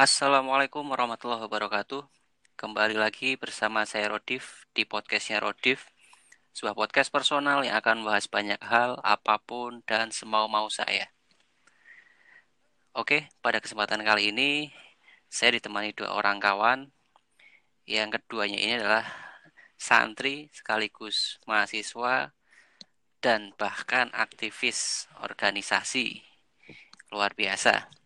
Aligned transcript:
Assalamualaikum 0.00 0.80
warahmatullahi 0.88 1.44
wabarakatuh. 1.44 2.00
Kembali 2.56 2.96
lagi 2.96 3.36
bersama 3.36 3.84
saya 3.84 4.08
Rodif 4.08 4.64
di 4.72 4.88
podcastnya 4.88 5.44
Rodif, 5.44 5.92
sebuah 6.56 6.72
podcast 6.72 7.12
personal 7.12 7.60
yang 7.68 7.76
akan 7.76 8.00
membahas 8.00 8.24
banyak 8.24 8.56
hal, 8.64 8.96
apa 9.04 9.36
pun, 9.44 9.84
dan 9.84 10.08
semau-mau 10.08 10.72
saya. 10.72 11.12
Oke, 12.96 13.28
pada 13.44 13.60
kesempatan 13.60 14.00
kali 14.00 14.32
ini 14.32 14.72
saya 15.28 15.60
ditemani 15.60 15.92
dua 15.92 16.16
orang 16.16 16.40
kawan. 16.40 16.88
Yang 17.84 18.24
keduanya 18.24 18.56
ini 18.56 18.80
adalah 18.80 19.04
santri 19.76 20.48
sekaligus 20.56 21.36
mahasiswa 21.44 22.32
dan 23.20 23.52
bahkan 23.52 24.08
aktivis 24.16 25.12
organisasi. 25.20 26.24
Luar 27.12 27.36
biasa 27.36 27.99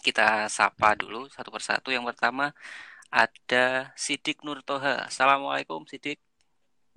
kita 0.00 0.46
sapa 0.48 0.94
dulu 0.94 1.26
satu 1.30 1.50
persatu. 1.52 1.90
Yang 1.90 2.14
pertama 2.14 2.54
ada 3.10 3.90
Sidik 3.98 4.44
Nur 4.44 4.62
Toha. 4.62 5.08
Assalamualaikum 5.10 5.84
Sidik. 5.88 6.20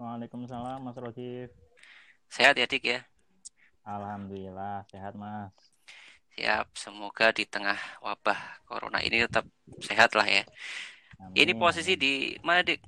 Waalaikumsalam 0.02 0.82
Mas 0.82 0.98
Rodif. 0.98 1.50
Sehat 2.32 2.58
ya 2.58 2.66
Dik 2.66 2.84
ya? 2.84 3.00
Alhamdulillah 3.86 4.86
sehat 4.90 5.14
Mas. 5.18 5.54
Siap, 6.32 6.72
semoga 6.74 7.30
di 7.36 7.44
tengah 7.44 7.76
wabah 8.00 8.40
corona 8.64 9.04
ini 9.04 9.28
tetap 9.28 9.44
sehat 9.84 10.16
lah 10.16 10.26
ya. 10.26 10.48
Amin. 11.20 11.36
Ini 11.38 11.52
posisi 11.60 12.00
di 12.00 12.34
mana 12.42 12.64
Dik? 12.64 12.82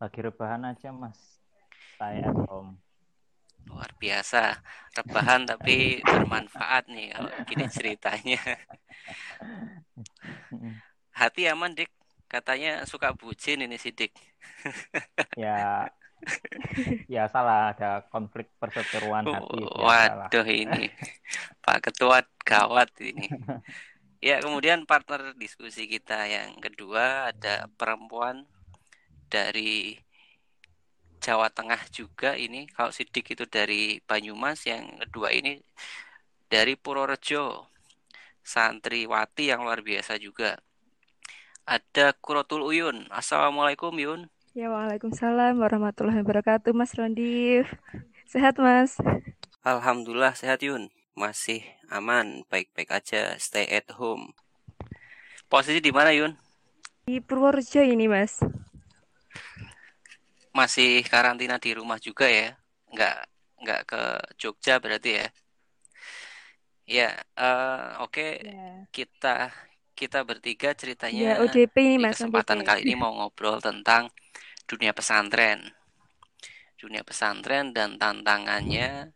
Lagi 0.00 0.20
rebahan 0.24 0.66
aja 0.72 0.88
Mas. 0.90 1.38
Saya 1.94 2.26
at 2.26 2.38
home 2.50 2.83
luar 3.68 3.90
biasa. 3.98 4.62
Rebahan 4.94 5.48
tapi 5.48 6.00
bermanfaat 6.04 6.88
nih 6.88 7.12
kalau 7.12 7.30
gini 7.48 7.66
ceritanya. 7.68 8.40
Hati 11.18 11.42
aman 11.50 11.74
dik. 11.74 11.90
Katanya 12.30 12.82
suka 12.88 13.14
bucin 13.14 13.62
ini 13.62 13.78
si 13.78 13.94
dik. 13.94 14.12
Ya. 15.38 15.90
Ya 17.10 17.28
salah. 17.28 17.76
Ada 17.76 18.06
konflik 18.08 18.48
perseteruan 18.56 19.28
hati 19.28 19.60
ya, 19.60 19.68
waduh 19.76 20.46
salah. 20.46 20.48
ini. 20.48 20.88
Pak 21.60 21.90
ketua 21.90 22.24
gawat 22.44 22.90
ini. 23.00 23.28
Ya 24.24 24.40
kemudian 24.40 24.88
partner 24.88 25.36
diskusi 25.36 25.84
kita 25.84 26.24
yang 26.24 26.56
kedua 26.56 27.28
ada 27.28 27.68
perempuan 27.76 28.48
dari 29.28 30.00
Jawa 31.24 31.48
Tengah 31.48 31.80
juga 31.88 32.36
ini 32.36 32.68
kalau 32.68 32.92
Sidik 32.92 33.32
itu 33.32 33.48
dari 33.48 33.96
Banyumas 34.04 34.68
yang 34.68 35.00
kedua 35.00 35.32
ini 35.32 35.56
dari 36.52 36.76
Purworejo. 36.76 37.64
Santriwati 38.44 39.48
yang 39.48 39.64
luar 39.64 39.80
biasa 39.80 40.20
juga. 40.20 40.60
Ada 41.64 42.12
Kurotul 42.12 42.60
Uyun. 42.60 43.08
Assalamualaikum 43.08 43.96
Yun. 43.96 44.28
Ya 44.52 44.68
Waalaikumsalam 44.68 45.56
warahmatullahi 45.64 46.20
wabarakatuh 46.20 46.76
Mas 46.76 46.92
Rondif. 46.92 47.72
Sehat 48.28 48.60
Mas? 48.60 49.00
Alhamdulillah 49.64 50.36
sehat 50.36 50.60
Yun. 50.60 50.92
Masih 51.16 51.64
aman 51.88 52.44
baik-baik 52.52 52.92
aja 52.92 53.32
stay 53.40 53.64
at 53.72 53.88
home. 53.96 54.36
Posisi 55.48 55.80
di 55.80 55.88
mana 55.88 56.12
Yun? 56.12 56.36
Di 57.08 57.24
Purworejo 57.24 57.80
ini 57.80 58.12
Mas 58.12 58.44
masih 60.54 61.02
karantina 61.10 61.58
di 61.58 61.74
rumah 61.74 61.98
juga 61.98 62.30
ya 62.30 62.54
nggak 62.94 63.18
nggak 63.66 63.80
ke 63.90 64.02
Jogja 64.38 64.78
berarti 64.78 65.10
ya 65.18 65.26
ya 66.84 67.10
uh, 67.34 68.06
oke 68.06 68.14
okay. 68.14 68.32
Ya. 68.46 68.54
yeah. 68.54 68.76
kita 68.94 69.36
kita 69.98 70.22
bertiga 70.22 70.74
ceritanya 70.78 71.38
yeah, 71.38 71.42
ODP 71.42 71.98
ini, 71.98 72.06
di 72.06 72.14
kesempatan 72.14 72.62
ODP. 72.62 72.66
kali 72.70 72.80
ini 72.86 72.94
mau 72.94 73.10
ngobrol 73.18 73.58
tentang 73.58 74.14
dunia 74.70 74.94
pesantren 74.94 75.74
dunia 76.78 77.02
pesantren 77.02 77.74
dan 77.74 77.98
tantangannya 77.98 79.10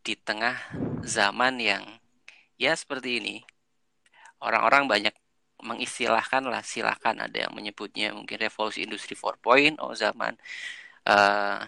di 0.00 0.14
tengah 0.16 0.56
zaman 1.04 1.60
yang 1.60 1.84
ya 2.56 2.72
seperti 2.72 3.20
ini 3.20 3.36
orang-orang 4.40 4.88
banyak 4.88 5.14
mengistilahkan 5.66 6.46
lah 6.46 6.62
silakan 6.62 7.26
ada 7.26 7.46
yang 7.48 7.52
menyebutnya 7.52 8.14
mungkin 8.14 8.38
revolusi 8.38 8.86
industri 8.86 9.18
4.0 9.18 9.76
zaman 9.98 10.38
uh, 11.10 11.60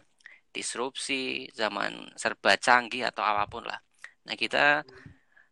disrupsi 0.55 1.51
zaman 1.53 2.09
serba 2.15 2.57
canggih 2.57 3.05
atau 3.07 3.23
apa 3.27 3.45
pun 3.51 3.67
lah. 3.67 3.79
Nah 4.27 4.35
kita 4.39 4.83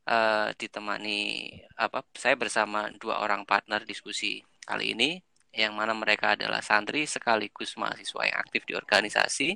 uh, 0.08 0.48
ditemani 0.56 1.50
apa 1.76 2.06
saya 2.16 2.34
bersama 2.38 2.88
dua 2.96 3.20
orang 3.20 3.44
partner 3.44 3.82
diskusi 3.84 4.40
kali 4.64 4.96
ini 4.96 5.20
yang 5.56 5.72
mana 5.72 5.96
mereka 5.96 6.36
adalah 6.36 6.60
santri 6.60 7.08
sekaligus 7.08 7.74
mahasiswa 7.80 8.28
yang 8.28 8.38
aktif 8.40 8.68
di 8.68 8.76
organisasi 8.76 9.48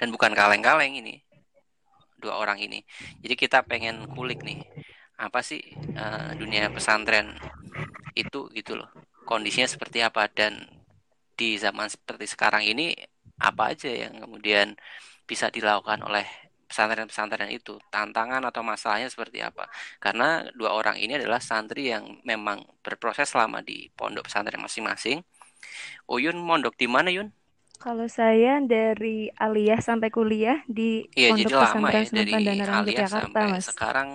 dan 0.00 0.08
bukan 0.08 0.32
kaleng-kaleng 0.32 0.96
ini 0.96 1.20
dua 2.16 2.40
orang 2.40 2.56
ini. 2.60 2.80
Jadi 3.20 3.34
kita 3.36 3.60
pengen 3.62 4.08
kulik 4.08 4.40
nih 4.40 4.64
apa 5.16 5.40
sih 5.40 5.60
uh, 5.96 6.36
dunia 6.36 6.68
pesantren 6.68 7.32
itu 8.16 8.48
gitu 8.52 8.76
loh 8.76 8.88
kondisinya 9.24 9.68
seperti 9.68 10.04
apa 10.04 10.28
dan 10.28 10.60
di 11.36 11.56
zaman 11.60 11.88
seperti 11.88 12.28
sekarang 12.28 12.64
ini 12.64 12.96
apa 13.36 13.76
aja 13.76 13.92
yang 13.92 14.24
kemudian 14.24 14.72
bisa 15.28 15.52
dilakukan 15.52 16.00
oleh 16.04 16.24
pesantren-pesantren 16.66 17.52
itu 17.52 17.78
tantangan 17.92 18.42
atau 18.42 18.64
masalahnya 18.64 19.06
seperti 19.06 19.44
apa 19.44 19.68
karena 20.02 20.48
dua 20.56 20.74
orang 20.74 20.98
ini 20.98 21.14
adalah 21.20 21.38
santri 21.38 21.92
yang 21.92 22.20
memang 22.26 22.64
berproses 22.80 23.28
selama 23.30 23.62
di 23.62 23.86
pondok 23.94 24.26
pesantren 24.26 24.58
masing-masing 24.60 25.22
Uyun 26.06 26.38
mondok 26.38 26.78
di 26.78 26.86
mana 26.86 27.10
Yun? 27.10 27.34
Kalau 27.76 28.08
saya 28.08 28.56
dari 28.64 29.28
aliyah 29.36 29.84
sampai 29.84 30.08
kuliah 30.08 30.64
di 30.64 31.04
iya, 31.12 31.36
Pondok 31.36 31.44
jadi 31.44 31.54
Pesantren 31.60 31.84
lama 31.84 31.88
ya, 31.92 32.04
dari 32.08 32.32
aliyah 32.64 33.08
sampai 33.10 33.42
Mas. 33.52 33.68
Sekarang 33.68 34.08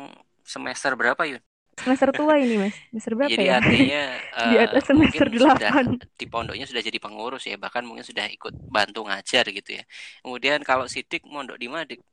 semester 0.51 0.91
berapa 0.99 1.23
Yun? 1.23 1.41
Semester 1.79 2.11
tua 2.11 2.35
ini 2.35 2.59
mas, 2.59 2.75
semester 2.91 3.15
berapa 3.15 3.31
jadi 3.31 3.47
ya? 3.47 3.53
artinya 3.63 4.03
uh, 4.35 4.43
di 4.51 4.55
atas 4.59 4.83
semester 4.85 5.27
delapan. 5.31 5.85
Di 6.19 6.25
pondoknya 6.27 6.67
sudah 6.67 6.83
jadi 6.83 6.99
pengurus 6.99 7.47
ya, 7.47 7.55
bahkan 7.55 7.87
mungkin 7.87 8.03
sudah 8.03 8.27
ikut 8.27 8.53
bantu 8.67 9.07
ngajar 9.07 9.47
gitu 9.49 9.79
ya. 9.79 9.83
Kemudian 10.19 10.59
kalau 10.67 10.85
sidik 10.91 11.23
mondok 11.23 11.55
di 11.55 11.71
mana 11.71 11.87
dik? 11.87 12.03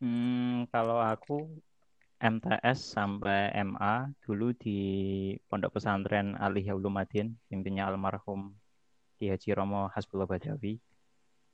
Hmm, 0.00 0.64
kalau 0.72 0.96
aku 0.98 1.44
MTS 2.18 2.96
sampai 2.96 3.52
MA 3.62 4.10
dulu 4.24 4.56
di 4.56 4.80
Pondok 5.44 5.76
Pesantren 5.76 6.34
Aliyah 6.34 6.74
Ulumadin, 6.74 7.36
pimpinnya 7.52 7.84
almarhum 7.84 8.56
Ki 9.20 9.28
Haji 9.28 9.54
Romo 9.54 9.92
Hasbullah 9.92 10.26
Badawi. 10.26 10.80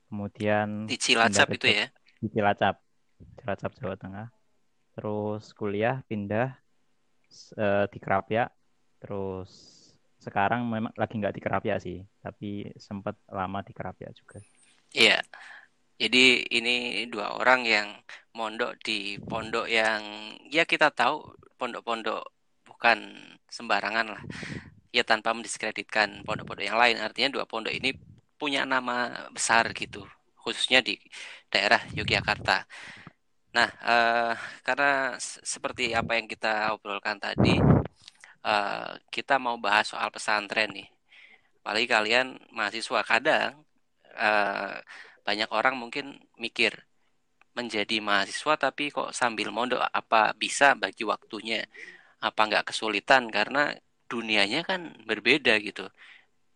Kemudian 0.07 0.87
di 0.87 0.95
Cilacap 0.95 1.53
itu 1.53 1.69
ya? 1.69 1.85
Di 2.23 2.27
Cilacap, 2.31 2.79
Cilacap 3.43 3.71
Jawa 3.77 3.95
Tengah 3.99 4.27
terus 5.01 5.57
kuliah 5.57 6.05
pindah 6.05 6.53
uh, 7.57 7.89
di 7.89 7.97
Kerapia 7.97 8.45
terus 9.01 9.49
sekarang 10.21 10.69
memang 10.69 10.93
lagi 10.93 11.17
nggak 11.17 11.33
di 11.33 11.41
Kerapia 11.41 11.81
sih 11.81 11.97
tapi 12.21 12.69
sempat 12.77 13.17
lama 13.33 13.65
di 13.65 13.73
Kerapia 13.73 14.13
juga. 14.13 14.37
Iya. 14.93 15.17
Jadi 15.97 16.45
ini 16.53 17.05
dua 17.09 17.33
orang 17.33 17.65
yang 17.65 17.89
mondok 18.37 18.77
di 18.85 19.17
pondok 19.17 19.65
yang 19.65 20.05
ya 20.53 20.69
kita 20.69 20.93
tahu 20.93 21.33
pondok-pondok 21.57 22.21
bukan 22.61 23.25
sembarangan 23.49 24.13
lah. 24.13 24.23
Ya 24.93 25.01
tanpa 25.01 25.33
mendiskreditkan 25.33 26.21
pondok-pondok 26.21 26.65
yang 26.69 26.77
lain. 26.77 27.01
Artinya 27.01 27.41
dua 27.41 27.49
pondok 27.49 27.73
ini 27.73 27.97
punya 28.37 28.69
nama 28.69 29.25
besar 29.33 29.73
gitu 29.73 30.05
khususnya 30.41 30.81
di 30.81 30.97
daerah 31.53 31.81
Yogyakarta 31.93 32.65
Nah, 33.51 33.67
uh, 33.83 34.33
karena 34.63 35.19
seperti 35.43 35.91
apa 35.91 36.15
yang 36.15 36.23
kita 36.23 36.71
obrolkan 36.71 37.19
tadi, 37.19 37.59
uh, 38.47 38.95
kita 39.11 39.35
mau 39.43 39.59
bahas 39.59 39.91
soal 39.91 40.07
pesantren 40.07 40.71
nih. 40.71 40.87
Apalagi 41.59 41.87
kalian 41.91 42.27
mahasiswa 42.55 43.01
kadang 43.03 43.59
uh, 44.15 44.75
banyak 45.27 45.49
orang 45.51 45.75
mungkin 45.77 46.15
mikir 46.39 46.73
menjadi 47.51 47.99
mahasiswa 47.99 48.55
tapi 48.55 48.87
kok 48.95 49.11
sambil 49.11 49.51
mondok 49.51 49.83
apa 49.83 50.31
bisa 50.31 50.73
bagi 50.79 51.03
waktunya? 51.03 51.67
Apa 52.23 52.47
nggak 52.47 52.71
kesulitan 52.71 53.27
karena 53.27 53.75
dunianya 54.07 54.63
kan 54.63 54.95
berbeda 55.03 55.59
gitu. 55.59 55.91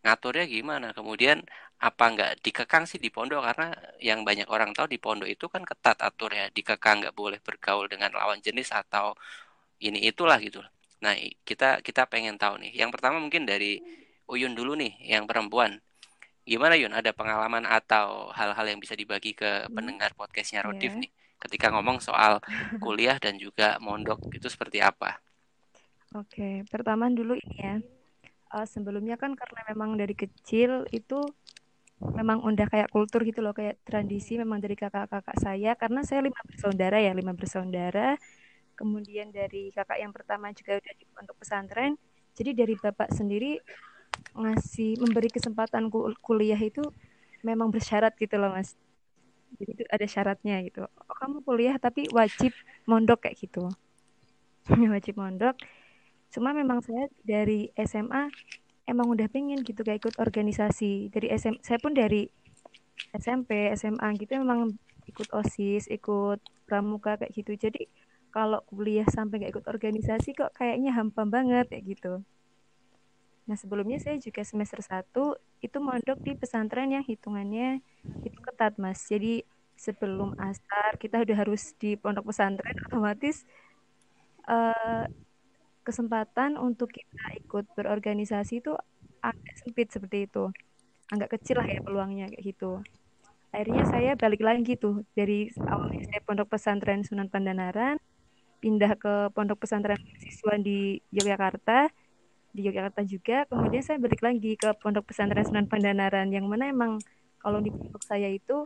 Ngaturnya 0.03 0.45
gimana? 0.47 0.87
Kemudian 0.95 1.43
apa 1.79 2.03
nggak 2.11 2.31
dikekang 2.39 2.87
sih 2.87 2.97
di 3.01 3.11
pondok? 3.11 3.43
Karena 3.43 3.75
yang 3.99 4.23
banyak 4.23 4.47
orang 4.47 4.71
tahu 4.71 4.87
di 4.87 4.99
pondok 5.01 5.27
itu 5.27 5.45
kan 5.51 5.61
ketat 5.67 5.99
atur 6.01 6.31
ya 6.31 6.47
dikekang 6.49 7.03
nggak 7.03 7.15
boleh 7.15 7.39
bergaul 7.43 7.85
dengan 7.91 8.11
lawan 8.15 8.39
jenis 8.39 8.71
atau 8.71 9.13
ini 9.83 10.07
itulah 10.07 10.39
gitu. 10.39 10.63
Nah 11.03 11.13
kita 11.43 11.83
kita 11.83 12.07
pengen 12.07 12.39
tahu 12.39 12.61
nih. 12.63 12.71
Yang 12.73 12.99
pertama 12.99 13.19
mungkin 13.19 13.43
dari 13.43 13.83
Uyun 14.25 14.57
dulu 14.57 14.73
nih 14.73 14.97
yang 15.05 15.29
perempuan. 15.29 15.77
Gimana 16.45 16.77
Yun? 16.77 16.93
Ada 16.93 17.13
pengalaman 17.13 17.65
atau 17.65 18.29
hal-hal 18.33 18.65
yang 18.69 18.79
bisa 18.81 18.93
dibagi 18.93 19.33
ke 19.33 19.65
hmm. 19.65 19.73
pendengar 19.73 20.13
podcastnya 20.17 20.65
Rodif 20.65 20.93
yeah. 20.93 21.01
nih? 21.05 21.11
Ketika 21.41 21.69
ngomong 21.73 22.01
soal 22.01 22.41
kuliah 22.83 23.21
dan 23.21 23.37
juga 23.37 23.77
mondok 23.81 24.33
itu 24.33 24.49
seperti 24.49 24.81
apa? 24.81 25.21
Oke, 26.13 26.63
pertama 26.69 27.09
dulu 27.09 27.37
ini 27.37 27.57
ya. 27.59 27.75
Uh, 28.53 28.65
sebelumnya 28.65 29.17
kan 29.17 29.33
karena 29.33 29.61
memang 29.73 29.97
dari 29.97 30.13
kecil 30.13 30.85
itu 30.93 31.19
memang 32.01 32.43
udah 32.43 32.67
kayak 32.67 32.91
kultur 32.91 33.23
gitu 33.23 33.39
loh, 33.39 33.55
kayak 33.55 33.79
tradisi 33.87 34.35
memang 34.35 34.59
dari 34.59 34.75
kakak-kakak 34.75 35.37
saya. 35.39 35.73
Karena 35.79 36.03
saya 36.03 36.23
lima 36.23 36.39
bersaudara 36.43 36.97
ya, 36.99 37.11
lima 37.15 37.31
bersaudara. 37.31 38.19
Kemudian 38.75 39.31
dari 39.31 39.71
kakak 39.71 39.99
yang 40.03 40.11
pertama 40.11 40.51
juga 40.51 40.79
udah 40.79 40.93
pondok 41.15 41.37
pesantren. 41.39 41.95
Jadi 42.35 42.51
dari 42.51 42.75
bapak 42.75 43.15
sendiri 43.15 43.55
ngasih 44.35 44.99
memberi 44.99 45.31
kesempatan 45.31 45.87
kuliah 46.19 46.59
itu 46.59 46.83
memang 47.39 47.71
bersyarat 47.71 48.11
gitu 48.19 48.35
loh 48.35 48.51
mas. 48.51 48.75
Jadi 49.55 49.71
itu 49.79 49.83
ada 49.87 50.03
syaratnya 50.03 50.59
gitu. 50.67 50.83
Oh, 50.83 51.15
kamu 51.15 51.39
kuliah 51.47 51.79
tapi 51.79 52.11
wajib 52.11 52.51
mondok 52.83 53.23
kayak 53.23 53.39
gitu. 53.39 53.71
wajib 54.93 55.15
mondok 55.15 55.55
cuma 56.33 56.51
memang 56.51 56.83
saya 56.83 57.07
dari 57.23 57.71
SMA 57.79 58.27
emang 58.85 59.09
udah 59.11 59.27
pengen 59.29 59.61
gitu 59.65 59.81
kayak 59.81 60.05
ikut 60.05 60.15
organisasi. 60.21 61.09
Dari 61.09 61.27
SM 61.33 61.61
saya 61.61 61.77
pun 61.81 61.93
dari 61.93 62.29
SMP 63.17 63.73
SMA 63.75 64.07
gitu 64.17 64.37
memang 64.39 64.71
ikut 65.05 65.29
osis 65.33 65.89
ikut 65.89 66.39
pramuka 66.65 67.17
kayak 67.19 67.33
gitu. 67.33 67.53
Jadi 67.57 67.85
kalau 68.33 68.59
kuliah 68.67 69.07
sampai 69.07 69.47
gak 69.47 69.53
ikut 69.55 69.67
organisasi 69.71 70.35
kok 70.35 70.51
kayaknya 70.57 70.91
hampa 70.91 71.23
banget 71.23 71.71
kayak 71.71 71.85
gitu. 71.95 72.13
Nah 73.45 73.55
sebelumnya 73.55 74.01
saya 74.01 74.17
juga 74.17 74.41
semester 74.41 74.81
1 74.81 75.07
itu 75.63 75.77
mondok 75.79 76.19
di 76.19 76.33
pesantren 76.35 76.91
yang 76.91 77.05
hitungannya 77.05 77.79
itu 78.25 78.37
ketat 78.41 78.75
mas. 78.81 78.99
Jadi 79.07 79.45
sebelum 79.77 80.35
asar 80.39 80.97
kita 80.99 81.21
udah 81.23 81.35
harus 81.35 81.75
di 81.79 81.95
pondok 81.95 82.31
pesantren 82.31 82.75
otomatis 82.89 83.47
uh, 84.49 85.05
kesempatan 85.85 86.57
untuk 86.57 86.89
kita 86.89 87.37
ikut 87.45 87.69
berorganisasi 87.77 88.65
itu 88.65 88.73
agak 89.21 89.55
sempit 89.61 89.93
seperti 89.93 90.25
itu. 90.25 90.49
Agak 91.13 91.37
kecil 91.37 91.61
lah 91.61 91.69
ya 91.69 91.79
peluangnya 91.85 92.33
kayak 92.33 92.43
gitu. 92.43 92.81
Akhirnya 93.53 93.83
saya 93.87 94.11
balik 94.17 94.41
lagi 94.41 94.75
tuh. 94.75 95.05
Dari 95.13 95.53
awalnya 95.69 96.03
saya 96.09 96.21
pondok 96.25 96.51
pesantren 96.51 97.05
Sunan 97.05 97.29
Pandanaran 97.29 98.01
pindah 98.59 98.97
ke 98.97 99.29
pondok 99.31 99.61
pesantren 99.61 100.01
siswa 100.17 100.57
di 100.57 100.97
Yogyakarta 101.13 101.93
di 102.51 102.65
Yogyakarta 102.65 103.05
juga. 103.05 103.45
Kemudian 103.45 103.83
saya 103.85 104.01
balik 104.01 104.25
lagi 104.25 104.57
ke 104.57 104.73
pondok 104.81 105.13
pesantren 105.13 105.45
Sunan 105.45 105.69
Pandanaran 105.69 106.33
yang 106.33 106.49
mana 106.49 106.73
emang 106.73 106.97
kalau 107.37 107.61
di 107.61 107.69
pondok 107.69 108.01
saya 108.01 108.27
itu 108.27 108.65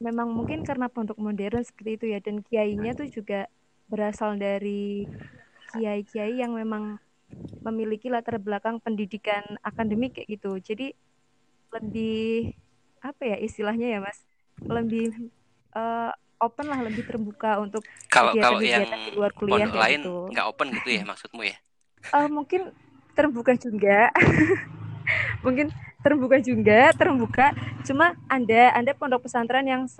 memang 0.00 0.28
mungkin 0.28 0.64
karena 0.64 0.88
pondok 0.88 1.16
modern 1.16 1.64
seperti 1.64 1.90
itu 2.00 2.04
ya 2.12 2.18
dan 2.20 2.44
kiainya 2.44 2.92
tuh 2.92 3.08
juga 3.08 3.48
berasal 3.88 4.36
dari 4.36 5.08
kiai-kiai 5.78 6.40
yang 6.40 6.56
memang 6.56 6.96
memiliki 7.62 8.06
latar 8.06 8.38
belakang 8.38 8.78
pendidikan 8.78 9.42
akademik 9.60 10.16
kayak 10.16 10.38
gitu. 10.38 10.56
Jadi 10.62 10.94
lebih 11.74 12.54
apa 13.02 13.22
ya 13.22 13.36
istilahnya 13.42 13.86
ya 13.96 13.98
Mas? 14.00 14.22
Lebih 14.62 15.30
uh, 15.76 16.12
open 16.40 16.66
lah, 16.68 16.80
lebih 16.84 17.04
terbuka 17.04 17.60
untuk 17.60 17.82
kalau 18.08 18.32
kalau 18.36 18.60
yang 18.60 18.86
di 18.86 19.16
luar 19.16 19.32
kuliah 19.32 19.68
pondok 19.68 19.76
lain 19.76 20.00
gitu. 20.00 20.16
nggak 20.32 20.46
open 20.46 20.66
gitu 20.80 20.88
ya 20.92 21.02
maksudmu 21.04 21.42
ya? 21.44 21.56
Uh, 22.12 22.28
mungkin 22.36 22.72
terbuka 23.16 23.52
juga. 23.56 24.12
mungkin 25.44 25.72
terbuka 26.04 26.38
juga, 26.38 26.94
terbuka. 26.94 27.46
Cuma 27.82 28.14
Anda 28.30 28.70
Anda 28.76 28.92
pondok 28.94 29.26
pesantren 29.26 29.66
yang 29.66 29.90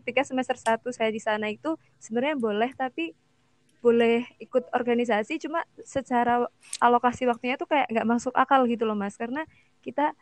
ketika 0.00 0.24
semester 0.24 0.56
1 0.56 0.80
saya 0.94 1.10
di 1.12 1.20
sana 1.20 1.52
itu 1.52 1.76
sebenarnya 2.00 2.36
boleh 2.40 2.70
tapi 2.72 3.12
boleh 3.80 4.28
ikut 4.36 4.68
organisasi 4.76 5.40
cuma 5.40 5.64
secara 5.80 6.44
alokasi 6.78 7.24
waktunya 7.24 7.56
tuh 7.56 7.68
kayak 7.68 7.88
nggak 7.88 8.08
masuk 8.08 8.32
akal 8.36 8.64
gitu 8.68 8.84
loh 8.84 8.96
mas. 8.96 9.16
Karena 9.16 9.44
kita 9.80 10.12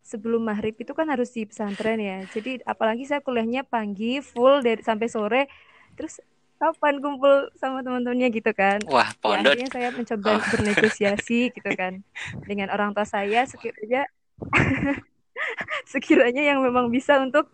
sebelum 0.00 0.42
maghrib 0.42 0.74
itu 0.78 0.94
kan 0.94 1.06
harus 1.10 1.30
di 1.34 1.44
pesantren 1.44 2.00
ya. 2.00 2.24
Jadi 2.30 2.62
apalagi 2.64 3.04
saya 3.06 3.20
kuliahnya 3.20 3.66
pagi 3.66 4.22
full 4.22 4.62
dari 4.62 4.80
sampai 4.80 5.08
sore. 5.10 5.42
Terus 5.98 6.22
kapan 6.60 7.00
kumpul 7.00 7.48
sama 7.56 7.80
teman-temannya 7.80 8.28
gitu 8.30 8.52
kan? 8.52 8.78
Wah 8.86 9.08
ya, 9.08 9.16
pondok. 9.18 9.56
ya, 9.56 9.64
akhirnya 9.64 9.68
saya 9.72 9.88
mencoba 9.96 10.30
oh. 10.36 10.40
bernegosiasi 10.52 11.40
gitu 11.56 11.70
kan 11.72 12.04
dengan 12.44 12.68
orang 12.70 12.92
tua 12.92 13.08
saya. 13.08 13.48
Sekiranya 13.48 14.04
sekiranya 15.92 16.42
yang 16.44 16.60
memang 16.60 16.92
bisa 16.92 17.16
untuk 17.18 17.48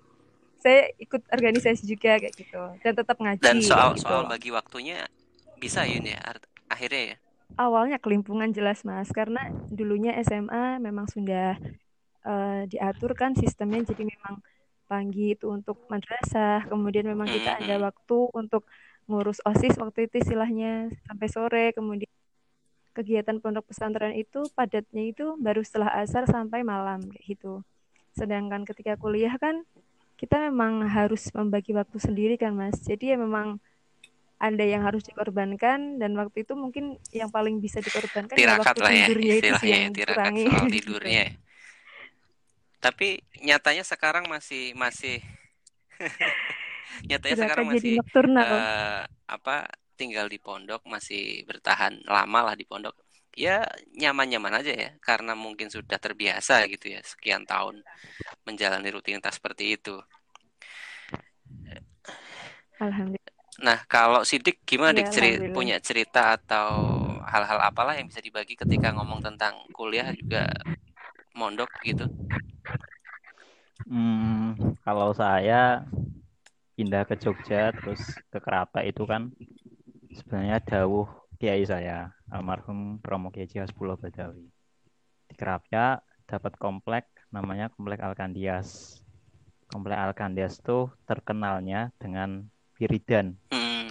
saya 0.58 0.90
ikut 0.98 1.22
organisasi 1.30 1.86
juga 1.86 2.18
kayak 2.18 2.34
gitu. 2.34 2.58
Dan 2.82 2.92
tetap 2.98 3.16
ngaji 3.22 3.42
dan 3.46 3.62
soal 3.62 3.94
gitu. 3.94 4.04
soal 4.10 4.26
bagi 4.26 4.50
waktunya 4.50 5.06
bisa 5.56 5.84
ini 5.88 6.12
ya 6.12 6.20
akhirnya 6.68 7.02
ya? 7.14 7.16
Awalnya 7.56 7.98
kelimpungan 8.02 8.50
jelas 8.50 8.82
mas. 8.82 9.08
Karena 9.14 9.48
dulunya 9.70 10.12
SMA 10.20 10.82
memang 10.82 11.06
sudah 11.08 11.56
uh, 12.26 12.62
diatur 12.68 13.14
kan 13.14 13.32
sistemnya. 13.38 13.86
Jadi 13.86 14.06
memang 14.06 14.42
pagi 14.86 15.34
itu 15.34 15.50
untuk 15.50 15.82
madrasah 15.90 16.62
kemudian 16.70 17.10
memang 17.10 17.26
kita 17.26 17.58
ada 17.58 17.74
waktu 17.82 18.18
untuk 18.30 18.62
ngurus 19.10 19.42
osis 19.42 19.74
waktu 19.82 20.10
itu 20.10 20.22
istilahnya 20.22 20.90
sampai 21.06 21.28
sore. 21.30 21.66
Kemudian 21.72 22.10
kegiatan 22.96 23.38
pondok 23.38 23.68
pesantren 23.68 24.16
itu 24.16 24.48
padatnya 24.56 25.04
itu 25.12 25.36
baru 25.36 25.60
setelah 25.60 25.92
asar 26.00 26.24
sampai 26.26 26.64
malam 26.64 27.04
kayak 27.12 27.24
gitu. 27.36 27.60
Sedangkan 28.16 28.64
ketika 28.64 28.96
kuliah 28.96 29.36
kan 29.36 29.62
kita 30.16 30.40
memang 30.48 30.80
harus 30.88 31.28
membagi 31.36 31.76
waktu 31.76 32.00
sendiri 32.00 32.40
kan 32.40 32.56
mas. 32.56 32.80
Jadi 32.80 33.12
ya 33.12 33.16
memang 33.20 33.60
ada 34.36 34.64
yang 34.64 34.84
harus 34.84 35.00
dikorbankan 35.08 35.96
dan 35.96 36.12
waktu 36.20 36.44
itu 36.44 36.52
mungkin 36.52 37.00
yang 37.08 37.32
paling 37.32 37.56
bisa 37.56 37.80
dikorbankan 37.80 38.36
ya 38.36 38.52
tirakat 38.52 38.76
waktu 38.76 38.84
lah 38.84 38.92
ya 38.92 39.06
tidurnya 39.08 39.24
itu 39.24 39.36
istilahnya 39.40 39.60
sih 39.64 39.68
ya 39.68 39.78
yang 39.80 39.94
tirakat 39.96 40.32
soal 40.36 40.66
tidurnya. 40.76 41.24
Ya. 41.24 41.28
tapi 42.76 43.08
nyatanya 43.42 43.84
sekarang 43.84 44.24
masih 44.28 44.76
masih. 44.76 45.18
Nyatanya 47.08 47.34
Sudah 47.36 47.46
sekarang 47.50 47.66
masih 47.68 47.94
uh, 48.00 49.04
apa 49.28 49.56
tinggal 50.00 50.32
di 50.32 50.40
pondok 50.40 50.84
masih 50.88 51.44
bertahan 51.44 52.04
lama 52.08 52.52
lah 52.52 52.54
di 52.54 52.64
pondok. 52.68 52.94
Ya 53.36 53.68
nyaman-nyaman 53.92 54.64
aja 54.64 54.72
ya 54.72 54.90
karena 55.04 55.36
mungkin 55.36 55.68
sudah 55.68 56.00
terbiasa 56.00 56.64
gitu 56.72 56.96
ya 56.96 57.04
sekian 57.04 57.44
tahun 57.44 57.84
menjalani 58.48 58.88
rutinitas 58.92 59.36
seperti 59.36 59.76
itu. 59.76 60.00
Alhamdulillah. 62.80 63.35
Nah, 63.56 63.78
kalau 63.88 64.20
Sidik 64.20 64.60
gimana 64.68 64.92
Ya, 64.92 65.00
dik 65.00 65.08
ceri 65.08 65.30
alhamdulillah. 65.32 65.56
punya 65.56 65.76
cerita 65.80 66.36
atau 66.36 66.68
hal-hal 67.24 67.58
apalah 67.64 67.96
yang 67.96 68.06
bisa 68.08 68.20
dibagi 68.20 68.52
ketika 68.52 68.92
ngomong 68.92 69.24
tentang 69.24 69.56
kuliah 69.72 70.12
juga 70.12 70.44
mondok 71.32 71.70
gitu? 71.80 72.04
Hmm, 73.86 74.76
kalau 74.84 75.14
saya 75.16 75.86
pindah 76.76 77.08
ke 77.08 77.16
Jogja 77.16 77.72
terus 77.72 78.02
ke 78.28 78.38
Kerapa 78.42 78.84
itu 78.84 79.08
kan 79.08 79.32
sebenarnya 80.12 80.60
dawuh 80.60 81.08
kiai 81.40 81.64
saya 81.64 82.12
almarhum 82.28 83.00
Romo 83.00 83.32
Kiai 83.32 83.48
Hasbullah 83.48 83.96
Badawi. 83.96 84.44
Di 85.28 85.34
Kerapia 85.38 85.96
dapat 86.26 86.58
komplek 86.60 87.08
namanya 87.32 87.72
Komplek 87.72 88.02
Alkandias. 88.02 89.00
Komplek 89.70 89.98
Alkandias 89.98 90.60
tuh 90.60 90.90
terkenalnya 91.06 91.94
dengan 91.98 92.46
wiridan 92.76 93.36
Hmm. 93.52 93.90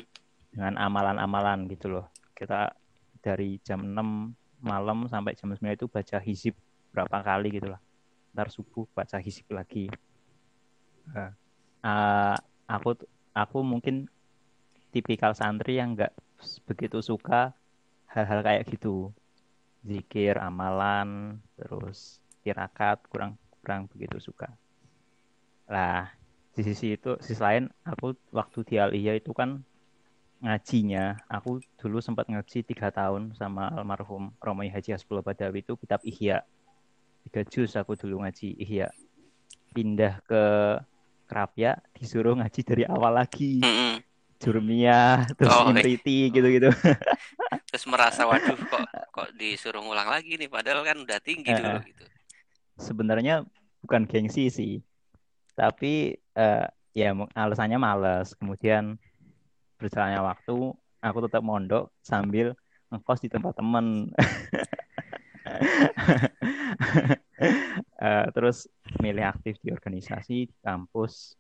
dengan 0.54 0.74
amalan-amalan 0.80 1.68
gitu 1.70 1.90
loh. 1.92 2.08
Kita 2.36 2.72
dari 3.20 3.58
jam 3.66 3.82
6 3.82 4.34
malam 4.62 5.10
sampai 5.10 5.36
jam 5.36 5.52
9 5.52 5.76
itu 5.76 5.86
baca 5.90 6.18
hizib 6.22 6.56
berapa 6.94 7.18
kali 7.22 7.60
gitu 7.60 7.74
lah. 7.74 7.82
Ntar 8.32 8.48
subuh 8.54 8.88
baca 8.96 9.18
hizib 9.20 9.50
lagi. 9.52 9.92
Nah, 11.12 11.32
uh, 11.84 12.36
aku 12.66 12.96
aku 13.36 13.58
mungkin 13.62 14.08
tipikal 14.96 15.36
santri 15.36 15.76
yang 15.76 15.94
nggak 15.94 16.16
begitu 16.64 17.04
suka 17.04 17.52
hal-hal 18.08 18.40
kayak 18.42 18.64
gitu. 18.72 19.12
Zikir, 19.86 20.42
amalan, 20.42 21.38
terus 21.60 22.24
tirakat 22.42 23.04
kurang 23.12 23.38
kurang 23.62 23.86
begitu 23.92 24.18
suka. 24.18 24.50
Lah, 25.70 26.15
di 26.56 26.62
sisi 26.64 26.96
itu 26.96 27.20
sisi 27.20 27.38
lain 27.38 27.68
aku 27.84 28.16
waktu 28.32 28.60
di 28.64 28.76
Aliyah 28.80 29.20
itu 29.20 29.36
kan 29.36 29.60
ngajinya. 30.40 31.20
Aku 31.28 31.60
dulu 31.76 32.00
sempat 32.00 32.32
ngaji 32.32 32.64
tiga 32.64 32.92
tahun 32.92 33.36
sama 33.36 33.72
almarhum 33.72 34.32
Romi 34.40 34.72
Haji 34.72 34.96
Hasbullah 34.96 35.24
Badawi 35.24 35.60
itu 35.62 35.76
kitab 35.76 36.00
Ihya. 36.02 36.44
Tiga 37.28 37.42
juz 37.44 37.76
aku 37.76 38.00
dulu 38.00 38.24
ngaji 38.24 38.56
Ihya. 38.56 38.88
Pindah 39.76 40.24
ke 40.24 40.44
Kerapia 41.26 41.82
disuruh 41.98 42.38
ngaji 42.38 42.62
dari 42.62 42.84
awal 42.86 43.18
lagi. 43.18 43.60
Jurmia 44.36 45.26
terus 45.34 45.50
Oh, 45.50 45.72
Imriti 45.72 46.30
gitu-gitu. 46.30 46.70
Terus 47.72 47.86
merasa 47.88 48.28
waduh 48.28 48.56
kok 48.56 48.84
kok 49.10 49.30
disuruh 49.36 49.80
ngulang 49.82 50.08
lagi 50.08 50.36
nih? 50.36 50.48
Padahal 50.52 50.84
kan 50.84 50.96
udah 51.02 51.18
tinggi 51.20 51.50
Eh, 51.50 51.56
dulu 51.56 51.76
eh. 51.82 51.84
gitu. 51.92 52.06
sebenarnya 52.76 53.48
bukan 53.80 54.04
gengsi 54.06 54.52
sih 54.52 54.84
tapi 55.56 56.16
eh, 56.16 56.68
ya 56.96 57.10
alasannya 57.36 57.80
males. 57.80 58.36
Kemudian 58.36 59.00
berjalannya 59.80 60.22
waktu 60.24 60.56
aku 61.04 61.18
tetap 61.28 61.42
mondok 61.44 61.92
sambil 62.04 62.56
ngekos 62.92 63.20
di 63.24 63.30
tempat 63.32 63.56
temen. 63.60 64.12
Uh, 68.00 68.26
terus 68.36 68.66
milih 69.04 69.26
aktif 69.28 69.60
di 69.60 69.72
organisasi 69.72 70.52
di 70.52 70.56
kampus. 70.64 71.36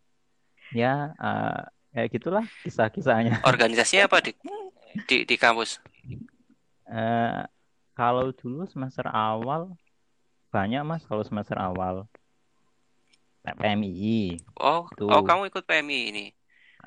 Ya 0.75 1.15
uh, 1.19 1.63
ya 1.95 2.03
gitulah 2.11 2.43
kisah-kisahnya. 2.67 3.43
Organisasinya 3.47 4.11
apa 4.11 4.19
di 4.19 4.31
di, 5.07 5.23
di 5.23 5.35
kampus? 5.39 5.79
Uh, 6.85 7.47
kalau 7.95 8.29
dulu 8.35 8.67
semester 8.67 9.07
awal 9.09 9.73
banyak 10.53 10.83
mas 10.87 11.03
kalau 11.03 11.23
semester 11.25 11.57
awal 11.59 12.07
PMI 13.53 14.41
oh 14.57 14.89
tuh. 14.97 15.09
oh 15.13 15.21
kamu 15.21 15.53
ikut 15.53 15.63
PMI 15.69 15.99
ini 16.09 16.25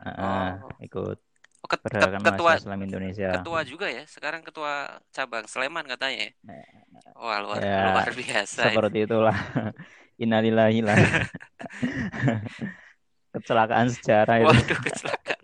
uh, 0.02 0.58
oh. 0.58 0.74
ikut 0.82 1.18
Oh, 1.58 1.66
ket, 1.66 1.82
ketua 2.22 2.54
Islam 2.54 2.86
Indonesia. 2.86 3.34
Ketua 3.34 3.66
juga 3.66 3.90
ya. 3.90 4.06
Sekarang 4.06 4.46
ketua 4.46 5.02
cabang 5.10 5.42
Sleman 5.50 5.90
katanya. 5.90 6.30
Ya? 6.30 6.62
Wah 7.18 7.38
luar 7.42 7.58
ya, 7.58 7.82
luar 7.90 8.10
biasa. 8.14 8.70
Seperti 8.70 8.98
itulah. 9.10 9.34
Innalillahi 10.22 10.80
lah. 10.86 10.98
kecelakaan 13.34 13.90
sejarah 13.90 14.38
itu. 14.38 14.54
Waduh 14.54 14.78
kecelakaan. 14.86 15.42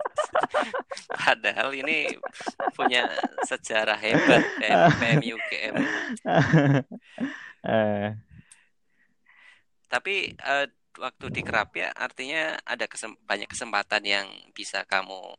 Padahal 1.25 1.69
ini 1.75 2.15
punya 2.79 3.11
sejarah 3.43 3.99
hebat 3.99 4.43
PMI 5.03 5.29
UGM. 5.35 5.75
Eh. 7.65 8.09
Tapi 9.89 10.37
uh, 10.43 10.67
waktu 10.99 11.27
di 11.31 11.43
Kerapia 11.43 11.91
artinya 11.95 12.59
ada 12.63 12.87
kesem 12.87 13.15
banyak 13.27 13.51
kesempatan 13.51 14.03
yang 14.07 14.27
bisa 14.55 14.87
kamu 14.87 15.35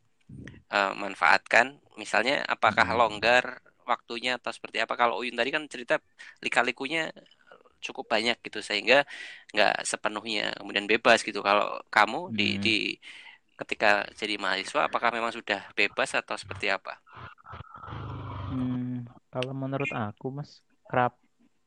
uh, 0.71 0.93
manfaatkan 0.97 1.79
misalnya 1.95 2.43
apakah 2.47 2.85
hmm. 2.85 2.97
longgar 2.97 3.43
waktunya 3.85 4.41
atau 4.41 4.49
seperti 4.49 4.81
apa 4.81 4.97
kalau 4.97 5.21
Uyun 5.21 5.37
tadi 5.37 5.53
kan 5.53 5.63
cerita 5.69 6.01
lika-likunya 6.41 7.13
cukup 7.85 8.09
banyak 8.09 8.41
gitu 8.41 8.65
sehingga 8.65 9.05
nggak 9.53 9.85
sepenuhnya 9.85 10.57
kemudian 10.57 10.89
bebas 10.89 11.21
gitu 11.21 11.45
kalau 11.45 11.77
kamu 11.93 12.33
hmm. 12.33 12.35
di 12.35 12.47
di 12.57 12.77
ketika 13.55 14.03
jadi 14.17 14.35
mahasiswa 14.35 14.89
apakah 14.89 15.13
memang 15.15 15.31
sudah 15.31 15.63
bebas 15.77 16.11
atau 16.17 16.35
seperti 16.35 16.67
apa? 16.67 16.99
Hmm, 18.51 19.07
kalau 19.31 19.55
menurut 19.55 19.87
aku 19.93 20.33
mas 20.33 20.59
kerap 20.89 21.15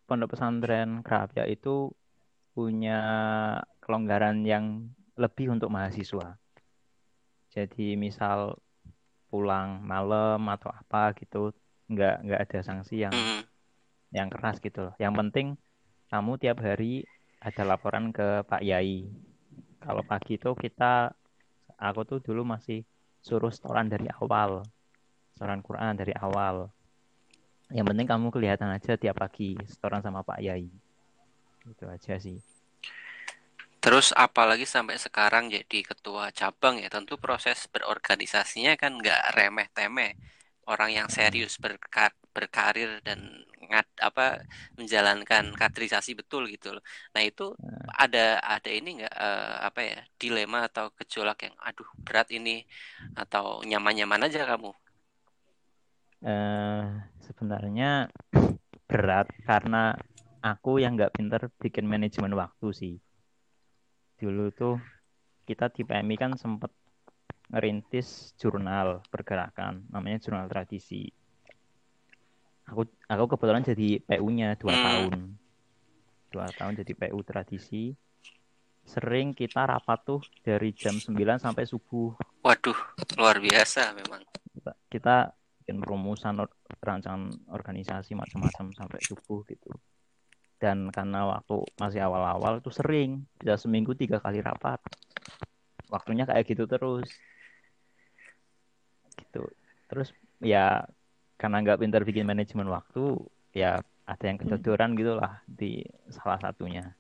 pondok 0.05 0.37
pesantren 0.37 1.01
kerap 1.01 1.33
ya 1.33 1.49
itu 1.49 1.93
punya 2.53 3.01
kelonggaran 3.89 4.45
yang 4.45 4.93
lebih 5.17 5.49
untuk 5.49 5.73
mahasiswa. 5.73 6.37
Jadi 7.49 7.97
misal 7.97 8.61
pulang 9.33 9.81
malam 9.81 10.45
atau 10.53 10.69
apa 10.69 11.17
gitu 11.17 11.57
nggak 11.89 12.17
nggak 12.21 12.41
ada 12.45 12.59
sanksi 12.61 13.09
yang 13.09 13.17
mm. 13.17 13.49
yang 14.13 14.29
keras 14.29 14.61
gitu 14.61 14.93
loh. 14.93 14.95
Yang 15.01 15.15
penting 15.25 15.47
kamu 16.13 16.37
tiap 16.37 16.61
hari 16.61 17.09
ada 17.41 17.65
laporan 17.65 18.13
ke 18.13 18.45
Pak 18.45 18.61
Yai. 18.61 19.09
Kalau 19.81 20.05
pagi 20.05 20.37
itu 20.37 20.53
kita 20.53 21.17
aku 21.81 22.05
tuh 22.05 22.21
dulu 22.21 22.45
masih 22.45 22.85
suruh 23.25 23.49
setoran 23.49 23.89
dari 23.89 24.13
awal 24.21 24.69
setoran 25.33 25.65
Quran 25.65 25.97
dari 25.97 26.13
awal. 26.13 26.69
Yang 27.73 27.87
penting 27.89 28.07
kamu 28.11 28.27
kelihatan 28.29 28.69
aja 28.69 29.01
tiap 29.01 29.17
pagi 29.17 29.57
setoran 29.65 30.05
sama 30.05 30.21
Pak 30.21 30.45
Yai. 30.45 30.69
Itu 31.65 31.89
aja 31.89 32.21
sih 32.21 32.58
Terus 33.89 34.13
apalagi 34.13 34.69
sampai 34.69 35.01
sekarang 35.01 35.49
jadi 35.49 35.81
ketua 35.81 36.29
cabang 36.37 36.77
ya 36.77 36.93
tentu 36.93 37.17
proses 37.17 37.65
berorganisasinya 37.73 38.77
kan 38.77 39.01
nggak 39.01 39.33
remeh 39.33 39.65
temeh. 39.73 40.13
Orang 40.69 40.93
yang 40.93 41.09
serius 41.09 41.57
berkar 41.57 42.13
berkarir 42.37 43.01
dan 43.01 43.49
ngat 43.65 43.89
apa 44.05 44.45
menjalankan 44.77 45.57
kaderisasi 45.57 46.13
betul 46.13 46.53
gitu 46.53 46.77
loh. 46.77 46.85
Nah 47.17 47.25
itu 47.25 47.57
nah. 47.57 48.05
ada 48.05 48.37
ada 48.45 48.69
ini 48.69 49.01
nggak 49.01 49.15
uh, 49.17 49.57
apa 49.73 49.81
ya 49.81 49.99
dilema 50.21 50.69
atau 50.69 50.93
gejolak 50.93 51.49
yang 51.49 51.57
aduh 51.57 51.89
berat 52.05 52.29
ini 52.29 52.69
atau 53.17 53.65
nyaman-nyaman 53.65 54.29
aja 54.29 54.45
kamu? 54.45 54.69
Uh, 56.29 57.09
sebenarnya 57.25 58.13
berat 58.93 59.33
karena 59.49 59.97
aku 60.45 60.77
yang 60.77 60.93
nggak 60.93 61.17
pinter 61.17 61.49
bikin 61.57 61.89
manajemen 61.89 62.37
waktu 62.37 62.69
sih 62.77 63.01
dulu 64.19 64.51
tuh 64.51 64.77
kita 65.47 65.71
di 65.71 65.87
PMI 65.87 66.17
kan 66.19 66.33
sempat 66.35 66.75
ngerintis 67.49 68.37
jurnal 68.37 69.01
pergerakan 69.09 69.89
namanya 69.89 70.21
jurnal 70.21 70.51
tradisi. 70.51 71.09
Aku 72.69 72.85
aku 73.09 73.25
kebetulan 73.33 73.65
jadi 73.65 74.05
PU-nya 74.05 74.59
dua 74.61 74.75
hmm. 74.77 74.85
tahun. 74.85 75.15
Dua 76.29 76.47
tahun 76.53 76.77
jadi 76.85 76.93
PU 76.93 77.19
tradisi. 77.25 77.97
Sering 78.85 79.33
kita 79.33 79.65
rapat 79.65 79.99
tuh 80.05 80.21
dari 80.45 80.73
jam 80.73 80.97
9 80.97 81.17
sampai 81.41 81.65
subuh. 81.65 82.17
Waduh 82.45 82.77
luar 83.17 83.41
biasa 83.41 83.97
memang. 83.97 84.25
Kita, 84.53 84.73
kita 84.89 85.17
bikin 85.65 85.81
perumusan 85.81 86.41
or, 86.41 86.49
rancangan 86.81 87.33
organisasi 87.53 88.17
macam-macam 88.17 88.73
sampai 88.73 89.01
subuh 89.05 89.45
gitu 89.49 89.73
dan 90.59 90.91
karena 90.91 91.27
waktu 91.39 91.63
masih 91.79 92.03
awal-awal 92.03 92.59
itu 92.59 92.71
sering 92.75 93.23
bisa 93.39 93.55
seminggu 93.55 93.95
tiga 93.95 94.19
kali 94.19 94.43
rapat. 94.43 94.83
Waktunya 95.89 96.27
kayak 96.27 96.45
gitu 96.45 96.67
terus. 96.67 97.09
Gitu. 99.15 99.43
Terus 99.89 100.09
ya 100.43 100.85
karena 101.39 101.63
nggak 101.63 101.79
pintar 101.81 102.03
bikin 102.03 102.27
manajemen 102.27 102.67
waktu 102.67 103.23
ya 103.55 103.79
ada 104.05 104.25
yang 104.27 104.39
ketiduran 104.43 104.99
gitulah 104.99 105.41
di 105.47 105.87
salah 106.11 106.43
satunya. 106.43 106.93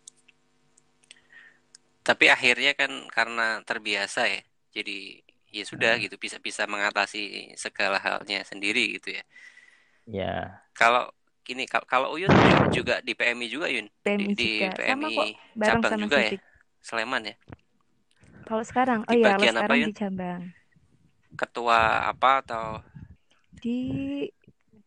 Tapi 2.06 2.30
akhirnya 2.30 2.72
kan 2.78 3.10
karena 3.10 3.60
terbiasa 3.66 4.30
ya 4.30 4.40
jadi 4.72 5.20
ya 5.50 5.64
sudah 5.66 5.96
hmm. 5.96 6.02
gitu 6.08 6.16
bisa 6.20 6.38
bisa 6.38 6.68
mengatasi 6.68 7.52
segala 7.58 7.98
halnya 7.98 8.46
sendiri 8.46 9.00
gitu 9.00 9.18
ya. 9.18 9.24
Ya. 10.08 10.34
Kalau 10.72 11.12
ini 11.48 11.64
kalau 11.66 12.12
Uyun 12.14 12.28
juga 12.70 13.00
di 13.00 13.16
PMI 13.16 13.46
juga 13.48 13.66
Yun? 13.72 13.86
PMI 14.04 14.26
di, 14.36 14.68
juga. 14.68 14.68
di 14.68 14.76
PMI 14.76 14.92
sama 14.92 15.08
kok, 15.08 15.26
bareng 15.56 15.82
cabang 15.82 15.90
sama 15.90 16.02
juga 16.04 16.16
ya? 16.20 16.30
Sleman 16.84 17.22
ya? 17.24 17.34
Kalau 18.48 18.64
sekarang 18.64 19.00
oh 19.04 19.12
iya 19.12 19.36
kalau 19.36 19.44
sekarang 19.44 19.64
apa, 19.64 19.88
di 19.88 19.96
cabang. 19.96 20.40
Ketua 21.36 21.80
apa 22.08 22.30
atau? 22.44 22.66
Di 23.58 23.80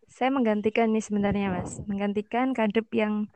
saya 0.09 0.29
menggantikan 0.29 0.89
nih 0.93 1.03
sebenarnya 1.03 1.47
mas. 1.49 1.81
Menggantikan 1.85 2.53
kadep 2.53 2.87
yang 2.93 3.29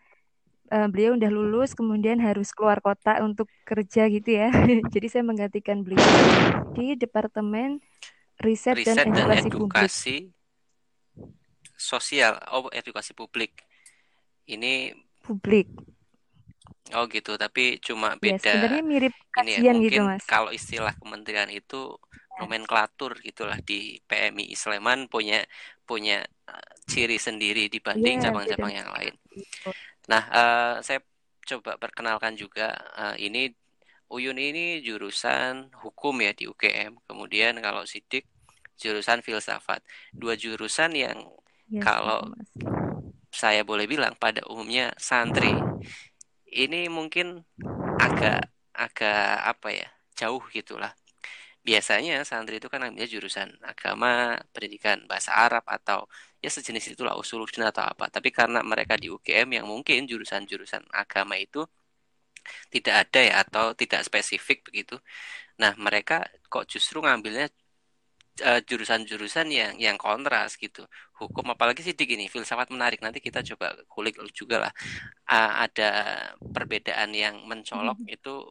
uh, 0.70 0.88
beliau 0.90 1.18
udah 1.18 1.32
lulus 1.34 1.74
kemudian 1.74 2.22
harus 2.22 2.54
keluar 2.54 2.82
kota 2.82 3.22
untuk 3.22 3.50
kerja 3.66 4.10
gitu 4.10 4.30
ya. 4.30 4.50
Jadi 4.94 5.08
saya 5.10 5.24
menggantikan 5.26 5.82
beliau 5.82 6.06
di 6.74 6.94
departemen 6.98 7.82
riset, 8.42 8.78
riset 8.78 9.06
dan 9.06 9.14
edukasi, 9.14 9.50
dan 9.50 9.50
edukasi 9.50 10.16
publik 10.30 10.35
sosial 11.86 12.42
oh 12.50 12.68
edukasi 12.74 13.14
publik 13.14 13.62
ini 14.50 14.90
publik 15.22 15.70
oh 16.98 17.06
gitu 17.06 17.38
tapi 17.38 17.78
cuma 17.78 18.18
beda 18.18 18.42
ya, 18.42 18.54
sebenarnya 18.58 18.84
mirip 18.86 19.14
ini 19.46 19.52
ya, 19.62 19.74
gitu 19.78 20.02
mas 20.02 20.26
kalau 20.26 20.50
istilah 20.50 20.98
kementerian 20.98 21.50
itu 21.54 21.94
nomenklatur 22.36 23.16
gitulah 23.24 23.58
di 23.64 24.02
PMI 24.04 24.52
Sleman 24.58 25.08
punya 25.08 25.40
punya 25.88 26.26
uh, 26.50 26.72
ciri 26.90 27.16
sendiri 27.16 27.72
dibanding 27.72 28.20
iya, 28.20 28.24
cabang-cabang 28.28 28.74
yeah, 28.74 28.80
yang 28.82 28.90
lain. 28.92 29.14
Nah, 30.12 30.24
uh, 30.34 30.76
saya 30.82 31.00
coba 31.46 31.78
perkenalkan 31.78 32.36
juga 32.36 32.74
uh, 32.98 33.16
ini 33.16 33.54
Uyun 34.06 34.38
ini 34.38 34.86
jurusan 34.86 35.74
hukum 35.82 36.22
ya 36.22 36.30
di 36.38 36.46
UGM. 36.46 36.94
Kemudian 37.10 37.58
kalau 37.58 37.90
Sidik 37.90 38.30
jurusan 38.78 39.26
filsafat. 39.26 39.82
Dua 40.14 40.38
jurusan 40.38 40.94
yang 40.94 41.26
Ya, 41.70 41.86
Kalau 41.86 42.20
saya 43.42 43.62
boleh 43.70 43.86
bilang 43.92 44.14
pada 44.24 44.42
umumnya 44.52 44.86
santri 45.08 45.68
ini 46.62 46.78
mungkin 46.98 47.28
agak 48.06 48.38
agak 48.84 49.18
apa 49.52 49.68
ya 49.80 49.88
jauh 50.20 50.44
gitulah. 50.58 50.92
Biasanya 51.68 52.14
santri 52.30 52.56
itu 52.62 52.70
kan 52.74 52.82
ambilnya 52.86 53.10
jurusan 53.16 53.50
agama, 53.72 54.10
pendidikan 54.54 54.98
bahasa 55.12 55.32
Arab 55.46 55.64
atau 55.78 56.00
ya 56.44 56.50
sejenis 56.56 56.86
itulah 56.96 57.16
usuluddin 57.22 57.66
atau 57.72 57.84
apa. 57.92 58.06
Tapi 58.16 58.30
karena 58.40 58.60
mereka 58.72 58.96
di 59.02 59.08
UGM 59.16 59.50
yang 59.58 59.68
mungkin 59.74 60.00
jurusan-jurusan 60.12 60.84
agama 61.02 61.36
itu 61.46 61.60
tidak 62.74 62.96
ada 63.08 63.20
ya 63.30 63.34
atau 63.44 63.66
tidak 63.82 64.02
spesifik 64.08 64.58
begitu. 64.68 64.96
Nah, 65.62 65.74
mereka 65.86 66.26
kok 66.52 66.66
justru 66.74 66.98
ngambilnya 67.06 67.48
Eh, 68.36 68.60
jurusan-jurusan 68.68 69.48
yang 69.48 69.80
yang 69.80 69.96
kontras 69.96 70.60
gitu 70.60 70.84
hukum 71.16 71.56
apalagi 71.56 71.80
sih 71.80 71.96
ini 71.96 72.28
filsafat 72.28 72.68
menarik 72.68 73.00
nanti 73.00 73.24
kita 73.24 73.40
coba 73.40 73.80
kulik 73.88 74.20
juga 74.36 74.68
lah 74.68 74.74
uh, 75.32 75.64
ada 75.64 75.90
perbedaan 76.44 77.16
yang 77.16 77.48
mencolok 77.48 77.96
hmm. 77.96 78.12
itu 78.12 78.44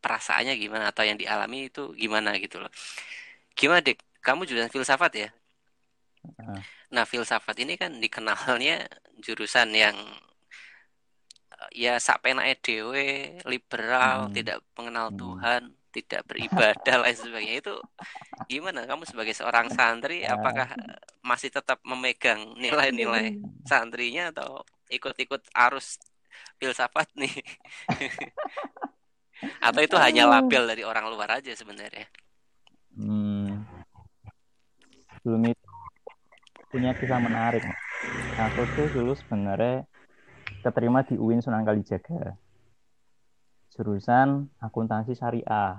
perasaannya 0.00 0.56
gimana 0.56 0.88
atau 0.88 1.04
yang 1.04 1.20
dialami 1.20 1.68
itu 1.68 1.92
gimana 2.00 2.32
gitu 2.40 2.64
loh 2.64 2.72
gimana 3.52 3.84
dek 3.84 4.00
kamu 4.24 4.48
jurusan 4.48 4.72
filsafat 4.72 5.12
ya 5.12 5.28
Heeh. 6.40 6.60
Nah, 6.96 7.04
filsafat 7.04 7.60
ini 7.60 7.76
kan 7.76 7.92
dikenalnya 8.00 8.88
jurusan 9.20 9.68
yang 9.76 9.96
ya 11.76 12.00
sak 12.00 12.24
penake 12.24 12.58
dhewe, 12.62 13.36
liberal, 13.44 14.28
Hmm. 14.28 14.34
tidak 14.34 14.58
mengenal 14.74 15.12
Hmm. 15.12 15.18
Tuhan, 15.18 15.62
tidak 15.96 16.28
beribadah 16.28 16.96
lain 17.00 17.16
sebagainya. 17.16 17.56
Itu 17.64 17.74
gimana 18.44 18.84
kamu 18.84 19.08
sebagai 19.08 19.32
seorang 19.32 19.72
santri 19.72 20.20
Ya. 20.20 20.36
apakah 20.36 20.68
masih 21.24 21.48
tetap 21.48 21.80
memegang 21.84 22.52
nilai-nilai 22.60 23.40
santrinya 23.64 24.28
atau 24.32 24.60
ikut-ikut 24.92 25.48
arus 25.56 25.96
filsafat 26.60 27.08
nih? 27.16 27.32
Atau 29.60 29.84
itu 29.84 29.96
hanya 30.00 30.24
label 30.24 30.64
dari 30.64 30.80
orang 30.80 31.12
luar 31.12 31.40
aja 31.40 31.52
sebenarnya? 31.52 32.08
Hmm. 32.96 33.68
Sebelum 35.20 35.44
itu 35.52 35.68
punya 36.72 36.96
kisah 36.96 37.20
menarik. 37.20 37.60
Aku 38.36 38.64
tuh 38.76 38.88
dulu 38.96 39.12
sebenarnya 39.12 39.84
keterima 40.64 41.04
di 41.04 41.20
UIN 41.20 41.44
Sunan 41.44 41.68
Kalijaga. 41.68 42.36
Jurusan 43.76 44.48
akuntansi 44.56 45.12
syariah. 45.12 45.76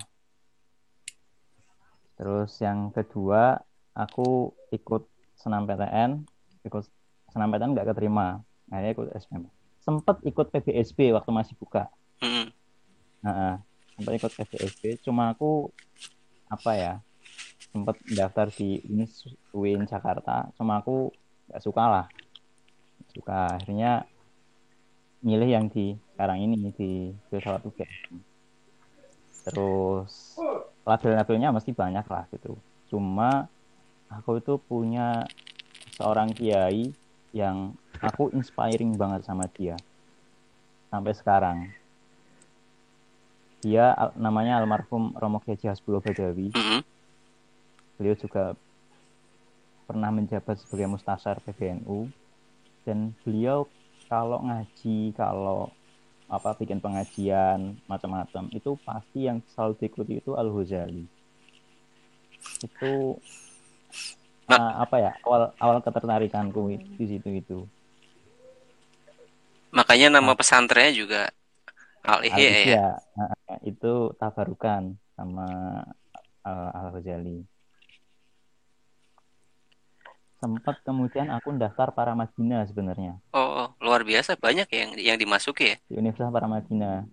Terus 2.17 2.53
yang 2.61 2.93
kedua, 2.93 3.57
aku 3.97 4.53
ikut 4.69 5.09
senam 5.33 5.65
PTN, 5.65 6.21
ikut 6.65 6.85
senam 7.33 7.49
PTN 7.49 7.73
nggak 7.73 7.89
keterima. 7.93 8.41
Akhirnya 8.69 8.91
ikut 8.93 9.07
SPM. 9.17 9.49
Sempet 9.81 10.21
ikut 10.25 10.53
PBSB 10.53 11.13
waktu 11.17 11.31
masih 11.33 11.57
buka. 11.57 11.89
Mm-mm. 12.21 12.53
Nah, 13.25 13.61
sempat 13.97 14.13
ikut 14.13 14.31
PBSB, 14.37 15.01
cuma 15.01 15.33
aku 15.33 15.73
apa 16.47 16.71
ya 16.77 16.93
sempat 17.73 17.97
daftar 18.07 18.47
di 18.53 18.81
UIN, 19.51 19.89
Jakarta, 19.89 20.49
cuma 20.55 20.79
aku 20.79 21.11
nggak 21.49 21.63
suka 21.63 21.83
lah, 21.85 22.05
suka 23.11 23.57
akhirnya 23.57 24.05
milih 25.27 25.49
yang 25.51 25.67
di 25.67 25.99
sekarang 26.15 26.39
ini 26.39 26.71
di 26.71 27.11
filsafat 27.27 27.67
UGM. 27.67 28.23
Terus 29.43 30.39
label-labelnya 30.87 31.51
mesti 31.51 31.75
banyak 31.75 32.07
lah 32.07 32.23
gitu. 32.31 32.55
Cuma 32.87 33.51
aku 34.07 34.39
itu 34.39 34.55
punya 34.55 35.27
seorang 35.99 36.31
kiai 36.31 36.95
yang 37.35 37.75
aku 37.99 38.31
inspiring 38.31 38.95
banget 38.95 39.27
sama 39.27 39.51
dia 39.51 39.75
sampai 40.87 41.11
sekarang 41.11 41.57
dia 43.59 43.91
namanya 44.15 44.61
almarhum 44.61 45.11
Romo 45.17 45.43
Kiai 45.43 45.67
Hasbullah 45.67 45.99
Badawi. 45.99 46.53
Mm-mm. 46.53 46.81
Beliau 47.97 48.15
juga 48.15 48.53
pernah 49.89 50.13
menjabat 50.13 50.61
sebagai 50.61 50.87
mustasar 50.87 51.41
PBNU 51.41 52.07
dan 52.85 53.17
beliau 53.25 53.65
kalau 54.07 54.41
ngaji, 54.43 55.13
kalau 55.13 55.71
apa 56.27 56.51
bikin 56.59 56.83
pengajian 56.83 57.79
macam-macam 57.87 58.51
itu 58.51 58.75
pasti 58.83 59.31
yang 59.31 59.39
selalu 59.55 59.73
diikuti 59.79 60.19
itu 60.19 60.35
Al 60.35 60.51
Ghazali. 60.51 61.07
Itu 62.63 63.19
Nah. 64.47 64.55
uh, 64.55 64.73
apa 64.87 64.95
ya 65.03 65.11
awal 65.27 65.51
awal 65.59 65.77
ketertarikanku 65.83 66.71
di 66.95 67.05
situ 67.05 67.29
itu. 67.35 67.59
Makanya 69.75 70.17
nama 70.17 70.31
pesantrennya 70.39 70.95
juga 70.95 71.21
Al 72.07 72.23
Ihya 72.23 72.49
ya. 72.63 72.87
Itu 73.67 74.15
tabarukan 74.15 74.95
sama 75.19 75.47
uh, 76.47 76.69
Al 76.71 76.95
Ghazali. 76.95 77.43
Sempat 80.37 80.85
kemudian 80.85 81.33
aku 81.33 81.49
daftar 81.57 81.89
para 81.89 82.13
Madinah 82.13 82.69
sebenarnya 82.69 83.17
Oh, 83.33 83.65
oh, 83.65 83.67
luar 83.81 84.05
biasa 84.05 84.37
banyak 84.37 84.69
yang 84.69 84.89
yang 85.01 85.17
dimasuki 85.17 85.73
ya. 85.73 85.77
di 85.89 85.97
Universitas 85.97 86.29
Paramadina. 86.29 87.09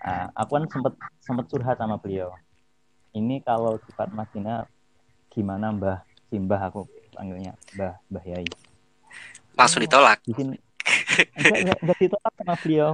Nah, 0.00 0.26
aku 0.34 0.58
kan 0.58 0.64
sempat 0.66 0.94
sempat 1.22 1.44
curhat 1.46 1.76
sama 1.78 2.02
beliau. 2.02 2.34
Ini 3.14 3.42
kalau 3.46 3.78
di 3.78 3.90
Paramadina 3.94 4.66
gimana 5.30 5.70
Mbah? 5.70 5.98
Si 6.30 6.34
Mbah 6.38 6.60
aku 6.66 6.90
panggilnya 7.14 7.54
Mbah 7.78 7.94
Mbah 8.10 8.24
Yai. 8.26 8.48
Langsung 9.54 9.78
ditolak. 9.82 10.18
Di 10.26 10.34
sini 10.34 10.56
enggak, 11.38 11.58
enggak, 11.62 11.78
enggak 11.78 11.98
ditolak 12.02 12.32
sama 12.34 12.54
beliau. 12.58 12.90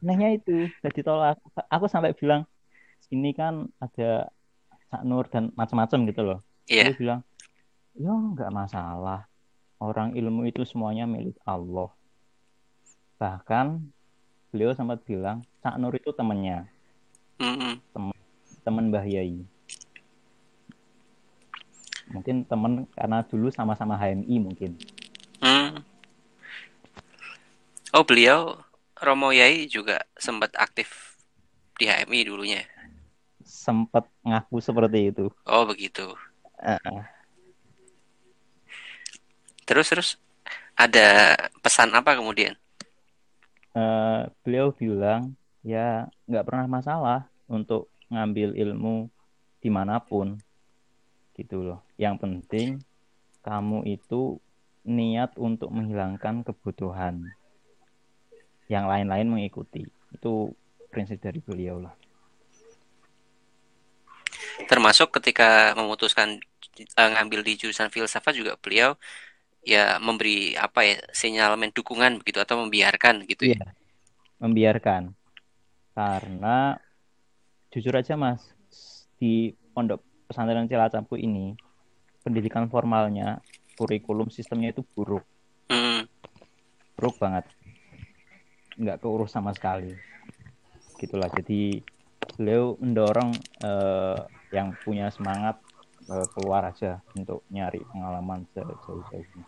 Anehnya 0.00 0.28
itu 0.38 0.56
enggak 0.78 0.94
ditolak. 0.94 1.36
Aku 1.74 1.90
sampai 1.90 2.14
bilang 2.14 2.46
sini 3.02 3.34
kan 3.34 3.66
ada 3.82 4.30
Cak 4.90 5.02
Nur 5.06 5.26
dan 5.26 5.50
macam-macam 5.58 5.98
gitu 6.06 6.22
loh. 6.22 6.38
Iya. 6.66 6.94
Dia 6.94 6.98
bilang, 6.98 7.20
ya 7.96 8.12
nggak 8.12 8.52
masalah. 8.52 9.26
Orang 9.80 10.12
ilmu 10.12 10.44
itu 10.44 10.60
semuanya 10.68 11.08
milik 11.08 11.40
Allah. 11.48 11.88
Bahkan 13.16 13.80
beliau 14.52 14.76
sempat 14.76 15.00
bilang, 15.08 15.40
Cak 15.64 15.80
Nur 15.80 15.96
itu 15.96 16.12
temennya, 16.12 16.68
Mm-mm. 17.40 17.80
teman 18.60 18.92
Mbah 18.92 19.06
Yai. 19.08 19.40
Mungkin 22.10 22.44
temen 22.44 22.84
karena 22.92 23.22
dulu 23.24 23.48
sama-sama 23.48 23.96
HMI 23.96 24.36
mungkin. 24.42 24.76
Hmm. 25.40 25.80
Oh, 27.96 28.04
beliau 28.04 28.60
Romo 29.00 29.32
Yai 29.32 29.64
juga 29.70 30.04
sempat 30.18 30.52
aktif 30.60 31.16
di 31.80 31.88
HMI 31.88 32.28
dulunya. 32.28 32.62
Sempat 33.40 34.04
ngaku 34.26 34.60
seperti 34.60 35.14
itu. 35.14 35.32
Oh, 35.48 35.64
begitu. 35.64 36.12
Eh, 36.60 36.76
Terus 39.70 39.86
terus 39.86 40.08
ada 40.74 41.38
pesan 41.62 41.94
apa 41.94 42.18
kemudian? 42.18 42.58
eh, 43.74 44.20
beliau 44.42 44.74
bilang, 44.74 45.34
ya 45.62 46.10
nggak 46.26 46.46
pernah 46.46 46.66
masalah 46.66 47.20
untuk 47.46 47.90
ngambil 48.10 48.58
ilmu 48.58 49.06
di 49.62 49.70
mana 49.70 50.02
pun. 50.02 50.38
Gitu 51.36 51.62
loh. 51.62 51.80
Yang 51.94 52.16
penting 52.20 52.68
kamu 53.40 53.86
itu 53.88 54.42
niat 54.84 55.36
untuk 55.38 55.70
menghilangkan 55.70 56.42
kebutuhan. 56.44 57.30
Yang 58.66 58.84
lain-lain 58.86 59.28
mengikuti. 59.28 59.86
Itu 60.14 60.54
prinsip 60.90 61.22
dari 61.22 61.38
beliau 61.38 61.78
lah. 61.78 61.94
Termasuk 64.66 65.10
ketika 65.18 65.72
memutuskan 65.74 66.38
eh, 66.78 67.10
ngambil 67.16 67.42
di 67.42 67.56
jurusan 67.58 67.90
filsafat 67.90 68.36
juga 68.36 68.54
beliau 68.60 68.94
ya 69.60 70.00
memberi 70.00 70.56
apa 70.56 70.80
ya 70.84 70.96
sinyalemen 71.12 71.72
dukungan 71.76 72.20
begitu 72.20 72.40
atau 72.40 72.64
membiarkan 72.64 73.28
gitu 73.28 73.52
ya. 73.52 73.60
Iya. 73.60 73.68
Membiarkan. 74.40 75.12
Karena 75.92 76.74
jujur 77.68 77.92
aja 77.92 78.16
Mas, 78.16 78.40
di 79.20 79.52
pondok 79.76 80.00
pesantren 80.26 80.64
Cilacapku 80.64 81.20
ini 81.20 81.52
pendidikan 82.24 82.68
formalnya, 82.72 83.44
kurikulum 83.76 84.32
sistemnya 84.32 84.72
itu 84.72 84.84
buruk, 84.96 85.24
Hmm. 85.68 86.08
buruk 86.96 87.20
banget. 87.20 87.44
Nggak 88.80 88.98
keurus 89.04 89.32
sama 89.32 89.52
sekali. 89.52 89.92
Gitulah. 90.96 91.28
Jadi 91.32 91.80
beliau 92.36 92.76
mendorong 92.80 93.32
eh, 93.64 94.18
yang 94.50 94.72
punya 94.82 95.12
semangat 95.12 95.60
eh, 96.10 96.26
keluar 96.34 96.62
aja 96.66 96.98
untuk 97.14 97.46
nyari 97.54 97.80
pengalaman 97.90 98.44
sejauh-jauhnya. 98.54 99.44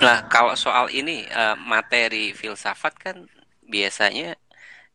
Nah, 0.00 0.18
kalau 0.32 0.56
soal 0.56 0.88
ini 0.90 1.28
eh, 1.28 1.56
materi 1.60 2.32
filsafat 2.32 2.96
kan 2.96 3.16
biasanya 3.68 4.34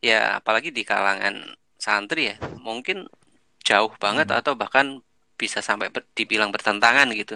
ya 0.04 0.42
apalagi 0.42 0.70
di 0.74 0.84
kalangan 0.84 1.36
santri 1.78 2.34
ya, 2.34 2.36
mungkin 2.62 3.06
jauh 3.66 3.94
banget 4.02 4.28
Hmm. 4.30 4.40
atau 4.42 4.54
bahkan 4.58 5.02
bisa 5.38 5.60
sampai 5.62 5.92
ber- 5.94 6.08
dibilang 6.18 6.50
bertentangan 6.50 7.08
gitu. 7.14 7.36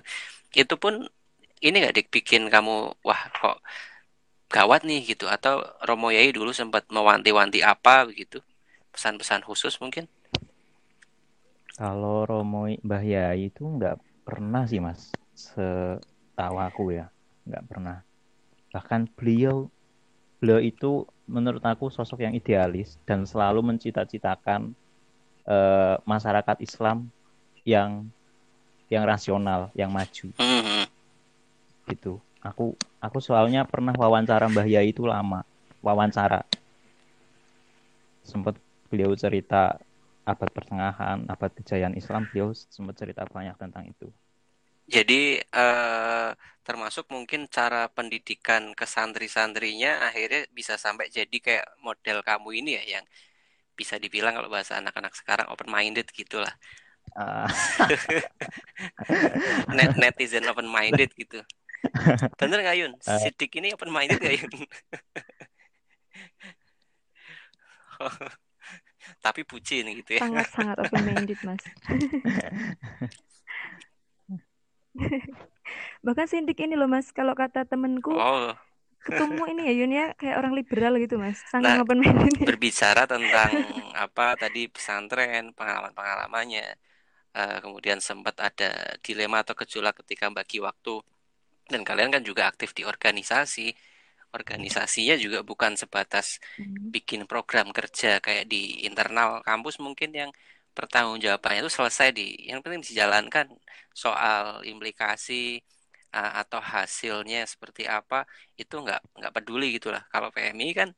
Itu 0.56 0.76
pun 0.82 1.06
ini 1.62 1.76
nggak 1.84 1.96
dibikin 2.00 2.48
kamu 2.50 2.96
wah 3.06 3.22
kok 3.36 3.60
gawat 4.50 4.82
nih 4.88 5.06
gitu 5.14 5.30
atau 5.30 5.62
Romo 5.86 6.10
Yai 6.10 6.34
dulu 6.34 6.50
sempat 6.56 6.90
mewanti-wanti 6.90 7.62
apa 7.62 8.10
begitu 8.10 8.42
pesan-pesan 8.96 9.46
khusus 9.46 9.78
mungkin 9.78 10.10
Kalau 11.80 12.28
Romo 12.28 12.68
Mbah 12.68 13.04
Yai 13.08 13.48
itu 13.48 13.64
nggak 13.64 14.28
pernah 14.28 14.68
sih 14.68 14.84
mas, 14.84 15.16
setahu 15.32 16.60
aku 16.60 16.92
ya, 16.92 17.08
nggak 17.48 17.64
pernah. 17.72 18.04
Bahkan 18.76 19.16
beliau, 19.16 19.72
beliau 20.44 20.60
itu 20.60 21.08
menurut 21.24 21.64
aku 21.64 21.88
sosok 21.88 22.28
yang 22.28 22.36
idealis 22.36 23.00
dan 23.08 23.24
selalu 23.24 23.64
mencita-citakan 23.64 24.76
eh, 25.48 25.96
masyarakat 26.04 26.60
Islam 26.60 27.08
yang 27.64 28.12
yang 28.92 29.08
rasional, 29.08 29.72
yang 29.72 29.88
maju 29.88 30.36
gitu. 31.88 32.20
Aku 32.44 32.76
aku 33.00 33.18
soalnya 33.24 33.64
pernah 33.64 33.96
wawancara 33.96 34.52
Mbah 34.52 34.68
Yai 34.68 34.92
itu 34.92 35.08
lama, 35.08 35.48
wawancara. 35.80 36.44
Sempat 38.28 38.60
beliau 38.92 39.16
cerita 39.16 39.80
abad 40.30 40.50
pertengahan, 40.54 41.26
abad 41.26 41.52
kejayaan 41.58 41.98
Islam, 41.98 42.30
beliau 42.30 42.54
sempat 42.54 42.96
cerita 43.02 43.26
banyak 43.26 43.58
tentang 43.58 43.90
itu. 43.90 44.08
Jadi 44.90 45.38
eh, 45.38 46.30
termasuk 46.66 47.06
mungkin 47.14 47.46
cara 47.50 47.86
pendidikan 47.90 48.74
ke 48.74 48.90
santri-santrinya 48.90 50.06
akhirnya 50.06 50.50
bisa 50.50 50.78
sampai 50.82 51.10
jadi 51.14 51.38
kayak 51.42 51.66
model 51.86 52.26
kamu 52.26 52.50
ini 52.62 52.72
ya 52.82 52.98
yang 52.98 53.06
bisa 53.78 54.02
dibilang 54.02 54.34
kalau 54.34 54.50
bahasa 54.50 54.82
anak-anak 54.82 55.14
sekarang 55.14 55.48
open 55.54 55.70
minded 55.70 56.10
gitulah. 56.10 56.52
Uh. 57.14 57.50
Net 59.78 59.94
netizen 59.98 60.46
open 60.50 60.70
minded 60.70 61.14
gitu. 61.14 61.42
Bener 62.36 62.60
nggak 62.66 62.78
Yun? 62.82 62.94
Uh. 63.06 63.20
Sidik 63.24 63.56
ini 63.62 63.72
open 63.78 63.94
minded 63.94 64.20
gak 64.20 64.36
Yun? 64.36 64.52
Tapi 69.20 69.44
bucin 69.44 69.84
gitu 69.92 70.16
ya. 70.16 70.22
Sangat-sangat 70.24 70.80
open 70.80 71.04
minded 71.04 71.40
mas. 71.44 71.60
Bahkan 76.06 76.26
sindik 76.28 76.60
ini 76.64 76.80
loh 76.80 76.88
mas, 76.88 77.12
kalau 77.12 77.36
kata 77.36 77.68
temenku, 77.68 78.16
oh. 78.16 78.56
ketemu 79.04 79.44
ini 79.54 79.62
ya 79.70 79.74
Yun 79.84 79.92
ya 79.92 80.06
kayak 80.16 80.36
orang 80.40 80.54
liberal 80.56 80.98
gitu 80.98 81.20
mas, 81.20 81.40
sangat 81.52 81.78
nah, 81.78 81.84
open 81.84 82.00
minded. 82.02 82.48
Berbicara 82.48 83.06
tentang 83.06 83.52
apa 84.08 84.40
tadi 84.40 84.72
pesantren, 84.72 85.52
pengalaman-pengalamannya, 85.54 86.68
uh, 87.36 87.58
kemudian 87.62 88.00
sempat 88.00 88.40
ada 88.40 88.98
dilema 89.04 89.44
atau 89.44 89.54
gejolak 89.60 90.00
ketika 90.04 90.32
bagi 90.32 90.64
waktu, 90.64 91.04
dan 91.70 91.86
kalian 91.86 92.10
kan 92.16 92.24
juga 92.26 92.48
aktif 92.50 92.74
di 92.74 92.88
organisasi. 92.88 93.76
Organisasinya 94.30 95.16
juga 95.18 95.42
bukan 95.42 95.74
sebatas 95.74 96.38
hmm. 96.58 96.94
bikin 96.94 97.26
program 97.26 97.74
kerja 97.74 98.22
kayak 98.22 98.46
di 98.46 98.86
internal 98.86 99.42
kampus 99.42 99.82
mungkin 99.82 100.14
yang 100.14 100.32
pertanggungjawabannya 100.78 101.66
itu 101.66 101.72
selesai 101.74 102.08
di 102.14 102.28
yang 102.50 102.62
penting 102.64 102.86
dijalankan 102.86 103.52
soal 103.92 104.64
implikasi 104.64 105.60
uh, 106.14 106.34
atau 106.42 106.62
hasilnya 106.62 107.44
seperti 107.50 107.84
apa 107.90 108.26
itu 108.56 108.76
nggak 108.80 109.02
nggak 109.18 109.34
peduli 109.36 109.76
gitulah. 109.78 110.04
Kalau 110.14 110.30
PMI 110.32 110.70
kan 110.78 110.90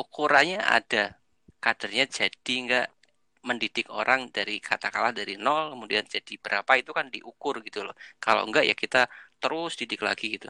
ukurannya 0.00 0.60
ada 0.60 1.16
kadernya 1.62 2.04
jadi 2.08 2.54
nggak 2.66 2.86
mendidik 3.46 3.86
orang 3.94 4.26
dari 4.34 4.58
katakanlah 4.58 5.14
dari 5.14 5.38
nol 5.38 5.70
kemudian 5.72 6.02
jadi 6.14 6.34
berapa 6.42 6.72
itu 6.82 6.90
kan 6.90 7.06
diukur 7.14 7.62
gitu 7.62 7.86
loh. 7.86 7.94
Kalau 8.18 8.42
enggak 8.46 8.64
ya 8.66 8.74
kita 8.74 9.06
terus 9.38 9.78
didik 9.78 10.02
lagi 10.02 10.34
gitu. 10.36 10.48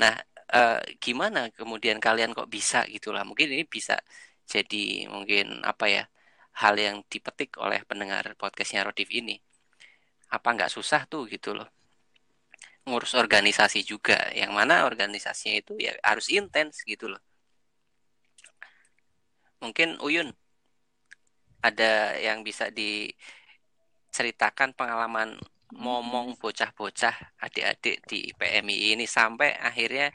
Nah 0.00 0.14
uh, 0.52 0.80
gimana 1.00 1.48
kemudian 1.54 1.98
kalian 2.02 2.34
kok 2.36 2.50
bisa 2.50 2.84
gitulah 2.90 3.24
mungkin 3.24 3.48
ini 3.52 3.64
bisa 3.64 3.96
jadi 4.44 5.08
mungkin 5.08 5.64
apa 5.64 5.88
ya 5.88 6.04
hal 6.60 6.76
yang 6.78 7.02
dipetik 7.08 7.56
oleh 7.58 7.82
pendengar 7.88 8.34
podcastnya 8.36 8.84
Rodif 8.86 9.10
ini. 9.10 9.40
Apa 10.30 10.54
nggak 10.54 10.70
susah 10.72 11.06
tuh 11.08 11.26
gitu 11.30 11.54
loh 11.56 11.68
ngurus 12.84 13.16
organisasi 13.16 13.80
juga. 13.84 14.30
Yang 14.36 14.52
mana 14.52 14.84
organisasinya 14.84 15.56
itu 15.60 15.72
ya 15.80 15.96
harus 16.04 16.28
intens 16.28 16.84
gitu 16.84 17.08
loh. 17.08 17.20
Mungkin 19.64 19.96
Uyun 20.04 20.28
ada 21.64 22.12
yang 22.20 22.44
bisa 22.44 22.68
diceritakan 22.68 24.76
pengalaman 24.76 25.40
ngomong 25.72 26.36
bocah-bocah 26.36 27.40
adik-adik 27.40 28.04
di 28.04 28.28
PMI 28.36 28.98
ini 28.98 29.06
sampai 29.08 29.56
akhirnya 29.56 30.12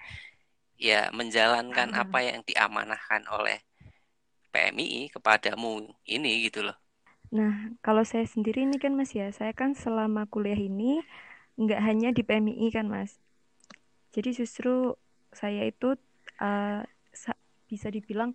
ya 0.80 1.10
menjalankan 1.12 1.92
apa 1.98 2.20
yang 2.24 2.40
diamanahkan 2.46 3.26
oleh 3.34 3.60
PMI 4.54 5.14
kepadamu 5.14 5.90
ini 6.06 6.50
gitu 6.50 6.66
loh. 6.66 6.78
Nah, 7.30 7.78
kalau 7.86 8.02
saya 8.02 8.26
sendiri 8.26 8.66
ini 8.66 8.82
kan 8.82 8.98
Mas 8.98 9.14
ya, 9.14 9.30
saya 9.30 9.54
kan 9.54 9.78
selama 9.78 10.26
kuliah 10.26 10.58
ini 10.58 11.06
nggak 11.60 11.82
hanya 11.84 12.10
di 12.10 12.26
PMI 12.26 12.74
kan 12.74 12.90
Mas. 12.90 13.22
Jadi 14.10 14.34
justru 14.34 14.98
saya 15.30 15.70
itu 15.70 15.94
uh, 16.42 16.82
bisa 17.70 17.88
dibilang 17.94 18.34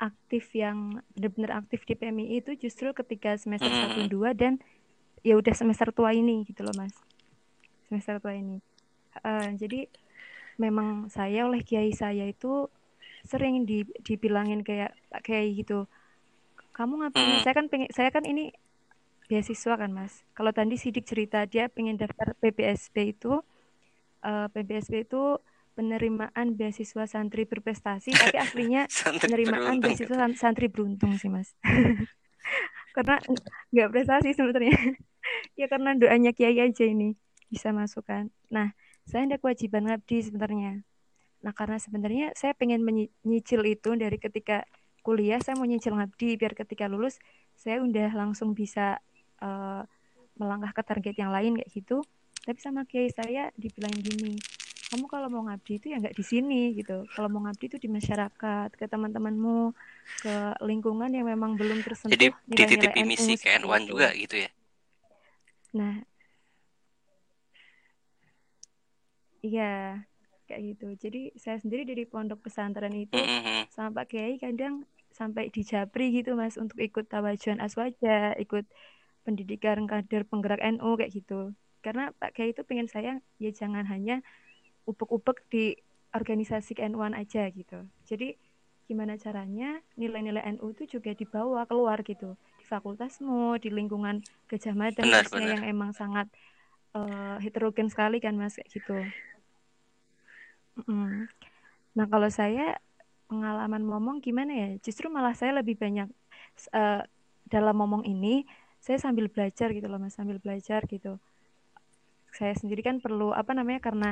aktif 0.00 0.56
yang 0.56 1.04
benar-benar 1.12 1.60
aktif 1.60 1.84
di 1.84 1.92
PMI 1.92 2.40
itu 2.40 2.56
justru 2.56 2.88
ketika 2.96 3.36
semester 3.36 3.68
satu 3.68 4.08
hmm. 4.08 4.10
dua 4.10 4.32
dan 4.32 4.56
ya 5.20 5.36
udah 5.36 5.54
semester 5.56 5.92
tua 5.92 6.12
ini 6.16 6.44
gitu 6.48 6.64
loh 6.64 6.74
Mas. 6.76 6.94
Semester 7.88 8.20
tua 8.22 8.36
ini. 8.36 8.62
Uh, 9.20 9.52
jadi 9.58 9.90
memang 10.60 11.08
saya 11.08 11.48
oleh 11.48 11.64
kiai 11.64 11.90
saya 11.96 12.28
itu 12.28 12.68
sering 13.24 13.64
di, 13.64 13.84
dibilangin 14.04 14.60
kayak 14.64 14.96
kayak 15.24 15.64
gitu 15.64 15.88
kamu 16.72 17.04
ngapain 17.04 17.40
hmm. 17.40 17.42
saya 17.44 17.54
kan 17.56 17.66
pengen 17.68 17.88
saya 17.92 18.08
kan 18.08 18.24
ini 18.24 18.52
beasiswa 19.28 19.76
kan 19.76 19.90
mas 19.92 20.24
kalau 20.32 20.50
tadi 20.50 20.80
sidik 20.80 21.04
cerita 21.04 21.44
dia 21.44 21.68
pengen 21.68 22.00
daftar 22.00 22.32
PBSB 22.40 22.96
itu 23.16 23.32
uh, 23.36 23.42
eh, 24.24 24.46
PBSB 24.52 25.04
itu 25.04 25.36
penerimaan 25.76 26.56
beasiswa 26.56 27.04
santri 27.06 27.44
berprestasi 27.44 28.10
tapi 28.16 28.36
aslinya 28.44 28.88
penerimaan 29.20 29.78
beruntung. 29.78 29.82
beasiswa 29.84 30.26
santri 30.36 30.66
beruntung 30.72 31.12
sih 31.20 31.28
mas 31.28 31.52
karena 32.96 33.20
nggak 33.70 33.88
prestasi 33.92 34.34
sebenarnya 34.34 34.96
ya 35.60 35.66
karena 35.70 35.96
doanya 35.96 36.30
kiai 36.36 36.58
aja 36.58 36.84
ini 36.84 37.16
bisa 37.50 37.70
masuk 37.70 38.06
kan 38.06 38.28
nah 38.48 38.72
saya 39.04 39.26
ada 39.26 39.36
kewajiban 39.42 39.90
ngabdi 39.90 40.22
sebenarnya 40.22 40.84
Nah, 41.40 41.52
karena 41.56 41.80
sebenarnya 41.80 42.26
saya 42.36 42.52
pengen 42.52 42.84
menyicil 42.84 43.64
itu 43.64 43.96
dari 43.96 44.20
ketika 44.20 44.68
kuliah, 45.00 45.40
saya 45.40 45.56
mau 45.56 45.64
nyicil 45.64 45.96
ngabdi 45.96 46.36
biar 46.36 46.52
ketika 46.52 46.84
lulus 46.84 47.16
saya 47.56 47.80
udah 47.80 48.12
langsung 48.12 48.52
bisa 48.52 49.00
uh, 49.40 49.84
melangkah 50.36 50.72
ke 50.76 50.82
target 50.84 51.14
yang 51.16 51.32
lain 51.32 51.56
kayak 51.56 51.70
gitu. 51.72 52.04
Tapi 52.44 52.58
sama 52.60 52.84
kiai 52.88 53.08
saya 53.12 53.52
dibilang 53.56 53.92
gini, 53.92 54.36
kamu 54.92 55.04
kalau 55.08 55.28
mau 55.28 55.44
ngabdi 55.48 55.80
itu 55.80 55.86
ya 55.92 56.00
nggak 56.00 56.16
di 56.16 56.24
sini 56.24 56.76
gitu. 56.76 57.04
Kalau 57.12 57.28
mau 57.32 57.44
ngabdi 57.44 57.64
itu 57.72 57.76
di 57.80 57.88
masyarakat, 57.88 58.68
ke 58.76 58.84
teman-temanmu, 58.88 59.72
ke 60.24 60.34
lingkungan 60.64 61.08
yang 61.12 61.28
memang 61.28 61.56
belum 61.56 61.84
tersentuh. 61.84 62.12
Jadi 62.12 62.32
dititipi 62.48 63.00
misi 63.04 63.36
ke 63.40 63.60
N1 63.60 63.88
juga 63.88 64.12
gitu 64.12 64.44
ya? 64.44 64.50
Nah, 65.70 66.02
iya 69.46 70.02
kayak 70.50 70.62
gitu. 70.74 70.86
Jadi 70.98 71.20
saya 71.38 71.62
sendiri 71.62 71.86
dari 71.86 72.02
pondok 72.04 72.42
pesantren 72.42 72.90
itu 72.94 73.14
mm-hmm. 73.14 73.70
sama 73.70 74.02
Pak 74.02 74.06
Kiai 74.10 74.34
kadang 74.42 74.82
sampai 75.14 75.50
di 75.50 75.62
Japri 75.62 76.10
gitu 76.14 76.38
mas 76.38 76.54
untuk 76.58 76.78
ikut 76.78 77.06
tawajuan 77.10 77.58
aswaja 77.58 78.34
ikut 78.38 78.66
pendidikan 79.26 79.86
kader 79.86 80.26
penggerak 80.26 80.58
NU 80.74 80.98
kayak 80.98 81.14
gitu. 81.14 81.54
Karena 81.86 82.10
Pak 82.18 82.34
Kiai 82.34 82.50
itu 82.50 82.66
pengen 82.66 82.90
saya 82.90 83.22
ya 83.38 83.50
jangan 83.54 83.86
hanya 83.86 84.26
upek-upek 84.90 85.46
di 85.46 85.78
organisasi 86.10 86.74
NU 86.90 86.98
aja 87.06 87.46
gitu. 87.54 87.86
Jadi 88.10 88.34
gimana 88.90 89.14
caranya 89.14 89.78
nilai-nilai 89.94 90.42
NU 90.58 90.74
itu 90.74 90.98
juga 90.98 91.14
dibawa 91.14 91.62
keluar 91.70 92.02
gitu 92.02 92.34
fakultasmu 92.70 93.58
di 93.58 93.74
lingkungan 93.74 94.22
Gajah 94.46 94.78
Mada 94.78 95.02
yang 95.34 95.66
emang 95.66 95.90
sangat 95.90 96.30
uh, 96.94 97.42
heterogen 97.42 97.90
sekali 97.90 98.22
kan 98.22 98.38
mas 98.38 98.54
kayak 98.54 98.70
gitu 98.70 99.02
Mm. 100.88 101.28
Nah, 101.98 102.06
kalau 102.06 102.30
saya 102.30 102.78
pengalaman 103.26 103.84
ngomong 103.86 104.22
gimana 104.22 104.52
ya? 104.54 104.68
Justru 104.80 105.10
malah 105.10 105.34
saya 105.34 105.58
lebih 105.60 105.76
banyak 105.76 106.08
uh, 106.72 107.02
dalam 107.50 107.74
ngomong 107.78 108.06
ini 108.06 108.46
saya 108.80 108.96
sambil 108.96 109.28
belajar 109.28 109.74
gitu 109.74 109.86
loh, 109.90 110.00
Mas, 110.00 110.16
sambil 110.16 110.40
belajar 110.40 110.86
gitu. 110.88 111.20
Saya 112.30 112.54
sendiri 112.56 112.80
kan 112.80 113.02
perlu 113.02 113.34
apa 113.34 113.52
namanya 113.52 113.82
karena 113.82 114.10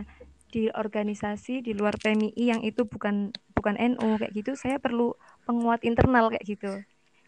di 0.48 0.68
organisasi 0.72 1.60
di 1.60 1.72
luar 1.76 1.96
PMI 2.00 2.34
yang 2.34 2.60
itu 2.64 2.88
bukan 2.88 3.30
bukan 3.52 3.74
NU 3.78 4.18
kayak 4.18 4.32
gitu, 4.34 4.52
saya 4.58 4.80
perlu 4.80 5.14
penguat 5.46 5.84
internal 5.86 6.32
kayak 6.32 6.44
gitu. 6.44 6.72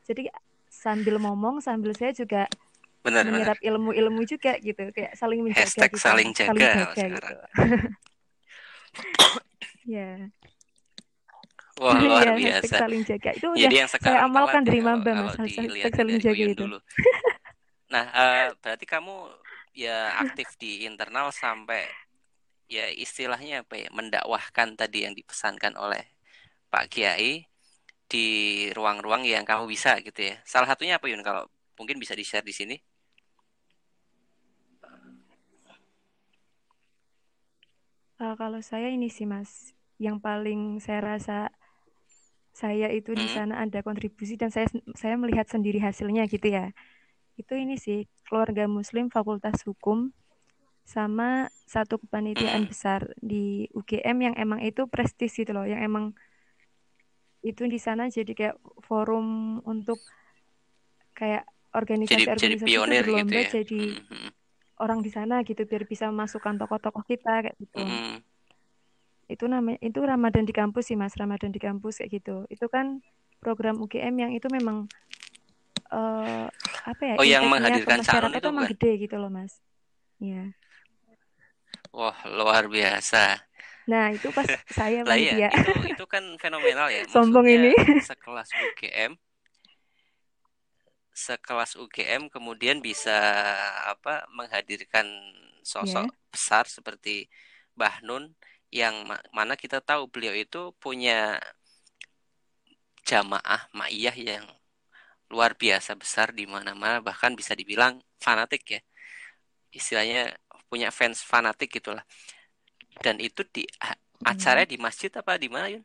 Jadi 0.05 0.29
sambil 0.71 1.19
ngomong 1.19 1.59
sambil 1.59 1.91
saya 1.99 2.15
juga 2.15 2.47
benar, 3.03 3.27
menyerap 3.27 3.59
ilmu-ilmu 3.59 4.23
juga 4.23 4.55
gitu, 4.63 4.95
kayak 4.95 5.19
saling 5.19 5.43
menjaga 5.43 5.67
Hashtag 5.67 5.91
gitu. 5.91 6.01
saling 6.01 6.31
jaga, 6.31 6.55
saling 6.55 6.95
jaga 6.95 7.05
gitu. 7.11 7.35
ya. 9.99 10.11
Wah 11.81 11.97
luar 12.07 12.39
ya, 12.39 12.61
biasa. 12.63 12.75
saling 12.87 13.03
jaga 13.03 13.31
itu 13.35 13.49
Jadi 13.59 13.75
yang 13.75 13.91
saya 13.91 14.23
amalkan 14.25 14.63
dari 14.63 14.81
Mamba 14.81 15.11
mas. 15.27 15.35
Hashtag 15.35 15.93
saling 15.93 16.19
jaga 16.23 16.45
itu. 16.47 16.65
Dulu. 16.65 16.79
Nah 17.91 18.05
uh, 18.15 18.47
berarti 18.63 18.87
kamu 18.87 19.17
ya 19.75 20.15
aktif 20.23 20.55
di 20.63 20.87
internal 20.87 21.35
sampai 21.35 21.91
ya 22.71 22.87
istilahnya 22.87 23.67
apa 23.67 23.75
ya 23.75 23.89
mendakwahkan 23.91 24.79
tadi 24.79 25.03
yang 25.03 25.15
dipesankan 25.19 25.75
oleh 25.75 26.07
Pak 26.71 26.87
Kiai 26.87 27.50
di 28.13 28.27
ruang-ruang 28.77 29.23
yang 29.35 29.45
kamu 29.51 29.65
bisa 29.75 29.91
gitu 30.07 30.21
ya. 30.31 30.35
Salah 30.53 30.69
satunya 30.71 30.95
apa 30.99 31.07
Yun 31.13 31.23
kalau 31.29 31.43
mungkin 31.79 31.97
bisa 32.03 32.15
di 32.21 32.25
share 32.29 32.47
di 32.51 32.55
sini? 32.61 32.77
Uh, 38.21 38.35
kalau 38.41 38.61
saya 38.61 38.89
ini 38.93 39.09
sih 39.09 39.25
Mas, 39.25 39.73
yang 39.97 40.17
paling 40.21 40.61
saya 40.85 41.01
rasa 41.17 41.37
saya 42.53 42.89
itu 42.93 43.17
di 43.17 43.25
Hmm. 43.25 43.35
sana 43.35 43.55
ada 43.65 43.81
kontribusi 43.81 44.35
dan 44.37 44.51
saya 44.53 44.69
saya 44.99 45.15
melihat 45.17 45.47
sendiri 45.49 45.79
hasilnya 45.81 46.23
gitu 46.29 46.47
ya. 46.53 46.75
Itu 47.41 47.57
ini 47.57 47.77
sih 47.81 48.05
keluarga 48.29 48.65
muslim 48.69 49.09
Fakultas 49.09 49.65
Hukum 49.67 50.13
sama 50.85 51.49
satu 51.65 52.03
kepanitiaan 52.03 52.63
Hmm. 52.63 52.71
besar 52.71 53.15
di 53.23 53.71
UGM 53.79 54.19
yang 54.27 54.35
emang 54.37 54.61
itu 54.67 54.83
prestis 54.91 55.33
gitu 55.39 55.53
loh, 55.57 55.65
yang 55.65 55.81
emang 55.81 56.13
itu 57.41 57.63
di 57.65 57.79
sana 57.81 58.13
jadi 58.13 58.33
kayak 58.37 58.57
forum 58.85 59.59
untuk 59.65 59.99
kayak 61.17 61.45
Jadi 62.09 62.23
jadi 62.37 62.55
organisasi-organisasi 62.57 62.67
itu 62.67 62.67
pionir 62.67 63.05
gitu 63.07 63.07
berlomba 63.07 63.41
ya. 63.41 63.51
jadi 63.57 63.81
Hmm, 63.81 64.03
hmm, 64.11 64.31
orang 64.81 65.01
di 65.05 65.11
sana 65.13 65.35
gitu 65.45 65.63
biar 65.69 65.85
bisa 65.85 66.09
masukkan 66.11 66.57
tokoh-tokoh 66.61 67.05
kita 67.05 67.45
kayak 67.45 67.57
gitu. 67.61 67.79
hmm. 67.81 68.21
Itu 69.31 69.45
namanya 69.47 69.79
itu 69.79 70.01
Ramadan 70.03 70.45
di 70.49 70.53
kampus 70.53 70.91
sih 70.91 70.97
Mas, 70.99 71.15
Ramadan 71.15 71.55
di 71.55 71.61
kampus 71.63 72.03
kayak 72.03 72.11
gitu. 72.19 72.37
Itu 72.51 72.67
kan 72.67 72.99
program 73.39 73.79
UGM 73.79 74.15
yang 74.19 74.33
itu 74.35 74.49
memang 74.51 74.91
eh 75.91 76.47
apa 76.91 77.03
ya 77.07 77.17
Oh, 77.19 77.27
yang 77.27 77.45
menghadirkan 77.51 77.99
masyarakat 78.03 78.41
itu 78.41 78.49
emang 78.51 78.65
bukan? 78.67 78.73
gede 78.75 78.91
gitu 79.07 79.17
loh 79.23 79.31
Mas. 79.31 79.53
Iya. 80.19 80.51
Wah, 81.99 82.19
luar 82.37 82.65
biasa. 82.71 83.23
Nah, 83.91 84.07
itu 84.17 84.29
pas 84.37 84.47
saya 84.77 85.01
Lah 85.09 85.17
iya, 85.25 85.37
panitia. 85.39 85.49
itu 85.51 85.71
itu 85.93 86.05
kan 86.13 86.25
fenomenal 86.43 86.87
ya. 86.97 87.03
Sombong 87.13 87.47
Maksudnya 87.47 87.57
ini. 87.57 87.73
sekelas 88.07 88.51
UGM, 88.63 89.13
sekelas 91.27 91.73
UGM 91.83 92.23
kemudian 92.35 92.79
bisa 92.89 93.13
apa 93.93 94.25
menghadirkan 94.37 95.07
sosok 95.73 96.07
Ya. 96.07 96.11
besar 96.33 96.65
seperti 96.71 97.29
Mbah 97.77 97.97
Nun 98.07 98.25
yang 98.71 98.95
ma- 99.09 99.25
mana 99.35 99.55
kita 99.59 99.79
tahu 99.83 100.03
beliau 100.13 100.35
itu 100.45 100.71
punya 100.83 101.37
jamaah 103.11 103.61
ma'iyah 103.79 104.17
yang 104.31 104.45
luar 105.33 105.53
biasa 105.63 105.93
besar 106.03 106.29
di 106.39 106.45
mana-mana 106.55 106.99
bahkan 107.09 107.33
bisa 107.41 107.53
dibilang 107.61 107.95
fanatik 108.25 108.63
ya. 108.77 108.81
Istilahnya 109.79 110.21
punya 110.71 110.89
fans 110.99 111.19
fanatik 111.33 111.69
gitulah. 111.79 112.05
Dan 113.05 113.17
itu 113.21 113.41
di 113.55 113.65
a- 113.81 113.97
Hmm. 114.21 114.29
acaranya 114.33 114.69
di 114.69 114.79
masjid 114.87 115.11
apa 115.21 115.33
di 115.41 115.49
mana, 115.49 115.67
Yun? 115.73 115.83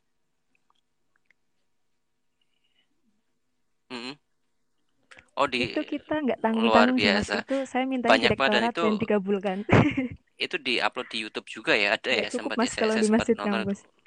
Mm-mm. 3.92 4.16
Oh, 5.36 5.48
di 5.52 5.60
Itu 5.72 5.80
kita 5.84 6.14
nggak 6.24 6.40
luar 6.40 6.44
tanggung-tanggung 6.44 7.00
sih 7.00 7.12
Mas. 7.16 7.28
biasa. 7.28 7.36
Itu 7.44 7.56
saya 7.72 7.84
minta 7.88 8.08
Banyak 8.12 8.32
banget 8.40 8.52
dan 8.56 8.64
direktorat 8.64 8.72
itu 8.72 8.82
dan 8.88 8.94
dikabulkan. 9.04 9.58
itu 10.46 10.56
di-upload 10.60 11.08
di 11.08 11.18
YouTube 11.24 11.48
juga 11.48 11.74
ya, 11.80 11.96
ada 11.96 12.12
ya 12.12 12.28
cukup 12.28 12.52
sempat 12.52 12.58
Mas 12.60 12.68
ya 12.68 12.72
saya, 12.76 12.84
kalau 12.84 12.94
saya 12.94 13.04
di 13.04 13.08
sempat 13.08 13.28
nonton 13.40 13.62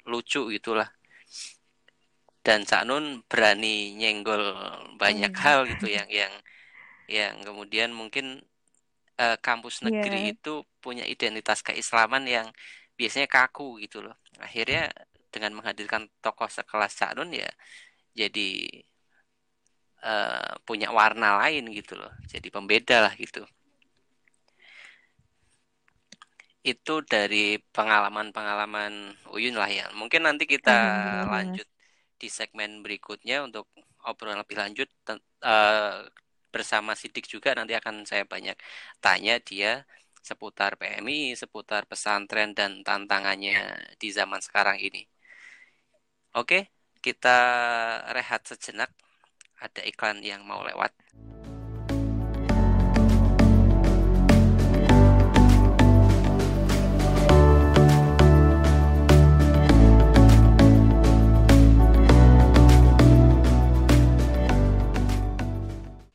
lucu 0.05 0.41
gitulah. 0.53 0.89
Dan 2.45 2.63
Cak 2.69 2.83
Nun 2.87 3.05
berani 3.29 3.93
nyenggol 3.99 4.41
banyak 5.01 5.33
iya. 5.33 5.41
hal 5.43 5.59
gitu 5.69 5.85
yang 5.97 6.07
yang 6.09 6.33
yang 7.09 7.33
kemudian 7.41 7.89
mungkin 7.93 8.25
eh, 9.17 9.37
kampus 9.41 9.81
negeri 9.85 10.17
Iya. 10.29 10.33
itu 10.37 10.53
punya 10.83 11.03
identitas 11.09 11.59
keislaman 11.65 12.23
yang 12.29 12.47
biasanya 12.99 13.27
kaku 13.31 13.79
gitu 13.83 13.97
loh. 14.05 14.15
Akhirnya 14.45 14.91
dengan 15.33 15.51
menghadirkan 15.57 16.03
tokoh 16.23 16.49
sekelas 16.51 16.91
Cak 16.99 17.11
Nun 17.17 17.31
ya 17.31 17.49
jadi 18.19 18.49
eh, 20.03 20.51
punya 20.67 20.89
warna 20.91 21.39
lain 21.45 21.63
gitu 21.71 21.93
loh. 21.99 22.11
Jadi 22.31 22.47
pembeda 22.51 22.97
lah 23.05 23.13
gitu. 23.15 23.43
Itu 26.59 27.01
dari 27.07 27.55
pengalaman-pengalaman 27.71 29.15
Uyun 29.31 29.55
lah 29.55 29.69
ya. 29.71 29.85
Mungkin 29.95 30.27
nanti 30.27 30.43
kita 30.43 30.75
Mas. 31.23 31.29
lanjut 31.31 31.67
di 32.19 32.27
segmen 32.27 32.83
berikutnya 32.83 33.47
untuk 33.47 33.65
obrolan 34.03 34.43
lebih 34.43 34.57
lanjut 34.59 34.89
eh, 35.43 35.97
bersama 36.49 36.97
Sidik 36.97 37.29
juga 37.29 37.53
nanti 37.55 37.77
akan 37.77 38.03
saya 38.09 38.25
banyak 38.25 38.57
tanya 38.99 39.37
dia 39.39 39.85
seputar 40.21 40.71
PMI, 40.79 41.35
seputar 41.41 41.85
pesantren 41.89 42.51
dan 42.57 42.83
tantangannya 42.87 43.55
di 44.01 44.09
zaman 44.17 44.41
sekarang 44.43 44.77
ini. 44.79 45.01
Oke, 46.35 46.69
kita 47.05 47.37
rehat 48.15 48.41
sejenak. 48.49 48.89
Ada 49.59 49.81
iklan 49.91 50.23
yang 50.23 50.41
mau 50.47 50.61
lewat. 50.63 50.91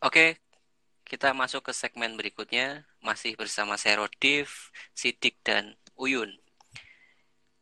Oke, 0.04 0.43
kita 1.14 1.30
masuk 1.30 1.70
ke 1.70 1.72
segmen 1.80 2.18
berikutnya. 2.18 2.82
Masih 2.98 3.38
bersama 3.38 3.78
Serodif, 3.78 4.74
Sidik, 4.98 5.38
dan 5.46 5.78
Uyun. 5.94 6.34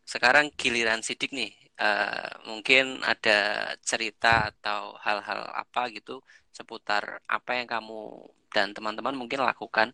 Sekarang 0.09 0.49
giliran 0.57 1.05
Sidik 1.05 1.37
nih. 1.37 1.53
Eh, 1.77 2.33
mungkin 2.49 3.05
ada 3.05 3.69
cerita 3.85 4.49
atau 4.49 4.97
hal-hal 5.05 5.41
apa 5.53 5.93
gitu 5.93 6.25
seputar 6.57 7.21
apa 7.29 7.51
yang 7.59 7.69
kamu 7.69 8.01
dan 8.55 8.73
teman-teman 8.77 9.17
mungkin 9.17 9.41
lakukan, 9.45 9.89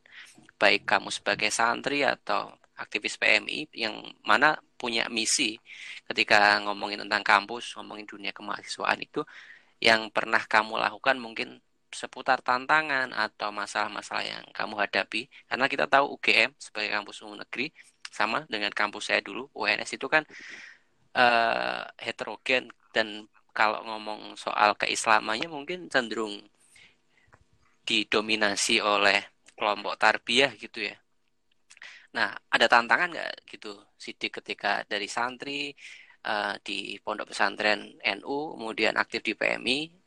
baik 0.58 0.82
kamu 0.86 1.08
sebagai 1.14 1.50
santri 1.54 2.02
atau 2.02 2.50
aktivis 2.78 3.14
PMI 3.18 3.74
yang 3.74 3.94
mana 4.26 4.58
punya 4.78 5.06
misi 5.10 5.58
ketika 6.06 6.62
ngomongin 6.66 7.02
tentang 7.06 7.22
kampus, 7.26 7.74
ngomongin 7.78 8.06
dunia 8.06 8.30
kemahasiswaan 8.34 8.98
itu 9.02 9.22
yang 9.82 10.10
pernah 10.10 10.42
kamu 10.42 10.74
lakukan 10.78 11.16
mungkin 11.22 11.62
seputar 11.98 12.38
tantangan 12.46 13.10
atau 13.10 13.50
masalah-masalah 13.50 14.22
yang 14.22 14.44
kamu 14.54 14.74
hadapi. 14.78 15.26
Karena 15.50 15.66
kita 15.66 15.90
tahu 15.90 16.14
UGM 16.14 16.54
sebagai 16.54 16.90
kampus 16.94 17.16
umum 17.26 17.36
negeri 17.42 17.74
sama 18.08 18.46
dengan 18.46 18.70
kampus 18.70 19.10
saya 19.10 19.20
dulu 19.20 19.50
UNS 19.58 19.90
itu 19.98 20.06
kan 20.06 20.22
eh, 21.18 21.82
heterogen. 21.98 22.70
Dan 22.94 23.26
kalau 23.50 23.82
ngomong 23.82 24.38
soal 24.38 24.78
keislamannya 24.78 25.50
mungkin 25.50 25.90
cenderung 25.90 26.38
didominasi 27.82 28.78
oleh 28.78 29.18
kelompok 29.58 29.98
tarbiyah 29.98 30.54
gitu 30.54 30.86
ya. 30.86 30.96
Nah, 32.14 32.30
ada 32.54 32.66
tantangan 32.70 33.10
nggak 33.12 33.32
gitu? 33.50 33.74
Sidik 33.98 34.38
ketika 34.40 34.86
dari 34.86 35.10
santri 35.10 35.74
eh, 36.22 36.54
di 36.62 36.94
pondok 37.02 37.34
pesantren 37.34 37.98
NU 38.22 38.54
kemudian 38.54 38.94
aktif 38.94 39.20
di 39.26 39.34
PMI 39.34 39.97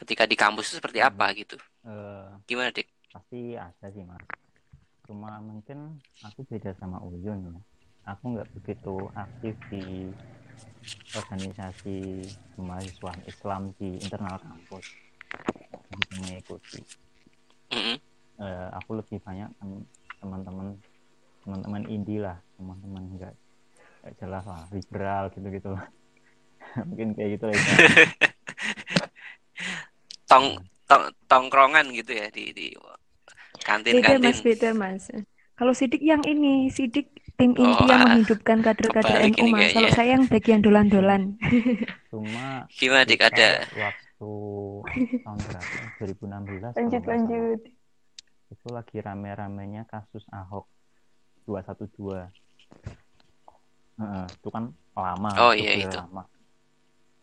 ketika 0.00 0.24
di 0.30 0.36
kampus 0.42 0.64
itu 0.70 0.74
seperti 0.80 1.00
Hmm. 1.00 1.08
apa 1.08 1.26
gitu? 1.40 1.56
Eh, 1.86 2.28
Gimana, 2.48 2.70
Dik? 2.76 2.88
pasti 3.12 3.40
ada 3.56 3.86
sih 3.94 4.04
mas 4.10 4.24
cuma 5.06 5.30
mungkin 5.48 5.78
aku 6.26 6.40
beda 6.50 6.70
sama 6.80 6.98
Uyun 7.08 7.40
ya 7.48 7.52
aku 8.12 8.24
nggak 8.36 8.48
begitu 8.56 8.94
aktif 9.24 9.54
di 9.72 9.82
organisasi 11.20 11.96
kemahasiswaan 12.54 13.20
Islam 13.32 13.62
di 13.80 13.88
internal 14.04 14.38
kampus 14.44 14.84
Begitu 15.88 16.12
mengikuti 16.20 16.78
Mm-mm. 17.72 17.98
Eh, 18.38 18.68
aku 18.78 18.90
lebih 19.02 19.18
banyak 19.26 19.50
tem- 19.58 19.88
teman-teman 20.22 20.68
teman-teman 21.42 21.82
indie 21.90 22.20
lah 22.22 22.38
teman-teman 22.54 23.02
nggak 23.18 23.34
nggak 24.02 24.14
jelas 24.20 24.44
lah 24.46 24.62
liberal 24.74 25.24
gitu 25.34 25.48
gitu 25.50 25.68
lah 25.74 25.84
mungkin 26.88 27.08
kayak 27.16 27.30
gitu 27.38 27.44
lah. 27.50 27.56
Tong, 30.28 30.46
tong 30.88 31.04
tongkrongan 31.28 31.88
gitu 31.92 32.12
ya 32.12 32.28
di 32.28 32.52
di 32.52 32.66
Beda 32.72 33.64
kantin-kantin. 33.64 34.22
Mas, 34.22 34.40
beda 34.44 34.70
Mas. 34.76 35.02
Kalau 35.58 35.72
Sidik 35.74 36.00
yang 36.04 36.22
ini, 36.22 36.70
Sidik 36.70 37.10
tim 37.34 37.52
Oh, 37.58 37.64
inti 37.64 37.84
yang 37.90 38.06
ah, 38.06 38.14
menghidupkan 38.14 38.58
kader-kader 38.62 39.16
NU 39.34 39.44
Mas. 39.50 39.74
Kalau 39.74 39.90
saya 39.90 40.14
yang 40.16 40.24
bagian 40.30 40.60
dolan-dolan. 40.62 41.34
cuma 42.10 42.64
Gimana, 42.78 43.04
Dik? 43.04 43.20
Ada 43.20 43.68
waktu 43.76 44.30
tahun 45.24 45.38
berapa 45.38 45.76
2016 46.00 46.72
kalau 46.72 46.74
Lanjut, 46.76 47.02
salah 47.04 47.12
lanjut. 47.12 47.60
itu 48.48 48.68
lagi 48.72 48.96
rame-ramenya 49.04 49.82
kasus 49.92 50.24
Ahok 50.32 50.64
212 51.44 52.32
Heeh, 53.98 54.26
itu 54.30 54.48
kan 54.48 54.64
lama 54.96 55.30
Oh 55.42 55.52
itu 55.52 55.62
iya 55.68 55.72
itu. 55.84 55.98
lama 56.00 56.22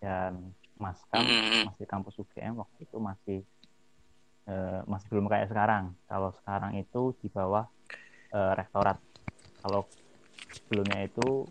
dan 0.03 0.53
Mas 0.75 0.99
Kam 1.07 1.23
Mm-mm. 1.23 1.71
masih 1.71 1.85
kampus 1.87 2.15
UGM 2.19 2.59
waktu 2.59 2.79
itu 2.83 2.97
masih 2.99 3.39
eh, 4.47 4.81
masih 4.85 5.07
belum 5.11 5.27
kayak 5.31 5.49
sekarang. 5.49 5.95
Kalau 6.05 6.29
sekarang 6.41 6.75
itu 6.77 7.15
di 7.23 7.27
bawah 7.31 7.65
eh, 8.33 8.53
rektorat. 8.59 8.99
Kalau 9.63 9.87
sebelumnya 10.51 11.05
itu 11.07 11.47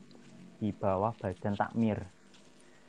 di 0.60 0.70
bawah 0.70 1.12
badan 1.18 1.54
takmir. 1.56 1.98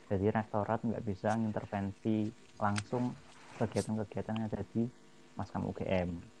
Jadi 0.06 0.26
rektorat 0.30 0.80
nggak 0.86 1.02
bisa 1.02 1.34
mengintervensi 1.34 2.30
langsung 2.62 3.10
kegiatan-kegiatan 3.58 4.36
yang 4.38 4.46
ada 4.46 4.62
di 4.70 4.86
Maskam 5.36 5.68
UGM 5.68 6.36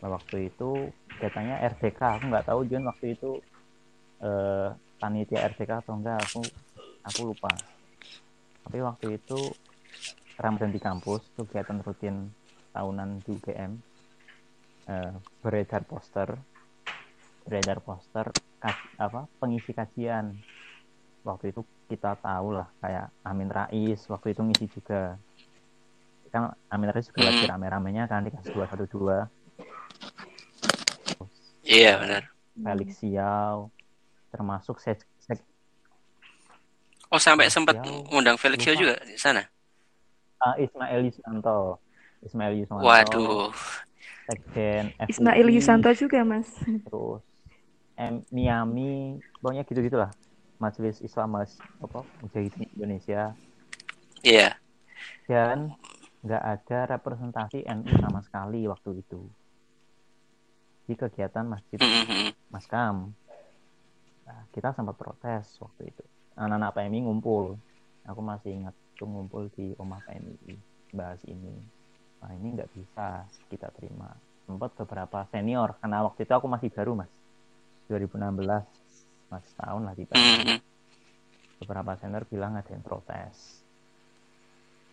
Nah, 0.00 0.08
waktu 0.16 0.48
itu 0.48 0.88
katanya 1.20 1.60
RDK 1.60 2.00
aku 2.16 2.24
nggak 2.32 2.46
tahu 2.48 2.60
John 2.72 2.88
waktu 2.88 3.06
itu 3.12 3.36
eh, 4.24 4.68
panitia 4.96 5.44
RDK 5.52 5.84
atau 5.84 5.92
enggak. 6.00 6.24
Aku 6.24 6.40
aku 7.04 7.20
lupa 7.32 7.52
tapi 8.66 8.78
waktu 8.84 9.20
itu 9.20 9.38
Ramadan 10.40 10.72
di 10.72 10.80
kampus 10.80 11.20
kegiatan 11.36 11.80
rutin 11.84 12.32
tahunan 12.72 13.20
di 13.24 13.36
UGM 13.36 13.72
eh, 14.88 15.12
beredar 15.42 15.82
poster 15.84 16.38
beredar 17.44 17.80
poster 17.82 18.30
apa 19.00 19.26
pengisi 19.40 19.72
kajian. 19.72 20.36
Waktu 21.20 21.52
itu 21.52 21.64
kita 21.88 22.16
tahu 22.20 22.56
lah 22.56 22.68
kayak 22.80 23.12
Amin 23.24 23.52
Rais 23.52 24.00
waktu 24.08 24.32
itu 24.32 24.40
ngisi 24.44 24.66
juga. 24.72 25.16
Kan 26.32 26.54
Amin 26.72 26.88
Rais 26.92 27.08
juga 27.08 27.28
lagi 27.28 27.44
hmm. 27.44 27.50
rame-ramenya 27.50 28.04
kan 28.08 28.24
di 28.24 28.30
kelas 28.32 28.48
dua 28.52 28.64
satu 28.68 28.84
dua. 28.88 29.18
Iya 31.64 32.00
benar. 32.00 32.22
Felix 32.56 32.90
Xiao 33.00 33.72
termasuk 34.30 34.78
sek 34.78 35.02
oh 37.10 37.20
sampai 37.20 37.50
sempat 37.50 37.82
undang 38.14 38.38
Felix 38.40 38.62
Xiao 38.62 38.78
juga 38.78 38.94
di 39.02 39.18
sana 39.18 39.42
uh, 40.42 40.56
Ismail 40.56 41.10
Yusanto 41.10 41.82
Ismail 42.24 42.54
Yusanto 42.64 42.86
waduh 42.86 43.50
Sekjen 44.30 44.94
Ismail 45.10 45.46
Yusanto 45.50 45.90
juga 45.92 46.22
mas 46.22 46.48
terus 46.64 47.22
M 48.00 48.24
Miami 48.32 49.20
pokoknya 49.44 49.68
gitu 49.68 49.84
gitulah 49.84 50.08
Majelis 50.60 51.00
Islam 51.00 51.40
Mas 51.40 51.56
apa 51.80 52.04
Mujahidin 52.20 52.68
Indonesia. 52.76 53.32
Iya. 54.20 54.52
Yeah. 54.52 54.52
Dan 55.24 55.56
nggak 56.20 56.44
ada 56.44 56.78
representasi 57.00 57.64
NU 57.64 57.92
sama 57.96 58.20
sekali 58.20 58.68
waktu 58.68 59.00
itu 59.00 59.24
di 60.84 60.92
kegiatan 60.92 61.48
masjid 61.48 61.80
mm-hmm. 61.80 62.52
Maskam. 62.52 63.16
Nah, 64.28 64.40
kita 64.52 64.76
sempat 64.76 65.00
protes 65.00 65.56
waktu 65.64 65.88
itu. 65.88 66.04
Anak-anak 66.40 66.72
PMI 66.72 67.04
ngumpul. 67.04 67.60
Aku 68.08 68.24
masih 68.24 68.56
ingat 68.56 68.72
tuh 68.96 69.04
ngumpul 69.04 69.52
di 69.52 69.76
rumah 69.76 70.00
PMI 70.08 70.56
bahas 70.96 71.20
ini. 71.28 71.52
Nah 72.24 72.32
ini 72.32 72.56
nggak 72.56 72.72
bisa 72.72 73.28
kita 73.52 73.68
terima. 73.76 74.08
Sempat 74.48 74.72
beberapa 74.80 75.28
senior 75.28 75.76
karena 75.84 76.00
waktu 76.08 76.24
itu 76.24 76.32
aku 76.32 76.48
masih 76.48 76.72
baru 76.72 76.96
mas. 76.96 77.12
2016 77.90 78.46
mas 79.30 79.46
tahun 79.58 79.82
lah 79.82 79.94
tiba 79.98 80.14
mm-hmm. 80.14 80.58
beberapa 81.62 81.94
senior 81.98 82.22
bilang 82.30 82.54
ada 82.54 82.70
yang 82.70 82.86
protes 82.86 83.62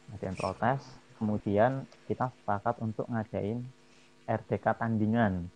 ada 0.09 0.23
yang 0.25 0.37
protes 0.37 0.81
kemudian 1.21 1.85
kita 2.09 2.33
sepakat 2.41 2.81
untuk 2.81 3.05
ngadain 3.05 3.61
RDK 4.25 4.65
tandingan 4.77 5.49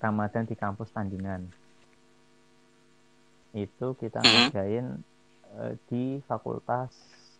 Ramadan 0.00 0.44
di 0.48 0.56
kampus 0.56 0.88
tandingan 0.92 1.48
itu 3.56 3.86
kita 3.98 4.22
ngadain 4.22 5.02
uh, 5.58 5.74
di 5.90 6.22
Fakultas 6.24 6.94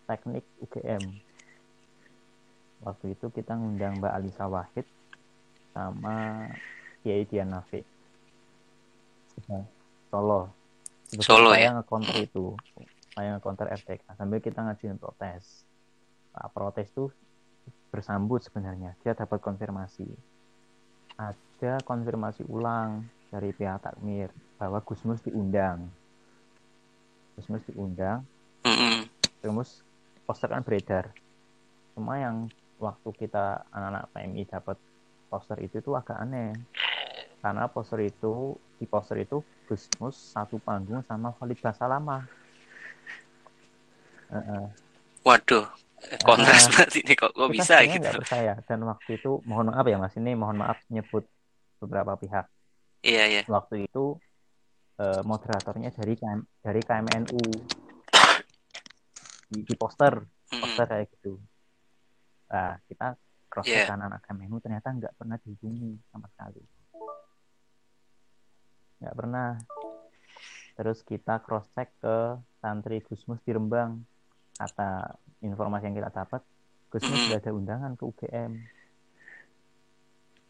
Teknik 0.05 0.43
UGM 0.59 1.03
waktu 2.81 3.13
itu 3.13 3.29
kita 3.29 3.55
ngundang 3.55 4.01
Mbak 4.01 4.13
Alisa 4.17 4.49
Wahid 4.49 4.83
sama 5.71 6.49
Kiai 7.05 7.23
Dian 7.29 7.53
Nafik 7.53 7.85
Solo. 10.11 10.51
Solo 11.23 11.55
saya 11.55 11.71
ya? 11.71 11.71
ngekonter 11.79 12.15
itu. 12.19 12.55
Saya 13.15 13.35
ngekonter 13.35 13.67
FTK 13.71 14.03
sambil 14.15 14.39
kita 14.43 14.59
ngajuin 14.63 14.99
protes. 14.99 15.63
Nah, 16.35 16.47
protes 16.51 16.87
itu 16.91 17.11
bersambut 17.91 18.43
sebenarnya. 18.43 18.95
Dia 19.03 19.15
dapat 19.15 19.39
konfirmasi. 19.43 20.07
Ada 21.19 21.83
konfirmasi 21.83 22.47
ulang 22.47 23.07
dari 23.31 23.51
pihak 23.55 23.83
takmir 23.83 24.31
bahwa 24.55 24.79
Gusmus 24.83 25.23
diundang. 25.23 25.91
Gusmus 27.41 27.65
diundang. 27.65 28.21
Terus 29.41 29.81
poster 30.29 30.53
kan 30.53 30.61
beredar. 30.61 31.09
Cuma 31.97 32.21
yang 32.21 32.45
waktu 32.77 33.09
kita 33.17 33.65
anak-anak 33.73 34.13
PMI 34.13 34.43
dapat 34.45 34.77
poster 35.25 35.57
itu 35.65 35.81
tuh 35.81 35.97
agak 35.97 36.21
aneh. 36.21 36.53
Karena 37.41 37.65
poster 37.65 38.05
itu 38.05 38.53
di 38.77 38.85
poster 38.85 39.25
itu 39.25 39.41
Gusmus 39.65 40.37
satu 40.37 40.61
panggung 40.61 41.01
sama 41.09 41.33
Khalid 41.33 41.57
Basalamah. 41.57 42.21
Uh 44.29 44.37
-uh. 44.37 44.65
Waduh, 45.25 45.65
kontras 46.21 46.65
uh, 46.65 46.69
banget 46.77 47.01
ini 47.01 47.13
kok 47.17 47.33
kok 47.33 47.49
bisa 47.49 47.81
gitu. 47.85 48.09
Percaya 48.21 48.57
dan 48.65 48.85
waktu 48.85 49.17
itu 49.17 49.41
mohon 49.45 49.69
maaf 49.69 49.85
ya 49.85 49.97
Mas 49.97 50.13
ini 50.17 50.33
mohon 50.37 50.61
maaf 50.61 50.77
nyebut 50.93 51.25
beberapa 51.81 52.13
pihak. 52.17 52.45
Iya 53.01 53.23
iya. 53.25 53.43
Waktu 53.49 53.89
itu 53.89 54.17
uh, 55.01 55.21
moderatornya 55.25 55.89
dari 55.89 56.13
KM, 56.13 56.41
dari 56.61 56.81
KMNU 56.85 57.43
di, 59.51 59.57
di 59.65 59.73
poster 59.75 60.21
poster 60.47 60.85
kayak 60.85 61.07
gitu. 61.17 61.41
Nah 62.53 62.77
kita 62.85 63.17
cross 63.49 63.67
check 63.67 63.89
yeah. 63.89 63.97
anak 63.97 64.21
KMNU 64.23 64.61
ternyata 64.61 64.93
nggak 64.93 65.13
pernah 65.17 65.35
dihubungi 65.41 65.97
sama 66.13 66.29
sekali. 66.29 66.63
Nggak 69.01 69.15
pernah. 69.17 69.49
Terus 70.77 71.03
kita 71.03 71.41
cross 71.43 71.67
check 71.73 71.89
ke 71.99 72.37
santri 72.61 73.01
Gusmus 73.01 73.41
di 73.43 73.51
Rembang. 73.51 74.05
Kata 74.55 75.17
informasi 75.41 75.89
yang 75.89 75.97
kita 75.97 76.11
dapat 76.13 76.45
Gusmus 76.93 77.27
sudah 77.27 77.39
ada 77.41 77.51
undangan 77.51 77.91
ke 77.97 78.03
UGM 78.05 78.53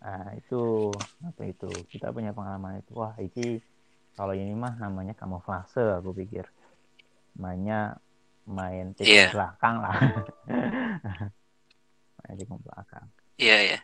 nah 0.01 0.33
itu 0.33 0.89
apa 1.21 1.45
itu? 1.45 1.69
Kita 1.85 2.09
punya 2.09 2.33
pengalaman 2.33 2.81
itu. 2.81 2.97
Wah 2.97 3.13
ini 3.21 3.61
kalau 4.15 4.33
ini 4.35 4.53
mah 4.53 4.75
namanya 4.77 5.15
kamuflase 5.17 5.81
aku 5.99 6.11
pikir 6.15 6.45
mainnya 7.37 7.97
main 8.45 8.91
tikung 8.97 9.11
yeah. 9.11 9.31
belakang 9.31 9.75
lah 9.79 9.97
main 12.23 12.35
tikung 12.35 12.61
belakang 12.61 13.07
iya 13.39 13.49
yeah, 13.49 13.59
iya 13.59 13.71
yeah. 13.77 13.81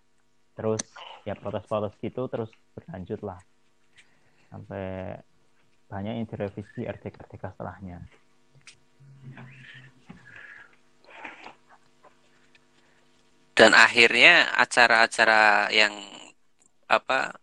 terus 0.57 0.83
ya 1.23 1.33
protes-protes 1.37 1.95
gitu 2.01 2.27
terus 2.27 2.51
berlanjut 2.75 3.21
lah 3.23 3.39
sampai 4.47 5.19
banyak 5.87 6.13
yang 6.19 6.27
direvisi 6.27 6.83
RTK-RTK 6.83 7.43
setelahnya. 7.55 8.03
Dan 13.57 13.73
akhirnya 13.73 14.53
acara-acara 14.53 15.73
yang 15.73 15.95
apa 16.85 17.35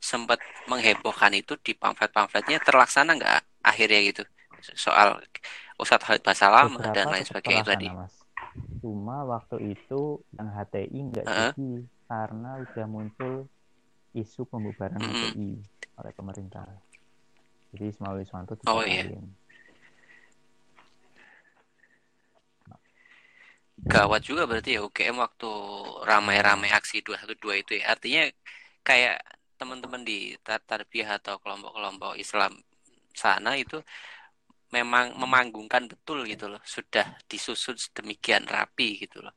sempat 0.00 0.40
menghebohkan 0.64 1.30
itu 1.36 1.60
di 1.60 1.76
pamflet-pamfletnya 1.76 2.58
terlaksana 2.64 3.14
nggak 3.20 3.40
akhirnya 3.60 4.00
gitu 4.08 4.22
soal 4.74 5.20
Ustadz 5.76 6.04
Khalid 6.04 6.24
Basalam 6.24 6.76
dan 6.92 7.08
lain 7.08 7.24
sebagainya 7.24 7.64
tadi. 7.64 7.88
Mas. 7.88 8.16
Cuma 8.80 9.24
waktu 9.24 9.76
itu 9.76 10.20
yang 10.36 10.48
HTI 10.52 10.98
nggak 11.12 11.24
uh 11.24 11.32
-huh. 11.32 11.52
jadi 11.54 11.70
karena 12.10 12.50
udah 12.58 12.86
muncul 12.90 13.32
isu 14.16 14.42
pembubaran 14.48 14.98
mm 14.98 15.06
-hmm. 15.06 15.30
HTI 15.30 15.50
oleh 16.00 16.12
pemerintah. 16.16 16.66
Jadi 17.70 17.84
Ismail 17.86 18.18
Wiswanto 18.18 18.58
oh, 18.66 18.82
iya. 18.82 19.06
Gawat 23.80 24.20
juga 24.26 24.44
berarti 24.44 24.76
ya 24.76 24.84
UGM 24.84 25.22
waktu 25.22 25.50
ramai-ramai 26.04 26.68
aksi 26.74 27.00
212 27.00 27.64
itu 27.64 27.72
ya. 27.80 27.94
Artinya 27.94 28.22
kayak 28.84 29.22
teman-teman 29.60 30.00
di 30.00 30.32
tarbiyah 30.40 31.20
atau 31.20 31.36
kelompok-kelompok 31.36 32.16
Islam 32.16 32.56
sana 33.12 33.60
itu 33.60 33.76
memang 34.72 35.12
memanggungkan 35.20 35.84
betul 35.92 36.24
gitu 36.24 36.48
loh. 36.48 36.62
Sudah 36.64 37.20
disusun 37.28 37.76
sedemikian 37.76 38.48
rapi 38.48 39.04
gitu 39.04 39.20
loh 39.20 39.36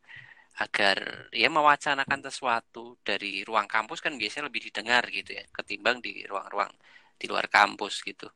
agar 0.62 1.28
ya 1.34 1.50
mewacanakan 1.50 2.30
sesuatu 2.30 2.94
dari 3.02 3.42
ruang 3.42 3.66
kampus 3.66 4.06
kan 4.06 4.14
biasanya 4.14 4.54
lebih 4.54 4.70
didengar 4.70 5.10
gitu 5.10 5.34
ya 5.34 5.44
ketimbang 5.50 5.98
di 5.98 6.22
ruang-ruang 6.30 6.70
di 7.18 7.26
luar 7.26 7.50
kampus 7.50 8.06
gitu. 8.06 8.30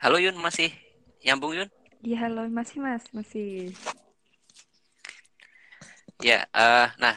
Halo 0.00 0.16
Yun 0.16 0.40
masih 0.40 0.72
nyambung 1.20 1.52
Yun? 1.52 1.68
Iya 2.00 2.24
halo 2.24 2.48
masih 2.48 2.80
mas 2.80 3.04
masih. 3.12 3.76
Ya 6.24 6.48
uh, 6.56 6.88
nah 6.96 7.16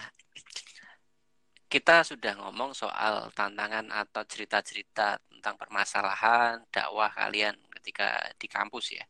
kita 1.74 2.05
sudah 2.05 2.38
ngomong 2.38 2.78
soal 2.78 3.34
tantangan 3.34 3.89
atau 3.89 4.21
cerita-cerita 4.30 5.17
tentang 5.26 5.57
permasalahan 5.57 6.61
dakwah 6.69 7.09
kalian 7.09 7.57
ketika 7.82 8.21
di 8.38 8.45
kampus 8.45 8.93
ya. 8.93 9.05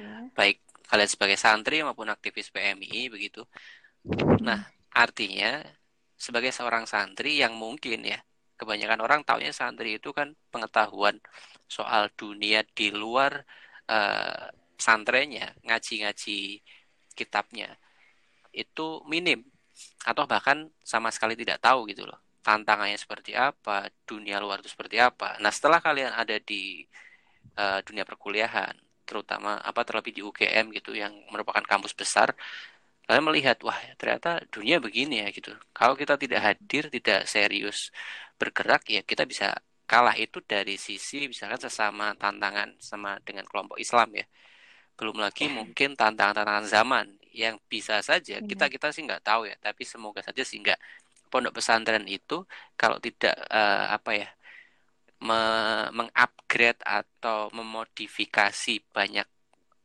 ya. 0.00 0.24
Baik 0.32 0.64
kalian 0.88 1.10
sebagai 1.12 1.36
santri 1.36 1.84
maupun 1.84 2.08
aktivis 2.08 2.48
PMI 2.48 3.12
begitu. 3.12 3.44
Nah, 4.40 4.72
artinya 4.88 5.60
sebagai 6.16 6.48
seorang 6.48 6.88
santri 6.88 7.44
yang 7.44 7.52
mungkin 7.60 8.08
ya 8.08 8.24
kebanyakan 8.56 9.04
orang 9.04 9.20
taunya 9.28 9.52
santri 9.52 10.00
itu 10.00 10.16
kan 10.16 10.32
pengetahuan 10.48 11.20
soal 11.68 12.08
dunia 12.16 12.64
di 12.72 12.88
luar 12.88 13.44
uh, 13.84 14.48
santrennya, 14.80 15.52
ngaji-ngaji 15.68 16.64
kitabnya 17.12 17.76
itu 18.50 19.04
minim 19.04 19.44
atau 20.04 20.24
bahkan 20.24 20.68
sama 20.84 21.08
sekali 21.12 21.34
tidak 21.36 21.60
tahu 21.62 21.86
gitu 21.90 22.04
loh 22.08 22.20
tantangannya 22.40 22.96
seperti 22.96 23.36
apa, 23.36 23.92
dunia 24.08 24.40
luar 24.40 24.64
itu 24.64 24.72
seperti 24.72 24.96
apa. 24.96 25.36
Nah 25.44 25.52
setelah 25.52 25.76
kalian 25.84 26.12
ada 26.16 26.40
di 26.40 26.80
uh, 27.60 27.84
dunia 27.84 28.08
perkuliahan, 28.08 28.72
terutama 29.04 29.60
apa 29.60 29.84
terlebih 29.84 30.12
di 30.16 30.22
UGM 30.24 30.72
gitu 30.72 30.96
yang 30.96 31.12
merupakan 31.28 31.62
kampus 31.66 31.92
besar 31.92 32.32
kalian 33.10 33.26
melihat 33.26 33.58
wah 33.66 33.74
ternyata 33.98 34.38
dunia 34.54 34.78
begini 34.78 35.18
ya 35.26 35.28
gitu. 35.34 35.50
Kalau 35.74 35.98
kita 35.98 36.14
tidak 36.14 36.40
hadir 36.46 36.86
tidak 36.94 37.26
serius 37.26 37.90
bergerak 38.38 38.86
ya 38.86 39.02
kita 39.02 39.26
bisa 39.26 39.50
kalah. 39.90 40.14
Itu 40.14 40.38
dari 40.46 40.78
sisi 40.78 41.26
misalkan 41.26 41.58
sesama 41.58 42.14
tantangan 42.14 42.78
sama 42.78 43.18
dengan 43.26 43.42
kelompok 43.50 43.82
Islam 43.82 44.14
ya. 44.14 44.24
Belum 44.94 45.18
lagi 45.18 45.50
mungkin 45.50 45.98
tantangan-tantangan 45.98 46.66
zaman 46.70 47.06
yang 47.34 47.56
bisa 47.70 48.02
saja 48.02 48.42
kita 48.42 48.66
kita 48.72 48.90
sih 48.94 49.02
nggak 49.06 49.22
tahu 49.24 49.42
ya. 49.50 49.56
Tapi 49.60 49.82
semoga 49.86 50.20
saja 50.24 50.42
sih 50.46 50.58
nggak. 50.62 50.78
Pondok 51.30 51.62
pesantren 51.62 52.04
itu 52.10 52.42
kalau 52.74 52.98
tidak 52.98 53.34
uh, 53.50 53.94
apa 53.96 54.10
ya 54.18 54.28
me 55.20 55.40
mengupgrade 55.92 56.80
atau 56.82 57.52
memodifikasi 57.52 58.74
banyak 58.96 59.28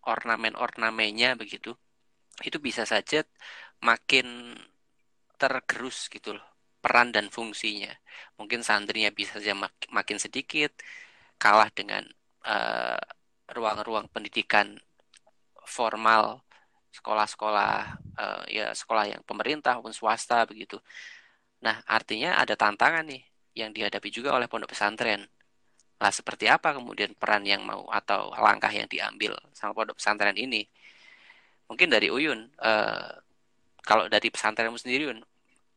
ornamen-ornamennya 0.06 1.36
begitu 1.36 1.76
itu 2.43 2.58
bisa 2.60 2.84
saja 2.88 3.24
makin 3.84 4.56
tergerus 5.39 6.08
gitu 6.08 6.36
loh 6.38 6.46
peran 6.86 7.10
dan 7.10 7.34
fungsinya. 7.34 7.89
Mungkin 8.38 8.62
santrinya 8.62 9.10
bisa 9.10 9.41
saja 9.41 9.58
mak 9.58 9.74
makin 9.89 10.22
sedikit 10.22 10.70
kalah 11.41 11.74
dengan 11.74 12.06
eh, 12.46 13.02
ruang-ruang 13.50 14.06
uh, 14.06 14.12
pendidikan 14.14 14.78
formal 15.66 16.45
sekolah-sekolah 16.96 17.74
uh, 18.18 18.43
ya 18.48 18.72
sekolah 18.72 19.06
yang 19.12 19.22
pemerintah 19.28 19.78
maupun 19.80 19.93
swasta 19.96 20.48
begitu. 20.48 20.80
Nah, 21.64 21.82
artinya 21.89 22.39
ada 22.39 22.56
tantangan 22.56 23.06
nih 23.08 23.24
yang 23.56 23.72
dihadapi 23.76 24.10
juga 24.12 24.36
oleh 24.36 24.48
pondok 24.48 24.72
pesantren. 24.76 25.28
Lah 26.02 26.12
seperti 26.12 26.48
apa 26.52 26.76
kemudian 26.76 27.16
peran 27.16 27.43
yang 27.48 27.64
mau 27.64 27.88
atau 27.91 28.32
langkah 28.36 28.72
yang 28.72 28.88
diambil 28.88 29.36
sama 29.56 29.72
pondok 29.76 30.00
pesantren 30.00 30.36
ini? 30.36 30.68
mungkin 31.70 31.89
dari 31.89 32.14
Uyun 32.14 32.50
uh, 32.62 33.10
kalau 33.86 34.06
dari 34.10 34.30
pesantrenmu 34.30 34.78
sendiri 34.78 35.10
Uyun 35.10 35.22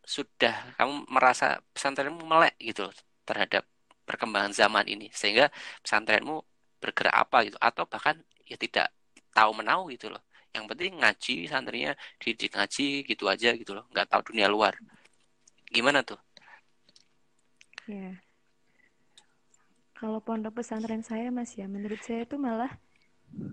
sudah 0.04 0.72
kamu 0.80 1.04
merasa 1.12 1.60
pesantrenmu 1.72 2.24
melek 2.24 2.56
gitu 2.60 2.88
terhadap 3.28 3.64
perkembangan 4.08 4.56
zaman 4.56 4.84
ini 4.88 5.12
sehingga 5.12 5.52
pesantrenmu 5.84 6.40
bergerak 6.80 7.12
apa 7.12 7.38
gitu 7.44 7.58
atau 7.60 7.84
bahkan 7.84 8.16
ya 8.48 8.56
tidak 8.56 8.88
tahu 9.36 9.52
menau 9.52 9.88
gitu 9.92 10.08
loh 10.08 10.24
yang 10.56 10.64
penting 10.66 10.96
ngaji 10.98 11.36
santrinya 11.46 11.92
didik 12.20 12.56
ngaji 12.56 13.04
gitu 13.04 13.24
aja 13.28 13.54
gitu 13.54 13.72
loh. 13.76 13.84
Nggak 13.92 14.08
tahu 14.08 14.32
dunia 14.32 14.48
luar. 14.48 14.74
Gimana 15.68 16.00
tuh? 16.04 16.18
Ya 17.88 18.16
kalau 19.98 20.22
pondok 20.22 20.62
pesantren 20.62 21.02
saya 21.02 21.34
mas 21.34 21.58
ya 21.58 21.66
menurut 21.66 21.98
saya 22.06 22.22
itu 22.22 22.38
malah 22.38 22.70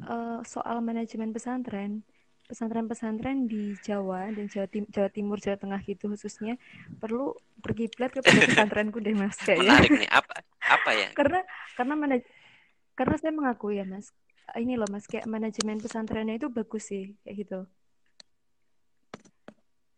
uh, 0.05 0.39
soal 0.45 0.79
manajemen 0.85 1.33
pesantren. 1.33 2.05
Pesantren-pesantren 2.45 3.49
di 3.49 3.73
Jawa 3.81 4.29
dan 4.29 4.45
Jawa, 4.45 4.69
Tim 4.69 4.85
Jawa 4.85 5.09
Timur, 5.09 5.41
Jawa 5.41 5.57
Tengah 5.57 5.81
gitu 5.81 6.13
khususnya 6.13 6.61
perlu 7.01 7.33
berkiblat 7.57 8.13
kepada 8.13 8.37
pesantrenku 8.53 9.01
deh 9.01 9.17
mas 9.17 9.33
kayaknya. 9.41 9.73
Menarik 9.73 10.05
nih 10.05 10.11
apa 10.13 10.35
apa 10.61 10.89
ya? 10.93 11.09
karena 11.17 11.41
karena 11.73 11.93
mana 11.97 12.15
karena 12.93 13.15
saya 13.17 13.33
mengaku 13.33 13.73
ya 13.73 13.81
mas 13.81 14.13
ini 14.57 14.77
loh 14.77 14.87
mas 14.93 15.09
kayak 15.09 15.25
manajemen 15.25 15.81
pesantrennya 15.81 16.37
itu 16.37 16.47
bagus 16.53 16.93
sih 16.93 17.17
kayak 17.25 17.35
gitu. 17.41 17.59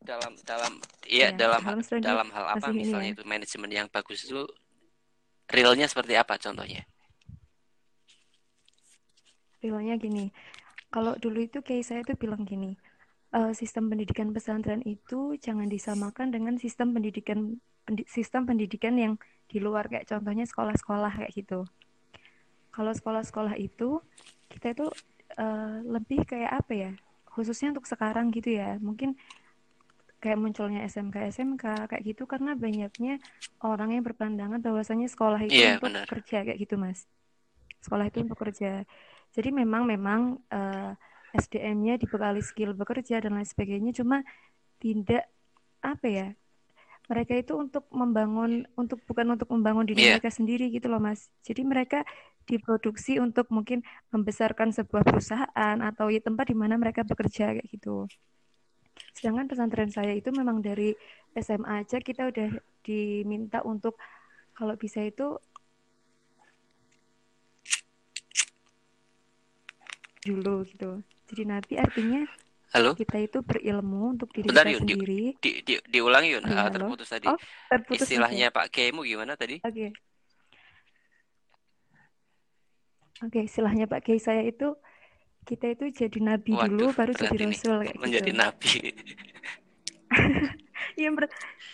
Dalam 0.02 0.34
dalam 0.48 0.74
iya 1.04 1.36
ya, 1.36 1.36
dalam 1.36 1.62
dalam, 1.64 1.84
dalam 2.00 2.28
hal 2.32 2.46
apa 2.56 2.68
misalnya 2.72 3.12
ya. 3.12 3.16
itu 3.20 3.24
manajemen 3.28 3.70
yang 3.72 3.88
bagus 3.92 4.24
itu 4.24 4.48
realnya 5.52 5.88
seperti 5.88 6.16
apa 6.16 6.40
contohnya? 6.40 6.88
Realnya 9.60 10.00
gini, 10.00 10.32
kalau 10.88 11.18
dulu 11.20 11.44
itu 11.44 11.60
kayak 11.60 11.84
saya 11.84 12.02
tuh 12.08 12.16
bilang 12.16 12.48
gini, 12.48 12.78
uh, 13.36 13.52
sistem 13.52 13.92
pendidikan 13.92 14.32
pesantren 14.32 14.80
itu 14.86 15.36
jangan 15.42 15.68
disamakan 15.68 16.32
dengan 16.32 16.56
sistem 16.56 16.96
pendidikan 16.96 17.60
pendi, 17.84 18.08
sistem 18.08 18.48
pendidikan 18.48 18.96
yang 18.96 19.14
di 19.48 19.60
luar 19.64 19.88
kayak 19.88 20.08
contohnya 20.08 20.46
sekolah-sekolah 20.48 21.24
kayak 21.24 21.32
gitu. 21.36 21.68
Kalau 22.78 22.94
sekolah-sekolah 22.94 23.58
itu 23.58 23.98
kita 24.54 24.78
itu 24.78 24.86
uh, 25.42 25.82
lebih 25.82 26.30
kayak 26.30 26.62
apa 26.62 26.74
ya? 26.78 26.92
Khususnya 27.26 27.74
untuk 27.74 27.90
sekarang 27.90 28.30
gitu 28.30 28.54
ya. 28.54 28.78
Mungkin 28.78 29.18
kayak 30.22 30.38
munculnya 30.38 30.86
SMK 30.86 31.30
SMK 31.34 31.90
kayak 31.90 32.04
gitu 32.06 32.30
karena 32.30 32.54
banyaknya 32.58 33.22
orang 33.66 33.94
yang 33.98 34.06
berpandangan 34.06 34.62
bahwasanya 34.62 35.10
sekolah 35.10 35.46
itu 35.46 35.54
yeah, 35.54 35.78
untuk 35.78 35.94
bener. 35.94 36.06
kerja 36.10 36.42
kayak 36.42 36.58
gitu 36.58 36.74
mas 36.74 37.06
sekolah 37.86 38.10
itu 38.10 38.26
untuk 38.26 38.34
kerja 38.42 38.82
jadi 39.38 39.54
memang 39.54 39.86
memang 39.86 40.42
uh, 40.50 40.92
eh, 41.36 41.38
SDM-nya 41.38 42.02
dibekali 42.02 42.42
skill 42.42 42.74
bekerja 42.74 43.22
dan 43.22 43.38
lain 43.38 43.46
sebagainya, 43.46 43.92
cuma 43.94 44.26
tidak 44.82 45.30
apa 45.86 46.08
ya? 46.10 46.28
Mereka 47.08 47.40
itu 47.40 47.56
untuk 47.56 47.88
membangun 47.90 48.68
untuk 48.76 49.00
bukan 49.08 49.40
untuk 49.40 49.48
membangun 49.52 49.88
diri 49.88 50.04
yeah. 50.04 50.20
mereka 50.20 50.32
sendiri 50.32 50.68
gitu 50.68 50.92
loh, 50.92 51.00
Mas. 51.00 51.32
Jadi 51.44 51.64
mereka 51.64 52.04
diproduksi 52.48 53.20
untuk 53.20 53.52
mungkin 53.52 53.84
membesarkan 54.12 54.72
sebuah 54.72 55.04
perusahaan 55.04 55.78
atau 55.84 56.08
ya 56.08 56.24
tempat 56.24 56.48
di 56.48 56.56
mana 56.56 56.80
mereka 56.80 57.04
bekerja 57.04 57.56
kayak 57.56 57.68
gitu. 57.68 58.08
Sedangkan 59.14 59.52
pesantren 59.52 59.92
saya 59.92 60.16
itu 60.16 60.32
memang 60.32 60.64
dari 60.64 60.96
SMA 61.36 61.84
aja 61.86 62.00
kita 62.00 62.32
udah 62.32 62.50
diminta 62.82 63.62
untuk 63.68 64.00
kalau 64.56 64.74
bisa 64.80 65.04
itu 65.04 65.38
dulu 70.24 70.64
gitu. 70.68 71.04
Jadi 71.28 71.44
nanti 71.44 71.74
artinya 71.76 72.24
Halo? 72.78 72.94
kita 72.94 73.18
itu 73.18 73.42
berilmu 73.42 74.14
untuk 74.14 74.30
diri 74.30 74.54
Bentar, 74.54 74.70
kita 74.70 74.78
Yun, 74.78 74.82
sendiri. 74.86 75.24
Di, 75.42 75.50
di, 75.50 75.52
di, 75.66 75.74
diulangi 75.90 76.30
Yun, 76.38 76.46
ya, 76.46 76.70
uh, 76.70 76.70
terputus 76.70 77.10
tadi. 77.10 77.26
Oh, 77.26 77.40
terputus 77.74 78.06
Istilahnya 78.06 78.54
Pak 78.54 78.70
Kemu 78.70 79.02
gimana 79.02 79.34
tadi? 79.34 79.58
Oke. 79.66 79.74
Okay. 79.74 79.90
Oke, 83.18 83.42
okay, 83.42 83.44
istilahnya 83.50 83.90
Pak 83.90 84.06
Kiai 84.06 84.22
saya 84.22 84.46
itu 84.46 84.78
kita 85.50 85.74
itu 85.74 85.90
jadi 85.90 86.20
nabi 86.22 86.54
Waduh, 86.54 86.70
dulu 86.70 86.86
baru 86.94 87.12
jadi 87.18 87.38
rasul 87.50 87.82
kayak 87.82 87.98
menjadi 87.98 88.32
gitu. 88.32 88.42
nabi. 88.42 88.74
Iya, 90.98 91.14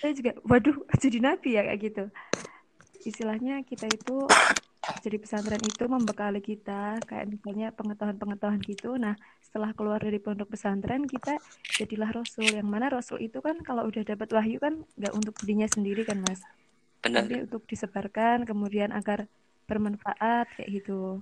saya 0.04 0.12
juga 0.20 0.36
waduh 0.44 0.76
jadi 1.04 1.20
nabi 1.24 1.56
ya 1.56 1.64
kayak 1.64 1.80
gitu. 1.80 2.04
Istilahnya 3.08 3.64
kita 3.64 3.88
itu 3.88 4.28
jadi 5.00 5.16
pesantren 5.16 5.64
itu 5.64 5.84
membekali 5.88 6.44
kita 6.44 7.00
kayak 7.08 7.32
misalnya 7.32 7.72
pengetahuan-pengetahuan 7.72 8.60
gitu. 8.64 9.00
Nah, 9.00 9.16
setelah 9.54 9.70
keluar 9.78 10.02
dari 10.02 10.18
pondok 10.18 10.58
pesantren 10.58 11.06
kita 11.06 11.38
jadilah 11.78 12.10
rasul. 12.10 12.42
Yang 12.42 12.66
mana 12.66 12.90
rasul 12.90 13.22
itu 13.22 13.38
kan 13.38 13.62
kalau 13.62 13.86
udah 13.86 14.02
dapat 14.02 14.34
wahyu 14.34 14.58
kan 14.58 14.82
nggak 14.98 15.14
untuk 15.14 15.38
dirinya 15.46 15.70
sendiri 15.70 16.02
kan, 16.02 16.26
Mas. 16.26 16.42
Benar. 17.06 17.30
Tapi 17.30 17.46
untuk 17.46 17.62
disebarkan 17.70 18.50
kemudian 18.50 18.90
agar 18.90 19.30
bermanfaat 19.70 20.50
kayak 20.58 20.82
gitu. 20.82 21.22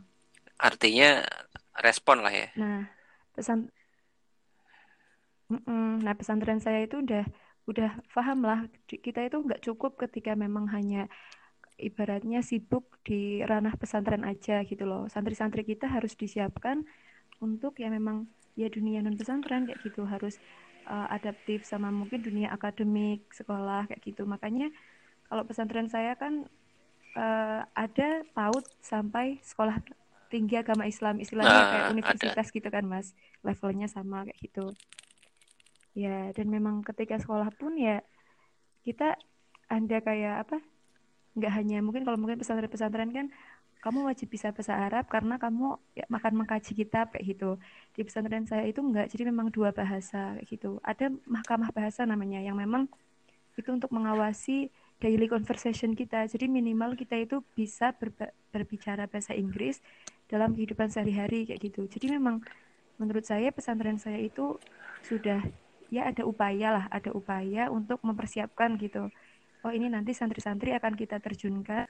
Artinya 0.56 1.28
respon 1.84 2.24
lah 2.24 2.32
ya. 2.32 2.48
Nah, 2.56 2.88
pesan 3.36 3.68
Nah, 5.68 6.16
pesantren 6.16 6.64
saya 6.64 6.88
itu 6.88 7.04
udah 7.04 7.28
udah 7.68 8.00
paham 8.16 8.48
lah 8.48 8.64
kita 8.88 9.28
itu 9.28 9.44
nggak 9.44 9.60
cukup 9.60 10.00
ketika 10.00 10.32
memang 10.32 10.72
hanya 10.72 11.12
ibaratnya 11.76 12.40
sibuk 12.40 12.88
di 13.04 13.44
ranah 13.44 13.76
pesantren 13.76 14.24
aja 14.24 14.64
gitu 14.64 14.88
loh. 14.88 15.12
Santri-santri 15.12 15.68
kita 15.68 15.92
harus 15.92 16.16
disiapkan 16.16 16.88
untuk 17.42 17.76
ya 17.82 17.90
memang 17.90 18.30
ya 18.56 18.70
dunia 18.70 19.02
non 19.02 19.18
pesantren 19.18 19.66
kayak 19.66 19.82
gitu 19.82 20.06
harus 20.06 20.38
uh, 20.86 21.10
adaptif 21.10 21.66
sama 21.66 21.90
mungkin 21.90 22.22
dunia 22.22 22.54
akademik 22.54 23.28
sekolah 23.34 23.90
kayak 23.90 24.02
gitu. 24.06 24.24
Makanya 24.30 24.70
kalau 25.28 25.44
pesantren 25.44 25.90
saya 25.90 26.14
kan 26.16 26.46
uh, 27.18 27.62
ada 27.74 28.24
PAUD 28.32 28.66
sampai 28.80 29.42
sekolah 29.42 29.82
tinggi 30.32 30.56
agama 30.56 30.88
Islam 30.88 31.20
istilahnya 31.20 31.52
nah, 31.60 31.68
kayak 31.68 31.88
universitas 31.92 32.48
ada. 32.48 32.56
gitu 32.56 32.70
kan 32.72 32.88
mas 32.88 33.12
levelnya 33.44 33.92
sama 33.92 34.24
kayak 34.24 34.40
gitu 34.40 34.72
ya 35.92 36.32
dan 36.32 36.48
memang 36.48 36.80
ketika 36.88 37.20
sekolah 37.20 37.52
pun 37.52 37.76
ya 37.76 38.00
kita 38.88 39.20
ada 39.68 39.98
kayak 40.00 40.48
apa 40.48 40.64
nggak 41.36 41.52
hanya 41.52 41.84
mungkin 41.84 42.08
kalau 42.08 42.16
mungkin 42.16 42.40
pesantren-pesantren 42.40 43.12
kan 43.12 43.28
kamu 43.82 44.08
wajib 44.08 44.30
bisa 44.30 44.54
bahasa 44.54 44.78
Arab 44.78 45.10
karena 45.10 45.36
kamu 45.42 45.76
ya, 45.98 46.06
makan 46.08 46.34
mengkaji 46.46 46.72
kitab 46.78 47.12
kayak 47.12 47.26
gitu. 47.36 47.58
Di 47.98 48.06
pesantren 48.06 48.46
saya 48.46 48.64
itu 48.70 48.80
enggak, 48.80 49.10
jadi 49.10 49.28
memang 49.28 49.50
dua 49.50 49.74
bahasa 49.74 50.38
kayak 50.38 50.48
gitu. 50.48 50.78
Ada 50.86 51.10
mahkamah 51.26 51.74
bahasa 51.74 52.06
namanya 52.06 52.40
yang 52.40 52.56
memang 52.56 52.86
itu 53.58 53.70
untuk 53.74 53.90
mengawasi 53.92 54.70
daily 55.02 55.26
conversation 55.26 55.98
kita. 55.98 56.30
Jadi 56.30 56.46
minimal 56.46 56.94
kita 56.94 57.18
itu 57.18 57.42
bisa 57.58 57.92
ber, 57.98 58.14
berbicara 58.54 59.10
bahasa 59.10 59.34
Inggris 59.34 59.82
dalam 60.30 60.54
kehidupan 60.54 60.94
sehari-hari 60.94 61.50
kayak 61.50 61.60
gitu. 61.60 61.90
Jadi 61.90 62.16
memang 62.16 62.40
menurut 63.02 63.26
saya 63.26 63.50
pesantren 63.50 63.98
saya 63.98 64.22
itu 64.22 64.62
sudah 65.04 65.42
ya 65.92 66.08
ada 66.08 66.24
upaya 66.24 66.70
lah, 66.72 66.86
ada 66.94 67.12
upaya 67.12 67.68
untuk 67.74 68.00
mempersiapkan 68.06 68.78
gitu 68.78 69.10
oh 69.62 69.72
ini 69.74 69.88
nanti 69.90 70.12
santri-santri 70.14 70.74
akan 70.74 70.94
kita 70.98 71.22
terjunkan. 71.22 71.86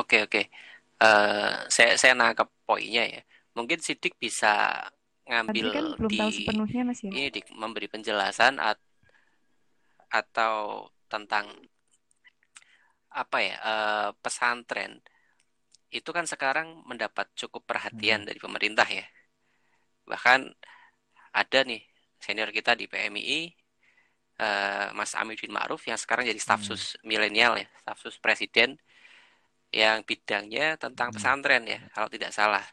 Oke 0.00 0.24
oke. 0.24 0.42
uh, 1.02 1.66
saya 1.68 1.98
saya 2.00 2.16
nangkep 2.16 2.48
poinnya 2.64 3.04
ya. 3.04 3.22
Mungkin 3.52 3.82
Sidik 3.84 4.16
bisa 4.16 4.80
ngambil 5.28 5.66
kan 5.70 5.84
belum 6.00 6.10
di 6.10 6.18
tahu 6.18 6.30
sepenuhnya 6.34 6.82
Mas 6.82 7.00
ya. 7.04 7.10
ini 7.14 7.30
di, 7.30 7.40
memberi 7.54 7.86
penjelasan 7.86 8.58
at, 8.58 8.80
atau 10.10 10.88
tentang 11.06 11.46
apa 13.12 13.38
ya 13.44 13.56
uh, 13.60 14.10
pesantren 14.18 15.04
itu 15.92 16.08
kan 16.08 16.24
sekarang 16.24 16.80
mendapat 16.88 17.28
cukup 17.36 17.68
perhatian 17.68 18.24
hmm. 18.24 18.28
dari 18.32 18.40
pemerintah 18.40 18.88
ya. 18.88 19.04
Bahkan 20.08 20.48
ada 21.36 21.58
nih 21.68 21.84
senior 22.16 22.48
kita 22.48 22.72
di 22.72 22.88
PMI 22.88 23.52
uh, 24.40 24.44
eh, 24.44 24.88
Mas 24.96 25.12
Amidin 25.12 25.52
Ma'ruf 25.52 25.84
yang 25.84 26.00
sekarang 26.00 26.24
jadi 26.24 26.40
stafsus 26.40 26.96
hmm. 26.96 27.04
milenial 27.04 27.60
ya, 27.60 27.68
stafsus 27.84 28.16
presiden 28.16 28.80
yang 29.72 30.04
bidangnya 30.04 30.76
tentang 30.76 31.10
hmm. 31.10 31.16
pesantren 31.16 31.64
ya, 31.64 31.80
kalau 31.96 32.08
tidak 32.12 32.30
salah. 32.30 32.64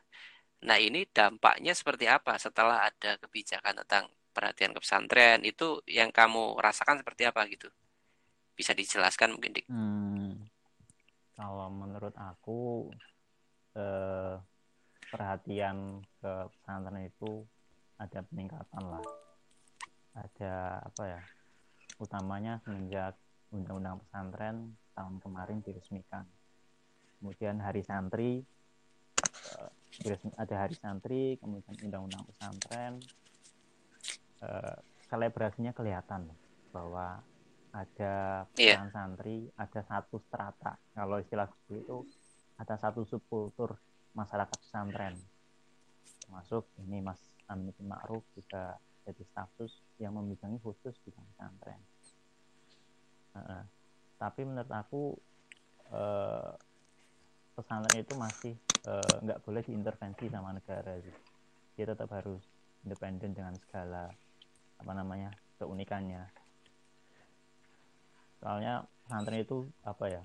Nah, 0.67 0.75
ini 0.75 1.07
dampaknya 1.07 1.71
seperti 1.71 2.05
apa 2.11 2.35
setelah 2.35 2.83
ada 2.83 3.15
kebijakan 3.15 3.79
tentang 3.83 4.11
perhatian 4.35 4.75
ke 4.75 4.79
pesantren 4.83 5.39
itu 5.47 5.79
yang 5.87 6.11
kamu 6.11 6.59
rasakan 6.59 6.99
seperti 6.99 7.23
apa 7.25 7.47
gitu? 7.47 7.71
Bisa 8.59 8.75
dijelaskan 8.75 9.39
mungkin, 9.39 9.55
Dik? 9.55 9.67
Hmm 9.71 10.49
kalau 11.39 11.71
menurut 11.71 12.11
aku 12.19 12.91
eh, 13.79 14.35
perhatian 15.07 16.03
ke 16.19 16.33
pesantren 16.51 17.07
itu 17.07 17.47
ada 17.95 18.19
peningkatan 18.27 18.83
lah 18.83 19.03
ada 20.19 20.83
apa 20.83 21.03
ya 21.07 21.21
utamanya 22.03 22.59
semenjak 22.67 23.15
undang-undang 23.55 24.03
pesantren 24.03 24.75
tahun 24.91 25.15
kemarin 25.23 25.63
diresmikan 25.63 26.27
kemudian 27.19 27.59
hari 27.59 27.83
santri 27.83 28.41
eh, 30.03 30.17
ada 30.39 30.55
hari 30.55 30.75
santri 30.79 31.35
kemudian 31.37 31.75
undang-undang 31.83 32.23
pesantren 32.25 33.03
eh, 34.43 34.77
selebrasinya 35.09 35.75
kelihatan 35.75 36.29
bahwa 36.69 37.19
ada 37.69 38.45
yeah. 38.57 38.81
santri, 38.89 39.49
ada 39.53 39.81
satu 39.85 40.17
strata. 40.25 40.77
Kalau 40.93 41.21
istilah 41.21 41.49
itu 41.69 42.05
ada 42.57 42.75
satu 42.81 43.05
subkultur 43.05 43.77
masyarakat 44.17 44.57
pesantren. 44.57 45.15
Masuk 46.33 46.65
ini 46.85 47.01
Mas 47.01 47.21
Amin 47.49 47.73
Ma'ruf 47.81 48.25
juga 48.33 48.77
jadi 49.05 49.23
status 49.33 49.73
yang 49.97 50.17
membidangi 50.17 50.61
khusus 50.61 50.93
di 51.05 51.09
pesantren. 51.13 51.81
Uh, 53.33 53.63
tapi 54.17 54.41
menurut 54.45 54.69
aku 54.69 55.13
uh, 55.93 56.53
pesantren 57.59 57.99
itu 57.99 58.15
masih 58.15 58.53
nggak 59.27 59.39
uh, 59.39 59.43
boleh 59.43 59.61
diintervensi 59.67 60.31
sama 60.31 60.55
negara 60.55 60.95
sih. 61.03 61.15
Dia 61.75 61.91
tetap 61.91 62.07
harus 62.15 62.39
independen 62.87 63.35
dengan 63.35 63.53
segala 63.59 64.07
apa 64.79 64.91
namanya 64.95 65.35
keunikannya 65.59 66.23
soalnya 68.39 68.87
pesantren 69.03 69.43
itu 69.43 69.67
apa 69.83 70.05
ya 70.07 70.23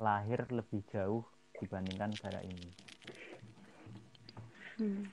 lahir 0.00 0.48
lebih 0.48 0.80
jauh 0.88 1.20
dibandingkan 1.60 2.16
negara 2.16 2.40
ini 2.40 2.68
hmm. 4.80 5.04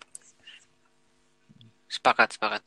sepakat 1.92 2.40
sepakat 2.40 2.64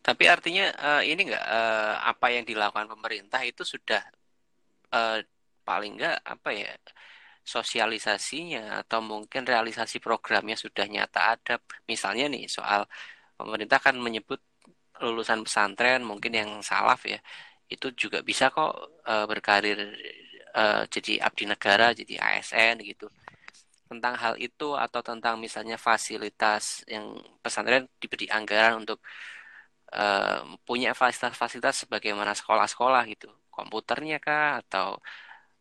tapi 0.00 0.24
artinya 0.24 0.72
uh, 0.80 1.02
ini 1.04 1.28
enggak 1.28 1.44
uh, 1.44 2.00
apa 2.08 2.32
yang 2.32 2.48
dilakukan 2.48 2.88
pemerintah 2.88 3.44
itu 3.44 3.60
sudah 3.60 4.00
uh, 4.94 5.18
paling 5.68 5.92
enggak 6.00 6.16
apa 6.24 6.50
ya 6.54 6.72
sosialisasinya 7.44 8.84
atau 8.84 9.00
mungkin 9.00 9.42
realisasi 9.48 9.96
programnya 10.04 10.56
sudah 10.56 10.84
nyata 10.84 11.20
ada 11.36 11.54
misalnya 11.88 12.28
nih 12.28 12.44
soal 12.48 12.84
pemerintah 13.38 13.80
kan 13.80 13.96
menyebut 13.96 14.40
lulusan 15.00 15.40
pesantren 15.46 16.04
mungkin 16.04 16.32
yang 16.34 16.50
salaf 16.60 17.00
ya 17.08 17.18
itu 17.68 17.86
juga 17.92 18.18
bisa 18.24 18.48
kok 18.48 18.72
uh, 19.04 19.24
berkarir 19.28 19.78
uh, 20.56 20.82
jadi 20.88 21.20
abdi 21.20 21.44
negara 21.44 21.92
jadi 21.92 22.14
ASN 22.20 22.80
gitu. 22.84 23.06
Tentang 23.88 24.14
hal 24.20 24.34
itu 24.40 24.76
atau 24.76 25.00
tentang 25.00 25.40
misalnya 25.40 25.76
fasilitas 25.80 26.84
yang 26.88 27.16
pesantren 27.40 27.88
diberi 28.00 28.28
anggaran 28.28 28.84
untuk 28.84 29.00
uh, 29.92 30.44
punya 30.68 30.92
fasilitas-fasilitas 30.92 31.88
sebagaimana 31.88 32.32
sekolah-sekolah 32.36 33.02
gitu 33.12 33.28
komputernya 33.58 34.22
kah 34.22 34.62
atau 34.62 35.02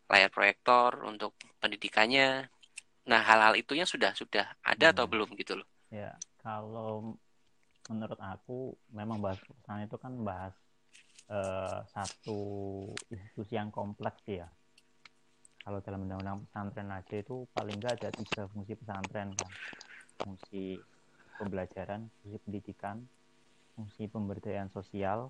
layar 0.05 0.29
proyektor 0.29 1.01
untuk 1.09 1.33
pendidikannya 1.57 2.45
nah 3.09 3.21
hal-hal 3.25 3.57
itunya 3.57 3.89
sudah 3.89 4.13
sudah 4.13 4.45
ada 4.61 4.91
hmm. 4.91 4.93
atau 4.93 5.05
belum 5.09 5.29
gitu 5.33 5.57
loh 5.57 5.67
ya 5.89 6.13
kalau 6.37 7.17
menurut 7.87 8.19
aku 8.19 8.75
memang 8.91 9.23
bahas 9.23 9.39
perusahaan 9.39 9.83
itu 9.83 9.97
kan 9.97 10.13
bahas 10.21 10.53
uh, 11.31 11.83
satu 11.91 12.39
institusi 13.11 13.55
yang 13.55 13.71
kompleks 13.71 14.23
ya. 14.27 14.47
Kalau 15.63 15.83
dalam 15.83 16.07
undang-undang 16.07 16.47
pesantren 16.47 16.91
aja 16.95 17.15
itu 17.19 17.43
paling 17.51 17.75
nggak 17.75 17.99
ada 17.99 18.09
tiga 18.15 18.47
fungsi 18.51 18.73
pesantren 18.79 19.35
kan. 19.35 19.51
Fungsi 20.23 20.79
pembelajaran, 21.35 22.07
fungsi 22.23 22.37
pendidikan, 22.47 22.97
fungsi 23.75 24.07
pemberdayaan 24.07 24.71
sosial, 24.71 25.29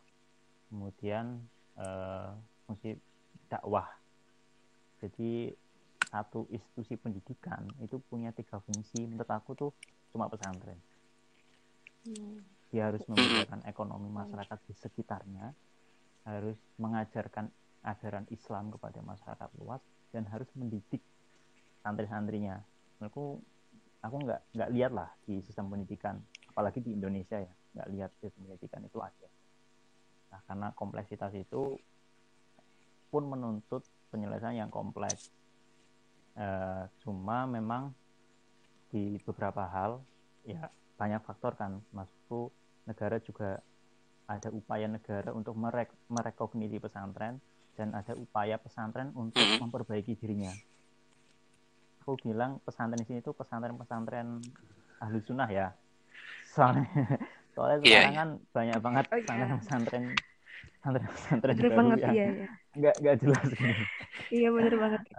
kemudian 0.70 1.41
uh, 1.82 2.38
fungsi 2.68 2.99
dakwah. 3.47 3.88
Jadi 4.99 5.55
satu 6.07 6.47
institusi 6.51 6.99
pendidikan 6.99 7.63
itu 7.80 7.99
punya 8.11 8.36
tiga 8.36 8.59
fungsi. 8.59 9.07
Menurut 9.07 9.32
aku 9.32 9.55
tuh 9.55 9.72
cuma 10.11 10.28
pesantren. 10.28 10.78
Dia 12.72 12.91
harus 12.91 13.03
membedakan 13.07 13.63
ekonomi 13.63 14.11
masyarakat 14.11 14.59
di 14.68 14.74
sekitarnya 14.76 15.55
harus 16.28 16.59
mengajarkan 16.76 17.47
ajaran 17.88 18.28
Islam 18.36 18.68
kepada 18.76 18.99
masyarakat 18.99 19.49
luas 19.63 19.80
dan 20.11 20.28
harus 20.28 20.47
mendidik 20.59 20.99
santri-santrinya. 21.80 22.59
Aku 22.99 23.39
aku 24.03 24.15
nggak 24.28 24.41
nggak 24.55 24.70
lihat 24.76 24.91
lah 24.91 25.07
di 25.24 25.39
sistem 25.39 25.72
pendidikan. 25.72 26.20
Apalagi 26.51 26.84
di 26.84 26.91
Indonesia 26.95 27.39
ya 27.39 27.51
nggak 27.80 27.89
lihat 27.95 28.11
sistem 28.20 28.51
pendidikan 28.51 28.84
itu 28.84 28.99
ada. 28.99 29.28
Nah 30.36 30.41
karena 30.43 30.68
kompleksitas 30.76 31.32
itu 31.32 31.80
pun 33.08 33.28
menuntut 33.28 33.84
penyelesaian 34.12 34.68
yang 34.68 34.72
kompleks. 34.72 35.32
E, 36.38 36.47
cuma 37.03 37.47
memang 37.47 37.91
di 38.91 39.20
beberapa 39.24 39.68
hal 39.68 39.99
ya 40.47 40.72
banyak 40.95 41.22
faktor 41.24 41.55
kan. 41.55 41.80
Maksudku 41.91 42.51
negara 42.88 43.20
juga 43.20 43.60
ada 44.28 44.51
upaya 44.51 44.88
negara 44.91 45.32
untuk 45.32 45.55
merek 45.55 45.91
merekognisi 46.12 46.78
pesantren 46.84 47.39
dan 47.80 47.95
ada 47.95 48.12
upaya 48.18 48.60
pesantren 48.60 49.16
untuk 49.16 49.39
mm-hmm. 49.39 49.64
memperbaiki 49.64 50.20
dirinya. 50.20 50.51
Aku 52.03 52.20
bilang 52.20 52.60
pesantren 52.64 52.99
di 52.99 53.08
sini 53.08 53.20
itu 53.24 53.32
pesantren-pesantren 53.32 54.39
ahlu 54.99 55.20
sunnah 55.24 55.47
ya. 55.47 55.68
Soalnya 56.51 56.88
soalnya 57.55 57.78
yeah, 57.82 57.86
sekarang 57.86 58.14
yeah. 58.14 58.20
kan 58.20 58.30
banyak 58.53 58.80
banget 58.84 59.05
oh, 59.08 59.18
pesantren 60.78 61.05
pesantren 61.08 61.08
pesantren 61.14 61.55
bener 61.58 61.70
baru 61.70 61.78
banget, 61.78 61.99
yang 61.99 62.14
iya, 62.14 62.28
iya. 62.28 62.47
nggak 62.78 62.95
nggak 63.01 63.16
jelas 63.22 63.47
iya 64.34 64.49
benar 64.53 64.74
banget. 64.76 65.01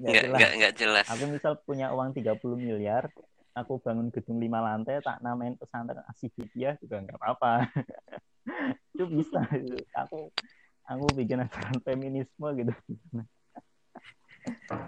Nggak 0.00 0.12
jelas. 0.28 0.40
Nggak, 0.56 0.74
jelas. 0.76 1.06
Aku 1.08 1.24
misal 1.28 1.52
punya 1.64 1.92
uang 1.92 2.12
30 2.12 2.36
miliar 2.56 3.08
aku 3.50 3.82
bangun 3.82 4.08
gedung 4.14 4.38
lima 4.38 4.62
lantai 4.62 5.02
tak 5.02 5.18
namain 5.20 5.58
pesantren 5.58 6.06
Asidiyah 6.06 6.78
juga 6.78 7.02
nggak 7.02 7.18
apa-apa. 7.18 7.66
Itu 8.94 9.04
bisa. 9.10 9.42
Aku 10.06 10.30
aku 10.86 11.04
bikin 11.14 11.42
ajaran 11.42 11.78
feminisme 11.82 12.48
gitu. 12.56 12.74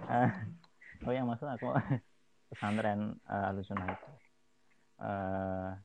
Uh, 0.09 0.31
oh 1.05 1.13
yang 1.13 1.29
maksud 1.29 1.47
aku 1.47 1.77
pesantren 2.49 3.21
uh, 3.29 3.53
alusuna 3.53 3.85
itu. 3.93 4.11
Uh, 5.03 5.77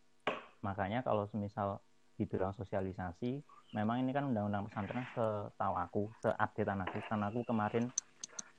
makanya 0.64 1.04
kalau 1.04 1.28
semisal 1.28 1.84
dibilang 2.18 2.52
sosialisasi 2.58 3.40
memang 3.78 4.02
ini 4.02 4.12
kan 4.12 4.28
undang-undang 4.28 4.66
pesantren 4.68 5.06
setahu 5.14 5.76
aku 5.78 6.04
seupdatean 6.24 6.82
aku 6.84 6.98
karena 7.06 7.26
aku 7.30 7.42
kemarin 7.46 7.86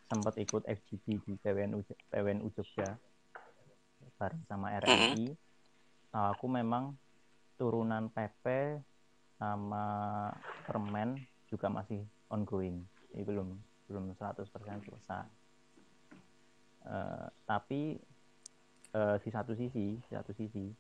sempat 0.09 0.35
ikut 0.41 0.65
FGD 0.65 1.07
di 1.21 1.33
PWNU 1.37 1.85
PWNU 2.09 2.49
Jogja 2.57 2.97
bareng 4.19 4.43
sama 4.51 4.75
RRI. 4.83 5.31
Nah, 6.11 6.35
aku 6.35 6.47
memang 6.51 6.97
turunan 7.61 8.11
PP 8.11 8.79
sama 9.39 9.87
permen 10.67 11.23
juga 11.47 11.71
masih 11.71 12.03
ongoing. 12.33 12.83
Jadi 13.15 13.23
belum 13.23 13.49
belum 13.89 14.05
100% 14.19 14.49
selesai. 14.85 15.27
Uh, 16.89 17.29
tapi 17.45 18.01
uh, 18.97 19.17
di 19.21 19.29
satu 19.29 19.53
sisi, 19.55 20.01
di 20.01 20.13
satu 20.13 20.33
sisi 20.33 20.73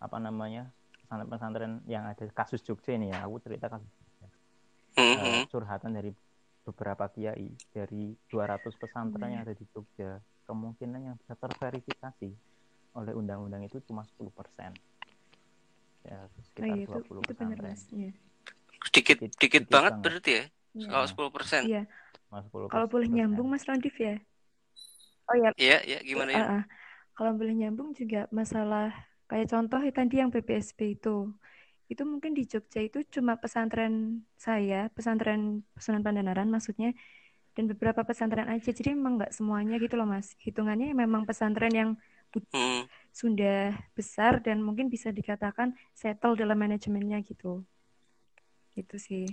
apa 0.00 0.16
namanya 0.20 0.68
pesantren-pesantren 1.06 1.86
yang 1.86 2.02
ada 2.04 2.26
kasus 2.28 2.58
Jogja 2.60 2.92
ini 2.92 3.14
ya, 3.14 3.22
aku 3.22 3.38
cerita 3.38 3.70
kasus 3.70 3.86
uh, 4.98 5.46
curhatan 5.46 5.94
dari 5.94 6.10
beberapa 6.60 7.06
kiai 7.06 7.46
dari 7.70 8.10
200 8.26 8.58
pesantren 8.74 9.22
Iya. 9.22 9.32
yang 9.32 9.42
ada 9.46 9.54
di 9.54 9.64
Jogja 9.70 10.18
kemungkinan 10.42 11.00
yang 11.00 11.14
bisa 11.16 11.38
terverifikasi 11.38 12.30
oleh 12.92 13.12
undang-undang 13.14 13.62
itu 13.62 13.78
cuma 13.82 14.02
10 14.02 14.26
persen 14.32 14.74
ya 16.02 16.26
Oh 16.26 16.42
sekitar 16.42 16.66
iya 16.68 16.82
itu 16.82 16.90
20 16.90 16.98
itu 16.98 17.06
benar 17.06 17.22
pesantren 17.28 17.62
mas. 17.64 17.82
Iya. 17.88 18.10
Sedikit 18.82 19.16
Dikit- 19.16 19.18
dikit 19.20 19.38
dikit 19.38 19.64
banget 19.68 19.92
banget. 19.92 20.02
berarti 20.02 20.30
ya. 20.32 20.44
Iya. 20.74 20.88
Kalau 20.88 21.06
10%. 21.06 21.62
Iya. 21.64 21.82
cuma 22.26 22.38
10 22.42 22.66
Kalau 22.66 22.86
boleh 22.86 23.06
persen. 23.06 23.16
nyambung 23.16 23.46
Mas 23.46 23.62
Randif 23.62 23.94
ya. 23.94 24.14
Oh 25.26 25.36
ya, 25.36 25.50
Iya, 25.54 25.78
iya 25.82 25.98
gimana 26.02 26.30
ya? 26.30 26.38
Ah, 26.38 26.50
ah. 26.52 26.62
Kalau 27.14 27.32
boleh 27.32 27.54
nyambung 27.54 27.90
juga 27.92 28.26
masalah 28.28 28.90
kayak 29.30 29.46
contoh 29.52 29.80
ya 29.86 29.92
tadi 29.98 30.14
yang 30.22 30.30
BPSB 30.34 30.80
itu. 30.98 31.32
Itu 31.92 32.02
mungkin 32.12 32.32
di 32.38 32.42
Jogja 32.50 32.80
itu 32.88 32.98
cuma 33.14 33.32
pesantren 33.42 34.24
saya, 34.46 34.90
pesantren 34.96 35.62
Sunan 35.78 36.02
Pandanaran 36.06 36.48
maksudnya, 36.54 36.90
dan 37.56 37.64
beberapa 37.72 38.02
pesantren 38.08 38.48
aja. 38.54 38.70
Jadi 38.78 38.94
memang 38.96 39.12
nggak 39.20 39.32
semuanya 39.36 39.74
gitu 39.82 39.94
loh 40.00 40.08
Mas. 40.08 40.34
Hitungannya 40.44 40.92
memang 40.94 41.22
pesantren 41.28 41.74
yang 41.74 41.90
Hmm. 42.52 42.86
sudah 43.20 43.72
besar 43.96 44.32
dan 44.44 44.60
mungkin 44.66 44.86
bisa 44.94 45.08
dikatakan 45.18 45.72
settle 45.96 46.36
dalam 46.40 46.58
manajemennya 46.60 47.18
gitu. 47.24 47.64
Itu 48.80 48.96
sih. 49.06 49.24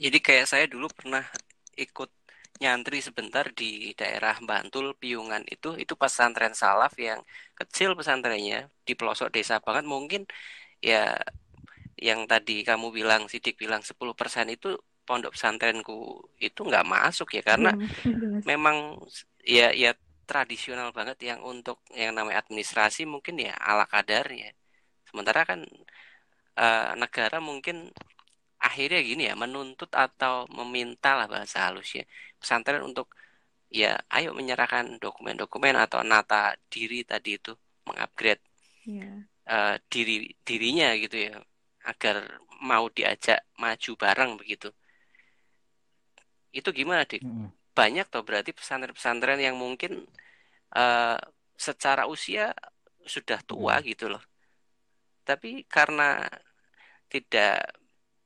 Jadi 0.00 0.18
kayak 0.26 0.46
saya 0.48 0.64
dulu 0.64 0.88
pernah 0.98 1.24
ikut 1.76 2.10
nyantri 2.62 2.98
sebentar 3.08 3.44
di 3.60 3.64
daerah 4.00 4.34
Bantul, 4.48 4.86
Piungan 5.00 5.42
itu 5.54 5.68
itu 5.82 5.94
pesantren 6.02 6.52
salaf 6.62 6.92
yang 7.08 7.20
kecil 7.58 7.90
pesantrennya 7.98 8.56
di 8.86 8.92
pelosok 8.98 9.28
desa 9.36 9.54
banget 9.66 9.84
mungkin 9.94 10.22
ya 10.88 10.96
yang 12.06 12.20
tadi 12.30 12.52
kamu 12.68 12.86
bilang 12.98 13.22
Sidik 13.32 13.54
bilang 13.62 13.82
10% 13.88 14.46
itu 14.54 14.68
pondok 15.06 15.32
pesantrenku 15.36 15.92
itu 16.46 16.60
nggak 16.68 16.84
masuk 16.94 17.28
ya 17.36 17.42
karena 17.50 17.70
Mas. 18.32 18.50
memang 18.50 18.76
ya 19.56 19.72
ya 19.82 19.90
tradisional 20.30 20.88
banget 20.98 21.18
yang 21.28 21.40
untuk 21.52 21.76
yang 22.00 22.12
namanya 22.16 22.38
administrasi 22.44 23.02
mungkin 23.14 23.34
ya 23.46 23.52
ala 23.70 23.84
kadarnya. 23.94 24.48
Sementara 25.08 25.40
kan 25.50 25.60
eh, 26.60 26.90
negara 27.02 27.38
mungkin 27.48 27.76
akhirnya 28.66 29.00
gini 29.10 29.22
ya 29.30 29.34
menuntut 29.42 29.90
atau 30.04 30.34
meminta 30.58 31.08
lah 31.18 31.26
bahasa 31.34 31.58
halusnya 31.68 32.04
pesantren 32.40 32.82
untuk 32.82 33.12
ya 33.70 34.00
ayo 34.10 34.34
menyerahkan 34.34 34.98
dokumen-dokumen 34.98 35.78
atau 35.78 36.02
nata 36.02 36.58
diri 36.72 37.06
tadi 37.06 37.38
itu 37.38 37.52
mengupgrade 37.86 38.42
Iya. 38.88 39.28
eh, 39.46 39.76
diri 39.92 40.32
dirinya 40.42 40.96
gitu 40.96 41.16
ya 41.30 41.36
agar 41.84 42.40
mau 42.60 42.88
diajak 42.92 43.44
maju 43.56 43.90
bareng 43.96 44.30
begitu. 44.40 44.68
Itu 46.52 46.72
gimana, 46.74 47.06
Dik? 47.06 47.22
Mm-mm. 47.22 47.48
Banyak 47.76 48.10
toh 48.10 48.24
berarti 48.26 48.50
pesantren-pesantren 48.52 49.38
yang 49.40 49.56
mungkin 49.56 50.04
eh, 50.76 51.18
secara 51.56 52.08
usia 52.08 52.52
sudah 53.04 53.40
tua 53.44 53.80
gitu 53.84 54.10
loh. 54.12 54.22
Tapi 55.24 55.64
karena 55.68 56.24
tidak 57.12 57.76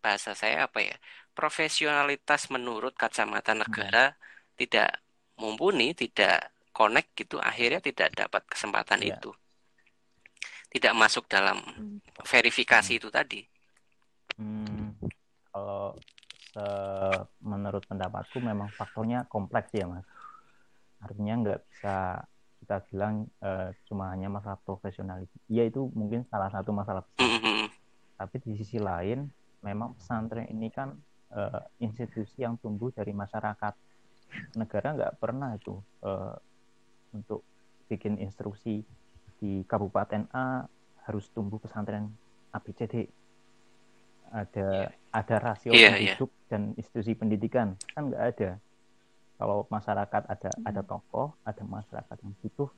bahasa 0.02 0.32
saya 0.36 0.66
apa 0.68 0.80
ya, 0.84 0.96
profesionalitas 1.34 2.48
menurut 2.48 2.94
kacamata 2.94 3.52
negara 3.52 4.14
tidak 4.54 5.02
mumpuni, 5.36 5.92
tidak 5.98 6.54
connect 6.70 7.14
gitu, 7.18 7.42
akhirnya 7.42 7.82
tidak 7.82 8.14
dapat 8.14 8.42
kesempatan 8.46 9.02
Iya. 9.02 9.18
itu. 9.18 9.30
Tidak 10.74 10.94
masuk 10.94 11.26
dalam 11.30 11.58
Hmm. 11.62 11.98
verifikasi 12.26 12.98
itu 12.98 13.10
tadi. 13.10 13.46
Hmm, 14.34 14.94
kalau 15.54 15.94
se- 16.50 17.26
menurut 17.42 17.86
pendapatku 17.86 18.42
memang 18.42 18.70
faktornya 18.74 19.26
kompleks 19.30 19.70
ya 19.70 19.86
mas. 19.86 20.06
Artinya 20.98 21.34
nggak 21.42 21.60
bisa 21.70 22.26
kita 22.58 22.80
bilang 22.90 23.28
eh, 23.44 23.70
cuma 23.86 24.10
hanya 24.10 24.26
masalah 24.32 24.58
profesionalitas. 24.66 25.36
Iya 25.46 25.68
itu 25.70 25.86
mungkin 25.94 26.26
salah 26.26 26.50
satu 26.50 26.74
masalah 26.74 27.06
besar. 27.06 27.28
Mm-mm. 27.28 27.70
Tapi 28.18 28.36
di 28.42 28.52
sisi 28.58 28.78
lain 28.82 29.28
memang 29.62 29.94
pesantren 29.94 30.48
ini 30.50 30.72
kan 30.74 30.94
eh, 31.34 31.62
institusi 31.82 32.42
yang 32.46 32.56
tumbuh 32.62 32.94
dari 32.94 33.10
masyarakat. 33.10 33.74
Negara 34.58 34.88
nggak 34.94 35.14
pernah 35.18 35.54
itu 35.54 35.74
eh, 36.06 36.34
untuk 37.14 37.42
bikin 37.90 38.18
instruksi 38.18 38.82
di 39.38 39.62
Kabupaten 39.68 40.30
A 40.32 40.64
harus 41.04 41.28
tumbuh 41.30 41.60
pesantren 41.60 42.08
ABCD 42.54 43.04
ada 44.34 44.90
ada 45.14 45.36
rasio 45.38 45.70
Iya, 45.70 45.94
iya. 45.94 46.18
penduduk 46.18 46.30
dan 46.50 46.74
institusi 46.74 47.14
pendidikan. 47.14 47.78
Kan 47.94 48.10
nggak 48.10 48.24
ada. 48.34 48.50
Kalau 49.38 49.66
masyarakat 49.70 50.22
ada 50.26 50.50
ada 50.66 50.82
tokoh 50.82 51.38
ada 51.46 51.62
masyarakat 51.62 52.16
yang 52.22 52.34
butuh 52.42 52.70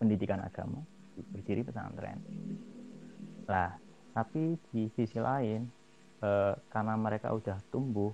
pendidikan 0.00 0.40
agama 0.40 0.80
berdiri 1.32 1.64
pesantren. 1.64 2.20
Lah 3.44 3.76
tapi 4.16 4.56
di 4.72 4.88
sisi 4.96 5.20
lain 5.20 5.68
eh, 6.26 6.52
karena 6.74 6.98
mereka 6.98 7.30
udah 7.30 7.62
tumbuh 7.70 8.10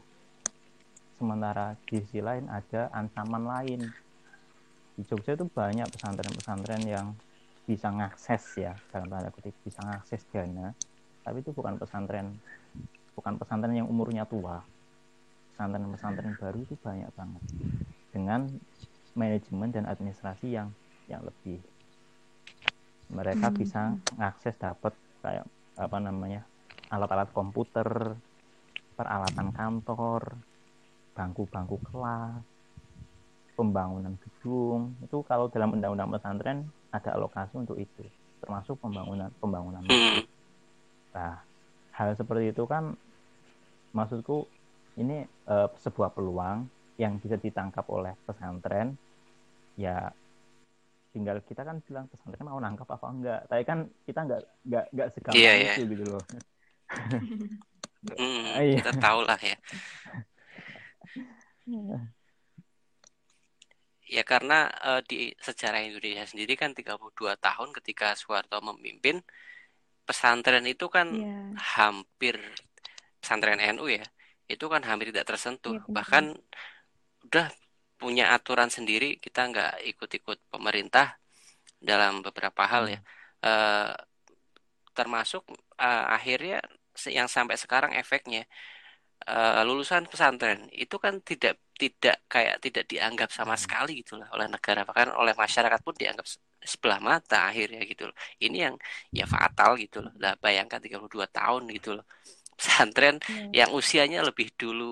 sementara 1.16 1.78
di 1.88 2.02
sisi 2.04 2.20
lain 2.20 2.44
ada 2.52 2.92
ancaman 2.92 3.44
lain. 3.48 3.80
Di 4.92 5.02
Jogja 5.08 5.32
itu 5.32 5.48
banyak 5.48 5.88
pesantren-pesantren 5.88 6.84
yang 6.84 7.16
bisa 7.64 7.88
ngakses 7.88 8.42
ya 8.58 8.74
dalam 8.90 9.06
tanda 9.08 9.30
kutip 9.30 9.54
bisa 9.62 9.78
ngakses 9.86 10.26
dana 10.34 10.74
tapi 11.22 11.46
itu 11.46 11.54
bukan 11.54 11.78
pesantren 11.78 12.34
bukan 13.14 13.38
pesantren 13.38 13.78
yang 13.78 13.86
umurnya 13.86 14.26
tua. 14.26 14.60
Pesantren-pesantren 15.54 16.34
baru 16.36 16.58
itu 16.58 16.74
banyak 16.82 17.08
banget 17.14 17.42
dengan 18.10 18.50
manajemen 19.14 19.70
dan 19.70 19.84
administrasi 19.86 20.58
yang 20.58 20.68
yang 21.06 21.22
lebih. 21.22 21.62
Mereka 23.12 23.46
Hmm. 23.52 23.56
bisa 23.56 23.82
ngakses 24.18 24.58
dapat 24.58 24.92
kayak 25.22 25.46
apa 25.78 25.96
namanya 26.02 26.42
alat-alat 26.92 27.32
komputer 27.32 27.88
peralatan 28.92 29.48
kantor 29.56 30.36
bangku-bangku 31.16 31.80
kelas 31.88 32.44
pembangunan 33.56 34.16
gedung 34.20 34.96
itu 35.00 35.20
kalau 35.24 35.48
dalam 35.48 35.76
undang-undang 35.76 36.12
pesantren 36.12 36.68
ada 36.92 37.16
alokasi 37.16 37.56
untuk 37.56 37.80
itu 37.80 38.04
termasuk 38.42 38.76
pembangunan 38.82 39.30
pembangunan 39.38 39.80
masjid. 39.86 40.26
Mm. 40.26 40.28
Nah, 41.14 41.34
hal 41.94 42.08
seperti 42.18 42.50
itu 42.50 42.64
kan 42.66 42.96
maksudku 43.94 44.44
ini 44.98 45.24
eh, 45.24 45.68
sebuah 45.78 46.12
peluang 46.12 46.66
yang 46.98 47.16
bisa 47.22 47.38
ditangkap 47.38 47.86
oleh 47.88 48.12
pesantren. 48.26 48.98
Ya 49.78 50.10
tinggal 51.12 51.40
kita 51.44 51.62
kan 51.62 51.80
bilang 51.84 52.08
pesantren 52.10 52.44
mau 52.48 52.58
nangkap 52.58 52.88
apa 52.90 53.06
enggak. 53.08 53.40
Tapi 53.46 53.62
kan 53.62 53.78
kita 54.04 54.20
enggak 54.26 54.42
enggak 54.66 54.84
enggak 54.90 55.08
segampang 55.14 55.40
Iya, 55.40 55.52
iya. 55.54 55.72
itu 55.78 55.82
gitu 55.86 56.04
loh. 56.08 56.22
Mm, 58.02 58.58
Iya. 58.58 58.76
kita 58.82 58.92
tahu 58.98 59.22
lah 59.22 59.38
ya. 59.38 59.56
Ya 64.12 64.22
karena 64.28 64.68
eh, 64.68 65.00
di 65.08 65.20
sejarah 65.40 65.80
Indonesia 65.80 66.26
sendiri 66.28 66.52
kan 66.58 66.76
32 66.76 67.38
tahun 67.40 67.72
ketika 67.80 68.12
Soeharto 68.18 68.60
memimpin 68.60 69.24
pesantren 70.04 70.66
itu 70.68 70.90
kan 70.92 71.08
Iya. 71.14 71.56
hampir 71.78 72.36
pesantren 73.22 73.62
NU 73.62 73.88
ya. 73.88 74.04
Itu 74.50 74.68
kan 74.68 74.84
hampir 74.84 75.14
tidak 75.14 75.32
tersentuh. 75.32 75.78
Iya, 75.78 75.86
benar. 75.86 75.94
Bahkan 75.96 76.24
udah 77.30 77.46
punya 77.96 78.34
aturan 78.34 78.66
sendiri, 78.68 79.22
kita 79.22 79.46
nggak 79.46 79.72
ikut-ikut 79.94 80.42
pemerintah 80.50 81.16
dalam 81.78 82.20
beberapa 82.20 82.66
hal 82.66 82.90
ya. 82.90 83.00
Eh, 83.46 83.94
termasuk 84.92 85.46
eh, 85.80 86.04
akhirnya 86.12 86.60
yang 87.18 87.28
sampai 87.36 87.56
sekarang 87.62 87.92
efeknya 88.00 88.40
eh, 89.28 89.60
lulusan 89.68 90.02
pesantren 90.12 90.58
itu 90.82 90.96
kan 91.04 91.14
tidak 91.28 91.54
tidak 91.82 92.16
kayak 92.32 92.54
tidak 92.64 92.84
dianggap 92.92 93.28
sama 93.38 93.54
Hmm. 93.54 93.62
sekali 93.64 93.90
gitu 94.02 94.12
lah 94.20 94.28
oleh 94.34 94.46
negara 94.54 94.80
bahkan 94.88 95.08
oleh 95.20 95.34
masyarakat 95.44 95.80
pun 95.86 95.94
dianggap 96.02 96.26
se- 96.32 96.40
sebelah 96.72 97.00
mata 97.08 97.36
akhirnya 97.50 97.80
gitu 97.90 98.02
loh. 98.10 98.16
Ini 98.44 98.56
yang 98.70 98.74
ya 99.18 99.24
fatal 99.34 99.70
gitu 99.82 99.98
loh. 100.04 100.12
Lah 100.22 100.32
bayangkan 100.44 100.78
32 100.84 101.26
tahun 101.36 101.62
gitu 101.76 101.88
loh. 101.98 102.04
Pesantren 102.58 103.16
Iya. 103.28 103.56
yang 103.58 103.70
usianya 103.80 104.18
lebih 104.28 104.48
dulu 104.60 104.84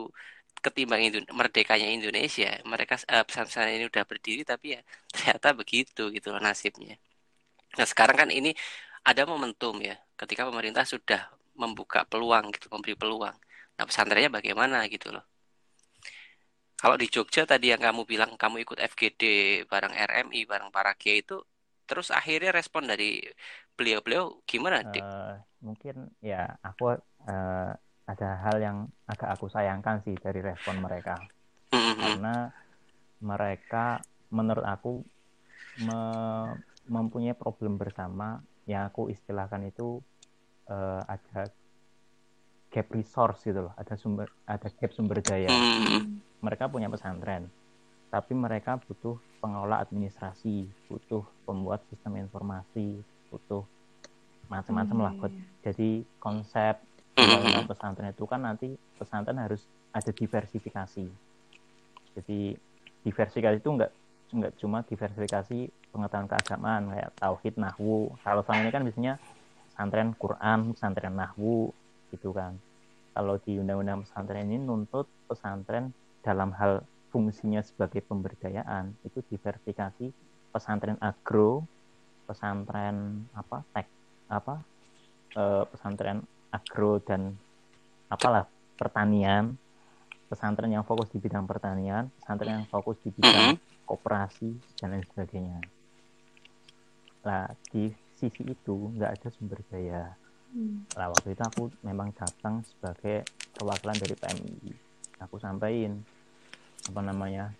ketimbang 0.64 1.00
Indo- 1.06 1.28
merdekanya 1.40 1.88
Indonesia. 1.96 2.48
Mereka 2.72 2.94
eh, 3.14 3.24
pesantren 3.28 3.70
ini 3.76 3.84
udah 3.92 4.04
berdiri 4.11 4.42
tapi 4.52 4.66
ya 4.76 4.80
ternyata 5.14 5.48
begitu 5.61 6.02
gitu 6.16 6.26
loh 6.34 6.40
nasibnya. 6.48 6.94
Nah, 7.78 7.86
sekarang 7.92 8.16
kan 8.26 8.28
ini 8.38 8.50
ada 9.06 9.22
momentum 9.30 9.74
ya 9.80 9.94
ketika 10.20 10.42
pemerintah 10.48 10.84
sudah 10.84 11.20
membuka 11.62 11.98
peluang 12.11 12.44
gitu, 12.54 12.66
memberi 12.74 12.94
peluang. 13.02 13.36
Nah, 13.76 13.84
pesantrennya 13.88 14.30
bagaimana 14.38 14.76
gitu 14.94 15.08
loh. 15.14 15.24
Kalau 16.80 16.96
di 17.02 17.06
Jogja 17.14 17.42
tadi 17.52 17.66
yang 17.72 17.82
kamu 17.86 18.02
bilang 18.12 18.30
kamu 18.42 18.56
ikut 18.64 18.78
FGD 18.90 19.22
bareng 19.70 19.94
RMI, 20.08 20.40
bareng 20.50 20.70
para 20.76 20.92
kiai 21.00 21.20
itu 21.24 21.36
terus 21.88 22.08
akhirnya 22.18 22.50
respon 22.58 22.82
dari 22.90 23.20
beliau-beliau 23.76 24.24
gimana, 24.50 24.76
Dik? 24.92 25.04
Eh, 25.04 25.32
mungkin 25.66 25.96
ya 26.24 26.56
aku 26.68 26.82
eh, 27.28 27.70
ada 28.11 28.28
hal 28.44 28.56
yang 28.66 28.78
agak 29.12 29.28
aku 29.34 29.46
sayangkan 29.54 29.96
sih 30.04 30.16
dari 30.24 30.40
respon 30.40 30.76
mereka 30.86 31.14
Mhm. 31.72 32.00
karena 32.02 32.34
mereka 33.30 33.84
menurut 34.36 34.64
aku 34.74 34.90
me- 35.86 36.56
mempunyai 36.94 37.36
problem 37.42 37.72
bersama 37.82 38.40
yang 38.70 38.82
aku 38.88 39.02
istilahkan 39.14 39.62
itu 39.70 40.00
eh, 40.70 41.02
ada 41.04 41.50
gap 42.70 42.86
resource 42.94 43.42
gitu 43.42 43.66
loh. 43.66 43.74
Ada 43.74 43.98
sumber 43.98 44.30
ada 44.46 44.70
gap 44.70 44.90
sumber 44.94 45.18
daya 45.18 45.50
Mhm. 45.50 46.22
mereka 46.40 46.70
punya 46.70 46.86
pesantren 46.86 47.50
tapi 48.08 48.34
mereka 48.34 48.78
butuh 48.80 49.18
pengelola 49.38 49.78
administrasi 49.80 50.66
butuh 50.86 51.22
pembuat 51.44 51.82
sistem 51.90 52.18
informasi 52.18 53.02
butuh 53.28 53.62
macam-macam 54.46 54.98
lah. 55.00 55.12
Buat 55.14 55.32
jadi 55.62 55.88
konsep 56.18 56.74
undang-undang 57.14 57.66
pesantren 57.68 58.10
itu 58.10 58.24
kan 58.24 58.40
nanti 58.40 58.66
pesantren 58.98 59.38
harus 59.38 59.62
ada 59.90 60.10
diversifikasi. 60.10 61.06
Jadi 62.18 62.54
diversifikasi 63.02 63.56
itu 63.58 63.70
enggak 63.70 63.92
enggak 64.30 64.52
cuma 64.58 64.82
diversifikasi 64.82 65.58
pengetahuan 65.90 66.26
keagamaan 66.26 66.82
kayak 66.90 67.10
tauhid 67.18 67.54
nahwu. 67.58 68.14
Kalau 68.22 68.42
selama 68.42 68.62
ini 68.62 68.70
kan 68.70 68.82
biasanya 68.82 69.14
pesantren 69.81 70.12
Quran 70.12 70.76
pesantren 70.76 71.16
nahwu 71.16 71.72
gitu 72.12 72.37
kan. 72.37 72.53
Kalau 73.16 73.41
di 73.41 73.57
undang-undang 73.57 74.05
pesantren 74.05 74.45
ini 74.53 74.61
nuntut 74.61 75.09
pesantren 75.24 75.97
dalam 76.20 76.53
hal 76.53 76.85
fungsinya 77.09 77.64
sebagai 77.64 78.05
pemberdayaan 78.05 78.93
itu 79.09 79.24
diversifikasi 79.33 80.12
pesantren 80.53 81.01
agro 81.01 81.64
pesantren 82.28 83.24
apa 83.33 83.64
tek 83.72 83.89
apa 84.28 84.61
eh, 85.33 85.64
pesantren 85.64 86.28
agro 86.53 87.01
dan 87.01 87.33
apalah 88.12 88.45
pertanian 88.76 89.57
pesantren 90.28 90.76
yang 90.76 90.85
fokus 90.85 91.09
di 91.09 91.24
bidang 91.24 91.49
pertanian 91.49 92.12
pesantren 92.20 92.61
yang 92.61 92.68
fokus 92.68 93.01
di 93.01 93.09
bidang 93.16 93.57
koperasi 93.89 94.61
dan 94.76 94.93
lain 94.93 95.09
sebagainya. 95.09 95.59
Lah 97.24 97.49
di 97.72 98.09
sisi 98.20 98.44
itu 98.44 98.92
nggak 99.00 99.16
ada 99.16 99.28
sumber 99.32 99.64
daya 99.72 100.12
Hmm. 100.50 100.82
Nah, 100.98 101.14
waktu 101.14 101.30
itu 101.38 101.42
aku 101.46 101.62
memang 101.86 102.10
datang 102.10 102.66
sebagai 102.66 103.22
perwakilan 103.54 103.96
dari 104.02 104.14
PMI. 104.18 104.70
Aku 105.22 105.38
sampaikan 105.38 106.02
apa 106.90 107.00
namanya 107.06 107.54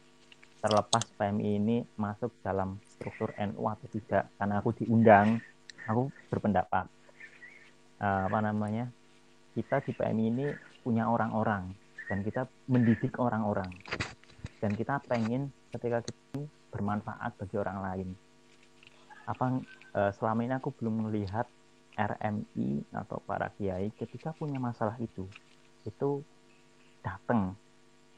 terlepas 0.59 1.07
PMI 1.15 1.51
ini 1.63 1.77
masuk 1.95 2.35
dalam 2.43 2.83
struktur 2.91 3.31
NU 3.39 3.63
atau 3.71 3.87
tidak, 3.95 4.27
karena 4.35 4.55
aku 4.59 4.75
diundang, 4.75 5.39
aku 5.87 6.11
berpendapat 6.35 6.91
eh, 8.03 8.23
apa 8.27 8.39
namanya 8.43 8.91
kita 9.55 9.87
di 9.87 9.95
PMI 9.95 10.25
ini 10.27 10.47
punya 10.83 11.07
orang-orang 11.07 11.71
dan 12.11 12.27
kita 12.27 12.51
mendidik 12.67 13.15
orang-orang 13.23 13.71
dan 14.59 14.75
kita 14.75 14.99
pengen 15.07 15.55
ketika 15.71 16.03
kita 16.03 16.43
bermanfaat 16.75 17.39
bagi 17.39 17.55
orang 17.55 17.79
lain. 17.87 18.09
Apa 19.31 19.63
eh, 19.99 20.11
selama 20.17 20.41
ini 20.47 20.55
aku 20.61 20.71
belum 20.79 20.95
melihat 21.09 21.47
RMI 22.09 22.69
atau 23.01 23.19
para 23.29 23.49
kiai 23.57 23.89
ketika 24.01 24.31
punya 24.41 24.59
masalah 24.69 24.97
itu 25.07 25.25
itu 25.89 26.11
datang 27.07 27.43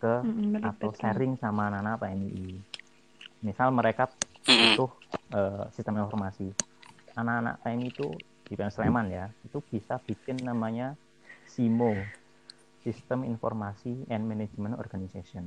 ke 0.03 0.14
Mm-mm, 0.25 0.55
atau 0.70 0.91
sharing 1.01 1.33
sama 1.43 1.62
anak-anak 1.70 1.97
PMI. 2.03 2.49
Misal 3.47 3.68
mereka 3.79 4.05
butuh 4.59 4.91
eh, 5.39 5.64
sistem 5.75 5.95
informasi. 6.05 6.47
Anak-anak 7.20 7.57
PMI 7.64 7.89
itu 7.95 8.09
di 8.49 8.55
PMI 8.59 8.75
Sleman 8.77 9.07
ya, 9.18 9.25
itu 9.47 9.59
bisa 9.73 9.95
bikin 10.09 10.37
namanya 10.49 10.89
SIMO, 11.53 11.93
Sistem 12.85 13.20
Informasi 13.33 13.93
and 14.14 14.23
Management 14.31 14.75
Organization. 14.83 15.45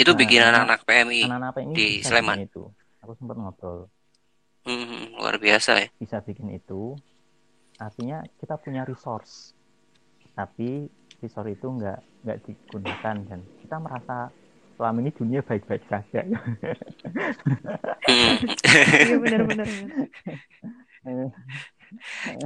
Itu 0.00 0.12
Nah, 0.12 0.20
bikin 0.20 0.42
anak- 0.50 0.50
anak-anak 0.50 0.80
PMI. 0.88 1.22
Anak-anak 1.24 1.50
PMI 1.56 1.78
di 1.86 1.94
Sleman. 2.08 2.40
itu. 2.46 2.62
Aku 3.02 3.12
sempat 3.18 3.34
ngobrol. 3.34 3.90
Mhm, 4.62 5.18
Luar 5.18 5.36
biasa 5.42 5.82
ya. 5.82 5.88
bisa 5.98 6.22
bikin 6.22 6.54
itu 6.54 6.94
artinya 7.78 8.22
kita 8.38 8.54
punya 8.62 8.86
resource 8.86 9.54
tapi 10.38 10.86
resource 11.18 11.50
itu 11.50 11.66
nggak 11.66 11.98
nggak 12.22 12.38
digunakan 12.46 13.16
dan 13.26 13.40
kita 13.62 13.76
merasa 13.82 14.30
selama 14.78 14.98
ini 15.02 15.10
dunia 15.14 15.40
baik-baik 15.42 15.82
saja. 15.90 16.22
Iya 19.02 19.16
benar-benar. 19.18 19.68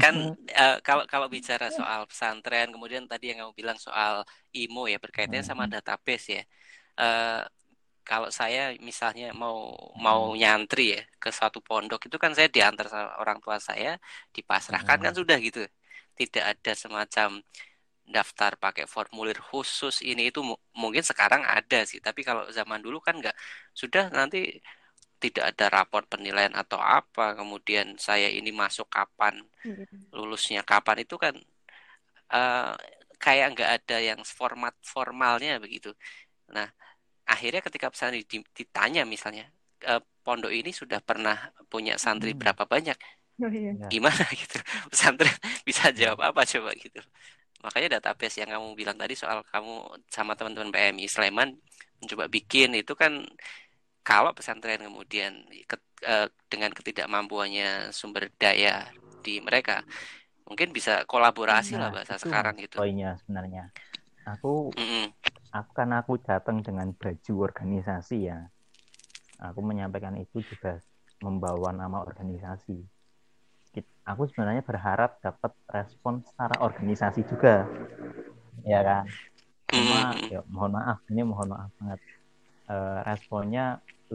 kan 0.03 0.15
eh, 0.53 0.77
kalau 0.83 1.05
kalau 1.07 1.29
bicara 1.29 1.69
soal 1.71 2.09
pesantren 2.09 2.73
kemudian 2.73 3.05
tadi 3.07 3.31
yang 3.33 3.45
kamu 3.47 3.53
bilang 3.57 3.79
soal 3.79 4.25
IMO 4.57 4.89
ya 4.89 4.99
berkaitannya 5.01 5.45
sama 5.45 5.65
database 5.69 6.29
ya 6.41 6.45
Eh, 6.97 7.43
kalau 8.09 8.29
saya 8.41 8.61
misalnya 8.89 9.25
mau 9.43 9.59
mau 10.07 10.21
nyantri 10.41 10.83
ya 10.95 11.01
ke 11.23 11.29
suatu 11.39 11.59
pondok 11.69 12.01
itu 12.09 12.17
kan 12.25 12.33
saya 12.37 12.49
diantar 12.57 12.87
sama 12.93 13.11
orang 13.23 13.39
tua 13.45 13.57
saya 13.69 13.91
dipasrahkan 14.37 14.99
kan 15.05 15.13
Hmm. 15.13 15.19
sudah 15.21 15.37
gitu 15.47 15.61
tidak 16.19 16.45
ada 16.57 16.73
semacam 16.83 17.29
daftar 18.17 18.53
pakai 18.65 18.85
formulir 18.95 19.39
khusus 19.51 19.95
ini 20.11 20.23
itu 20.31 20.41
mu- 20.49 20.61
mungkin 20.83 21.03
sekarang 21.11 21.43
ada 21.57 21.79
sih 21.91 21.99
tapi 22.07 22.21
kalau 22.29 22.43
zaman 22.59 22.81
dulu 22.87 22.99
kan 23.07 23.15
nggak 23.21 23.37
sudah 23.81 24.05
nanti 24.19 24.39
tidak 25.23 25.45
ada 25.55 25.67
rapor 25.77 26.03
penilaian 26.13 26.55
atau 26.63 26.79
apa 26.81 27.35
kemudian 27.39 27.87
saya 28.09 28.29
ini 28.39 28.51
masuk 28.63 28.87
kapan 28.97 29.35
Iya. 29.65 29.87
lulusnya 30.17 30.63
kapan 30.71 30.99
itu 31.05 31.17
kan 31.25 31.35
eh, 32.35 32.73
kayak 33.23 33.47
nggak 33.55 33.71
ada 33.77 33.97
yang 34.09 34.21
format 34.39 34.75
formalnya 34.93 35.53
begitu. 35.65 35.89
Nah, 36.57 36.69
akhirnya 37.33 37.61
ketika 37.67 37.87
pesantren 37.93 38.23
di- 38.33 38.47
ditanya 38.59 39.03
misalnya 39.15 39.45
eh, 39.91 40.01
pondok 40.25 40.53
ini 40.59 40.71
sudah 40.81 41.01
pernah 41.09 41.37
punya 41.73 41.95
santri 42.05 42.31
Hmm. 42.31 42.41
berapa 42.41 42.65
banyak, 42.75 42.97
Oh 43.43 43.49
iya. 43.53 43.73
Ya. 43.81 43.89
gimana 43.93 44.25
gitu 44.41 44.57
pesantren 44.93 45.35
bisa 45.69 45.85
jawab 46.01 46.21
apa 46.29 46.43
coba 46.53 46.71
gitu. 46.83 46.99
Makanya 47.65 47.89
database 48.01 48.37
yang 48.43 48.51
kamu 48.55 48.69
bilang 48.81 48.97
tadi 49.03 49.15
soal 49.23 49.39
kamu 49.53 49.73
sama 50.17 50.33
teman-teman 50.39 50.71
PMI 50.75 51.07
Sleman 51.11 51.51
mencoba 52.03 52.27
bikin 52.37 52.71
itu 52.81 52.93
kan 53.03 53.13
kalau 54.07 54.31
pesantren 54.39 54.81
kemudian 54.87 55.33
ke- 55.71 55.83
eh, 56.07 56.27
dengan 56.53 56.71
ketidakmampuannya 56.77 57.91
sumber 57.99 58.25
daya 58.43 58.71
di 59.25 59.43
mereka 59.47 59.83
mungkin 60.49 60.69
bisa 60.77 60.93
kolaborasi 61.11 61.73
lah 61.81 61.89
Nah, 61.89 61.95
bahasa 61.95 62.15
itu 62.17 62.25
sekarang 62.25 62.55
gitu. 62.65 62.79
poinnya 62.79 63.09
sebenarnya 63.21 63.63
aku 64.33 64.49
Mm-mm. 64.79 65.13
Aku 65.59 65.71
kan 65.79 65.91
aku 66.01 66.13
datang 66.29 66.57
dengan 66.67 66.89
baju 67.01 67.33
organisasi 67.49 68.17
ya. 68.31 68.39
Aku 69.49 69.61
menyampaikan 69.69 70.15
itu 70.25 70.39
juga 70.51 70.73
membawa 71.25 71.71
nama 71.81 71.99
organisasi. 72.09 72.77
Aku 74.11 74.23
sebenarnya 74.31 74.63
berharap 74.71 75.11
dapat 75.25 75.53
respon 75.77 76.15
secara 76.23 76.57
organisasi 76.67 77.21
juga. 77.31 77.55
Ya 78.73 78.79
kan? 78.89 79.05
Cuma 79.75 79.99
Mm-mm. 80.01 80.33
ya 80.33 80.39
mohon 80.55 80.73
maaf 80.79 80.99
ini 81.13 81.23
mohon 81.31 81.49
maaf 81.55 81.71
banget. 81.81 82.01
Eh, 82.73 82.99
responnya 83.11 83.63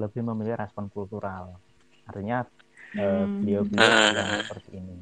lebih 0.02 0.22
memilih 0.30 0.56
respon 0.64 0.86
kultural. 0.96 1.46
Artinya 2.10 2.36
eh, 3.02 3.24
Hmm. 3.24 3.38
beliau-beliau 3.39 3.94
bilang 4.08 4.32
seperti 4.42 4.70
ini. 4.82 4.96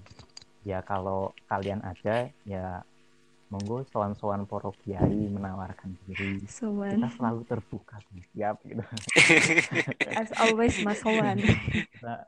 Ya 0.69 0.77
kalau 0.89 1.35
kalian 1.49 1.81
ada 1.91 2.11
ya 2.53 2.59
monggo 3.51 3.81
sowan-sowan 3.91 4.45
poro 4.49 4.71
kiai 4.81 5.29
menawarkan 5.35 5.89
diri 6.05 6.37
Sowan. 6.47 6.97
kita 6.97 7.07
selalu 7.17 7.41
terbuka 7.49 7.97
siap 8.33 8.57
gitu 8.65 8.81
As 10.21 10.29
always 10.37 10.77
Mas 10.81 10.99
Sowan. 11.01 11.37
Nah, 11.99 12.23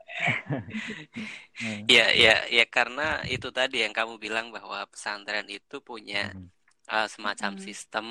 hmm, 1.62 1.82
Ya, 1.90 2.04
ya, 2.14 2.34
ya 2.56 2.64
karena 2.76 3.02
itu 3.34 3.48
tadi 3.58 3.76
yang 3.84 3.94
kamu 3.98 4.14
bilang 4.24 4.46
bahwa 4.56 4.78
pesantren 4.92 5.46
itu 5.50 5.76
punya 5.90 6.30
hmm, 6.32 6.46
uh, 6.92 7.06
semacam 7.14 7.52
Mm. 7.54 7.62
sistem 7.66 8.06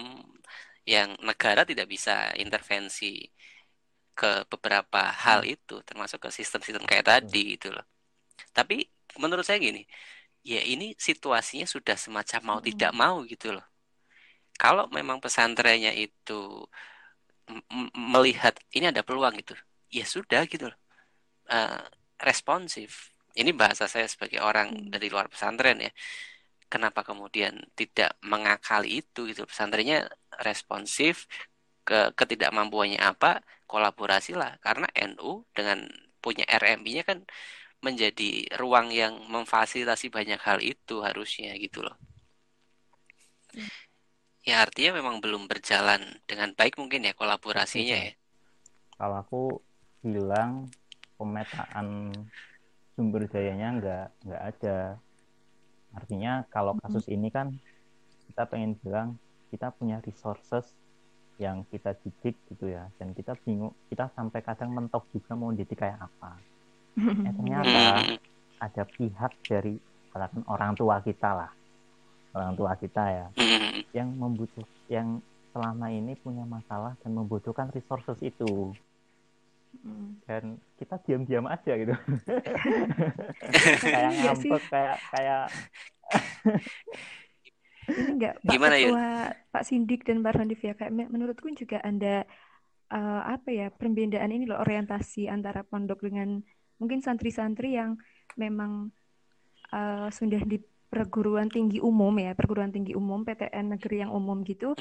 yang 0.85 1.09
negara 1.29 1.61
tidak 1.69 1.87
bisa 1.93 2.33
intervensi 2.43 3.05
ke 4.19 4.45
beberapa 4.51 5.01
hal 5.25 5.39
itu, 5.47 5.73
termasuk 5.87 6.19
ke 6.25 6.29
sistem-sistem 6.39 6.83
kayak 6.89 7.05
tadi 7.11 7.39
gitu 7.57 7.67
loh. 7.75 7.85
Tapi 8.57 8.75
menurut 9.23 9.45
saya 9.47 9.59
gini, 9.67 9.81
ya 10.43 10.61
ini 10.63 10.93
situasinya 10.97 11.65
sudah 11.69 11.95
semacam 11.99 12.41
mau 12.49 12.59
Mm. 12.61 12.67
tidak 12.69 12.91
mau 12.95 13.17
gitu 13.25 13.47
loh. 13.55 13.65
Kalau 14.61 14.85
memang 14.91 15.17
pesantrennya 15.23 15.91
itu 15.95 16.65
melihat 17.97 18.55
ini 18.77 18.85
ada 18.91 19.01
peluang 19.03 19.33
gitu, 19.41 19.53
ya 19.91 20.05
sudah 20.07 20.45
gitu 20.47 20.71
loh. 20.71 20.79
Uh, 21.51 21.83
responsif. 22.21 23.11
Ini 23.35 23.51
bahasa 23.55 23.87
saya 23.87 24.07
sebagai 24.07 24.39
orang 24.43 24.69
Hmm. 24.71 24.87
dari 24.93 25.07
luar 25.13 25.27
pesantren 25.31 25.77
ya. 25.81 25.91
Kenapa 26.71 27.03
kemudian 27.03 27.53
tidak 27.79 28.15
mengakali 28.23 29.03
itu 29.03 29.27
gitu? 29.29 29.43
Pesantrennya 29.49 30.07
responsif 30.47 31.27
ke 31.87 32.15
ketidakmampuannya 32.17 32.99
apa? 33.03 33.43
Kolaborasilah 33.67 34.59
karena 34.65 34.87
NU 34.95 35.43
dengan 35.57 35.87
punya 36.23 36.45
RMI-nya 36.47 37.03
kan 37.09 37.19
menjadi 37.81 38.45
ruang 38.61 38.93
yang 38.93 39.17
memfasilitasi 39.27 40.13
banyak 40.13 40.37
hal 40.41 40.61
itu 40.61 41.01
harusnya 41.01 41.57
gitu 41.57 41.81
loh. 41.81 41.97
Ya 44.41 44.61
artinya 44.65 45.01
memang 45.01 45.21
belum 45.21 45.45
berjalan 45.45 46.01
dengan 46.25 46.53
baik 46.57 46.77
mungkin 46.77 47.05
ya 47.05 47.13
kolaborasinya 47.13 47.97
ya. 48.09 48.13
Kalau 48.97 49.17
aku 49.21 49.41
bilang 50.01 50.69
pemetaan 51.17 52.13
sumber 52.93 53.25
dayanya 53.29 53.67
nggak 53.77 54.07
nggak 54.29 54.43
ada. 54.55 54.77
Artinya 55.93 56.45
kalau 56.49 56.77
kasus 56.81 57.05
ini 57.09 57.29
kan 57.29 57.53
kita 58.29 58.45
pengen 58.49 58.77
bilang 58.81 59.17
kita 59.49 59.73
punya 59.75 59.99
resources 60.05 60.73
yang 61.41 61.65
kita 61.73 61.97
didik 62.05 62.37
gitu 62.53 62.69
ya 62.69 62.87
dan 63.01 63.17
kita 63.17 63.33
bingung 63.41 63.73
kita 63.89 64.13
sampai 64.13 64.45
kadang 64.45 64.71
mentok 64.77 65.09
juga 65.09 65.33
mau 65.33 65.49
didik 65.49 65.81
kayak 65.81 65.97
apa 65.97 66.37
eh, 66.97 67.33
ternyata 67.35 67.81
ada 68.61 68.83
pihak 68.85 69.31
dari 69.47 69.75
katakan 70.11 70.43
orang 70.47 70.71
tua 70.75 70.99
kita 71.01 71.29
lah. 71.31 71.51
Orang 72.31 72.55
tua 72.55 72.71
kita 72.79 73.03
ya 73.11 73.27
yang 73.91 74.15
membutuh 74.15 74.63
yang 74.87 75.19
selama 75.51 75.91
ini 75.91 76.15
punya 76.15 76.47
masalah 76.47 76.95
dan 77.03 77.11
membutuhkan 77.11 77.67
resources 77.75 78.19
itu. 78.23 78.71
Dan 80.27 80.59
kita 80.75 80.99
diam-diam 81.03 81.47
aja 81.47 81.75
gitu. 81.79 81.95
Kayak 83.83 84.11
iya 84.11 84.31
ngambek 84.31 84.63
kayak 84.67 84.97
kayak 85.15 85.43
ini 87.91 88.01
enggak 88.15 88.35
Pak 88.43 88.51
Gimana, 88.51 88.75
Ketua 88.77 88.87
Yun? 88.87 89.49
Pak 89.51 89.63
Sindik 89.67 90.01
dan 90.05 90.15
Mbak 90.21 90.33
Randif 90.37 90.61
ya 90.61 90.73
kayak 90.77 90.91
menurutku 90.93 91.47
juga 91.55 91.81
ada 91.81 92.23
uh, 92.93 93.21
apa 93.25 93.49
ya 93.51 93.67
perbedaan 93.73 94.31
ini 94.31 94.45
loh 94.47 94.59
orientasi 94.61 95.27
antara 95.27 95.65
pondok 95.65 96.03
dengan 96.05 96.43
mungkin 96.81 97.05
santri-santri 97.05 97.77
yang 97.77 98.01
memang 98.33 98.89
uh, 99.69 100.09
sudah 100.09 100.41
di 100.41 100.57
perguruan 100.91 101.47
tinggi 101.47 101.79
umum 101.79 102.11
ya 102.19 102.35
perguruan 102.35 102.73
tinggi 102.73 102.91
umum 102.91 103.23
PTN 103.23 103.79
negeri 103.79 104.03
yang 104.03 104.11
umum 104.11 104.43
gitu 104.43 104.75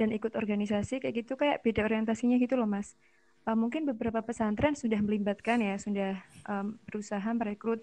dan 0.00 0.10
ikut 0.10 0.34
organisasi 0.34 0.98
kayak 0.98 1.22
gitu 1.22 1.38
kayak 1.38 1.62
beda 1.62 1.86
orientasinya 1.86 2.34
gitu 2.42 2.58
loh 2.58 2.66
mas. 2.66 2.98
Uh, 3.46 3.54
mungkin 3.54 3.86
beberapa 3.86 4.22
pesantren 4.22 4.74
sudah 4.74 4.98
melibatkan 4.98 5.62
ya 5.62 5.78
sudah 5.78 6.18
um, 6.50 6.78
berusaha 6.86 7.26
merekrut 7.30 7.82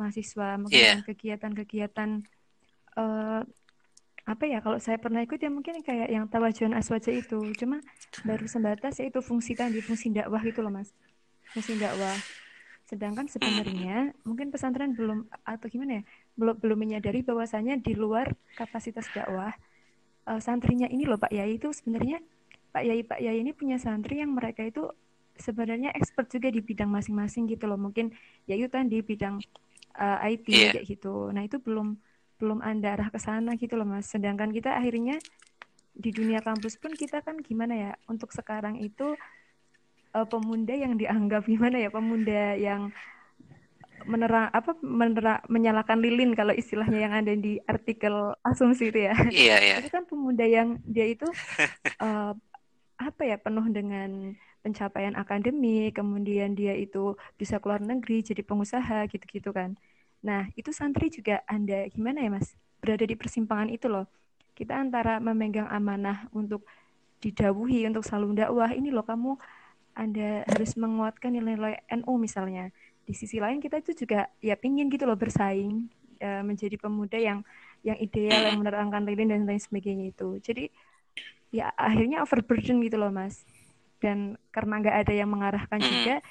mahasiswa 0.00 0.56
mungkin 0.56 0.78
yeah. 0.80 1.04
kegiatan-kegiatan 1.04 2.24
uh, 2.96 3.42
apa 4.28 4.44
ya 4.44 4.60
kalau 4.60 4.76
saya 4.76 5.00
pernah 5.00 5.24
ikut 5.24 5.40
ya 5.40 5.48
mungkin 5.48 5.80
kayak 5.80 6.08
yang 6.12 6.28
tawajuan 6.28 6.76
aswaja 6.76 7.12
itu. 7.12 7.40
Cuma 7.60 7.80
baru 8.24 8.44
sebatas 8.48 9.00
yaitu 9.00 9.20
fungsi 9.20 9.52
tadi 9.56 9.80
fungsi 9.84 10.12
dakwah 10.12 10.40
itu 10.44 10.60
loh 10.64 10.72
mas. 10.72 10.92
Fungsi 11.52 11.76
dakwah 11.80 12.12
sedangkan 12.88 13.28
sebenarnya 13.28 14.16
mungkin 14.24 14.48
pesantren 14.48 14.96
belum 14.96 15.28
atau 15.44 15.68
gimana 15.68 16.00
ya 16.00 16.02
belum 16.40 16.56
belum 16.56 16.78
menyadari 16.80 17.20
bahwasanya 17.20 17.76
di 17.76 17.92
luar 17.92 18.32
kapasitas 18.56 19.04
dakwah 19.12 19.52
uh, 20.24 20.40
santrinya 20.40 20.88
ini 20.88 21.04
loh 21.04 21.20
Pak 21.20 21.28
Yai 21.28 21.60
itu 21.60 21.68
sebenarnya 21.68 22.24
Pak 22.72 22.82
Yai 22.84 23.04
Pak 23.04 23.20
Yai 23.20 23.44
ini 23.44 23.52
punya 23.52 23.76
santri 23.76 24.24
yang 24.24 24.32
mereka 24.32 24.64
itu 24.64 24.88
sebenarnya 25.38 25.94
expert 25.94 26.28
juga 26.28 26.50
di 26.50 26.60
bidang 26.60 26.90
masing-masing 26.90 27.46
gitu 27.48 27.70
loh. 27.70 27.78
Mungkin 27.78 28.12
ya 28.44 28.58
itu 28.58 28.68
tadi 28.68 29.00
bidang 29.00 29.40
uh, 29.96 30.18
eh, 30.26 30.34
IT 30.36 30.46
yeah. 30.50 30.72
kayak 30.74 30.86
gitu. 30.98 31.30
Nah 31.30 31.46
itu 31.46 31.56
belum 31.62 31.96
belum 32.38 32.62
ada 32.62 32.94
arah 32.94 33.08
ke 33.10 33.18
sana 33.18 33.54
gitu 33.56 33.78
loh 33.78 33.86
mas. 33.86 34.10
Sedangkan 34.10 34.50
kita 34.50 34.74
akhirnya 34.74 35.16
di 35.98 36.14
dunia 36.14 36.38
kampus 36.38 36.78
pun 36.78 36.94
kita 36.94 37.22
kan 37.26 37.42
gimana 37.42 37.74
ya 37.74 37.92
untuk 38.06 38.30
sekarang 38.30 38.78
itu 38.78 39.18
uh, 40.18 40.26
pemuda 40.26 40.74
yang 40.74 40.98
dianggap 40.98 41.46
gimana 41.52 41.76
ya 41.78 41.90
pemuda 41.92 42.58
yang 42.58 42.90
menerang 44.08 44.48
apa 44.54 44.72
menerang 44.80 45.42
menyalakan 45.52 46.00
lilin 46.00 46.32
kalau 46.32 46.54
istilahnya 46.56 47.10
yang 47.10 47.14
ada 47.14 47.34
di 47.36 47.60
artikel 47.68 48.32
asumsi 48.46 48.88
itu 48.88 49.04
ya 49.04 49.14
iya 49.28 49.56
iya 49.60 49.74
itu 49.82 49.90
kan 49.92 50.08
pemuda 50.08 50.48
yang 50.48 50.80
dia 50.86 51.06
itu 51.12 51.28
uh, 52.00 52.32
apa 53.08 53.22
ya 53.22 53.36
penuh 53.36 53.66
dengan 53.68 54.32
pencapaian 54.64 55.14
akademik 55.14 55.98
kemudian 55.98 56.56
dia 56.56 56.74
itu 56.74 57.14
bisa 57.36 57.60
keluar 57.62 57.78
negeri 57.84 58.24
jadi 58.24 58.42
pengusaha 58.42 59.06
gitu-gitu 59.06 59.54
kan 59.54 59.78
Nah, 60.22 60.50
itu 60.58 60.74
santri 60.74 61.10
juga 61.12 61.46
Anda 61.46 61.86
gimana 61.90 62.18
ya, 62.24 62.30
Mas? 62.32 62.58
Berada 62.82 63.04
di 63.06 63.14
persimpangan 63.14 63.70
itu 63.70 63.86
loh. 63.86 64.06
Kita 64.58 64.74
antara 64.74 65.22
memegang 65.22 65.70
amanah 65.70 66.26
untuk 66.34 66.66
didawuhi 67.22 67.86
untuk 67.86 68.02
selalu 68.02 68.42
dakwah, 68.42 68.70
ini 68.74 68.90
loh 68.90 69.06
kamu 69.06 69.38
Anda 69.98 70.46
harus 70.46 70.78
menguatkan 70.78 71.34
nilai-nilai 71.34 71.82
NU 71.90 72.14
misalnya. 72.22 72.70
Di 73.02 73.18
sisi 73.18 73.42
lain 73.42 73.58
kita 73.58 73.82
itu 73.82 74.06
juga 74.06 74.30
ya 74.38 74.54
pingin 74.54 74.86
gitu 74.86 75.02
loh 75.10 75.18
bersaing 75.18 75.90
ya, 76.22 76.46
menjadi 76.46 76.78
pemuda 76.78 77.18
yang 77.18 77.42
yang 77.82 77.98
ideal 77.98 78.38
yang 78.38 78.62
menerangkan 78.62 79.02
lilin 79.02 79.34
dan 79.34 79.42
lain 79.42 79.58
sebagainya 79.58 80.14
itu. 80.14 80.38
Jadi 80.38 80.70
ya 81.50 81.74
akhirnya 81.74 82.22
overburden 82.22 82.78
gitu 82.86 82.94
loh 82.94 83.10
mas. 83.10 83.42
Dan 83.98 84.38
karena 84.54 84.78
nggak 84.78 84.96
ada 85.02 85.12
yang 85.18 85.30
mengarahkan 85.34 85.80
juga, 85.82 86.22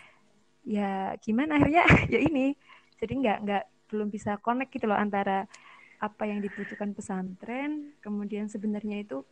ya 0.63 1.11
gimana 1.19 1.59
akhirnya 1.59 1.83
ya 2.13 2.19
ini. 2.23 2.55
Jadi 2.97 3.13
nggak 3.19 3.37
nggak 3.43 3.63
belum 3.91 4.07
bisa 4.07 4.39
connect 4.39 4.71
gitu 4.71 4.87
loh 4.87 4.95
antara 4.95 5.43
apa 5.97 6.23
yang 6.29 6.39
dibutuhkan 6.39 6.93
pesantren, 6.93 7.97
kemudian 8.05 8.45
sebenarnya 8.47 9.01
itu 9.01 9.25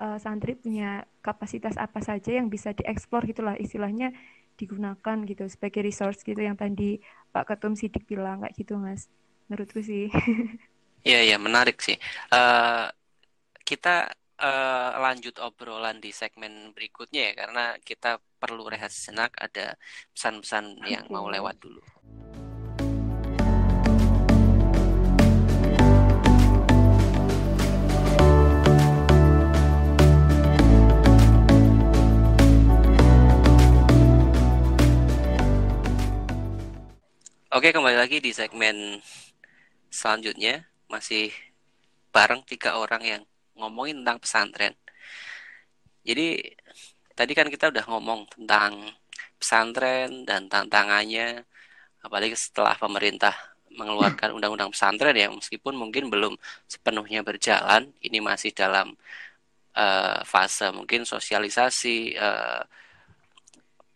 uh, 0.00 0.18
santri 0.18 0.54
punya 0.58 1.06
kapasitas 1.20 1.74
apa 1.78 2.00
saja 2.02 2.38
yang 2.38 2.48
bisa 2.50 2.74
dieksplor 2.74 3.26
gitulah 3.26 3.54
istilahnya 3.58 4.14
digunakan 4.58 5.16
gitu 5.22 5.46
sebagai 5.46 5.86
resource 5.86 6.26
gitu 6.26 6.42
yang 6.42 6.58
tadi 6.58 6.98
Pak 7.30 7.54
Ketum 7.54 7.78
Sidik 7.78 8.10
bilang 8.10 8.42
kayak 8.42 8.54
gitu 8.58 8.74
mas. 8.78 9.06
Menurutku 9.46 9.82
sih. 9.82 10.10
Iya 11.06 11.22
iya 11.22 11.36
menarik 11.38 11.78
sih. 11.78 11.94
Uh, 12.34 12.90
kita 13.62 14.10
uh, 14.42 14.90
lanjut 14.98 15.38
obrolan 15.42 16.02
di 16.02 16.10
segmen 16.14 16.74
berikutnya 16.74 17.30
ya 17.30 17.32
karena 17.38 17.64
kita 17.82 18.18
perlu 18.38 18.66
rehat 18.66 18.90
sejenak 18.94 19.34
ada 19.38 19.78
pesan-pesan 20.10 20.82
okay. 20.82 20.98
yang 20.98 21.06
mau 21.06 21.26
lewat 21.30 21.58
dulu 21.62 21.82
Oke, 37.48 37.72
kembali 37.72 37.96
lagi 37.96 38.20
di 38.20 38.28
segmen 38.28 39.00
selanjutnya. 39.88 40.68
Masih 40.84 41.32
bareng 42.12 42.44
tiga 42.44 42.76
orang 42.76 43.00
yang 43.00 43.22
ngomongin 43.56 44.04
tentang 44.04 44.20
pesantren. 44.20 44.74
Jadi, 46.04 46.44
tadi 47.16 47.32
kan 47.32 47.48
kita 47.48 47.72
udah 47.72 47.88
ngomong 47.88 48.28
tentang 48.36 48.92
pesantren 49.40 50.28
dan 50.28 50.44
tantangannya, 50.52 51.40
apalagi 52.04 52.36
setelah 52.36 52.76
pemerintah 52.76 53.32
mengeluarkan 53.72 54.36
undang-undang 54.36 54.68
pesantren 54.68 55.16
yang 55.16 55.32
meskipun 55.32 55.72
mungkin 55.72 56.12
belum 56.12 56.36
sepenuhnya 56.68 57.24
berjalan, 57.24 57.88
ini 58.04 58.20
masih 58.20 58.52
dalam 58.52 58.92
uh, 59.72 60.20
fase 60.28 60.68
mungkin 60.68 61.08
sosialisasi, 61.08 62.12
uh, 62.12 62.60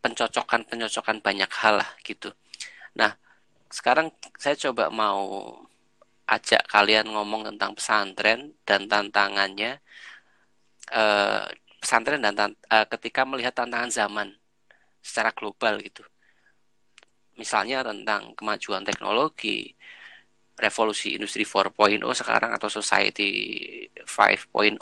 pencocokan-pencocokan 0.00 1.20
banyak 1.20 1.52
hal 1.52 1.84
lah 1.84 1.90
gitu. 2.00 2.32
Nah, 2.96 3.12
sekarang 3.72 4.12
saya 4.36 4.54
coba 4.68 4.92
mau 4.92 5.56
ajak 6.28 6.68
kalian 6.68 7.08
ngomong 7.08 7.48
tentang 7.48 7.72
pesantren 7.72 8.52
dan 8.68 8.86
tantangannya 8.86 9.80
uh, 10.92 11.48
pesantren 11.80 12.20
dan 12.20 12.36
uh, 12.68 12.86
ketika 12.86 13.24
melihat 13.24 13.56
tantangan 13.56 13.90
zaman 13.90 14.28
secara 15.02 15.32
global 15.34 15.80
gitu. 15.82 16.04
Misalnya 17.40 17.82
tentang 17.82 18.36
kemajuan 18.38 18.84
teknologi, 18.84 19.72
revolusi 20.60 21.16
industri 21.16 21.42
4.0 21.42 21.98
sekarang 22.12 22.52
atau 22.54 22.68
society 22.68 23.32
5.0 24.04 24.78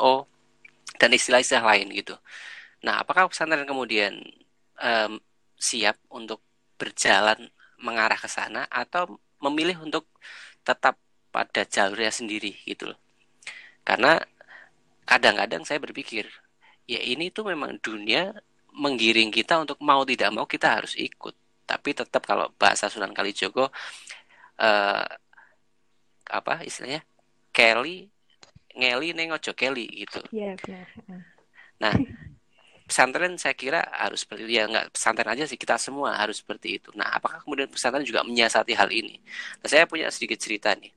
dan 1.01 1.11
istilah-istilah 1.15 1.65
lain 1.65 1.89
gitu. 1.95 2.19
Nah, 2.85 3.01
apakah 3.01 3.31
pesantren 3.31 3.65
kemudian 3.65 4.19
um, 4.83 5.17
siap 5.57 5.97
untuk 6.11 6.43
berjalan 6.77 7.49
mengarah 7.81 8.17
ke 8.17 8.29
sana 8.29 8.69
atau 8.69 9.19
memilih 9.41 9.81
untuk 9.81 10.05
tetap 10.63 11.01
pada 11.33 11.65
jalurnya 11.65 12.13
sendiri 12.13 12.53
gitu 12.69 12.93
loh. 12.93 13.01
Karena 13.83 14.21
kadang-kadang 15.09 15.65
saya 15.65 15.81
berpikir, 15.81 16.29
ya 16.85 17.01
ini 17.01 17.33
tuh 17.33 17.49
memang 17.49 17.81
dunia 17.81 18.37
menggiring 18.77 19.35
kita 19.35 19.59
untuk 19.59 19.81
mau 19.83 20.05
tidak 20.07 20.31
mau 20.31 20.47
kita 20.47 20.81
harus 20.81 20.95
ikut. 20.95 21.35
Tapi 21.67 21.91
tetap 21.95 22.23
kalau 22.27 22.51
bahasa 22.59 22.91
Sunan 22.91 23.15
Kalijogo 23.15 23.71
eh, 24.61 25.09
apa 26.31 26.55
istilahnya? 26.63 27.03
Kelly 27.51 28.07
ngeli 28.79 29.11
nengojo 29.11 29.53
Kelly 29.59 30.07
gitu. 30.07 30.23
Iya, 30.31 30.55
yeah, 30.55 30.87
Nah, 31.81 31.97
pesantren 32.91 33.39
saya 33.39 33.55
kira 33.55 33.81
harus 33.95 34.27
seperti 34.27 34.43
itu 34.51 34.53
ya 34.59 34.65
nggak 34.67 34.87
pesantren 34.95 35.29
aja 35.31 35.45
sih 35.47 35.59
kita 35.61 35.79
semua 35.79 36.19
harus 36.19 36.43
seperti 36.43 36.69
itu. 36.83 36.91
Nah 36.99 37.09
apakah 37.17 37.39
kemudian 37.47 37.71
pesantren 37.71 38.03
juga 38.03 38.27
menyiasati 38.27 38.75
hal 38.75 38.91
ini? 38.91 39.17
Nah 39.63 39.69
saya 39.71 39.87
punya 39.87 40.11
sedikit 40.11 40.39
cerita 40.43 40.75
nih. 40.75 40.91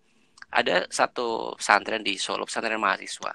Ada 0.53 0.89
satu 0.89 1.53
pesantren 1.59 2.01
di 2.05 2.17
Solo 2.17 2.43
pesantren 2.49 2.81
mahasiswa. 2.81 3.33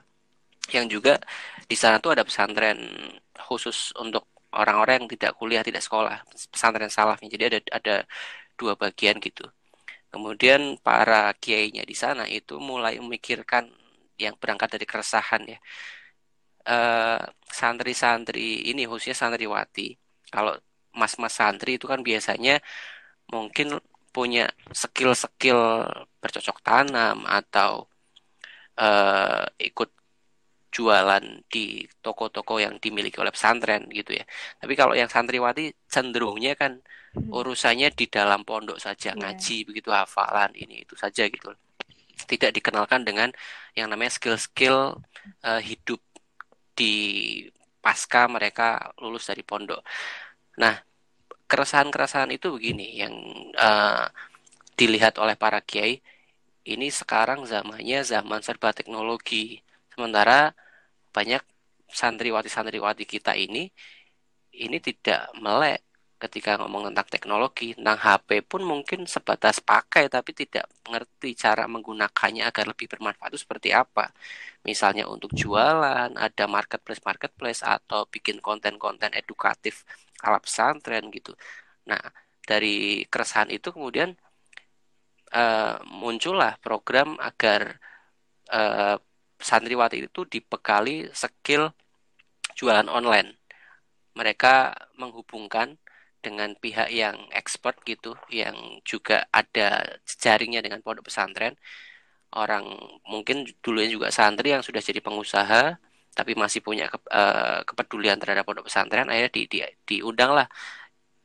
yang 0.77 0.85
juga 0.85 1.17
di 1.65 1.77
sana 1.81 1.97
tuh 1.97 2.13
ada 2.13 2.25
pesantren 2.29 2.77
khusus 3.49 3.97
untuk 3.97 4.29
orang-orang 4.53 5.05
yang 5.05 5.09
tidak 5.13 5.33
kuliah 5.41 5.63
tidak 5.65 5.85
sekolah 5.85 6.25
pesantren 6.53 6.93
salafnya 6.93 7.29
jadi 7.33 7.45
ada 7.53 7.61
ada 7.73 7.97
dua 8.59 8.77
bagian 8.77 9.17
gitu 9.21 9.45
kemudian 10.13 10.77
para 10.81 11.33
kiainya 11.37 11.85
di 11.85 11.97
sana 11.97 12.25
itu 12.29 12.57
mulai 12.61 12.97
memikirkan 13.01 13.69
yang 14.19 14.35
berangkat 14.41 14.77
dari 14.77 14.87
keresahan 14.89 15.43
ya 15.47 15.59
uh, 16.67 17.23
santri-santri 17.47 18.71
ini 18.71 18.89
khususnya 18.89 19.17
santriwati 19.17 19.95
kalau 20.33 20.55
mas-mas 20.97 21.35
santri 21.37 21.79
itu 21.79 21.87
kan 21.87 22.01
biasanya 22.03 22.59
mungkin 23.31 23.79
punya 24.11 24.51
skill-skill 24.73 25.87
bercocok 26.19 26.59
tanam 26.65 27.23
atau 27.29 27.87
uh, 28.81 29.45
ikut 29.61 29.91
jualan 30.69 31.25
di 31.49 31.83
toko-toko 32.05 32.61
yang 32.61 32.77
dimiliki 32.77 33.17
oleh 33.19 33.33
pesantren 33.33 33.89
gitu 33.89 34.15
ya. 34.15 34.25
Tapi 34.61 34.73
kalau 34.77 34.93
yang 34.93 35.09
santriwati 35.09 35.73
cenderungnya 35.89 36.55
kan 36.55 36.79
hmm. 37.17 37.33
urusannya 37.33 37.89
di 37.95 38.07
dalam 38.07 38.45
pondok 38.45 38.77
saja 38.79 39.13
yeah. 39.13 39.19
ngaji 39.19 39.65
begitu 39.65 39.89
hafalan 39.91 40.53
ini 40.55 40.85
itu 40.85 40.95
saja 40.95 41.25
gitu. 41.27 41.53
Tidak 42.19 42.51
dikenalkan 42.53 43.07
dengan 43.07 43.33
yang 43.73 43.89
namanya 43.89 44.13
skill-skill 44.13 44.99
uh, 45.47 45.61
hidup 45.63 46.03
di 46.79 46.95
pasca 47.83 48.31
mereka 48.31 48.95
lulus 49.03 49.27
dari 49.27 49.43
pondok. 49.43 49.83
Nah, 50.63 50.75
keresahan-keresahan 51.51 52.31
itu 52.37 52.55
begini 52.55 53.03
yang 53.03 53.15
uh, 53.57 54.07
dilihat 54.79 55.19
oleh 55.19 55.35
para 55.35 55.59
kiai 55.65 55.99
ini 56.69 56.93
sekarang 56.93 57.49
zamannya 57.49 58.05
zaman 58.05 58.45
serba 58.45 58.71
teknologi 58.77 59.59
sementara 59.91 60.53
banyak 61.11 61.41
santriwati-santriwati 61.89 63.09
kita 63.09 63.33
ini 63.35 63.73
ini 64.53 64.77
tidak 64.85 65.33
melek 65.41 65.88
ketika 66.19 66.59
ngomong 66.59 66.91
tentang 66.91 67.09
teknologi 67.09 67.79
tentang 67.79 67.99
HP 67.99 68.43
pun 68.51 68.63
mungkin 68.67 69.07
sebatas 69.07 69.63
pakai 69.63 70.11
tapi 70.11 70.35
tidak 70.35 70.67
mengerti 70.87 71.39
cara 71.39 71.65
menggunakannya 71.71 72.43
agar 72.43 72.65
lebih 72.75 72.91
bermanfaat 72.91 73.31
itu 73.35 73.41
seperti 73.47 73.71
apa 73.71 74.11
misalnya 74.67 75.07
untuk 75.07 75.31
jualan 75.33 76.11
ada 76.19 76.45
marketplace 76.51 77.03
marketplace 77.07 77.63
atau 77.63 78.05
bikin 78.11 78.43
konten-konten 78.43 79.15
edukatif 79.15 79.87
ala 80.23 80.43
pesantren 80.43 81.09
gitu. 81.15 81.35
Nah, 81.87 82.01
dari 82.43 83.07
keresahan 83.07 83.51
itu 83.55 83.71
kemudian 83.71 84.17
uh, 85.35 85.79
muncullah 85.87 86.59
program 86.59 87.15
agar 87.23 87.79
uh, 88.51 88.97
santriwati 89.39 90.05
itu 90.11 90.27
dibekali 90.27 91.07
skill 91.15 91.71
jualan 92.59 92.89
online. 92.91 93.39
Mereka 94.19 94.75
menghubungkan 94.99 95.79
dengan 96.25 96.51
pihak 96.59 96.89
yang 96.91 97.17
expert 97.31 97.77
gitu, 97.87 98.15
yang 98.33 98.57
juga 98.83 99.27
ada 99.31 99.99
jaringnya 100.05 100.61
dengan 100.65 100.81
pondok 100.85 101.09
pesantren. 101.09 101.55
Orang 102.35 102.65
mungkin 103.09 103.49
dulunya 103.65 103.89
juga 103.89 104.09
santri 104.13 104.53
yang 104.53 104.61
sudah 104.61 104.83
jadi 104.85 105.01
pengusaha, 105.01 105.79
tapi 106.13 106.33
masih 106.35 106.61
punya 106.67 106.91
ke, 106.93 106.99
uh, 107.15 107.63
kepedulian 107.69 108.19
terhadap 108.21 108.45
pondok 108.49 108.69
pesantren 108.69 109.07
akhirnya 109.09 109.33
di, 109.33 109.43
di, 109.49 109.59
diundang 109.89 110.35
lah. 110.35 110.47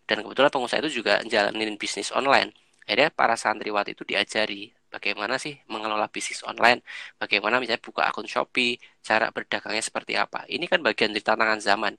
Dan 0.08 0.22
kebetulan 0.24 0.52
pengusaha 0.54 0.80
itu 0.86 1.02
juga 1.04 1.20
jalanin 1.26 1.76
bisnis 1.80 2.14
online. 2.14 2.54
Akhirnya 2.86 3.10
para 3.12 3.36
santriwati 3.40 3.96
itu 3.96 4.04
diajari 4.04 4.72
bagaimana 4.94 5.42
sih 5.42 5.58
mengelola 5.72 6.06
bisnis 6.06 6.46
online 6.46 6.86
bagaimana 7.18 7.58
misalnya 7.58 7.82
buka 7.82 8.06
akun 8.06 8.30
Shopee 8.30 8.78
cara 9.02 9.34
berdagangnya 9.34 9.82
seperti 9.82 10.14
apa. 10.20 10.46
Ini 10.46 10.66
kan 10.70 10.80
bagian 10.86 11.10
dari 11.16 11.26
tantangan 11.26 11.60
zaman. 11.64 11.94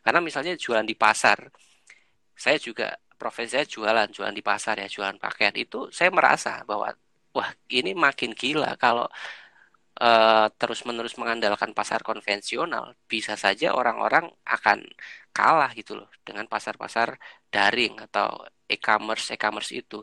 Karena 0.00 0.20
misalnya 0.24 0.54
jualan 0.56 0.86
di 0.86 0.96
pasar 0.96 1.36
saya 2.38 2.56
juga 2.66 2.86
profesi 3.20 3.50
saya 3.58 3.66
jualan 3.66 4.08
jualan 4.14 4.34
di 4.38 4.44
pasar 4.50 4.74
ya 4.82 4.88
jualan 4.94 5.18
pakaian 5.18 5.54
itu 5.58 5.90
saya 5.90 6.10
merasa 6.14 6.62
bahwa 6.70 6.88
wah 7.36 7.50
ini 7.70 7.92
makin 7.98 8.30
gila 8.40 8.70
kalau 8.78 9.06
uh, 10.00 10.46
terus-menerus 10.60 11.14
mengandalkan 11.20 11.70
pasar 11.74 12.00
konvensional, 12.06 12.94
bisa 13.10 13.34
saja 13.38 13.74
orang-orang 13.74 14.30
akan 14.46 14.86
kalah 15.34 15.70
gitu 15.74 15.98
loh 15.98 16.08
dengan 16.26 16.46
pasar-pasar 16.50 17.18
daring 17.52 17.94
atau 18.06 18.46
e-commerce 18.70 19.34
e-commerce 19.34 19.70
itu. 19.74 19.98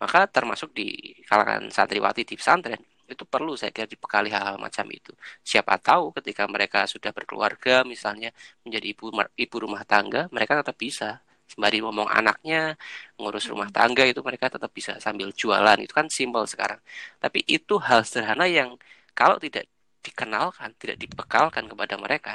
Maka 0.00 0.26
termasuk 0.30 0.74
di 0.74 1.14
kalangan 1.28 1.70
santriwati 1.70 2.22
di 2.26 2.34
pesantren 2.38 2.82
itu 3.04 3.24
perlu 3.28 3.52
saya 3.52 3.70
kira 3.74 3.84
dibekali 3.86 4.32
hal-hal 4.32 4.56
macam 4.56 4.86
itu. 4.88 5.12
Siapa 5.44 5.76
tahu 5.76 6.10
ketika 6.16 6.48
mereka 6.48 6.88
sudah 6.88 7.12
berkeluarga 7.12 7.84
misalnya 7.84 8.32
menjadi 8.64 8.86
ibu 8.96 9.04
ibu 9.36 9.56
rumah 9.60 9.84
tangga, 9.84 10.26
mereka 10.32 10.60
tetap 10.60 10.76
bisa 10.80 11.20
sembari 11.44 11.78
ngomong 11.84 12.08
anaknya 12.08 12.74
ngurus 13.20 13.46
rumah 13.52 13.68
tangga 13.70 14.02
itu 14.08 14.20
mereka 14.24 14.48
tetap 14.48 14.70
bisa 14.72 14.96
sambil 14.98 15.28
jualan 15.30 15.78
itu 15.84 15.92
kan 15.92 16.08
simpel 16.08 16.44
sekarang 16.48 16.80
tapi 17.22 17.44
itu 17.46 17.78
hal 17.78 18.00
sederhana 18.02 18.48
yang 18.48 18.74
kalau 19.14 19.38
tidak 19.38 19.70
dikenalkan, 20.04 20.76
tidak 20.76 21.00
dibekalkan 21.00 21.64
kepada 21.64 21.94
mereka, 21.96 22.32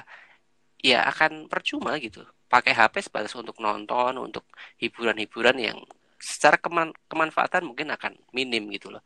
ya 0.82 1.06
akan 1.06 1.46
percuma 1.52 1.94
gitu. 2.02 2.26
Pakai 2.50 2.74
HP 2.74 3.06
sebatas 3.06 3.34
untuk 3.38 3.62
nonton, 3.62 4.18
untuk 4.18 4.42
hiburan-hiburan 4.82 5.58
yang 5.62 5.78
secara 6.20 6.58
keman 6.58 6.92
kemanfaatan 7.08 7.64
mungkin 7.70 7.94
akan 7.94 8.18
minim 8.34 8.68
gitu 8.74 8.90
loh. 8.90 9.06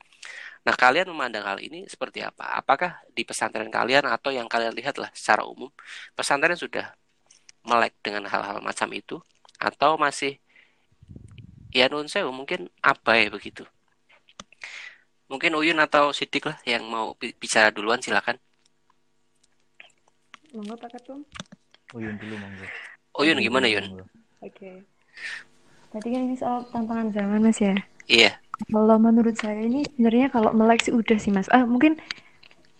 Nah, 0.63 0.73
kalian 0.79 1.11
memandang 1.11 1.43
hal 1.43 1.59
ini 1.59 1.83
seperti 1.91 2.23
apa? 2.23 2.55
Apakah 2.55 3.03
di 3.11 3.27
pesantren 3.27 3.67
kalian 3.67 4.07
atau 4.07 4.31
yang 4.31 4.47
kalian 4.47 4.71
lihat 4.71 4.95
lah 4.95 5.11
secara 5.11 5.43
umum, 5.43 5.67
pesantren 6.15 6.55
sudah 6.55 6.95
melek 7.67 7.93
dengan 7.99 8.23
hal-hal 8.31 8.63
macam 8.63 8.87
itu 8.95 9.19
atau 9.63 9.95
masih 9.95 10.35
ya 11.71 11.87
nun 11.87 12.11
sewu 12.11 12.35
mungkin 12.35 12.67
abai 12.83 13.31
begitu? 13.31 13.63
Mungkin 15.31 15.55
Uyun 15.55 15.79
atau 15.79 16.11
Sidik 16.11 16.45
lah 16.45 16.59
yang 16.67 16.85
mau 16.85 17.15
bicara 17.17 17.71
duluan 17.71 18.03
silakan. 18.03 18.37
Monggo 20.53 20.77
Pak 20.77 20.93
Ketum. 20.93 21.25
Uyun 21.97 22.19
dulu 22.21 22.37
monggo. 22.37 22.65
Uyun 23.17 23.41
gimana 23.41 23.65
Yun? 23.65 24.05
Oke. 24.45 24.53
Okay. 24.53 24.75
Tadi 25.89 26.07
kan 26.13 26.21
ini 26.25 26.35
soal 26.37 26.65
tantangan 26.69 27.09
zaman 27.09 27.41
Mas 27.41 27.57
ya. 27.57 27.73
Iya. 28.05 28.37
Kalau 28.69 28.97
menurut 29.01 29.33
saya 29.37 29.57
ini 29.65 29.81
sebenarnya 29.93 30.29
kalau 30.29 30.53
melek 30.53 30.85
sih 30.85 30.93
udah 30.93 31.17
sih 31.17 31.33
Mas. 31.33 31.49
Ah 31.49 31.65
mungkin 31.65 31.97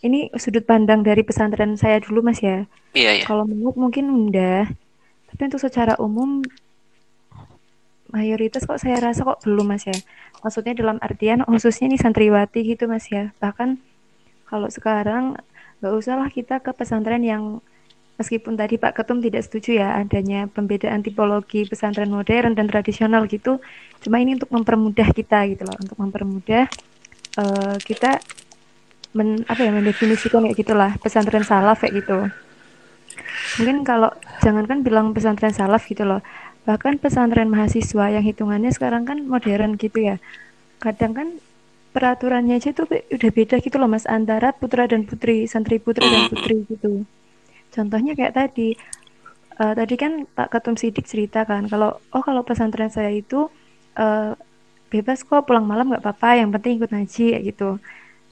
ini 0.05 0.29
sudut 0.37 0.67
pandang 0.67 1.01
dari 1.01 1.25
pesantren 1.25 1.73
saya 1.79 1.97
dulu 2.01 2.21
Mas 2.21 2.41
ya. 2.41 2.69
Iya, 2.93 3.21
iya. 3.21 3.25
Kalau 3.25 3.49
melek 3.49 3.77
mungkin 3.77 4.29
udah. 4.29 4.69
Tapi 5.33 5.41
untuk 5.49 5.61
secara 5.61 5.97
umum 5.97 6.45
mayoritas 8.13 8.69
kok 8.69 8.77
saya 8.77 9.01
rasa 9.01 9.25
kok 9.25 9.41
belum 9.43 9.73
Mas 9.73 9.89
ya. 9.89 9.97
Maksudnya 10.45 10.77
dalam 10.77 11.01
artian 11.01 11.41
khususnya 11.43 11.89
nih 11.89 11.99
santriwati 11.99 12.61
gitu 12.63 12.85
mas 12.85 13.09
ya. 13.09 13.31
Bahkan 13.41 13.79
kalau 14.45 14.69
sekarang 14.69 15.39
nggak 15.81 15.93
usah 15.97 16.15
lah 16.19 16.29
kita 16.29 16.61
ke 16.61 16.71
pesantren 16.77 17.25
yang 17.25 17.63
meskipun 18.21 18.53
tadi 18.53 18.77
Pak 18.77 18.93
Ketum 18.93 19.19
tidak 19.19 19.43
setuju 19.43 19.81
ya 19.83 19.97
adanya 19.97 20.45
pembedaan 20.47 21.01
tipologi 21.01 21.65
pesantren 21.65 22.13
modern 22.13 22.53
dan 22.53 22.69
tradisional 22.69 23.25
gitu 23.25 23.57
cuma 24.05 24.21
ini 24.21 24.37
untuk 24.37 24.53
mempermudah 24.53 25.09
kita 25.11 25.49
gitu 25.49 25.65
loh 25.65 25.75
untuk 25.81 25.97
mempermudah 25.97 26.69
uh, 27.41 27.75
kita 27.81 28.21
men, 29.17 29.45
apa 29.45 29.61
ya 29.61 29.71
mendefinisikan 29.73 30.45
kayak 30.45 30.57
gitulah 30.57 30.91
pesantren 30.99 31.45
salaf 31.45 31.85
kayak 31.85 32.03
gitu. 32.03 32.17
Mungkin 33.61 33.85
kalau 33.85 34.09
jangankan 34.41 34.81
bilang 34.81 35.13
pesantren 35.13 35.53
salaf 35.53 35.85
gitu 35.85 36.03
loh 36.03 36.25
bahkan 36.63 36.95
pesantren 36.95 37.51
mahasiswa 37.51 38.05
yang 38.11 38.23
hitungannya 38.23 38.71
sekarang 38.71 39.03
kan 39.03 39.23
modern 39.27 39.75
gitu 39.75 39.99
ya. 39.99 40.15
Kadang 40.79 41.11
kan 41.15 41.27
peraturannya 41.93 42.57
aja 42.57 42.73
tuh 42.73 42.89
udah 42.89 43.31
beda 43.31 43.61
gitu 43.61 43.77
loh 43.77 43.87
mas 43.87 44.09
antara 44.09 44.49
putra 44.55 44.89
dan 44.89 45.05
putri 45.05 45.45
santri 45.45 45.77
putra 45.77 46.03
dan 46.03 46.31
putri 46.31 46.65
gitu. 46.65 47.05
Contohnya 47.69 48.17
kayak 48.17 48.33
tadi 48.33 48.73
uh, 49.61 49.73
tadi 49.77 49.95
kan 49.99 50.25
Pak 50.25 50.49
Ketum 50.49 50.75
Sidik 50.79 51.05
cerita 51.05 51.45
kan 51.45 51.69
kalau 51.69 52.01
oh 52.15 52.23
kalau 52.25 52.41
pesantren 52.41 52.89
saya 52.89 53.13
itu 53.13 53.51
uh, 53.99 54.33
bebas 54.89 55.21
kok 55.21 55.45
pulang 55.45 55.65
malam 55.65 55.89
nggak 55.93 56.01
apa-apa 56.01 56.41
yang 56.41 56.49
penting 56.49 56.81
ikut 56.81 56.89
ngaji 56.89 57.43
gitu. 57.45 57.77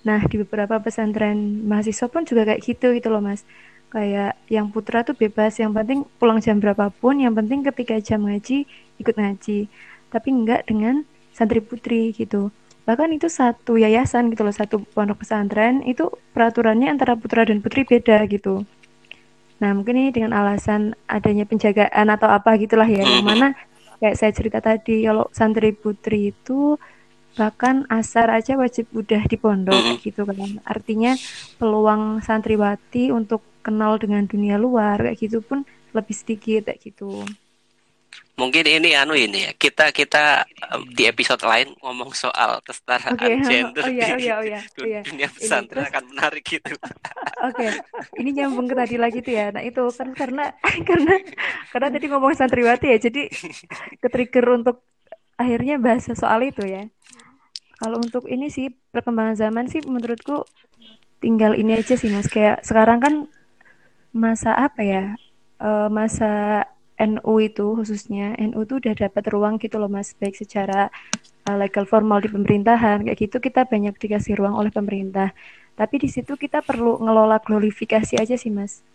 Nah 0.02 0.20
di 0.26 0.36
beberapa 0.42 0.82
pesantren 0.82 1.62
mahasiswa 1.70 2.10
pun 2.10 2.26
juga 2.26 2.50
kayak 2.50 2.62
gitu 2.66 2.98
gitu 2.98 3.14
loh 3.14 3.22
mas 3.22 3.46
kayak 3.92 4.40
yang 4.48 4.72
putra 4.72 5.04
tuh 5.04 5.14
bebas 5.14 5.60
yang 5.60 5.76
penting 5.76 6.08
pulang 6.16 6.40
jam 6.40 6.58
berapapun 6.64 7.20
yang 7.20 7.36
penting 7.36 7.62
ketika 7.68 8.00
jam 8.00 8.24
ngaji 8.24 8.64
ikut 8.98 9.16
ngaji. 9.20 9.68
Tapi 10.08 10.28
enggak 10.32 10.66
dengan 10.72 11.04
santri 11.36 11.60
putri 11.60 12.16
gitu. 12.16 12.50
Bahkan 12.88 13.14
itu 13.14 13.28
satu 13.30 13.78
yayasan 13.78 14.32
gitu 14.34 14.42
loh 14.42 14.56
satu 14.56 14.82
pondok 14.96 15.22
pesantren 15.22 15.86
itu 15.86 16.10
peraturannya 16.34 16.90
antara 16.90 17.14
putra 17.20 17.46
dan 17.46 17.60
putri 17.60 17.86
beda 17.86 18.26
gitu. 18.26 18.66
Nah 19.62 19.78
mungkin 19.78 20.02
ini 20.02 20.10
dengan 20.10 20.34
alasan 20.34 20.98
adanya 21.06 21.46
penjagaan 21.46 22.08
atau 22.10 22.32
apa 22.32 22.58
gitulah 22.58 22.88
ya. 22.88 23.06
Yang 23.06 23.26
mana 23.28 23.48
kayak 24.02 24.16
saya 24.18 24.32
cerita 24.34 24.58
tadi 24.64 25.06
kalau 25.06 25.30
santri 25.30 25.76
putri 25.76 26.34
itu 26.34 26.80
bahkan 27.38 27.88
asar 27.88 28.28
aja 28.28 28.60
wajib 28.60 28.92
udah 28.92 29.24
di 29.30 29.38
pondok 29.38 30.02
gitu 30.02 30.26
kan. 30.26 30.60
Artinya 30.66 31.14
peluang 31.62 32.20
santriwati 32.26 33.14
untuk 33.14 33.51
kenal 33.62 33.98
dengan 34.02 34.26
dunia 34.26 34.58
luar 34.58 35.00
kayak 35.02 35.18
gitu 35.18 35.40
pun 35.42 35.66
lebih 35.96 36.16
sedikit 36.16 36.70
kayak 36.70 36.82
gitu 36.82 37.24
mungkin 38.40 38.66
ini 38.66 38.98
anu 38.98 39.14
ini 39.14 39.46
ya 39.46 39.52
kita 39.54 39.94
kita 39.94 40.48
um, 40.74 40.88
di 40.90 41.06
episode 41.06 41.46
lain 41.46 41.78
ngomong 41.84 42.10
soal 42.16 42.58
kesetaraan 42.66 43.14
okay. 43.14 43.38
gender 43.50 43.86
oh, 43.86 43.92
iya, 43.92 44.08
oh, 44.08 44.18
iya, 44.18 44.34
oh, 44.40 44.44
iya, 44.44 44.60
oh, 44.66 44.86
iya. 44.88 45.02
dunia 45.06 45.28
pesantren 45.30 45.86
akan 45.86 46.04
menarik 46.10 46.44
gitu 46.48 46.74
oke 46.74 47.54
okay. 47.54 47.70
ini 48.18 48.30
nyambung 48.34 48.66
ke 48.66 48.74
tadi 48.74 48.96
lagi 48.98 49.20
tuh 49.22 49.34
ya 49.36 49.54
nah 49.54 49.62
itu 49.62 49.84
kan 49.94 50.10
karena 50.18 50.58
karena 50.90 51.14
karena 51.70 51.88
tadi 51.94 52.06
ngomong 52.10 52.34
santriwati 52.34 52.88
ya 52.90 52.98
jadi 52.98 53.30
ketrigger 54.02 54.46
untuk 54.58 54.82
akhirnya 55.38 55.78
bahas 55.78 56.10
soal 56.10 56.42
itu 56.42 56.66
ya 56.66 56.90
kalau 57.78 58.02
untuk 58.02 58.26
ini 58.26 58.50
sih 58.50 58.74
perkembangan 58.90 59.38
zaman 59.38 59.66
sih 59.70 59.86
menurutku 59.86 60.46
tinggal 61.22 61.54
ini 61.54 61.78
aja 61.78 61.94
sih 61.94 62.10
mas 62.10 62.26
kayak 62.26 62.66
sekarang 62.66 62.98
kan 62.98 63.14
masa 64.12 64.56
apa 64.56 64.82
ya 64.84 65.04
uh, 65.64 65.88
masa 65.88 66.64
NU 67.02 67.34
itu 67.42 67.66
khususnya 67.80 68.38
NU 68.38 68.62
itu 68.62 68.78
udah 68.78 68.94
dapat 68.94 69.24
ruang 69.32 69.58
gitu 69.58 69.82
loh 69.82 69.90
mas 69.90 70.14
baik 70.20 70.38
secara 70.38 70.92
uh, 71.50 71.58
legal 71.58 71.88
formal 71.88 72.22
di 72.22 72.30
pemerintahan 72.30 73.08
kayak 73.08 73.18
gitu 73.18 73.42
kita 73.42 73.66
banyak 73.66 73.96
dikasih 73.98 74.38
ruang 74.38 74.54
oleh 74.54 74.70
pemerintah 74.70 75.34
tapi 75.74 75.98
di 75.98 76.12
situ 76.12 76.38
kita 76.38 76.62
perlu 76.62 77.02
ngelola 77.02 77.42
glorifikasi 77.42 78.20
aja 78.20 78.36
sih 78.38 78.54
mas 78.54 78.86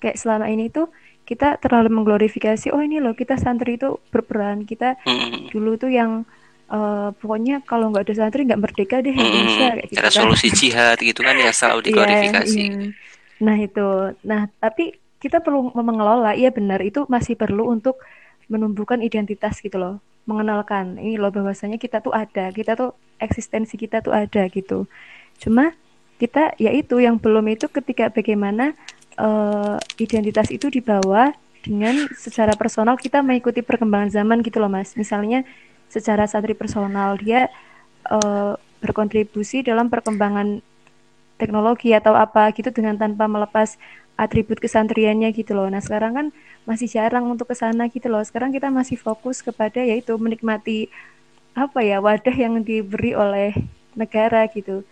kayak 0.00 0.16
selama 0.16 0.48
ini 0.48 0.72
tuh 0.72 0.88
kita 1.28 1.60
terlalu 1.60 1.92
mengglorifikasi 2.00 2.72
oh 2.72 2.80
ini 2.80 2.98
loh 2.98 3.12
kita 3.12 3.36
santri 3.36 3.76
itu 3.76 4.00
berperan 4.08 4.64
kita 4.64 4.96
hmm. 5.04 5.52
dulu 5.52 5.76
tuh 5.76 5.92
yang 5.92 6.24
uh, 6.72 7.12
pokoknya 7.20 7.60
kalau 7.62 7.92
nggak 7.92 8.08
ada 8.08 8.14
santri 8.24 8.48
nggak 8.48 8.62
merdeka 8.62 9.04
deh 9.04 9.12
Indonesia 9.12 9.76
kayak 9.76 9.88
gitu 9.92 10.00
kan. 10.00 10.10
solusi 10.10 10.48
jihad 10.50 10.98
gitu 10.98 11.20
kan 11.20 11.36
yang 11.44 11.52
selalu 11.52 11.78
iya, 11.78 11.86
diglorifikasi 11.86 12.62
yeah, 12.64 12.82
yeah. 12.88 12.92
Nah 13.40 13.56
itu. 13.56 14.14
Nah 14.22 14.46
tapi 14.60 15.00
kita 15.20 15.44
perlu 15.44 15.72
mengelola. 15.76 16.32
Iya 16.36 16.52
benar. 16.52 16.80
Itu 16.80 17.04
masih 17.08 17.36
perlu 17.36 17.68
untuk 17.68 18.00
menumbuhkan 18.48 19.00
identitas 19.04 19.60
gitu 19.60 19.76
loh. 19.76 19.94
Mengenalkan. 20.24 20.96
Ini 20.96 21.20
loh 21.20 21.32
bahwasanya 21.32 21.76
kita 21.76 22.00
tuh 22.04 22.12
ada. 22.14 22.52
Kita 22.52 22.76
tuh 22.76 22.96
eksistensi 23.20 23.76
kita 23.76 24.00
tuh 24.00 24.16
ada 24.16 24.48
gitu. 24.48 24.88
Cuma 25.36 25.76
kita 26.20 26.52
yaitu 26.60 27.00
yang 27.00 27.16
belum 27.16 27.48
itu 27.48 27.68
ketika 27.72 28.12
bagaimana 28.12 28.76
uh, 29.16 29.80
identitas 29.96 30.52
itu 30.52 30.68
dibawa 30.68 31.32
dengan 31.60 32.08
secara 32.16 32.56
personal 32.56 32.96
kita 32.96 33.20
mengikuti 33.20 33.60
perkembangan 33.60 34.12
zaman 34.12 34.40
gitu 34.44 34.60
loh 34.60 34.72
mas. 34.72 34.96
Misalnya 34.96 35.44
secara 35.88 36.24
santri 36.24 36.56
personal 36.56 37.16
dia 37.20 37.48
uh, 38.08 38.56
berkontribusi 38.80 39.60
dalam 39.60 39.92
perkembangan 39.92 40.64
teknologi 41.40 41.96
atau 41.96 42.12
apa 42.12 42.52
gitu 42.52 42.68
dengan 42.68 43.00
tanpa 43.00 43.24
melepas 43.24 43.80
atribut 44.20 44.60
kesantriannya 44.60 45.32
gitu 45.32 45.56
loh. 45.56 45.72
Nah 45.72 45.80
sekarang 45.80 46.12
kan 46.12 46.26
masih 46.68 46.92
jarang 46.92 47.24
untuk 47.32 47.48
ke 47.48 47.56
sana 47.56 47.88
gitu 47.88 48.12
loh. 48.12 48.20
Sekarang 48.20 48.52
kita 48.52 48.68
masih 48.68 49.00
fokus 49.00 49.40
kepada 49.40 49.80
yaitu 49.80 50.12
menikmati 50.20 50.92
apa 51.56 51.80
ya 51.80 52.04
wadah 52.04 52.36
yang 52.36 52.60
diberi 52.60 53.16
oleh 53.16 53.56
negara 53.96 54.44
gitu. 54.52 54.84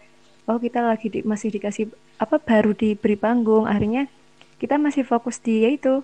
Oh 0.48 0.56
kita 0.56 0.80
lagi 0.80 1.12
di, 1.12 1.20
masih 1.20 1.52
dikasih 1.52 1.92
apa 2.16 2.40
baru 2.40 2.72
diberi 2.72 3.20
panggung. 3.20 3.68
Akhirnya 3.68 4.08
kita 4.56 4.80
masih 4.80 5.04
fokus 5.04 5.36
di 5.44 5.68
yaitu 5.68 6.00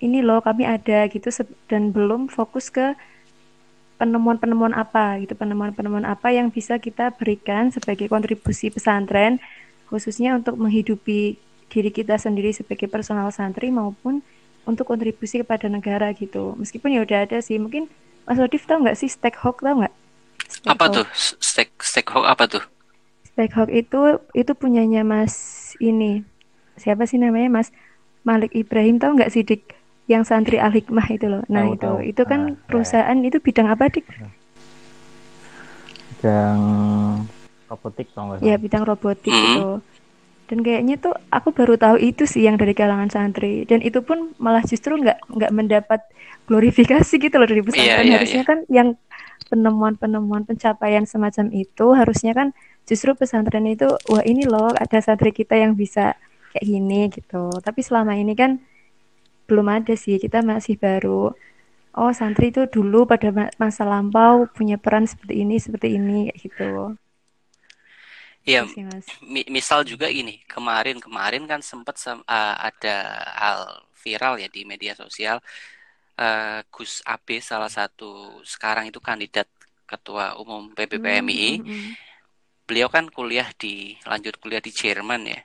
ini 0.00 0.24
loh 0.24 0.40
kami 0.40 0.64
ada 0.64 1.08
gitu 1.12 1.28
dan 1.68 1.92
belum 1.92 2.32
fokus 2.32 2.72
ke 2.72 2.96
penemuan-penemuan 3.96 4.76
apa 4.76 5.16
gitu 5.24 5.32
penemuan-penemuan 5.32 6.04
apa 6.04 6.28
yang 6.28 6.52
bisa 6.52 6.76
kita 6.76 7.16
berikan 7.16 7.72
sebagai 7.72 8.12
kontribusi 8.12 8.68
pesantren 8.68 9.40
khususnya 9.88 10.34
untuk 10.36 10.58
menghidupi 10.58 11.38
diri 11.70 11.90
kita 11.90 12.18
sendiri 12.18 12.54
sebagai 12.54 12.86
personal 12.86 13.30
santri 13.34 13.74
maupun 13.74 14.22
untuk 14.66 14.86
kontribusi 14.90 15.42
kepada 15.42 15.70
negara 15.70 16.10
gitu. 16.14 16.58
Meskipun 16.58 16.94
ya 16.94 17.00
udah 17.06 17.18
ada 17.26 17.38
sih, 17.38 17.58
mungkin 17.58 17.86
Mas 18.26 18.42
Odif 18.42 18.66
tahu 18.66 18.82
nggak 18.82 18.98
sih 18.98 19.06
Stakehawk 19.06 19.62
tahu 19.62 19.86
nggak? 19.86 19.94
Apa 20.66 20.84
tuh? 20.90 21.06
Stek 21.14 21.70
Stakehawk 21.78 22.26
apa 22.26 22.44
tuh? 22.50 22.64
Stakehawk 23.32 23.70
itu 23.70 24.18
itu 24.34 24.52
punyanya 24.58 25.06
Mas 25.06 25.34
ini 25.78 26.26
siapa 26.74 27.06
sih 27.06 27.22
namanya 27.22 27.62
Mas 27.62 27.68
Malik 28.26 28.50
Ibrahim 28.52 28.98
tahu 28.98 29.14
nggak 29.22 29.30
sih 29.30 29.46
Dik? 29.46 29.62
Yang 30.06 30.30
santri 30.30 30.58
Al 30.62 30.70
Hikmah 30.70 31.06
itu 31.10 31.26
loh. 31.26 31.42
Nah 31.50 31.66
tahu, 31.66 31.74
itu 31.74 31.86
tahu. 31.86 31.98
itu 32.02 32.22
kan 32.26 32.40
nah, 32.42 32.54
ya. 32.54 32.62
perusahaan 32.66 33.18
ya. 33.18 33.26
itu 33.26 33.38
bidang 33.42 33.66
apa 33.70 33.90
Dik? 33.90 34.06
Bidang 36.14 36.58
robotik 37.66 38.06
tau? 38.14 38.38
Ya 38.42 38.56
bidang 38.56 38.86
robotik 38.86 39.32
hmm. 39.32 39.46
itu 39.56 39.68
dan 40.46 40.62
kayaknya 40.62 40.94
tuh 41.02 41.14
aku 41.34 41.50
baru 41.50 41.74
tahu 41.74 41.98
itu 41.98 42.22
sih 42.22 42.46
yang 42.46 42.54
dari 42.54 42.70
kalangan 42.70 43.10
santri 43.10 43.66
dan 43.66 43.82
itu 43.82 43.98
pun 43.98 44.30
malah 44.38 44.62
justru 44.62 44.94
nggak 44.94 45.18
nggak 45.26 45.52
mendapat 45.52 46.00
glorifikasi 46.46 47.18
gitu 47.18 47.34
loh 47.34 47.50
dari 47.50 47.66
pesantren 47.66 47.90
yeah, 47.90 48.02
yeah, 48.06 48.16
harusnya 48.22 48.42
yeah. 48.46 48.48
kan 48.48 48.58
yang 48.70 48.88
penemuan-penemuan 49.50 50.46
pencapaian 50.46 51.02
semacam 51.02 51.50
itu 51.50 51.86
harusnya 51.94 52.32
kan 52.34 52.54
justru 52.86 53.18
pesantren 53.18 53.66
itu 53.66 53.90
wah 54.06 54.22
ini 54.22 54.46
loh 54.46 54.70
ada 54.70 55.02
santri 55.02 55.34
kita 55.34 55.58
yang 55.58 55.74
bisa 55.74 56.14
kayak 56.54 56.64
gini 56.64 57.10
gitu 57.10 57.50
tapi 57.58 57.82
selama 57.82 58.14
ini 58.14 58.38
kan 58.38 58.62
belum 59.50 59.66
ada 59.66 59.98
sih 59.98 60.22
kita 60.22 60.46
masih 60.46 60.78
baru 60.78 61.34
oh 61.98 62.12
santri 62.14 62.54
itu 62.54 62.70
dulu 62.70 63.06
pada 63.10 63.50
masa 63.58 63.82
lampau 63.82 64.46
punya 64.54 64.78
peran 64.78 65.10
seperti 65.10 65.42
ini 65.42 65.58
seperti 65.58 65.98
ini 65.98 66.30
kayak 66.30 66.38
gitu 66.38 66.70
Iya, 68.46 68.62
mi 69.26 69.42
misal 69.50 69.82
juga 69.82 70.06
ini 70.06 70.38
kemarin-kemarin 70.46 71.50
kan 71.50 71.58
sempat 71.58 71.98
uh, 72.06 72.22
ada 72.62 72.96
hal 73.34 73.60
viral 73.98 74.38
ya 74.38 74.46
di 74.46 74.62
media 74.62 74.94
sosial 74.94 75.42
uh, 76.14 76.60
Gus 76.70 77.02
Abe 77.02 77.42
salah 77.42 77.66
satu 77.66 78.38
sekarang 78.46 78.86
itu 78.86 79.02
kandidat 79.02 79.50
ketua 79.82 80.38
umum 80.38 80.70
PBPMI. 80.78 81.50
Mm 81.58 81.66
-hmm. 81.66 81.90
Beliau 82.66 82.86
kan 82.86 83.06
kuliah 83.10 83.50
di 83.54 83.98
lanjut 84.06 84.38
kuliah 84.38 84.62
di 84.62 84.70
Jerman 84.70 85.26
ya. 85.26 85.40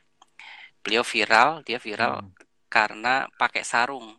Beliau 0.82 1.06
viral, 1.06 1.61
dia 1.61 1.78
viral 1.78 2.26
mm. 2.26 2.30
karena 2.69 3.30
pakai 3.38 3.61
sarung 3.61 4.18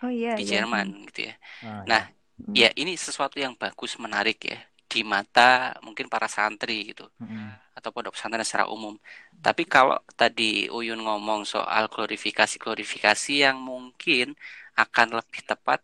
oh, 0.00 0.12
iya, 0.12 0.36
di 0.36 0.48
iya. 0.48 0.60
Jerman 0.60 1.08
gitu 1.12 1.28
ya. 1.28 1.34
Oh, 1.64 1.84
nah, 1.84 2.08
mm. 2.40 2.52
ya 2.56 2.68
ini 2.76 2.96
sesuatu 2.96 3.36
yang 3.36 3.52
bagus 3.56 3.96
menarik 4.00 4.40
ya 4.44 4.60
di 4.92 5.00
mata 5.00 5.72
mungkin 5.80 6.12
para 6.12 6.28
santri 6.28 6.92
gitu 6.92 7.08
hmm. 7.16 7.72
atau 7.80 7.88
pondok 7.88 8.12
pesantren 8.12 8.44
secara 8.44 8.68
umum. 8.68 9.00
Tapi 9.40 9.64
kalau 9.64 9.96
tadi 10.12 10.68
Uyun 10.68 11.00
ngomong 11.00 11.48
soal 11.48 11.88
glorifikasi-glorifikasi 11.88 13.48
yang 13.48 13.56
mungkin 13.56 14.36
akan 14.76 15.16
lebih 15.16 15.40
tepat 15.48 15.80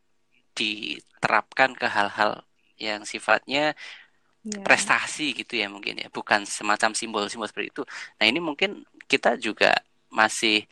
diterapkan 0.53 1.73
ke 1.73 1.89
hal-hal 1.89 2.45
yang 2.77 3.09
sifatnya 3.09 3.73
yeah. 4.45 4.61
prestasi 4.61 5.33
gitu 5.33 5.57
ya 5.57 5.73
mungkin 5.73 5.97
ya, 5.97 6.13
bukan 6.13 6.45
semacam 6.45 6.93
simbol-simbol 6.93 7.49
seperti 7.49 7.73
itu. 7.73 7.83
Nah, 8.21 8.29
ini 8.29 8.45
mungkin 8.45 8.85
kita 9.09 9.41
juga 9.41 9.73
masih 10.13 10.69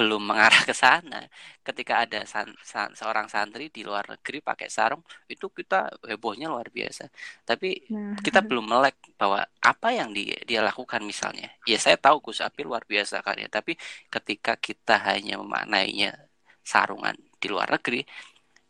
belum 0.00 0.32
mengarah 0.32 0.64
ke 0.64 0.72
sana. 0.72 1.28
Ketika 1.60 2.08
ada 2.08 2.24
san, 2.24 2.48
san, 2.64 2.88
seorang 2.96 3.28
santri 3.28 3.68
di 3.68 3.84
luar 3.84 4.08
negeri 4.08 4.40
pakai 4.40 4.72
sarung, 4.72 5.04
itu 5.28 5.52
kita 5.52 5.92
hebohnya 6.08 6.48
luar 6.48 6.72
biasa. 6.72 7.12
Tapi 7.44 7.84
nah. 7.92 8.16
kita 8.24 8.40
belum 8.48 8.64
melek 8.64 8.96
bahwa 9.20 9.44
apa 9.60 9.88
yang 9.92 10.16
dia, 10.16 10.40
dia 10.48 10.64
lakukan 10.64 11.04
misalnya. 11.04 11.52
Ya 11.68 11.76
saya 11.76 12.00
tahu 12.00 12.32
Gus 12.32 12.40
Apil 12.40 12.64
luar 12.64 12.88
biasa 12.88 13.20
kan 13.20 13.36
ya, 13.36 13.52
tapi 13.52 13.76
ketika 14.08 14.56
kita 14.56 14.96
hanya 15.12 15.36
memaknainya 15.36 16.16
sarungan 16.64 17.12
di 17.36 17.46
luar 17.52 17.68
negeri, 17.76 18.00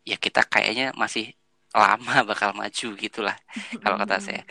ya 0.03 0.19
kita 0.19 0.43
kayaknya 0.51 0.91
masih 0.99 1.31
lama 1.71 2.15
bakal 2.29 2.51
maju 2.51 2.87
gitulah 2.99 3.37
kalau 3.79 3.95
kata 3.95 4.19
saya. 4.19 4.43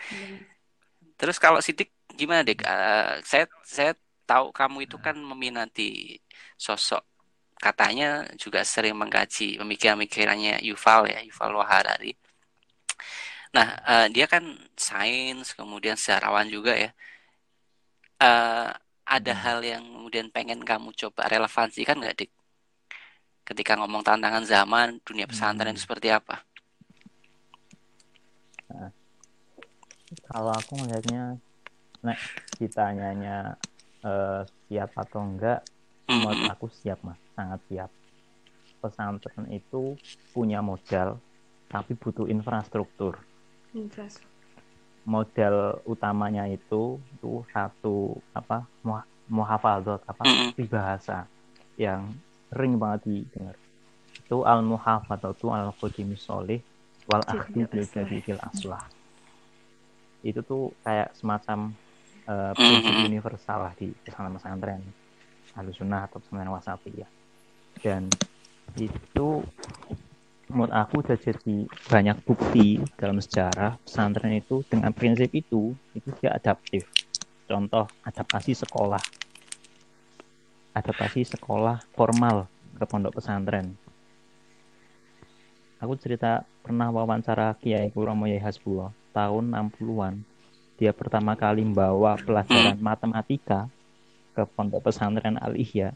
Terus 1.21 1.37
kalau 1.37 1.61
Sidik 1.61 1.93
gimana 2.17 2.41
dek? 2.41 2.65
Uh, 2.65 3.21
saya 3.21 3.45
saya 3.61 3.93
tahu 4.31 4.45
kamu 4.55 4.77
itu 4.87 4.95
kan 4.95 5.15
meminati 5.19 6.15
sosok 6.55 7.03
katanya 7.61 8.25
juga 8.41 8.65
sering 8.65 8.97
mengkaji 8.97 9.61
pemikiran-pemikirannya 9.61 10.65
Yuval 10.65 11.13
ya 11.13 11.19
Yuval 11.21 11.49
Noah 11.53 11.69
Harari. 11.69 12.17
Nah 13.53 13.67
uh, 13.85 14.07
dia 14.09 14.25
kan 14.25 14.41
sains 14.73 15.53
kemudian 15.53 15.93
sejarawan 15.93 16.49
juga 16.49 16.73
ya. 16.73 16.89
Uh, 18.21 18.73
ada 19.05 19.33
hal 19.33 19.59
yang 19.61 19.83
kemudian 19.83 20.31
pengen 20.33 20.61
kamu 20.65 20.89
coba 20.97 21.29
relevansikan 21.29 22.01
nggak 22.01 22.25
dik? 22.25 22.31
Ketika 23.45 23.77
ngomong 23.77 24.01
tantangan 24.01 24.45
zaman 24.47 24.97
dunia 25.05 25.29
pesantren 25.29 25.75
hmm. 25.75 25.83
seperti 25.83 26.09
apa? 26.13 26.41
Nah, 28.71 28.89
kalau 30.31 30.53
aku 30.55 30.79
melihatnya, 30.79 31.35
nah 31.99 32.17
ditanyanya 32.55 33.59
uh, 34.05 34.43
siap 34.67 34.91
atau 34.97 35.21
enggak 35.21 35.65
menurut 36.09 36.41
aku 36.49 36.67
siap 36.69 36.99
mas. 37.01 37.17
Sangat 37.33 37.59
siap. 37.69 37.89
Pesantren 38.81 39.45
itu 39.53 39.95
punya 40.33 40.59
modal 40.59 41.21
tapi 41.71 41.95
butuh 41.95 42.27
infrastruktur. 42.27 43.15
Modal 45.07 45.81
utamanya 45.87 46.45
itu 46.45 46.99
itu 47.17 47.45
satu 47.49 48.19
apa 48.35 48.67
muhafadzat 49.31 50.01
apa 50.05 50.23
bahasa 50.67 51.25
yang 51.79 52.11
sering 52.51 52.75
banget 52.75 53.01
didengar. 53.07 53.55
Itu 54.11 54.43
al 54.43 54.61
muhafat 54.61 55.23
atau 55.23 55.55
al 55.55 55.71
qadimis 55.79 56.25
soleh 56.25 56.59
wal 57.07 57.23
akhdi 57.23 57.63
bil 57.69 58.41
aslah. 58.43 58.83
Itu 60.21 60.43
tuh 60.45 60.75
kayak 60.85 61.15
semacam 61.17 61.73
uh, 62.31 62.51
prinsip 62.55 62.87
mm-hmm. 62.87 63.09
universal 63.11 63.59
lah 63.67 63.73
di 63.75 63.91
pesantren 63.91 64.39
pesantren. 64.39 64.81
Halusunah 65.51 66.07
atau 66.07 66.23
pesantren 66.23 66.47
wasapi 66.47 67.03
ya 67.03 67.07
dan 67.79 68.11
itu 68.77 69.43
menurut 70.51 70.71
aku 70.71 70.99
udah 70.99 71.17
jadi 71.17 71.55
banyak 71.87 72.17
bukti 72.27 72.83
dalam 72.99 73.23
sejarah 73.23 73.79
pesantren 73.81 74.35
itu 74.35 74.63
dengan 74.67 74.91
prinsip 74.91 75.31
itu 75.31 75.71
itu 75.95 76.09
dia 76.21 76.35
adaptif. 76.35 76.87
Contoh 77.47 77.87
adaptasi 78.03 78.55
sekolah. 78.63 79.01
Adaptasi 80.71 81.35
sekolah 81.35 81.83
formal 81.95 82.47
ke 82.75 82.85
pondok 82.87 83.19
pesantren. 83.19 83.75
Aku 85.81 85.97
cerita 85.97 86.45
pernah 86.61 86.93
wawancara 86.93 87.57
Kiai 87.57 87.89
Kuromo 87.89 88.29
Yai 88.29 88.39
Hasbullah 88.39 88.93
tahun 89.11 89.51
60-an 89.51 90.13
dia 90.81 90.89
pertama 90.97 91.37
kali 91.37 91.61
membawa 91.61 92.17
pelajaran 92.17 92.73
hmm. 92.73 92.81
matematika 92.81 93.69
ke 94.33 94.41
pondok 94.57 94.89
pesantren 94.89 95.37
Al 95.37 95.53
Ihya 95.53 95.93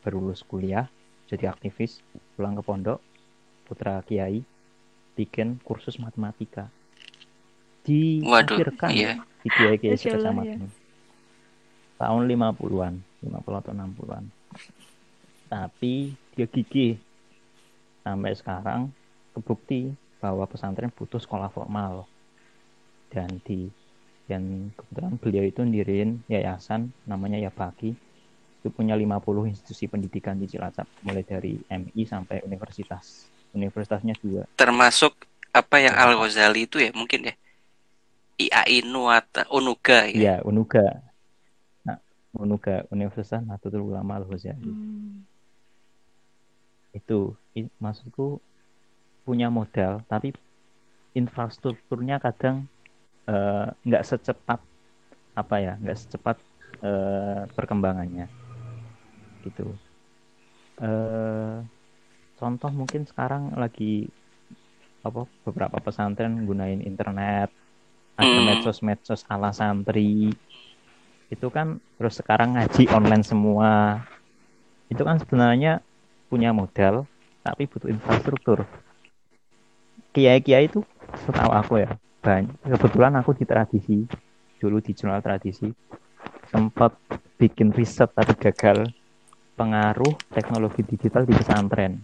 baru 0.00 0.16
lulus 0.16 0.40
kuliah 0.40 0.88
jadi 1.28 1.52
aktivis 1.52 2.00
pulang 2.32 2.56
ke 2.56 2.64
pondok 2.64 3.04
putra 3.68 4.00
Kiai 4.00 4.40
bikin 5.12 5.60
kursus 5.60 6.00
matematika 6.00 6.72
diakhirkan 7.84 8.96
iya. 8.96 9.20
di 9.44 9.48
Kiai 9.52 9.76
Kiai 9.76 9.92
kecamatan 9.92 10.64
ya. 10.64 10.68
tahun 12.00 12.24
50-an 12.24 12.94
50 13.28 13.60
atau 13.60 13.72
60-an 13.76 14.24
tapi 15.52 16.16
dia 16.32 16.48
gigih 16.48 16.96
sampai 18.00 18.32
sekarang 18.32 18.88
kebukti 19.36 19.92
bahwa 20.16 20.48
pesantren 20.48 20.88
butuh 20.88 21.20
sekolah 21.20 21.52
formal 21.52 22.08
dan 23.12 23.28
di 23.44 23.83
dan 24.24 24.72
kebetulan 24.72 25.14
beliau 25.20 25.44
itu 25.44 25.60
ndirin 25.64 26.24
yayasan 26.28 26.92
namanya 27.04 27.36
Yabaki. 27.40 27.92
Itu 28.64 28.72
punya 28.72 28.96
50 28.96 29.52
institusi 29.52 29.84
pendidikan 29.92 30.40
di 30.40 30.48
Cilacap 30.48 30.88
mulai 31.04 31.20
dari 31.20 31.60
MI 31.68 32.02
sampai 32.08 32.40
universitas. 32.48 33.28
Universitasnya 33.54 34.16
juga 34.18 34.50
termasuk 34.58 35.14
apa 35.54 35.78
yang 35.78 35.94
Al 35.94 36.18
Ghazali 36.18 36.66
itu 36.66 36.82
ya 36.82 36.90
mungkin 36.90 37.30
ya? 37.30 37.34
IAI 38.34 38.82
Nuata 38.82 39.46
Unuga 39.54 40.10
ya, 40.10 40.18
ya 40.18 40.34
Unuga 40.42 40.82
nah 41.86 42.02
Unuga 42.34 42.82
Universitas 42.90 43.38
Nahdlatul 43.46 43.94
Ulama 43.94 44.18
Al 44.18 44.26
Ghazali 44.26 44.66
hmm. 44.66 45.22
itu 46.98 47.38
maksudku 47.78 48.42
punya 49.22 49.54
modal 49.54 50.02
tapi 50.10 50.34
infrastrukturnya 51.14 52.18
kadang 52.18 52.66
nggak 53.84 54.04
uh, 54.04 54.08
secepat 54.08 54.60
apa 55.34 55.54
ya 55.58 55.74
nggak 55.80 55.98
secepat 55.98 56.36
uh, 56.84 57.48
perkembangannya. 57.52 58.28
Gitu. 59.44 59.72
Uh, 60.80 61.62
contoh 62.36 62.70
mungkin 62.74 63.06
sekarang 63.06 63.54
lagi 63.56 64.10
apa 65.04 65.28
beberapa 65.44 65.78
pesantren 65.84 66.48
gunain 66.48 66.80
internet 66.80 67.52
ada 68.16 68.30
hmm. 68.30 68.46
medsos-medsos 68.46 69.26
ala 69.26 69.50
santri. 69.50 70.32
Itu 71.32 71.50
kan 71.50 71.82
terus 71.98 72.20
sekarang 72.20 72.54
ngaji 72.54 72.88
online 72.92 73.24
semua. 73.26 74.04
Itu 74.92 75.02
kan 75.02 75.18
sebenarnya 75.18 75.80
punya 76.28 76.52
modal 76.52 77.08
tapi 77.42 77.68
butuh 77.68 77.90
infrastruktur. 77.90 78.64
Kiai-kiai 80.14 80.70
itu 80.70 80.86
setahu 81.26 81.50
aku 81.50 81.74
ya 81.82 81.90
banyak 82.24 82.56
kebetulan 82.64 83.12
aku 83.20 83.36
di 83.36 83.44
tradisi 83.44 84.08
dulu 84.56 84.80
di 84.80 84.96
jurnal 84.96 85.20
tradisi 85.20 85.68
sempat 86.48 86.96
bikin 87.36 87.68
riset 87.76 88.08
tapi 88.16 88.32
gagal 88.40 88.88
pengaruh 89.60 90.16
teknologi 90.32 90.80
digital 90.80 91.28
di 91.28 91.36
pesantren. 91.36 92.00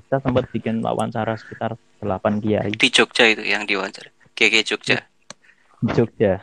Kita 0.00 0.18
sempat 0.24 0.48
bikin 0.48 0.80
wawancara 0.80 1.36
sekitar 1.36 1.76
8 2.00 2.40
kiai. 2.40 2.72
Di 2.72 2.88
Jogja 2.88 3.28
itu 3.28 3.44
yang 3.44 3.68
diwawancara 3.68 4.08
kiai 4.32 4.64
Jogja. 4.64 4.96
Di 5.84 5.90
Jogja 5.92 6.40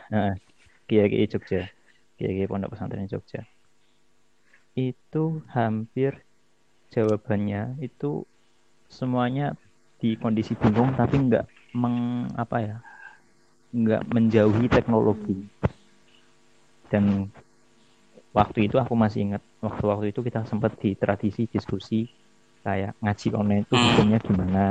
kiai 0.86 1.26
Jogja 1.26 1.66
kiai 2.14 2.32
kiai 2.38 2.46
pondok 2.46 2.78
pesantren 2.78 3.10
Jogja. 3.10 3.42
Itu 4.78 5.42
hampir 5.50 6.22
jawabannya 6.94 7.82
itu 7.82 8.22
semuanya 8.88 9.58
di 9.98 10.14
kondisi 10.14 10.54
bingung 10.54 10.94
tapi 10.94 11.18
nggak 11.18 11.74
meng 11.74 12.30
apa 12.38 12.56
ya 12.62 12.76
nggak 13.72 14.02
menjauhi 14.08 14.66
teknologi. 14.72 15.44
Dan 16.88 17.28
waktu 18.32 18.68
itu 18.68 18.80
aku 18.80 18.96
masih 18.96 19.32
ingat 19.32 19.42
waktu-waktu 19.60 20.12
itu 20.12 20.20
kita 20.24 20.44
sempat 20.48 20.76
di 20.80 20.96
tradisi 20.96 21.44
diskusi 21.44 22.08
kayak 22.64 22.96
ngaji 23.00 23.28
online 23.36 23.64
itu 23.68 23.74
hukumnya 23.76 24.18
gimana? 24.20 24.66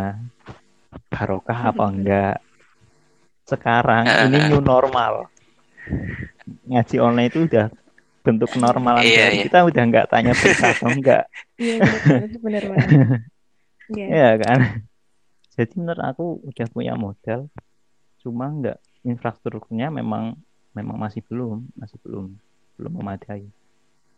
Barokah 1.14 1.60
apa 1.74 1.84
enggak? 1.94 2.38
Sekarang 3.45 4.03
ini 4.28 4.38
new 4.49 4.61
normal. 4.61 5.30
Ngaji 6.68 6.95
online 6.99 7.30
itu 7.30 7.45
udah 7.45 7.69
bentuk 8.28 8.52
normal 8.60 8.99
iya, 9.07 9.32
iya. 9.32 9.48
kita 9.48 9.64
udah 9.64 9.84
nggak 9.88 10.07
tanya 10.11 10.36
benar 10.36 10.76
atau 10.76 10.90
enggak. 10.91 11.24
Iya 11.56 11.76
benar 12.44 12.64
benar 12.68 12.84
iya 13.95 14.30
kan? 14.36 14.60
Jadi 15.56 15.74
menurut 15.80 16.03
aku 16.03 16.26
udah 16.44 16.68
punya 16.69 16.94
modal 16.99 17.48
cuma 18.19 18.52
nggak 18.52 18.78
infrastrukturnya 19.11 19.88
memang 19.99 20.23
memang 20.77 20.97
masih 21.03 21.21
belum 21.29 21.65
masih 21.79 21.97
belum 22.03 22.25
belum 22.77 22.93
memadai. 22.99 23.43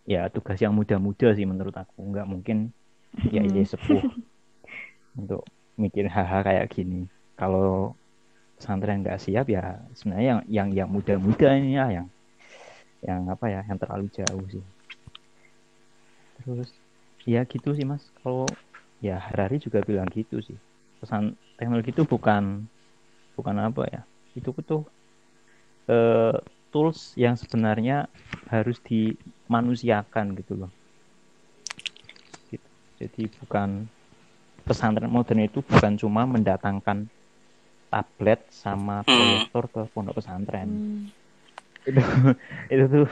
Ya 0.09 0.25
tugas 0.33 0.57
yang 0.63 0.73
muda-muda 0.73 1.27
sih 1.37 1.45
menurut 1.45 1.75
aku. 1.77 1.97
Nggak 2.11 2.27
mungkin 2.33 2.57
ya 3.35 3.41
iya 3.45 3.61
sepuh 3.63 4.03
untuk 5.19 5.41
mikir 5.79 6.05
hal-hal 6.09 6.41
kayak 6.47 6.67
gini. 6.73 7.07
Kalau 7.39 7.95
pesantren 8.57 8.99
nggak 9.03 9.19
siap 9.23 9.45
ya 9.47 9.79
sebenarnya 9.95 10.27
yang 10.27 10.41
yang 10.57 10.69
yang 10.79 10.89
muda-muda 10.91 11.47
ini 11.55 11.79
ya 11.79 11.85
yang 11.97 12.07
yang 12.99 13.21
apa 13.31 13.45
ya 13.53 13.59
yang 13.69 13.79
terlalu 13.79 14.05
jauh 14.11 14.45
sih. 14.51 14.63
Terus 16.39 16.69
ya 17.23 17.41
gitu 17.47 17.69
sih 17.77 17.85
mas. 17.87 18.03
Kalau 18.19 18.59
ya 18.99 19.15
Harari 19.19 19.57
juga 19.63 19.79
bilang 19.85 20.09
gitu 20.11 20.43
sih. 20.43 20.57
Pesan 20.99 21.35
teknologi 21.55 21.95
itu 21.95 22.03
bukan 22.03 22.67
bukan 23.37 23.55
apa 23.63 23.83
ya 23.87 24.01
itu 24.37 24.49
tuh 24.65 24.83
uh, 25.89 26.37
tools 26.69 27.17
yang 27.17 27.33
sebenarnya 27.33 28.05
harus 28.49 28.77
dimanusiakan 28.85 30.37
gitu 30.37 30.65
loh 30.65 30.71
gitu. 32.53 32.69
jadi 33.01 33.23
bukan 33.41 33.89
pesantren 34.65 35.09
modern 35.09 35.41
itu 35.49 35.65
bukan 35.65 35.97
cuma 35.97 36.29
mendatangkan 36.29 37.09
tablet 37.89 38.45
sama 38.53 39.01
hmm. 39.01 39.09
proyektor 39.09 39.63
ke 39.65 39.81
pondok 39.89 40.21
pesantren 40.21 40.69
hmm. 40.69 41.89
itu 41.89 42.01
itu 42.73 42.85
tuh 42.85 43.07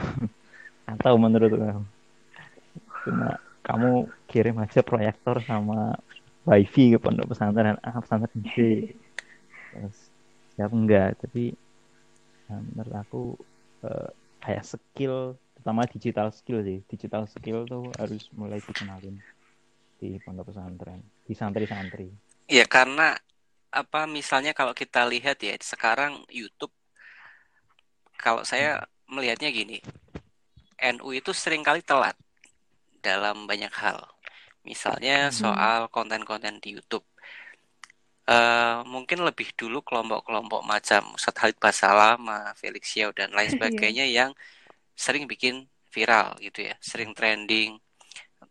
atau 0.86 1.14
menurut 1.18 1.52
kamu 1.52 1.82
cuma 3.04 3.28
kamu 3.66 3.90
kirim 4.30 4.56
aja 4.62 4.80
proyektor 4.80 5.42
sama 5.44 5.98
wifi 6.46 6.94
ke 6.94 6.98
pondok 7.02 7.34
pesantren 7.34 7.76
A 7.82 7.98
pesantren 7.98 8.38
B 8.40 8.48
terus 9.74 10.07
siapa 10.58 10.74
enggak 10.74 11.22
tapi 11.22 11.54
nah, 12.50 12.58
menurut 12.58 12.94
aku 12.98 13.22
uh, 13.86 14.10
kayak 14.42 14.66
skill 14.66 15.38
terutama 15.54 15.86
digital 15.86 16.34
skill 16.34 16.66
sih 16.66 16.82
digital 16.90 17.30
skill 17.30 17.62
tuh 17.62 17.86
harus 17.94 18.26
mulai 18.34 18.58
dikenalin 18.58 19.22
di 20.02 20.18
pondok 20.18 20.50
pesantren 20.50 20.98
di 21.22 21.32
santri-santri 21.38 22.10
ya 22.50 22.66
karena 22.66 23.14
apa 23.70 24.10
misalnya 24.10 24.50
kalau 24.50 24.74
kita 24.74 25.06
lihat 25.06 25.38
ya 25.38 25.54
sekarang 25.62 26.26
YouTube 26.26 26.74
kalau 28.18 28.42
saya 28.42 28.82
hmm. 28.82 29.14
melihatnya 29.14 29.54
gini 29.54 29.78
NU 30.98 31.14
itu 31.14 31.30
sering 31.30 31.62
kali 31.62 31.86
telat 31.86 32.18
dalam 32.98 33.46
banyak 33.46 33.70
hal 33.78 34.02
Misalnya 34.68 35.32
hmm. 35.32 35.34
soal 35.34 35.80
konten-konten 35.88 36.60
di 36.60 36.76
YouTube. 36.76 37.07
Uh, 38.28 38.84
mungkin 38.84 39.24
lebih 39.24 39.56
dulu 39.56 39.80
kelompok-kelompok 39.80 40.60
macam 40.60 41.16
Ustadz 41.16 41.40
Halid 41.40 41.56
Basalam, 41.56 42.20
Felix 42.60 42.84
Xiao 42.92 43.08
dan 43.16 43.32
lain 43.32 43.48
iya. 43.48 43.54
sebagainya 43.56 44.04
yang 44.04 44.30
sering 44.92 45.24
bikin 45.24 45.64
viral 45.88 46.36
gitu 46.44 46.68
ya, 46.68 46.76
sering 46.84 47.16
trending 47.16 47.80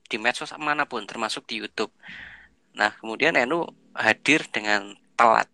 di 0.10 0.18
medsos 0.18 0.50
mana 0.58 0.90
pun 0.90 1.06
termasuk 1.06 1.46
di 1.46 1.62
YouTube. 1.62 1.94
Nah, 2.74 2.90
kemudian 2.98 3.38
NU 3.46 3.70
hadir 3.94 4.50
dengan 4.50 4.98
telat. 5.14 5.46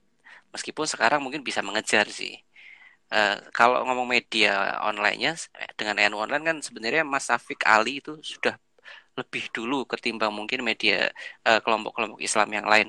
Meskipun 0.55 0.87
sekarang 0.87 1.19
mungkin 1.19 1.43
bisa 1.43 1.59
mengejar 1.59 2.07
sih. 2.07 2.39
Uh, 3.11 3.43
kalau 3.51 3.83
ngomong 3.83 4.07
media 4.07 4.79
online-nya 4.87 5.35
dengan 5.75 5.99
NU 5.99 6.17
online 6.23 6.43
kan 6.47 6.57
sebenarnya 6.63 7.03
Mas 7.03 7.27
Safik 7.27 7.67
Ali 7.67 7.99
itu 7.99 8.15
sudah 8.23 8.55
lebih 9.19 9.51
dulu 9.53 9.85
ketimbang 9.85 10.33
mungkin 10.33 10.65
media 10.65 11.13
kelompok 11.43 11.93
kelompok-kelompok 11.93 12.19
Islam 12.23 12.49
yang 12.55 12.65
lain. 12.65 12.87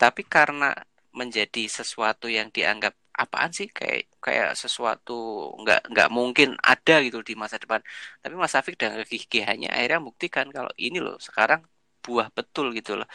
Tapi 0.00 0.22
karena 0.34 0.72
menjadi 1.20 1.62
sesuatu 1.78 2.26
yang 2.30 2.48
dianggap 2.56 2.94
apaan 3.22 3.52
sih 3.58 3.68
kayak 3.68 4.08
kayak 4.24 4.48
sesuatu 4.62 5.12
nggak 5.60 5.80
nggak 5.92 6.08
mungkin 6.18 6.48
ada 6.72 6.94
gitu 7.04 7.18
di 7.28 7.34
masa 7.42 7.56
depan. 7.62 7.80
Tapi 8.22 8.34
Mas 8.40 8.54
Afik 8.58 8.76
dan 8.80 8.96
kegigihannya 9.04 9.68
akhirnya 9.68 10.00
buktikan 10.08 10.46
kalau 10.56 10.72
ini 10.80 10.98
loh 11.04 11.16
sekarang 11.20 11.60
buah 12.04 12.28
betul 12.32 12.72
gitu 12.78 12.96
loh. 12.98 13.08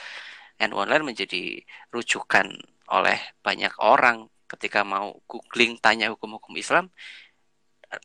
And 0.62 0.72
online 0.78 1.04
menjadi 1.10 1.66
rujukan 1.94 2.48
oleh 2.94 3.18
banyak 3.46 3.74
orang 3.82 4.30
ketika 4.52 4.86
mau 4.86 5.18
googling 5.26 5.82
tanya 5.82 6.14
hukum-hukum 6.14 6.54
Islam 6.64 6.86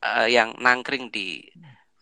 uh, 0.00 0.26
yang 0.36 0.56
nangkring 0.56 1.12
di 1.12 1.44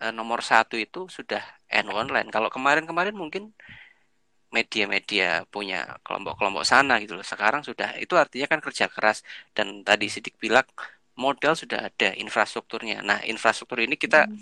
uh, 0.03 0.13
nomor 0.15 0.41
satu 0.47 0.79
itu 0.79 1.11
sudah 1.11 1.43
N 1.69 1.91
online. 1.91 2.29
Kalau 2.35 2.49
kemarin-kemarin 2.55 3.15
mungkin 3.19 3.53
media-media 4.49 5.45
punya 5.53 6.01
kelompok-kelompok 6.05 6.65
sana 6.65 6.97
gitu 7.03 7.13
loh. 7.19 7.27
Sekarang 7.27 7.61
sudah 7.61 7.97
itu 8.01 8.15
artinya 8.17 8.47
kan 8.49 8.61
kerja 8.65 8.89
keras 8.89 9.21
dan 9.53 9.85
tadi 9.85 10.09
Sidik 10.09 10.41
bilang 10.41 10.65
modal 11.19 11.55
sudah 11.59 11.91
ada 11.91 12.09
infrastrukturnya. 12.17 13.05
Nah, 13.05 13.19
infrastruktur 13.27 13.83
ini 13.85 13.97
kita 13.99 14.25
hmm. 14.31 14.39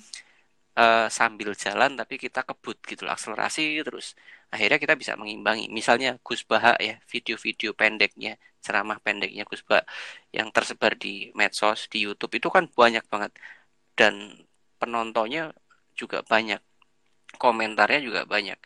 uh, 0.78 1.08
sambil 1.10 1.56
jalan 1.56 1.96
tapi 1.98 2.20
kita 2.20 2.44
kebut 2.46 2.78
gitu 2.86 3.02
loh, 3.08 3.12
akselerasi 3.16 3.82
terus. 3.82 4.14
Akhirnya 4.52 4.78
kita 4.78 4.94
bisa 4.94 5.12
mengimbangi. 5.18 5.66
Misalnya 5.72 6.20
Gus 6.22 6.46
Baha 6.46 6.78
ya, 6.78 7.00
video-video 7.10 7.74
pendeknya, 7.74 8.38
ceramah 8.62 8.98
pendeknya 9.02 9.42
Gus 9.48 9.62
Baha 9.66 9.82
yang 10.30 10.48
tersebar 10.54 10.94
di 10.94 11.34
medsos, 11.34 11.90
di 11.90 12.06
YouTube 12.06 12.38
itu 12.38 12.48
kan 12.52 12.70
banyak 12.70 13.02
banget 13.10 13.32
dan 13.98 14.14
penontonnya 14.78 15.50
juga 15.98 16.22
banyak. 16.22 16.60
Komentarnya 17.36 18.00
juga 18.00 18.22
banyak 18.24 18.56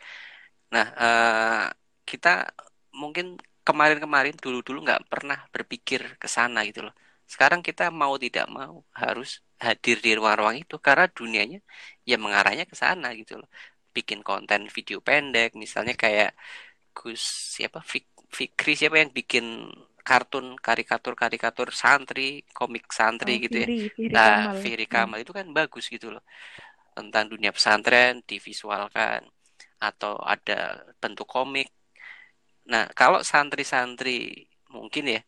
Nah, 0.71 0.87
uh, 0.95 1.65
kita 2.07 2.47
mungkin 2.95 3.39
kemarin-kemarin 3.61 4.35
dulu-dulu 4.39 4.83
nggak 4.87 5.05
pernah 5.11 5.39
berpikir 5.53 6.17
ke 6.17 6.27
sana 6.27 6.65
gitu 6.67 6.87
loh. 6.87 6.95
Sekarang 7.27 7.61
kita 7.63 7.87
mau 7.93 8.15
tidak 8.19 8.47
mau 8.51 8.83
harus 8.91 9.39
hadir 9.61 10.01
di 10.01 10.11
ruang-ruang 10.17 10.57
itu 10.65 10.75
karena 10.81 11.05
dunianya 11.07 11.59
ya 12.03 12.17
mengarahnya 12.17 12.65
ke 12.65 12.75
sana 12.75 13.13
gitu 13.15 13.39
loh. 13.39 13.49
Bikin 13.95 14.23
konten 14.23 14.67
video 14.71 14.99
pendek, 15.03 15.55
misalnya 15.55 15.93
kayak 15.95 16.31
Gus 16.91 17.23
siapa 17.55 17.79
Fik, 17.83 18.07
Fikri 18.31 18.75
siapa 18.75 18.99
yang 18.99 19.11
bikin 19.11 19.67
kartun 20.01 20.57
karikatur-karikatur 20.57 21.69
santri, 21.71 22.41
komik 22.51 22.89
santri 22.89 23.37
oh, 23.37 23.39
gitu 23.45 23.57
ya. 23.63 23.67
Firi 23.69 24.07
nah, 24.11 24.27
Kamal. 24.51 24.55
Firi 24.63 24.85
Kamal 24.89 25.17
hmm. 25.21 25.25
itu 25.27 25.31
kan 25.31 25.45
bagus 25.53 25.85
gitu 25.87 26.07
loh. 26.11 26.23
Tentang 26.91 27.31
dunia 27.31 27.55
pesantren 27.55 28.19
divisualkan 28.27 29.23
atau 29.81 30.13
ada 30.33 30.85
bentuk 31.01 31.25
komik. 31.25 31.67
Nah, 32.71 32.83
kalau 32.99 33.19
santri-santri 33.25 34.45
mungkin 34.69 35.03
ya 35.17 35.21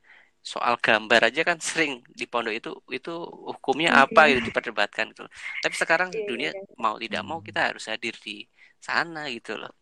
soal 0.44 0.76
gambar 0.86 1.32
aja 1.32 1.42
kan 1.50 1.58
sering 1.70 2.04
di 2.20 2.26
pondok 2.32 2.54
itu 2.60 2.72
itu 2.92 3.14
hukumnya 3.50 3.90
iya. 3.96 4.04
apa 4.06 4.22
itu 4.30 4.42
diperdebatkan 4.48 5.06
gitu. 5.12 5.26
Tapi 5.64 5.76
sekarang 5.82 6.10
yeah, 6.14 6.28
dunia 6.30 6.52
yeah. 6.54 6.76
mau 6.78 6.96
tidak 7.02 7.24
mau 7.26 7.40
kita 7.42 7.74
harus 7.74 7.84
hadir 7.90 8.14
di 8.22 8.46
sana 8.78 9.32
gitu 9.32 9.58
loh. 9.58 9.74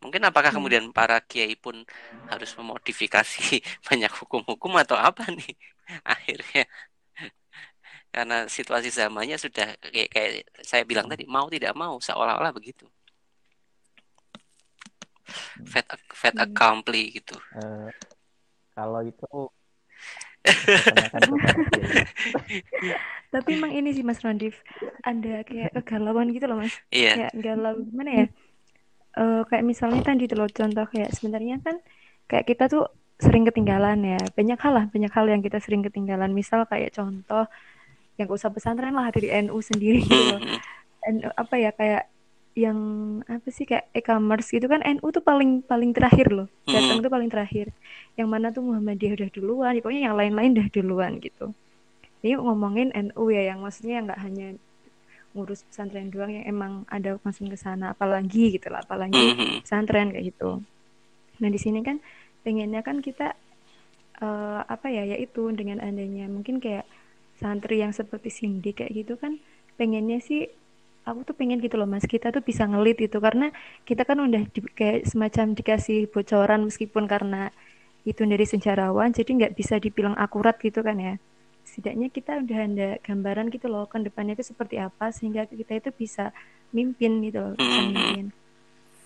Mungkin 0.00 0.22
apakah 0.28 0.50
hmm. 0.52 0.58
kemudian 0.60 0.84
para 0.96 1.20
kiai 1.20 1.56
pun 1.58 1.76
harus 2.30 2.50
memodifikasi 2.56 3.60
banyak 3.88 4.12
hukum-hukum 4.22 4.72
atau 4.80 4.96
apa 4.96 5.26
nih 5.28 5.52
akhirnya 6.14 6.64
karena 8.10 8.50
situasi 8.50 8.90
zamannya 8.90 9.38
sudah 9.38 9.78
kayak, 9.78 10.10
kayak 10.10 10.30
saya 10.66 10.82
bilang 10.82 11.06
tadi 11.06 11.24
mau 11.30 11.46
tidak 11.46 11.72
mau 11.78 11.94
seolah-olah 12.02 12.50
begitu 12.50 12.90
fait 15.66 15.86
fait 16.14 16.34
hmm. 16.34 16.44
accompli 16.44 17.14
gitu. 17.16 17.36
Uh, 17.56 17.90
kalau 18.74 19.04
itu 19.04 19.50
tapi 23.34 23.60
emang 23.60 23.76
ini 23.76 23.92
sih 23.92 24.00
Mas 24.00 24.24
Rondif 24.24 24.64
ada 25.04 25.44
kayak 25.44 25.76
kegalauan 25.84 26.32
gitu 26.32 26.48
loh 26.48 26.64
Mas. 26.64 26.72
Iya. 26.88 27.28
kayak 27.28 27.34
galau 27.36 27.76
gimana 27.84 28.10
ya? 28.10 28.26
Uh, 29.20 29.42
kayak 29.50 29.64
misalnya 29.66 30.00
tadi 30.00 30.24
tuh 30.30 30.40
loh 30.40 30.48
contoh 30.48 30.86
kayak 30.88 31.12
sebenarnya 31.12 31.60
kan 31.60 31.76
kayak 32.24 32.48
kita 32.48 32.72
tuh 32.72 32.88
sering 33.20 33.44
ketinggalan 33.44 34.00
ya. 34.00 34.20
Banyak 34.32 34.58
hal 34.58 34.72
lah 34.72 34.88
banyak 34.88 35.12
hal 35.12 35.28
yang 35.28 35.44
kita 35.44 35.60
sering 35.60 35.84
ketinggalan. 35.84 36.32
Misal 36.32 36.64
kayak 36.64 36.96
contoh 36.96 37.44
yang 38.16 38.28
usah 38.32 38.48
pesantren 38.48 38.96
lah 38.96 39.12
dari 39.12 39.28
NU 39.44 39.60
sendiri 39.60 40.00
gitu 40.00 40.24
loh. 40.36 40.40
NU 41.12 41.28
apa 41.36 41.54
ya 41.60 41.70
kayak 41.76 42.08
yang 42.58 42.78
apa 43.30 43.46
sih 43.54 43.62
kayak 43.62 43.86
e-commerce 43.94 44.50
gitu 44.50 44.66
kan 44.66 44.82
NU 44.82 45.06
tuh 45.14 45.22
paling 45.22 45.62
paling 45.62 45.94
terakhir 45.94 46.34
loh 46.34 46.48
datang 46.66 46.98
hmm. 46.98 47.04
tuh 47.06 47.12
paling 47.12 47.30
terakhir 47.30 47.70
yang 48.18 48.26
mana 48.26 48.50
tuh 48.50 48.66
Muhammadiyah 48.66 49.14
udah 49.14 49.30
duluan 49.30 49.72
pokoknya 49.78 50.10
yang 50.10 50.16
lain-lain 50.18 50.58
udah 50.58 50.68
duluan 50.74 51.12
gitu 51.22 51.54
ini 52.26 52.34
ngomongin 52.36 52.90
NU 52.90 53.24
ya 53.30 53.54
yang 53.54 53.62
maksudnya 53.62 54.02
yang 54.02 54.04
nggak 54.10 54.20
hanya 54.20 54.46
ngurus 55.30 55.62
pesantren 55.62 56.10
doang 56.10 56.34
yang 56.34 56.44
emang 56.50 56.82
ada 56.90 57.14
konsen 57.22 57.46
ke 57.46 57.54
sana 57.54 57.94
apalagi 57.94 58.58
gitu 58.58 58.66
lah 58.66 58.82
apalagi 58.82 59.14
hmm. 59.14 59.62
pesantren 59.62 60.10
kayak 60.10 60.34
gitu 60.34 60.58
nah 61.38 61.48
di 61.48 61.58
sini 61.62 61.86
kan 61.86 62.02
pengennya 62.42 62.82
kan 62.82 62.98
kita 62.98 63.38
uh, 64.18 64.66
apa 64.66 64.90
ya 64.90 65.06
yaitu 65.06 65.54
dengan 65.54 65.78
adanya 65.78 66.26
mungkin 66.26 66.58
kayak 66.58 66.82
santri 67.38 67.80
yang 67.80 67.94
seperti 67.94 68.28
Cindy 68.28 68.74
kayak 68.76 68.92
gitu 68.92 69.16
kan 69.16 69.40
pengennya 69.80 70.20
sih 70.20 70.50
aku 71.04 71.24
tuh 71.24 71.34
pengen 71.36 71.58
gitu 71.60 71.80
loh 71.80 71.88
mas. 71.88 72.04
Kita 72.04 72.30
tuh 72.30 72.44
bisa 72.44 72.68
ngelit 72.68 73.00
itu 73.00 73.16
karena 73.18 73.52
kita 73.88 74.04
kan 74.04 74.20
udah 74.20 74.42
di, 74.50 74.60
kayak 74.74 75.08
semacam 75.08 75.56
dikasih 75.56 76.08
bocoran 76.12 76.66
meskipun 76.68 77.04
karena 77.08 77.50
itu 78.08 78.24
dari 78.24 78.48
sejarawan 78.48 79.12
jadi 79.12 79.28
nggak 79.28 79.52
bisa 79.56 79.76
dibilang 79.76 80.16
akurat 80.16 80.56
gitu 80.60 80.80
kan 80.80 80.96
ya. 80.96 81.14
Setidaknya 81.64 82.08
kita 82.08 82.40
udah 82.40 82.58
ada 82.66 82.88
gambaran 83.04 83.52
gitu 83.52 83.66
loh 83.68 83.84
kan 83.86 84.00
depannya 84.00 84.34
itu 84.36 84.50
seperti 84.50 84.80
apa 84.80 85.12
sehingga 85.12 85.44
kita 85.46 85.76
itu 85.76 85.90
bisa 85.92 86.32
mimpin 86.72 87.20
gitu 87.24 87.38
loh 87.40 87.52
bisa 87.56 87.80
mimpin. 87.84 88.26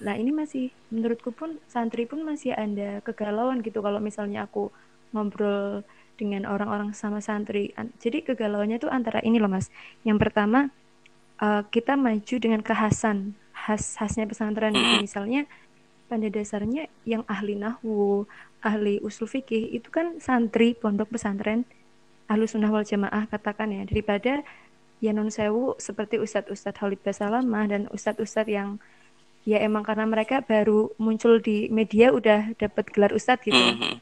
Nah 0.03 0.15
ini 0.19 0.31
masih 0.35 0.71
menurutku 0.91 1.31
pun 1.35 1.59
santri 1.71 2.07
pun 2.07 2.23
masih 2.23 2.55
ada 2.55 3.03
kegalauan 3.03 3.63
gitu. 3.63 3.83
Kalau 3.83 3.99
misalnya 3.99 4.47
aku 4.47 4.71
ngobrol 5.15 5.83
dengan 6.15 6.47
orang-orang 6.47 6.95
sama 6.95 7.19
santri 7.19 7.75
jadi 7.99 8.23
kegalauannya 8.23 8.79
tuh 8.79 8.91
antara 8.91 9.19
ini 9.27 9.43
loh 9.43 9.51
mas. 9.51 9.71
Yang 10.07 10.31
pertama 10.31 10.71
uh, 11.45 11.63
kita 11.69 12.01
maju 12.01 12.35
dengan 12.41 12.65
kekhasan 12.65 13.37
khas 13.53 14.01
khasnya 14.01 14.25
pesantren 14.25 14.73
itu 14.73 15.05
misalnya 15.05 15.45
pada 16.09 16.27
dasarnya 16.29 16.89
yang 17.05 17.25
ahli 17.29 17.57
nahwu 17.57 18.25
ahli 18.65 19.01
usul 19.05 19.29
fikih 19.29 19.77
itu 19.77 19.89
kan 19.93 20.17
santri 20.21 20.73
pondok 20.73 21.13
pesantren 21.13 21.69
ahlu 22.29 22.49
sunnah 22.49 22.73
wal 22.73 22.85
jamaah 22.85 23.29
katakan 23.29 23.69
ya. 23.73 23.85
Daripada 23.85 24.41
ya 25.05 25.13
non 25.13 25.29
sewu 25.29 25.77
seperti 25.77 26.17
ustadz 26.17 26.49
ustadz 26.49 26.81
Khalid 26.81 27.01
Basalamah 27.05 27.69
dan 27.69 27.83
ustadz 27.93 28.25
ustadz 28.25 28.49
yang 28.49 28.81
ya 29.45 29.61
emang 29.61 29.85
karena 29.85 30.09
mereka 30.09 30.41
baru 30.41 30.89
muncul 30.97 31.37
di 31.45 31.69
media 31.69 32.09
udah 32.09 32.57
dapat 32.57 32.89
gelar 32.89 33.13
ustadz 33.13 33.45
gitu 33.45 33.61
mm-hmm. 33.61 33.95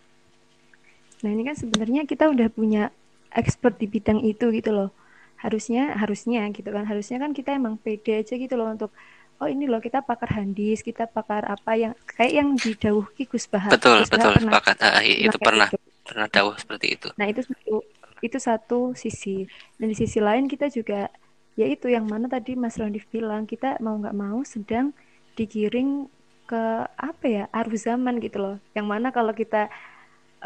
nah 1.27 1.31
ini 1.35 1.43
kan 1.43 1.57
sebenarnya 1.59 2.07
kita 2.07 2.31
udah 2.31 2.47
punya 2.55 2.95
expert 3.35 3.83
di 3.83 3.91
bidang 3.91 4.23
itu 4.23 4.55
gitu 4.55 4.71
loh 4.71 4.95
harusnya 5.43 5.99
harusnya 5.99 6.47
gitu 6.55 6.71
kan. 6.71 6.87
Harusnya 6.87 7.19
kan 7.19 7.35
kita 7.35 7.59
emang 7.59 7.75
pede 7.77 8.23
aja 8.23 8.35
gitu 8.39 8.55
loh 8.55 8.71
untuk 8.71 8.95
oh 9.43 9.49
ini 9.51 9.67
loh 9.67 9.83
kita 9.83 10.07
pakar 10.07 10.39
handis 10.39 10.87
kita 10.87 11.11
pakar 11.11 11.43
apa 11.51 11.75
yang 11.75 11.93
kayak 12.07 12.33
yang 12.39 12.49
didawuhi 12.55 13.27
Gus 13.27 13.51
Bahar. 13.51 13.75
Betul 13.75 14.07
Gus 14.07 14.11
betul 14.15 14.39
pernah, 14.39 14.63
sepakat. 14.63 14.77
Ah, 14.79 15.03
itu 15.03 15.39
pernah 15.43 15.67
itu. 15.67 15.79
pernah 16.07 16.27
dawuh 16.31 16.55
seperti 16.55 16.87
itu. 16.95 17.09
Nah 17.19 17.27
itu 17.27 17.43
satu 17.43 17.75
itu 18.23 18.39
satu 18.39 18.81
sisi. 18.95 19.51
Dan 19.75 19.91
di 19.91 19.97
sisi 19.99 20.23
lain 20.23 20.47
kita 20.47 20.71
juga 20.71 21.11
yaitu 21.59 21.91
yang 21.91 22.07
mana 22.07 22.31
tadi 22.31 22.57
Mas 22.57 22.79
Rondif 22.79 23.05
bilang 23.11 23.45
kita 23.45 23.77
mau 23.83 23.99
nggak 23.99 24.17
mau 24.17 24.41
sedang 24.47 24.95
digiring 25.37 26.09
ke 26.47 26.65
apa 26.87 27.27
ya 27.27 27.45
arus 27.51 27.85
zaman 27.91 28.23
gitu 28.23 28.39
loh. 28.39 28.57
Yang 28.79 28.87
mana 28.87 29.09
kalau 29.11 29.35
kita 29.35 29.67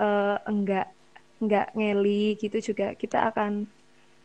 uh, 0.01 0.41
enggak 0.49 0.89
enggak 1.37 1.69
ngeli 1.77 2.41
gitu 2.41 2.73
juga 2.73 2.97
kita 2.97 3.29
akan 3.29 3.69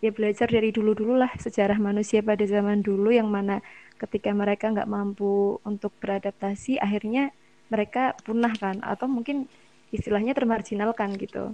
ya 0.02 0.10
belajar 0.10 0.49
dari 0.49 0.73
dulu-dulu 0.73 1.14
lah 1.14 1.30
sejarah 1.38 1.78
manusia 1.78 2.26
pada 2.26 2.41
zaman 2.44 2.82
dulu 2.82 3.14
yang 3.14 3.30
mana 3.30 3.61
ketika 4.02 4.34
mereka 4.34 4.73
nggak 4.73 4.90
mampu 4.90 5.61
untuk 5.61 5.94
beradaptasi 6.02 6.82
akhirnya 6.82 7.30
mereka 7.69 8.18
punah 8.26 8.52
kan 8.57 8.82
atau 8.82 9.06
mungkin 9.06 9.45
istilahnya 9.94 10.34
termarginalkan 10.34 11.14
gitu. 11.22 11.53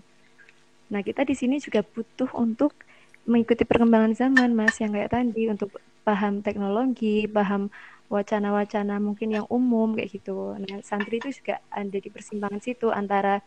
Nah 0.88 1.02
kita 1.04 1.28
di 1.28 1.36
sini 1.36 1.60
juga 1.60 1.84
butuh 1.84 2.32
untuk 2.40 2.72
mengikuti 3.28 3.68
perkembangan 3.68 4.16
zaman 4.16 4.56
mas 4.56 4.80
yang 4.80 4.96
kayak 4.96 5.12
tadi 5.12 5.52
untuk 5.52 5.76
paham 6.08 6.40
teknologi, 6.40 7.28
paham 7.28 7.68
wacana-wacana 8.08 9.04
mungkin 9.04 9.36
yang 9.36 9.46
umum 9.52 10.00
kayak 10.00 10.16
gitu. 10.16 10.56
Nah 10.56 10.80
santri 10.88 11.20
itu 11.20 11.36
juga 11.44 11.60
ada 11.68 11.98
di 12.00 12.08
persimpangan 12.08 12.64
situ 12.64 12.88
antara 12.88 13.44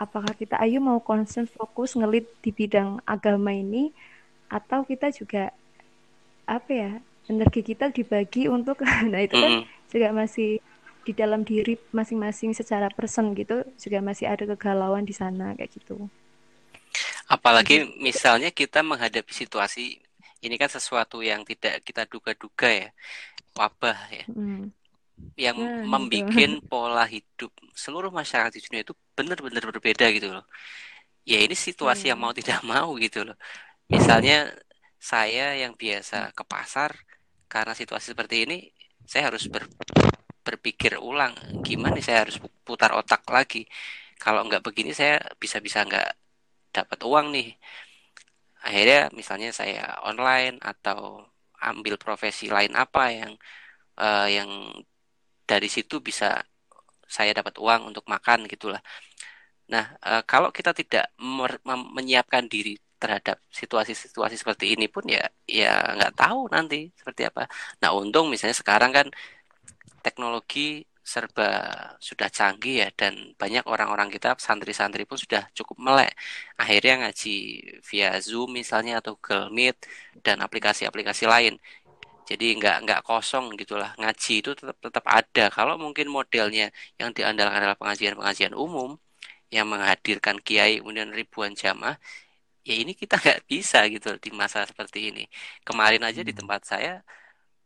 apakah 0.00 0.32
kita 0.34 0.56
ayo 0.64 0.80
mau 0.80 0.98
concern 1.04 1.44
fokus 1.44 1.94
ngelit 1.94 2.26
di 2.40 2.50
bidang 2.50 3.04
agama 3.04 3.52
ini 3.52 3.92
atau 4.48 4.84
kita 4.84 5.10
juga 5.10 5.50
apa 6.44 6.70
ya 6.70 6.92
energi 7.28 7.64
kita 7.64 7.88
dibagi 7.88 8.48
untuk 8.48 8.84
nah 9.12 9.20
itu 9.20 9.36
kan 9.36 9.64
juga 9.88 10.08
masih 10.12 10.60
di 11.04 11.12
dalam 11.12 11.44
diri 11.44 11.76
masing-masing 11.92 12.56
secara 12.56 12.88
person 12.88 13.36
gitu 13.36 13.60
juga 13.76 14.00
masih 14.00 14.24
ada 14.24 14.48
kegalauan 14.48 15.04
di 15.04 15.12
sana 15.12 15.52
kayak 15.52 15.70
gitu. 15.76 16.08
Apalagi 17.28 17.84
misalnya 18.00 18.48
kita 18.48 18.80
menghadapi 18.80 19.32
situasi 19.32 20.00
ini 20.44 20.56
kan 20.56 20.68
sesuatu 20.68 21.20
yang 21.20 21.44
tidak 21.44 21.84
kita 21.84 22.08
duga-duga 22.08 22.68
ya 22.68 22.88
wabah 23.52 24.00
ya. 24.12 24.26
Hmm. 24.32 24.72
Yang 25.36 25.56
nah, 25.60 25.84
membuat 25.84 26.52
pola 26.72 27.04
hidup 27.04 27.52
seluruh 27.76 28.10
masyarakat 28.10 28.50
di 28.56 28.60
dunia 28.64 28.82
itu 28.82 28.96
benar-benar 29.12 29.62
berbeda 29.68 30.08
gitu 30.10 30.32
loh. 30.32 30.44
Ya 31.24 31.40
ini 31.40 31.56
situasi 31.56 32.12
yang 32.12 32.20
mau 32.20 32.32
tidak 32.36 32.60
mau 32.64 32.92
gitu 33.00 33.24
loh. 33.24 33.36
Misalnya 33.92 34.52
saya 34.96 35.52
yang 35.52 35.76
biasa 35.76 36.32
ke 36.32 36.44
pasar 36.48 36.96
karena 37.52 37.76
situasi 37.76 38.16
seperti 38.16 38.48
ini 38.48 38.58
saya 39.04 39.28
harus 39.28 39.44
ber, 39.52 39.68
berpikir 40.44 40.96
ulang 40.96 41.36
gimana 41.60 42.00
saya 42.00 42.24
harus 42.28 42.40
putar 42.64 42.96
otak 42.96 43.24
lagi. 43.28 43.68
Kalau 44.16 44.40
nggak 44.48 44.64
begini 44.64 44.96
saya 44.96 45.20
bisa-bisa 45.36 45.84
nggak 45.84 46.10
dapat 46.72 46.98
uang 47.04 47.26
nih. 47.36 47.48
Akhirnya 48.64 49.12
misalnya 49.12 49.50
saya 49.52 50.00
online 50.08 50.56
atau 50.64 51.28
ambil 51.60 51.96
profesi 52.00 52.48
lain 52.48 52.72
apa 52.76 53.12
yang 53.12 53.32
uh, 54.00 54.28
yang 54.28 54.48
dari 55.44 55.68
situ 55.68 56.00
bisa 56.00 56.40
saya 57.04 57.32
dapat 57.36 57.60
uang 57.60 57.92
untuk 57.92 58.04
makan 58.08 58.48
gitulah. 58.48 58.80
Nah 59.68 59.84
uh, 60.00 60.22
kalau 60.24 60.48
kita 60.48 60.72
tidak 60.72 61.12
menyiapkan 61.96 62.48
diri 62.48 62.76
terhadap 63.04 63.36
situasi-situasi 63.60 64.34
seperti 64.42 64.64
ini 64.74 64.86
pun 64.94 65.04
ya 65.16 65.22
ya 65.44 65.70
nggak 65.96 66.12
tahu 66.22 66.40
nanti 66.54 66.76
seperti 66.98 67.22
apa. 67.30 67.42
Nah 67.82 67.90
untung 68.00 68.26
misalnya 68.32 68.56
sekarang 68.62 68.90
kan 68.96 69.06
teknologi 70.06 70.60
serba 71.12 71.48
sudah 72.00 72.28
canggih 72.32 72.74
ya 72.82 72.88
dan 73.00 73.12
banyak 73.40 73.64
orang-orang 73.72 74.08
kita 74.14 74.28
santri-santri 74.46 75.04
pun 75.10 75.18
sudah 75.24 75.42
cukup 75.58 75.76
melek. 75.86 76.12
Akhirnya 76.60 76.94
ngaji 77.04 77.34
via 77.88 78.08
Zoom 78.24 78.48
misalnya 78.60 78.92
atau 79.00 79.12
Google 79.20 79.52
Meet 79.56 79.76
dan 80.24 80.36
aplikasi-aplikasi 80.46 81.24
lain. 81.28 81.54
Jadi 82.28 82.44
nggak 82.58 82.76
nggak 82.88 83.00
kosong 83.08 83.52
gitulah. 83.60 83.90
Ngaji 84.00 84.32
itu 84.40 84.50
tetap 84.56 84.76
tetap 84.80 85.04
ada. 85.18 85.44
Kalau 85.52 85.74
mungkin 85.84 86.06
modelnya 86.08 86.72
yang 87.00 87.10
diandalkan 87.16 87.56
adalah 87.60 87.76
pengajian-pengajian 87.80 88.54
umum 88.56 88.96
yang 89.52 89.66
menghadirkan 89.72 90.36
kiai 90.46 90.80
kemudian 90.80 91.10
ribuan 91.14 91.52
jamaah 91.54 91.96
ya 92.68 92.74
ini 92.82 92.92
kita 92.96 93.14
nggak 93.22 93.40
bisa 93.50 93.78
gitu 93.94 94.08
di 94.24 94.30
masa 94.40 94.58
seperti 94.70 94.98
ini. 95.12 95.22
Kemarin 95.66 96.02
aja 96.08 96.20
di 96.24 96.32
hmm. 96.32 96.40
tempat 96.44 96.60
saya 96.70 96.92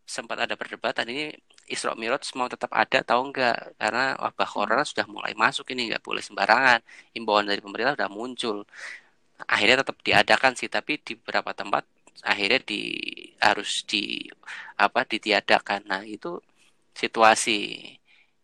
sempat 0.09 0.39
ada 0.45 0.55
perdebatan 0.61 1.07
ini 1.13 1.37
Isra 1.69 1.93
Mi'raj 2.01 2.25
mau 2.39 2.49
tetap 2.49 2.73
ada 2.73 3.05
atau 3.05 3.21
enggak 3.29 3.77
karena 3.81 4.17
wabah 4.23 4.49
corona 4.49 4.85
sudah 4.91 5.05
mulai 5.05 5.33
masuk 5.37 5.67
ini 5.73 5.93
nggak 5.93 6.03
boleh 6.09 6.23
sembarangan. 6.25 6.81
Imbauan 7.19 7.47
dari 7.51 7.61
pemerintah 7.65 7.95
sudah 7.97 8.11
muncul. 8.11 8.57
Akhirnya 9.47 9.77
tetap 9.85 9.97
diadakan 10.07 10.53
sih 10.59 10.69
tapi 10.77 10.93
di 11.07 11.13
beberapa 11.21 11.53
tempat 11.55 11.85
akhirnya 12.25 12.61
di 12.71 12.81
harus 13.39 13.85
di 13.91 14.27
apa 14.81 15.01
ditiadakan. 15.07 15.81
Nah 15.91 16.03
itu 16.09 16.41
situasi. 16.97 17.59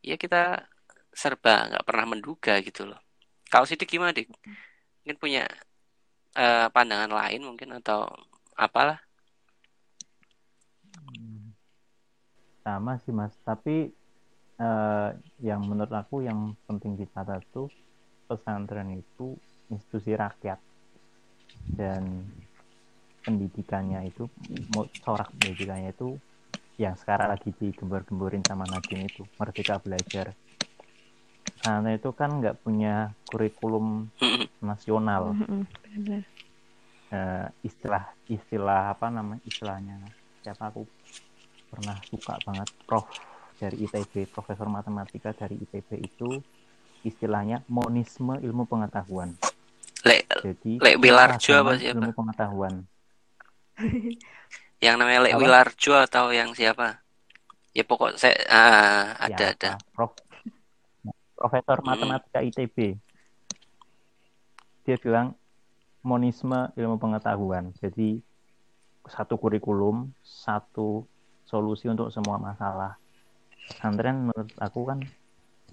Ya 0.05 0.15
kita 0.21 0.69
serba 1.15 1.71
nggak 1.71 1.85
pernah 1.89 2.07
menduga 2.13 2.55
gitu 2.61 2.83
loh. 2.91 3.01
Kalau 3.51 3.65
sidik 3.69 3.89
gimana 3.89 4.13
dik? 4.17 4.29
Mungkin 5.05 5.17
punya 5.23 5.43
uh, 6.35 6.67
pandangan 6.71 7.11
lain 7.11 7.41
mungkin 7.47 7.79
atau 7.81 8.11
apalah. 8.55 8.99
Sama 12.63 12.99
sih 13.03 13.13
mas. 13.15 13.35
Tapi 13.43 13.91
uh, 14.59 15.11
yang 15.43 15.63
menurut 15.67 15.93
aku 15.93 16.25
yang 16.25 16.55
penting 16.67 16.99
dicatat 16.99 17.43
tuh 17.55 17.71
pesantren 18.27 18.99
itu 18.99 19.35
institusi 19.71 20.15
rakyat. 20.15 20.59
Dan 21.65 22.29
pendidikannya 23.25 24.05
itu 24.05 24.29
corak 25.01 25.33
pendidikannya 25.41 25.97
itu 25.97 26.21
yang 26.77 26.99
sekarang 26.99 27.31
lagi 27.31 27.55
digembor-gemborin 27.55 28.43
sama 28.45 28.67
Nadine 28.67 29.07
itu. 29.07 29.23
Merdeka 29.39 29.79
belajar 29.81 30.35
karena 31.65 31.97
itu 31.97 32.13
kan 32.13 32.45
nggak 32.45 32.61
punya 32.61 33.17
kurikulum 33.25 34.13
nasional. 34.61 35.33
Uh, 37.09 37.47
istilah 37.65 38.13
istilah 38.29 38.93
apa 38.93 39.09
namanya 39.09 39.41
istilahnya? 39.49 39.97
Siapa 40.45 40.69
aku 40.69 40.85
pernah 41.73 41.97
suka 42.05 42.37
banget. 42.45 42.69
Prof 42.85 43.09
dari 43.57 43.81
ITB 43.81 44.29
profesor 44.29 44.69
matematika 44.69 45.33
dari 45.33 45.57
ITB 45.57 46.05
itu 46.05 46.37
istilahnya 47.01 47.65
monisme 47.73 48.37
ilmu 48.45 48.69
pengetahuan. 48.69 49.33
Le 50.05 50.29
jadi 50.45 50.73
le 50.85 50.93
Wilarjo 51.01 51.53
apa 51.65 51.81
siapa? 51.81 51.97
ilmu 51.97 52.11
pengetahuan. 52.13 52.75
Yang 54.85 54.97
namanya 55.01 55.21
le 55.25 55.31
Wilarjo 55.33 55.97
atau 55.97 56.29
yang 56.29 56.53
siapa? 56.53 57.01
Ya 57.73 57.83
pokok 57.83 58.21
saya 58.21 58.37
ah, 58.53 59.19
ada 59.19 59.51
ya, 59.51 59.57
ada 59.57 59.71
prof 59.97 60.15
profesor 61.45 61.85
hmm. 61.85 61.89
matematika 61.93 62.41
ITB 62.41 62.97
dia 64.89 64.97
bilang 65.01 65.37
monisme 66.05 66.69
ilmu 66.77 67.01
pengetahuan. 67.01 67.73
Jadi 67.81 68.21
satu 69.09 69.41
kurikulum 69.41 70.13
satu 70.21 71.09
solusi 71.49 71.89
untuk 71.89 72.13
semua 72.13 72.37
masalah. 72.37 73.01
Pesantren 73.65 74.29
menurut 74.29 74.53
aku 74.61 74.81
kan 74.85 75.01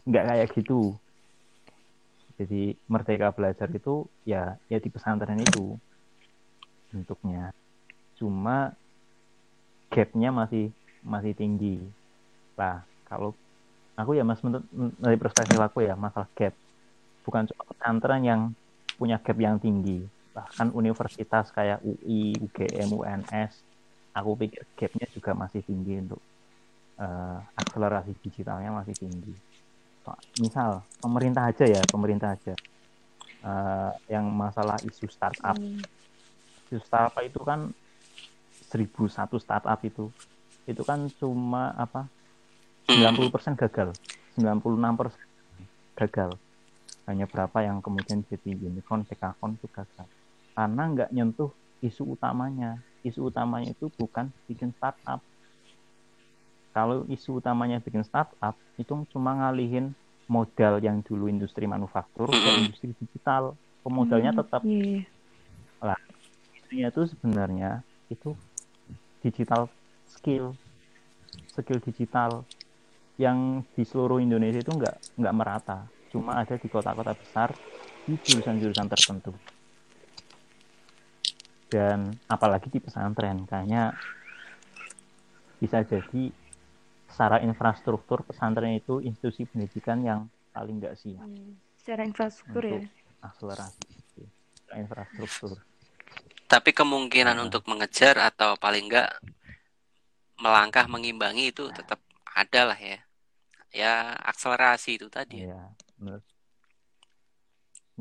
nggak 0.08 0.26
kayak 0.32 0.48
gitu. 0.56 0.96
Jadi 2.40 2.80
merdeka 2.88 3.36
belajar 3.36 3.68
itu 3.68 4.08
ya 4.24 4.56
ya 4.72 4.80
di 4.80 4.88
pesantren 4.88 5.44
itu 5.44 5.76
bentuknya. 6.88 7.52
Cuma 8.16 8.72
gapnya 9.92 10.32
masih 10.32 10.72
masih 11.04 11.36
tinggi. 11.36 11.84
Lah 12.56 12.88
kalau 13.04 13.36
aku 13.96 14.18
ya 14.18 14.24
mas 14.24 14.40
menurut 14.42 14.66
dari 14.98 15.18
perspektif 15.20 15.60
aku 15.60 15.84
ya 15.84 15.94
masalah 15.96 16.30
gap 16.34 16.56
bukan 17.22 17.46
cuma 17.52 17.64
pesantren 17.70 18.22
yang 18.24 18.42
punya 18.96 19.18
gap 19.20 19.38
yang 19.38 19.58
tinggi 19.58 20.06
bahkan 20.32 20.72
universitas 20.72 21.52
kayak 21.52 21.84
UI, 21.84 22.40
UGM, 22.40 22.96
UNS 22.96 23.52
aku 24.16 24.36
pikir 24.40 24.64
gapnya 24.76 25.08
juga 25.12 25.32
masih 25.36 25.64
tinggi 25.64 26.00
untuk 26.00 26.22
uh, 27.00 27.40
akselerasi 27.56 28.12
digitalnya 28.20 28.72
masih 28.72 28.96
tinggi. 28.96 29.34
Misal 30.42 30.82
pemerintah 31.00 31.48
aja 31.48 31.66
ya, 31.66 31.82
pemerintah 31.88 32.34
aja 32.36 32.54
uh, 33.46 33.92
yang 34.10 34.28
masalah 34.28 34.76
isu 34.84 35.08
startup. 35.08 35.56
Hmm. 35.56 35.80
Isu 36.68 36.82
startup 36.84 37.22
itu 37.24 37.40
kan 37.44 37.72
1001 38.72 39.12
startup 39.40 39.80
itu 39.84 40.08
itu 40.70 40.84
kan 40.86 41.10
cuma 41.20 41.74
apa 41.76 42.08
90% 42.90 43.62
gagal 43.68 43.90
96% 44.40 45.14
gagal 45.98 46.32
hanya 47.10 47.26
berapa 47.28 47.58
yang 47.66 47.82
kemudian 47.84 48.24
jadi 48.30 48.56
unicorn, 48.56 49.04
dekakon 49.04 49.58
itu 49.60 49.68
gagal 49.74 50.08
karena 50.56 50.84
nggak 50.90 51.10
nyentuh 51.12 51.52
isu 51.82 52.14
utamanya 52.14 52.80
isu 53.02 53.34
utamanya 53.34 53.74
itu 53.74 53.90
bukan 53.98 54.30
bikin 54.46 54.74
startup. 54.78 55.22
Kalau 56.72 57.04
isu 57.12 57.44
utamanya 57.44 57.84
bikin 57.84 58.06
startup, 58.06 58.56
itu 58.80 58.94
cuma 59.12 59.36
ngalihin 59.36 59.92
modal 60.32 60.80
yang 60.80 61.04
dulu 61.04 61.28
industri 61.28 61.68
manufaktur 61.68 62.32
ke 62.32 62.50
industri 62.64 62.96
digital. 62.96 63.58
Pemodalnya 63.82 64.32
hmm, 64.32 64.40
tetap. 64.40 64.62
Yeah. 64.62 65.04
Lah, 65.82 66.00
isunya 66.54 66.94
itu 66.94 67.02
sebenarnya 67.10 67.72
itu 68.14 68.38
digital 69.26 69.68
skill, 70.06 70.54
skill 71.50 71.82
digital 71.82 72.46
yang 73.22 73.62
di 73.78 73.86
seluruh 73.86 74.18
Indonesia 74.18 74.66
itu 74.66 74.74
nggak 74.74 75.22
nggak 75.22 75.36
merata. 75.38 75.86
Cuma 76.10 76.42
ada 76.42 76.58
di 76.58 76.68
kota-kota 76.68 77.14
besar 77.14 77.54
di 78.10 78.18
jurusan-jurusan 78.18 78.88
tertentu 78.90 79.32
dan 81.72 82.12
apalagi 82.28 82.68
di 82.68 82.84
pesantren 82.84 83.48
kayaknya 83.48 83.96
bisa 85.64 85.88
jadi 85.88 86.36
secara 87.08 87.40
infrastruktur 87.40 88.28
pesantren 88.28 88.76
itu 88.76 89.00
institusi 89.00 89.48
pendidikan 89.48 90.04
yang 90.04 90.22
paling 90.52 90.84
nggak 90.84 91.00
siap 91.00 91.24
hmm, 91.24 91.56
secara 91.80 92.04
infrastruktur 92.04 92.64
ya 92.68 92.84
akselerasi 93.24 93.88
infrastruktur 94.76 95.64
tapi 96.52 96.76
kemungkinan 96.76 97.40
nah. 97.40 97.48
untuk 97.48 97.64
mengejar 97.72 98.20
atau 98.20 98.60
paling 98.60 98.92
nggak 98.92 99.12
melangkah 100.44 100.92
mengimbangi 100.92 101.56
itu 101.56 101.72
tetap 101.72 102.04
ada 102.36 102.76
lah 102.76 102.80
ya 102.80 103.00
ya 103.80 104.16
akselerasi 104.32 104.90
itu 105.00 105.08
tadi 105.18 105.36
ya 105.48 105.56
menurut 106.00 106.26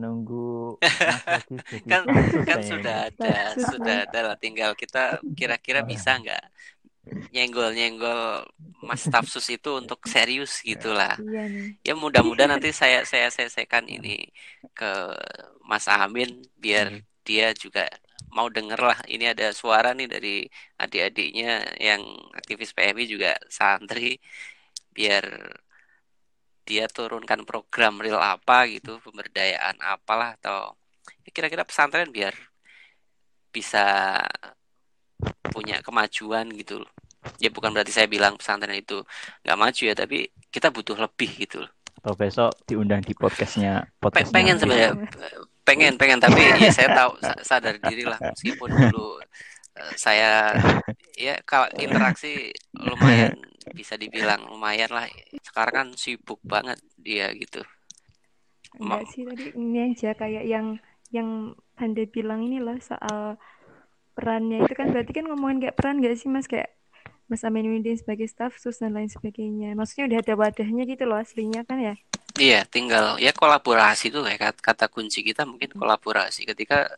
nunggu 0.00 0.78
kan 1.90 2.02
kan 2.46 2.60
sudah 2.70 2.94
ada 3.10 3.28
sudah 3.70 3.94
ada 4.08 4.18
lah 4.32 4.36
tinggal 4.44 4.72
kita 4.82 4.98
kira-kira 5.38 5.80
bisa 5.90 6.10
nggak 6.20 6.40
nyenggol-nyenggol 7.34 8.46
Mas 8.88 9.04
Tafsus 9.12 9.46
itu 9.54 9.70
untuk 9.82 10.00
serius 10.14 10.52
gitulah. 10.70 11.14
Iya 11.20 11.42
nih. 11.54 11.68
Ya 11.86 11.92
mudah-mudahan 12.02 12.50
nanti 12.58 12.70
saya 12.80 12.98
saya 13.12 13.28
selesaikan 13.34 13.84
ini 13.94 14.08
ke 14.76 14.84
Mas 15.70 15.86
Amin 15.90 16.28
biar 16.64 16.86
Hmm. 16.88 17.02
dia 17.26 17.46
juga 17.62 17.80
mau 18.36 18.48
denger 18.56 18.80
lah. 18.90 18.98
Ini 19.14 19.24
ada 19.34 19.46
suara 19.60 19.88
nih 19.98 20.08
dari 20.14 20.30
adik-adiknya 20.82 21.48
yang 21.88 22.02
aktivis 22.38 22.70
PMI 22.76 23.04
juga 23.14 23.30
santri 23.58 24.18
biar 25.00 25.24
dia 26.68 26.84
turunkan 26.92 27.48
program 27.48 28.04
real 28.04 28.20
apa 28.20 28.68
gitu, 28.68 29.00
pemberdayaan 29.00 29.80
apalah 29.80 30.36
atau 30.36 30.76
ya 31.24 31.32
kira-kira 31.32 31.64
pesantren 31.64 32.12
biar 32.12 32.36
bisa 33.48 34.20
punya 35.48 35.80
kemajuan 35.80 36.52
gitu 36.52 36.84
loh. 36.84 36.92
Ya 37.40 37.48
bukan 37.48 37.72
berarti 37.72 37.96
saya 37.96 38.04
bilang 38.12 38.36
pesantren 38.36 38.76
itu 38.76 39.00
nggak 39.40 39.56
maju 39.56 39.82
ya, 39.88 39.96
tapi 39.96 40.28
kita 40.52 40.68
butuh 40.68 41.00
lebih 41.00 41.48
gitu 41.48 41.64
loh. 41.64 41.72
Atau 42.04 42.12
besok 42.16 42.52
diundang 42.68 43.00
di 43.00 43.16
podcastnya 43.16 43.88
Pe- 43.96 44.12
podcastnya 44.12 44.36
pengen 44.36 44.56
sebenarnya 44.60 44.92
pengen 45.64 45.94
pengen 45.96 46.18
tapi 46.20 46.40
ya 46.40 46.72
saya 46.72 46.88
tahu 46.96 47.12
sa- 47.20 47.40
sadar 47.44 47.76
diri 47.76 48.08
lah 48.08 48.16
meskipun 48.16 48.68
dulu 48.72 49.20
eh, 49.76 49.92
saya 50.00 50.56
ya 51.20 51.36
kalau 51.44 51.68
interaksi 51.76 52.48
lumayan 52.72 53.36
bisa 53.78 54.00
dibilang 54.00 54.48
lumayan 54.48 54.88
lah. 54.88 55.04
Sekarang 55.44 55.74
kan 55.76 55.88
sibuk 56.00 56.40
banget 56.40 56.80
dia 56.96 57.28
gitu. 57.36 57.60
Enggak 58.80 59.04
sih 59.12 59.28
tadi 59.28 59.52
ini 59.52 59.92
aja 59.92 60.16
kayak 60.16 60.44
yang 60.48 60.80
yang 61.12 61.58
Anda 61.76 62.06
bilang 62.06 62.46
ini 62.46 62.62
loh 62.62 62.78
soal 62.80 63.36
perannya 64.14 64.64
itu 64.64 64.72
kan 64.72 64.94
berarti 64.94 65.12
kan 65.12 65.26
ngomongin 65.26 65.58
kayak 65.68 65.76
peran 65.76 66.00
gak 66.00 66.16
sih 66.16 66.30
Mas? 66.30 66.46
Kayak 66.48 66.72
Mas 67.30 67.46
Aminuddin 67.46 67.94
sebagai 67.94 68.26
staf 68.26 68.58
sus 68.58 68.78
dan 68.78 68.96
lain 68.96 69.10
sebagainya. 69.10 69.76
Maksudnya 69.76 70.10
udah 70.10 70.18
ada 70.22 70.34
wadahnya 70.34 70.82
gitu 70.86 71.04
loh 71.06 71.18
aslinya 71.18 71.62
kan 71.66 71.78
ya. 71.78 71.94
Iya, 72.38 72.62
tinggal 72.64 73.18
ya 73.18 73.34
kolaborasi 73.34 74.14
tuh 74.14 74.22
kayak 74.22 74.40
kata, 74.40 74.60
kata 74.62 74.86
kunci 74.86 75.26
kita 75.26 75.44
mungkin 75.44 75.74
kolaborasi. 75.74 76.46
Ketika 76.46 76.90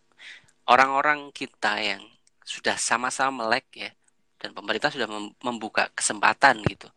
orang-orang 0.68 1.32
kita 1.32 1.80
yang 1.80 2.02
sudah 2.44 2.76
sama-sama 2.76 3.46
melek 3.46 3.66
ya 3.72 3.90
dan 4.42 4.50
pemerintah 4.58 4.90
sudah 4.94 5.06
mem- 5.14 5.34
membuka 5.46 5.86
kesempatan 5.98 6.56
gitu. 6.66 6.88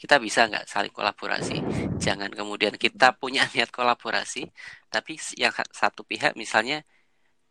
Kita 0.00 0.18
bisa 0.18 0.40
nggak 0.50 0.66
saling 0.72 0.90
kolaborasi? 0.98 1.62
Jangan 2.04 2.30
kemudian 2.38 2.74
kita 2.84 3.14
punya 3.20 3.42
niat 3.54 3.70
kolaborasi, 3.70 4.42
tapi 4.94 5.12
yang 5.42 5.52
satu 5.74 6.02
pihak 6.10 6.34
misalnya 6.38 6.82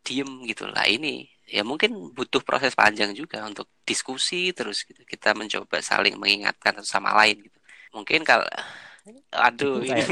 diem 0.06 0.30
gitu 0.50 0.64
lah 0.66 0.86
ini 0.90 1.30
ya 1.46 1.62
mungkin 1.70 1.90
butuh 2.16 2.42
proses 2.48 2.72
panjang 2.74 3.12
juga 3.20 3.38
untuk 3.50 3.66
diskusi 3.88 4.52
terus 4.56 4.84
gitu. 4.88 5.02
Kita 5.12 5.34
mencoba 5.38 5.78
saling 5.84 6.14
mengingatkan 6.22 6.72
satu 6.80 6.88
sama 6.96 7.10
lain 7.20 7.36
gitu. 7.46 7.58
Mungkin 7.96 8.20
kalau 8.28 8.46
aduh 9.46 9.82
ini 9.84 10.02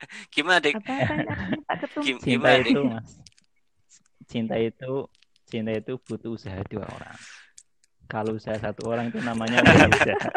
gimana 0.34 0.58
dek? 0.64 0.76
Gim- 2.02 2.22
Cinta 2.22 2.26
gimana 2.30 2.58
dek 2.64 2.76
itu, 2.76 2.80
Mas. 2.84 3.08
Cinta 4.30 4.56
itu 4.60 4.92
cinta 5.50 5.70
itu 5.72 5.92
butuh 6.06 6.30
usaha 6.36 6.60
dua 6.68 6.84
orang. 6.96 7.16
Kalau 8.08 8.40
usaha 8.40 8.56
satu 8.64 8.88
orang 8.88 9.12
itu 9.12 9.20
namanya 9.20 9.60
usaha. 9.62 10.28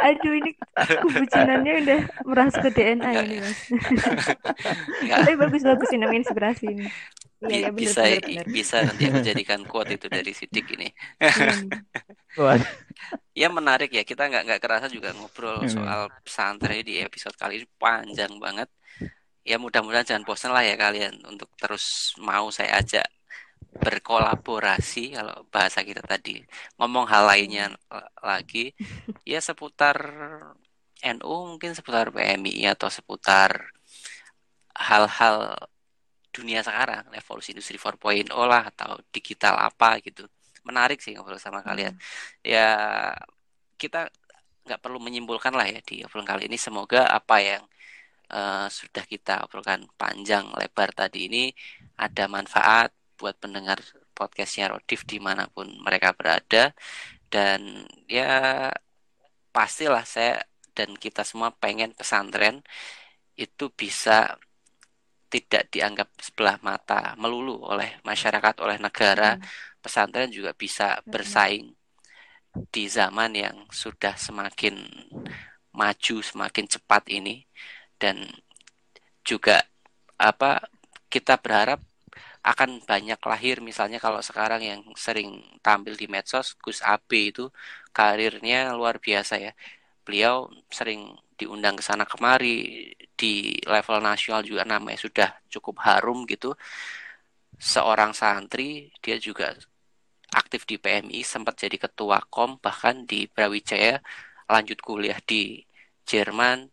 Aduh 0.00 0.32
ini 0.32 0.50
kebucinannya 0.76 1.72
udah 1.84 2.00
merasuk 2.24 2.62
ke 2.66 2.70
DNA 2.72 3.10
ini 3.26 3.36
Mas. 3.42 3.58
Tapi 5.12 5.32
bagus 5.36 5.62
bagus 5.62 5.88
ini 5.92 6.00
namanya 6.02 6.20
inspirasi 6.24 6.64
ini. 6.70 6.86
Iya 7.40 7.48
bi- 7.48 7.56
ya 7.56 7.68
benar 7.72 7.72
bisa 7.72 8.02
benar 8.04 8.20
benar. 8.20 8.46
bisa 8.52 8.76
nanti 8.84 9.02
aku 9.08 9.18
jadikan 9.24 9.60
quote 9.64 9.96
itu 9.96 10.06
dari 10.12 10.28
Sidik 10.30 10.66
ini 10.76 10.92
Iya. 11.16 11.56
Wah, 12.36 12.60
ya 13.32 13.48
menarik 13.48 13.88
ya 13.90 14.04
kita 14.04 14.28
nggak 14.28 14.42
nggak 14.44 14.60
kerasa 14.60 14.86
juga 14.92 15.16
ngobrol 15.16 15.56
Hmm. 15.64 15.72
soal 15.72 16.00
pesantren 16.20 16.84
di 16.84 17.00
episode 17.00 17.32
kali 17.40 17.64
ini 17.64 17.66
panjang 17.80 18.36
banget 18.36 18.68
ya 19.40 19.56
mudah-mudahan 19.56 20.04
jangan 20.04 20.24
bosan 20.28 20.52
lah 20.52 20.60
ya 20.60 20.76
kalian 20.76 21.16
untuk 21.24 21.48
terus 21.56 22.12
mau 22.20 22.52
saya 22.52 22.76
ajak 22.76 23.08
berkolaborasi 23.74 25.14
kalau 25.16 25.36
bahasa 25.54 25.80
kita 25.86 26.02
tadi. 26.02 26.42
Ngomong 26.78 27.06
hal 27.12 27.24
lainnya 27.30 27.64
l- 27.70 28.10
lagi 28.30 28.74
ya 29.26 29.38
seputar 29.48 29.96
NU 31.02 31.34
mungkin 31.50 31.72
seputar 31.78 32.10
PMI 32.14 32.68
atau 32.74 32.88
seputar 32.92 33.50
hal-hal 34.74 35.56
dunia 36.30 36.60
sekarang 36.62 37.04
revolusi 37.10 37.52
industri 37.54 37.76
4.0 37.80 38.30
lah 38.52 38.62
atau 38.70 38.98
digital 39.14 39.54
apa 39.68 39.98
gitu. 40.06 40.26
Menarik 40.68 40.98
sih 41.02 41.12
ngobrol 41.16 41.40
sama 41.42 41.60
kalian. 41.66 41.94
Ya 42.44 42.60
kita 43.80 44.10
nggak 44.66 44.80
perlu 44.84 44.98
menyimpulkan 45.02 45.52
lah 45.58 45.66
ya 45.68 45.80
di 45.82 46.04
obrolan 46.06 46.28
kali 46.28 46.42
ini. 46.50 46.58
Semoga 46.60 47.08
apa 47.10 47.36
yang 47.42 47.62
eh, 48.32 48.66
sudah 48.70 49.04
kita 49.12 49.44
obrolkan 49.46 49.80
panjang 50.00 50.44
lebar 50.58 50.90
tadi 50.94 51.18
ini 51.28 51.44
ada 52.00 52.24
manfaat 52.30 52.90
buat 53.20 53.36
pendengar 53.36 53.84
podcastnya 54.16 54.72
Rodif 54.72 55.04
di 55.04 55.20
mana 55.20 55.44
pun 55.52 55.68
mereka 55.84 56.16
berada. 56.16 56.72
Dan 57.28 57.84
ya 58.08 58.72
pastilah 59.52 60.08
saya 60.08 60.40
dan 60.72 60.96
kita 60.96 61.20
semua 61.28 61.52
pengen 61.52 61.92
pesantren 61.92 62.64
itu 63.36 63.68
bisa 63.76 64.40
tidak 65.30 65.70
dianggap 65.70 66.08
sebelah 66.18 66.58
mata 66.64 67.14
melulu 67.20 67.60
oleh 67.68 68.00
masyarakat 68.02 68.54
oleh 68.64 68.80
negara. 68.80 69.36
Hmm. 69.36 69.68
pesantren 69.80 70.28
juga 70.28 70.52
bisa 70.52 71.00
bersaing 71.08 71.72
di 72.68 72.84
zaman 72.84 73.32
yang 73.32 73.56
sudah 73.72 74.12
semakin 74.12 74.76
maju 75.72 76.16
semakin 76.20 76.66
cepat 76.68 77.08
ini. 77.12 77.44
Dan 78.00 78.28
juga 79.24 79.60
apa 80.20 80.60
kita 81.08 81.40
berharap 81.40 81.80
akan 82.40 82.80
banyak 82.88 83.20
lahir 83.20 83.60
misalnya 83.60 83.98
kalau 84.00 84.20
sekarang 84.24 84.64
yang 84.64 84.80
sering 84.96 85.44
tampil 85.60 85.92
di 85.92 86.08
medsos 86.08 86.56
Gus 86.64 86.80
Abe 86.80 87.32
itu 87.32 87.52
karirnya 87.92 88.72
luar 88.78 88.96
biasa 88.96 89.34
ya. 89.36 89.52
Beliau 90.04 90.48
sering 90.72 91.00
diundang 91.36 91.76
ke 91.78 91.84
sana 91.84 92.04
kemari 92.08 92.56
di 93.20 93.60
level 93.64 94.00
nasional 94.00 94.42
juga 94.44 94.64
namanya 94.64 94.98
sudah 95.06 95.28
cukup 95.52 95.76
harum 95.84 96.24
gitu. 96.24 96.56
Seorang 97.60 98.16
santri 98.16 98.88
dia 99.04 99.20
juga 99.20 99.52
aktif 100.32 100.64
di 100.64 100.76
PMI 100.80 101.20
sempat 101.26 101.60
jadi 101.60 101.76
ketua 101.76 102.22
KOM 102.30 102.62
bahkan 102.64 103.04
di 103.04 103.26
Brawijaya 103.28 104.00
lanjut 104.48 104.78
kuliah 104.80 105.18
di 105.20 105.60
Jerman 106.08 106.70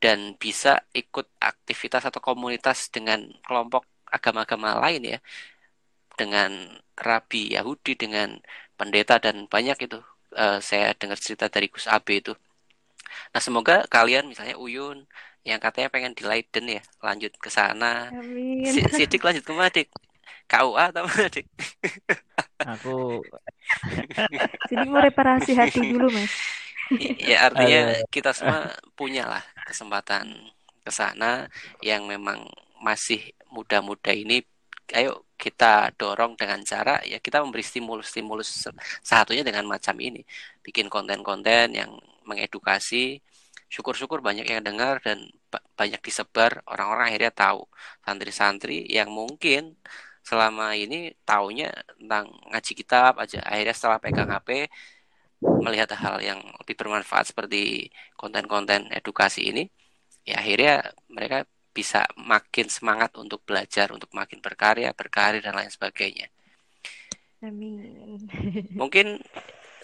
dan 0.00 0.36
bisa 0.36 0.84
ikut 0.92 1.26
aktivitas 1.40 2.08
atau 2.08 2.20
komunitas 2.20 2.92
dengan 2.92 3.20
kelompok 3.46 3.93
agama-agama 4.16 4.68
lain 4.84 5.02
ya 5.12 5.18
dengan 6.20 6.50
rabi 6.94 7.50
Yahudi 7.56 7.92
dengan 8.02 8.28
pendeta 8.78 9.14
dan 9.24 9.36
banyak 9.54 9.76
itu 9.86 9.98
eh, 10.38 10.58
saya 10.68 10.86
dengar 11.00 11.18
cerita 11.24 11.46
dari 11.54 11.66
Gus 11.72 11.86
Abe 11.90 12.22
itu 12.22 12.32
nah 13.32 13.40
semoga 13.46 13.74
kalian 13.94 14.24
misalnya 14.30 14.56
Uyun 14.64 14.98
yang 15.48 15.58
katanya 15.64 15.88
pengen 15.94 16.12
di 16.18 16.24
Leiden 16.30 16.64
ya 16.76 16.82
lanjut 17.06 17.32
ke 17.44 17.50
sana. 17.58 17.86
Si- 18.70 18.88
Sidik 18.96 19.20
lanjut 19.26 19.44
ke 19.48 19.52
mana 19.56 19.68
Dik? 19.76 19.88
KUA 20.50 20.84
atau 20.92 21.04
mana 21.08 21.28
Dik? 21.34 21.46
aku 22.64 23.24
Jadi 24.68 24.82
mau 24.90 25.00
reparasi 25.06 25.52
hati 25.60 25.80
dulu 25.90 26.06
Mas. 26.16 26.34
ya 27.30 27.36
artinya 27.48 27.78
kita 28.14 28.30
semua 28.38 28.58
punya 28.98 29.22
lah 29.32 29.42
kesempatan 29.66 30.26
ke 30.84 30.90
sana 30.92 31.48
yang 31.88 32.02
memang 32.12 32.38
masih 32.86 33.20
muda-muda 33.54 34.10
ini 34.22 34.36
ayo 34.98 35.24
kita 35.42 35.92
dorong 36.00 36.32
dengan 36.40 36.60
cara 36.70 37.00
ya 37.10 37.18
kita 37.26 37.40
memberi 37.44 37.64
stimulus-stimulus 37.64 38.48
satunya 39.10 39.42
dengan 39.48 39.64
macam 39.72 39.96
ini. 40.08 40.20
Bikin 40.64 40.86
konten-konten 40.94 41.66
yang 41.80 41.90
mengedukasi 42.28 43.20
syukur-syukur 43.74 44.20
banyak 44.28 44.46
yang 44.52 44.62
dengar 44.68 45.00
dan 45.06 45.18
ba- 45.52 45.64
banyak 45.78 46.00
disebar 46.06 46.62
orang-orang 46.72 47.04
akhirnya 47.10 47.32
tahu. 47.34 47.62
Santri-santri 48.04 48.86
yang 48.88 49.10
mungkin 49.12 49.62
selama 50.24 50.72
ini 50.76 51.12
taunya 51.28 51.68
tentang 52.00 52.32
ngaji 52.50 52.72
kitab 52.80 53.12
aja 53.20 53.38
akhirnya 53.44 53.74
setelah 53.76 53.98
pegang 54.00 54.30
HP 54.32 54.48
melihat 55.64 55.92
hal 55.96 56.16
yang 56.24 56.40
lebih 56.60 56.74
bermanfaat 56.80 57.32
seperti 57.32 57.92
konten-konten 58.16 58.88
edukasi 58.98 59.52
ini, 59.52 59.62
ya 60.24 60.40
akhirnya 60.40 60.74
mereka 61.12 61.44
bisa 61.74 62.06
makin 62.14 62.70
semangat 62.70 63.18
untuk 63.18 63.42
belajar, 63.42 63.90
untuk 63.90 64.14
makin 64.14 64.38
berkarya, 64.38 64.94
berkarir 64.94 65.42
dan 65.42 65.58
lain 65.58 65.68
sebagainya. 65.68 66.30
Amin. 67.42 68.24
Mungkin 68.80 69.18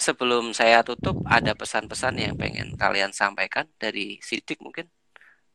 sebelum 0.01 0.57
saya 0.57 0.81
tutup 0.81 1.21
ada 1.29 1.53
pesan-pesan 1.53 2.17
yang 2.17 2.35
pengen 2.39 2.73
kalian 2.79 3.13
sampaikan 3.13 3.69
dari 3.77 4.17
Sidik 4.25 4.65
mungkin 4.65 4.89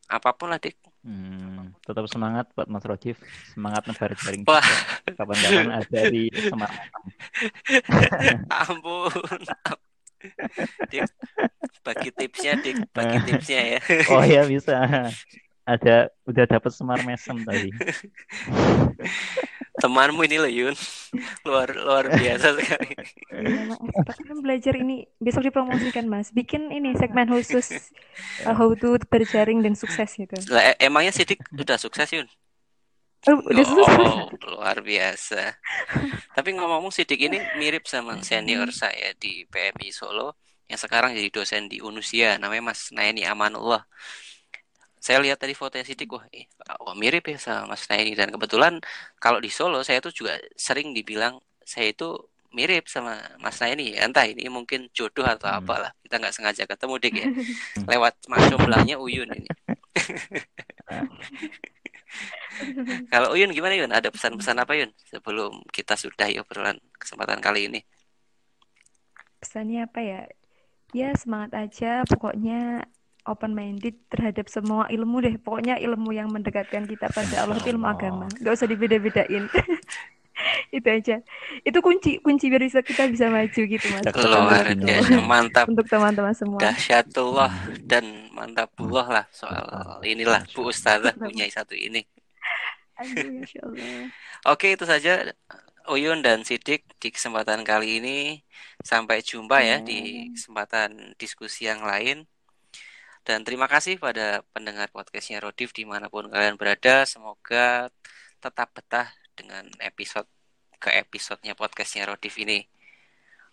apa 0.06 0.38
pun 0.38 0.54
lah 0.54 0.62
Dik. 0.62 0.78
hmm, 1.02 1.82
tetap 1.82 2.06
semangat 2.06 2.46
buat 2.54 2.70
Mas 2.70 2.86
Rodif. 2.86 3.18
Semangat 3.50 3.90
Wah. 3.90 3.98
juga. 3.98 4.62
Kapan-kapan 5.18 5.70
ada 5.82 6.02
di 6.14 6.30
Semarang. 6.30 6.86
Ampun. 8.70 9.42
Dik, 10.94 11.10
bagi 11.82 12.10
tipsnya, 12.14 12.54
Dik, 12.62 12.94
bagi 12.94 13.18
tipsnya 13.26 13.62
ya. 13.66 13.80
Oh 14.14 14.22
ya 14.22 14.46
bisa. 14.46 15.10
Ada 15.66 16.14
udah 16.30 16.46
dapat 16.46 16.72
Semar 16.72 17.02
Mesem 17.02 17.42
tadi. 17.42 17.74
Temanmu 19.82 20.24
ini 20.24 20.38
loh 20.40 20.48
Yun, 20.48 20.76
luar 21.48 21.68
luar 21.76 22.06
biasa 22.08 22.56
sekali. 22.56 22.96
Iya. 23.34 23.76
Tapi 24.08 24.22
kan 24.24 24.38
belajar 24.40 24.74
ini 24.80 25.04
besok 25.20 25.44
dipromosikan 25.52 26.08
Mas. 26.08 26.32
Bikin 26.32 26.72
ini 26.72 26.96
segmen 26.96 27.28
khusus 27.28 27.92
uh, 28.48 28.56
how 28.56 28.72
to 28.72 28.96
berjaring 29.12 29.60
dan 29.66 29.76
sukses 29.76 30.16
gitu. 30.16 30.32
Lah, 30.48 30.72
e- 30.72 30.80
emangnya 30.80 31.12
Sidik 31.12 31.44
udah 31.52 31.76
sukses 31.76 32.08
Yun? 32.08 32.30
Oh, 33.28 33.42
udah 33.42 33.66
sukses. 33.68 34.00
Oh, 34.00 34.30
luar 34.56 34.80
biasa. 34.80 35.60
Tapi 36.38 36.50
ngomong-ngomong 36.56 36.94
Sidik 36.96 37.20
ini 37.20 37.42
mirip 37.60 37.84
sama 37.90 38.22
senior 38.24 38.72
saya 38.72 39.12
di 39.18 39.44
PMI 39.52 39.90
Solo 39.92 40.40
yang 40.66 40.80
sekarang 40.80 41.14
jadi 41.14 41.30
dosen 41.30 41.70
di 41.70 41.84
Unusia, 41.84 42.40
namanya 42.42 42.74
Mas 42.74 42.90
Naini 42.90 43.28
Amanullah. 43.28 43.86
Saya 45.06 45.18
lihat 45.26 45.38
tadi 45.44 45.54
fotonya 45.54 45.86
Sidik, 45.86 46.10
wah, 46.16 46.26
eh, 46.34 46.46
wah 46.86 46.96
mirip 46.98 47.24
ya 47.32 47.38
sama 47.46 47.62
Mas 47.72 47.84
Naini. 47.90 48.12
Dan 48.20 48.28
kebetulan 48.34 48.74
kalau 49.24 49.38
di 49.46 49.50
Solo 49.58 49.80
saya 49.88 50.00
tuh 50.06 50.10
juga 50.20 50.34
sering 50.58 50.88
dibilang 50.98 51.38
saya 51.62 51.94
itu 51.94 52.08
mirip 52.58 52.90
sama 52.90 53.14
Mas 53.44 53.58
Naini. 53.62 53.94
Entah 54.06 54.26
ini 54.26 54.50
mungkin 54.50 54.90
jodoh 54.98 55.26
atau 55.30 55.46
Hmm. 55.46 55.62
apalah. 55.62 55.92
Kita 56.04 56.16
nggak 56.22 56.34
sengaja 56.36 56.64
ketemu 56.72 56.94
Dik 57.04 57.16
ya. 57.24 57.26
Lewat 57.92 58.14
Mas 58.32 58.44
Jomblangnya 58.50 58.96
Uyun 58.98 59.30
ini. 59.38 59.50
Kalau 63.12 63.30
Uyun 63.36 63.52
gimana 63.56 63.74
Yun? 63.78 63.92
Ada 63.94 64.10
pesan-pesan 64.14 64.58
apa 64.64 64.74
Yun? 64.80 64.90
Sebelum 65.12 65.62
kita 65.70 65.94
sudahi 66.00 66.40
obrolan 66.42 66.78
kesempatan 66.98 67.40
kali 67.44 67.68
ini. 67.70 67.80
Pesannya 69.42 69.86
apa 69.86 70.00
ya? 70.02 70.22
Ya 70.96 71.10
semangat 71.22 71.52
aja, 71.54 72.02
pokoknya 72.08 72.88
open 73.26 73.58
minded 73.58 73.98
terhadap 74.10 74.48
semua 74.48 74.86
ilmu 74.88 75.22
deh. 75.22 75.36
Pokoknya 75.42 75.82
ilmu 75.82 76.14
yang 76.14 76.30
mendekatkan 76.30 76.86
kita 76.86 77.10
pada 77.12 77.46
Allah 77.46 77.58
itu 77.58 77.74
ilmu 77.74 77.86
agama. 77.90 78.30
Gak 78.42 78.54
usah 78.54 78.70
dibeda-bedain. 78.70 79.50
itu 80.76 80.88
aja. 80.88 81.16
Itu 81.64 81.80
kunci 81.82 82.20
kunci 82.22 82.52
biar 82.52 82.64
bisa 82.64 82.80
kita 82.86 83.08
bisa 83.10 83.32
maju 83.32 83.62
gitu 83.66 83.86
Mas. 83.92 84.04
Cakep 84.06 84.20
Pesan 84.20 84.30
Luar 84.30 84.44
dari 84.46 84.52
banget. 84.52 84.76
aku. 84.76 84.86
biasa, 84.86 85.16
mantap. 85.26 85.66
Untuk 85.72 85.88
teman-teman 85.90 86.34
semua. 86.36 86.60
Dahsyatullah 86.62 87.54
dan 87.84 88.06
mantapullah 88.36 89.08
lah 89.22 89.26
soal 89.32 89.66
inilah 90.06 90.44
Bu 90.54 90.70
Ustazah 90.70 91.16
punya 91.16 91.48
satu 91.50 91.74
ini. 91.74 92.06
Aduh. 93.00 93.44
Oke 94.52 94.78
itu 94.78 94.86
saja 94.86 95.34
Uyun 95.86 96.26
dan 96.26 96.42
Sidik 96.42 96.86
di 96.98 97.10
kesempatan 97.10 97.66
kali 97.66 98.02
ini. 98.02 98.18
Sampai 98.82 99.26
jumpa 99.26 99.62
ya 99.66 99.82
di 99.82 100.30
kesempatan 100.36 101.18
diskusi 101.18 101.66
yang 101.66 101.82
lain. 101.82 102.28
Dan 103.26 103.42
terima 103.42 103.66
kasih 103.66 103.98
pada 103.98 104.46
pendengar 104.54 104.86
podcastnya 104.94 105.42
Rodif 105.42 105.74
di 105.74 105.82
mana 105.82 106.14
pun 106.14 106.30
kalian 106.30 106.62
berada. 106.62 107.10
Semoga 107.10 107.90
tetap 108.38 108.70
betah 108.78 109.10
dengan 109.34 109.66
episode 109.82 110.30
ke 110.78 110.94
episodenya 110.94 111.58
podcastnya 111.58 112.06
Rodif 112.06 112.38
ini. 112.38 112.70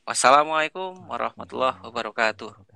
Wassalamualaikum 0.05 1.09
warahmatullahi 1.09 1.81
wabarakatuh. 1.89 2.72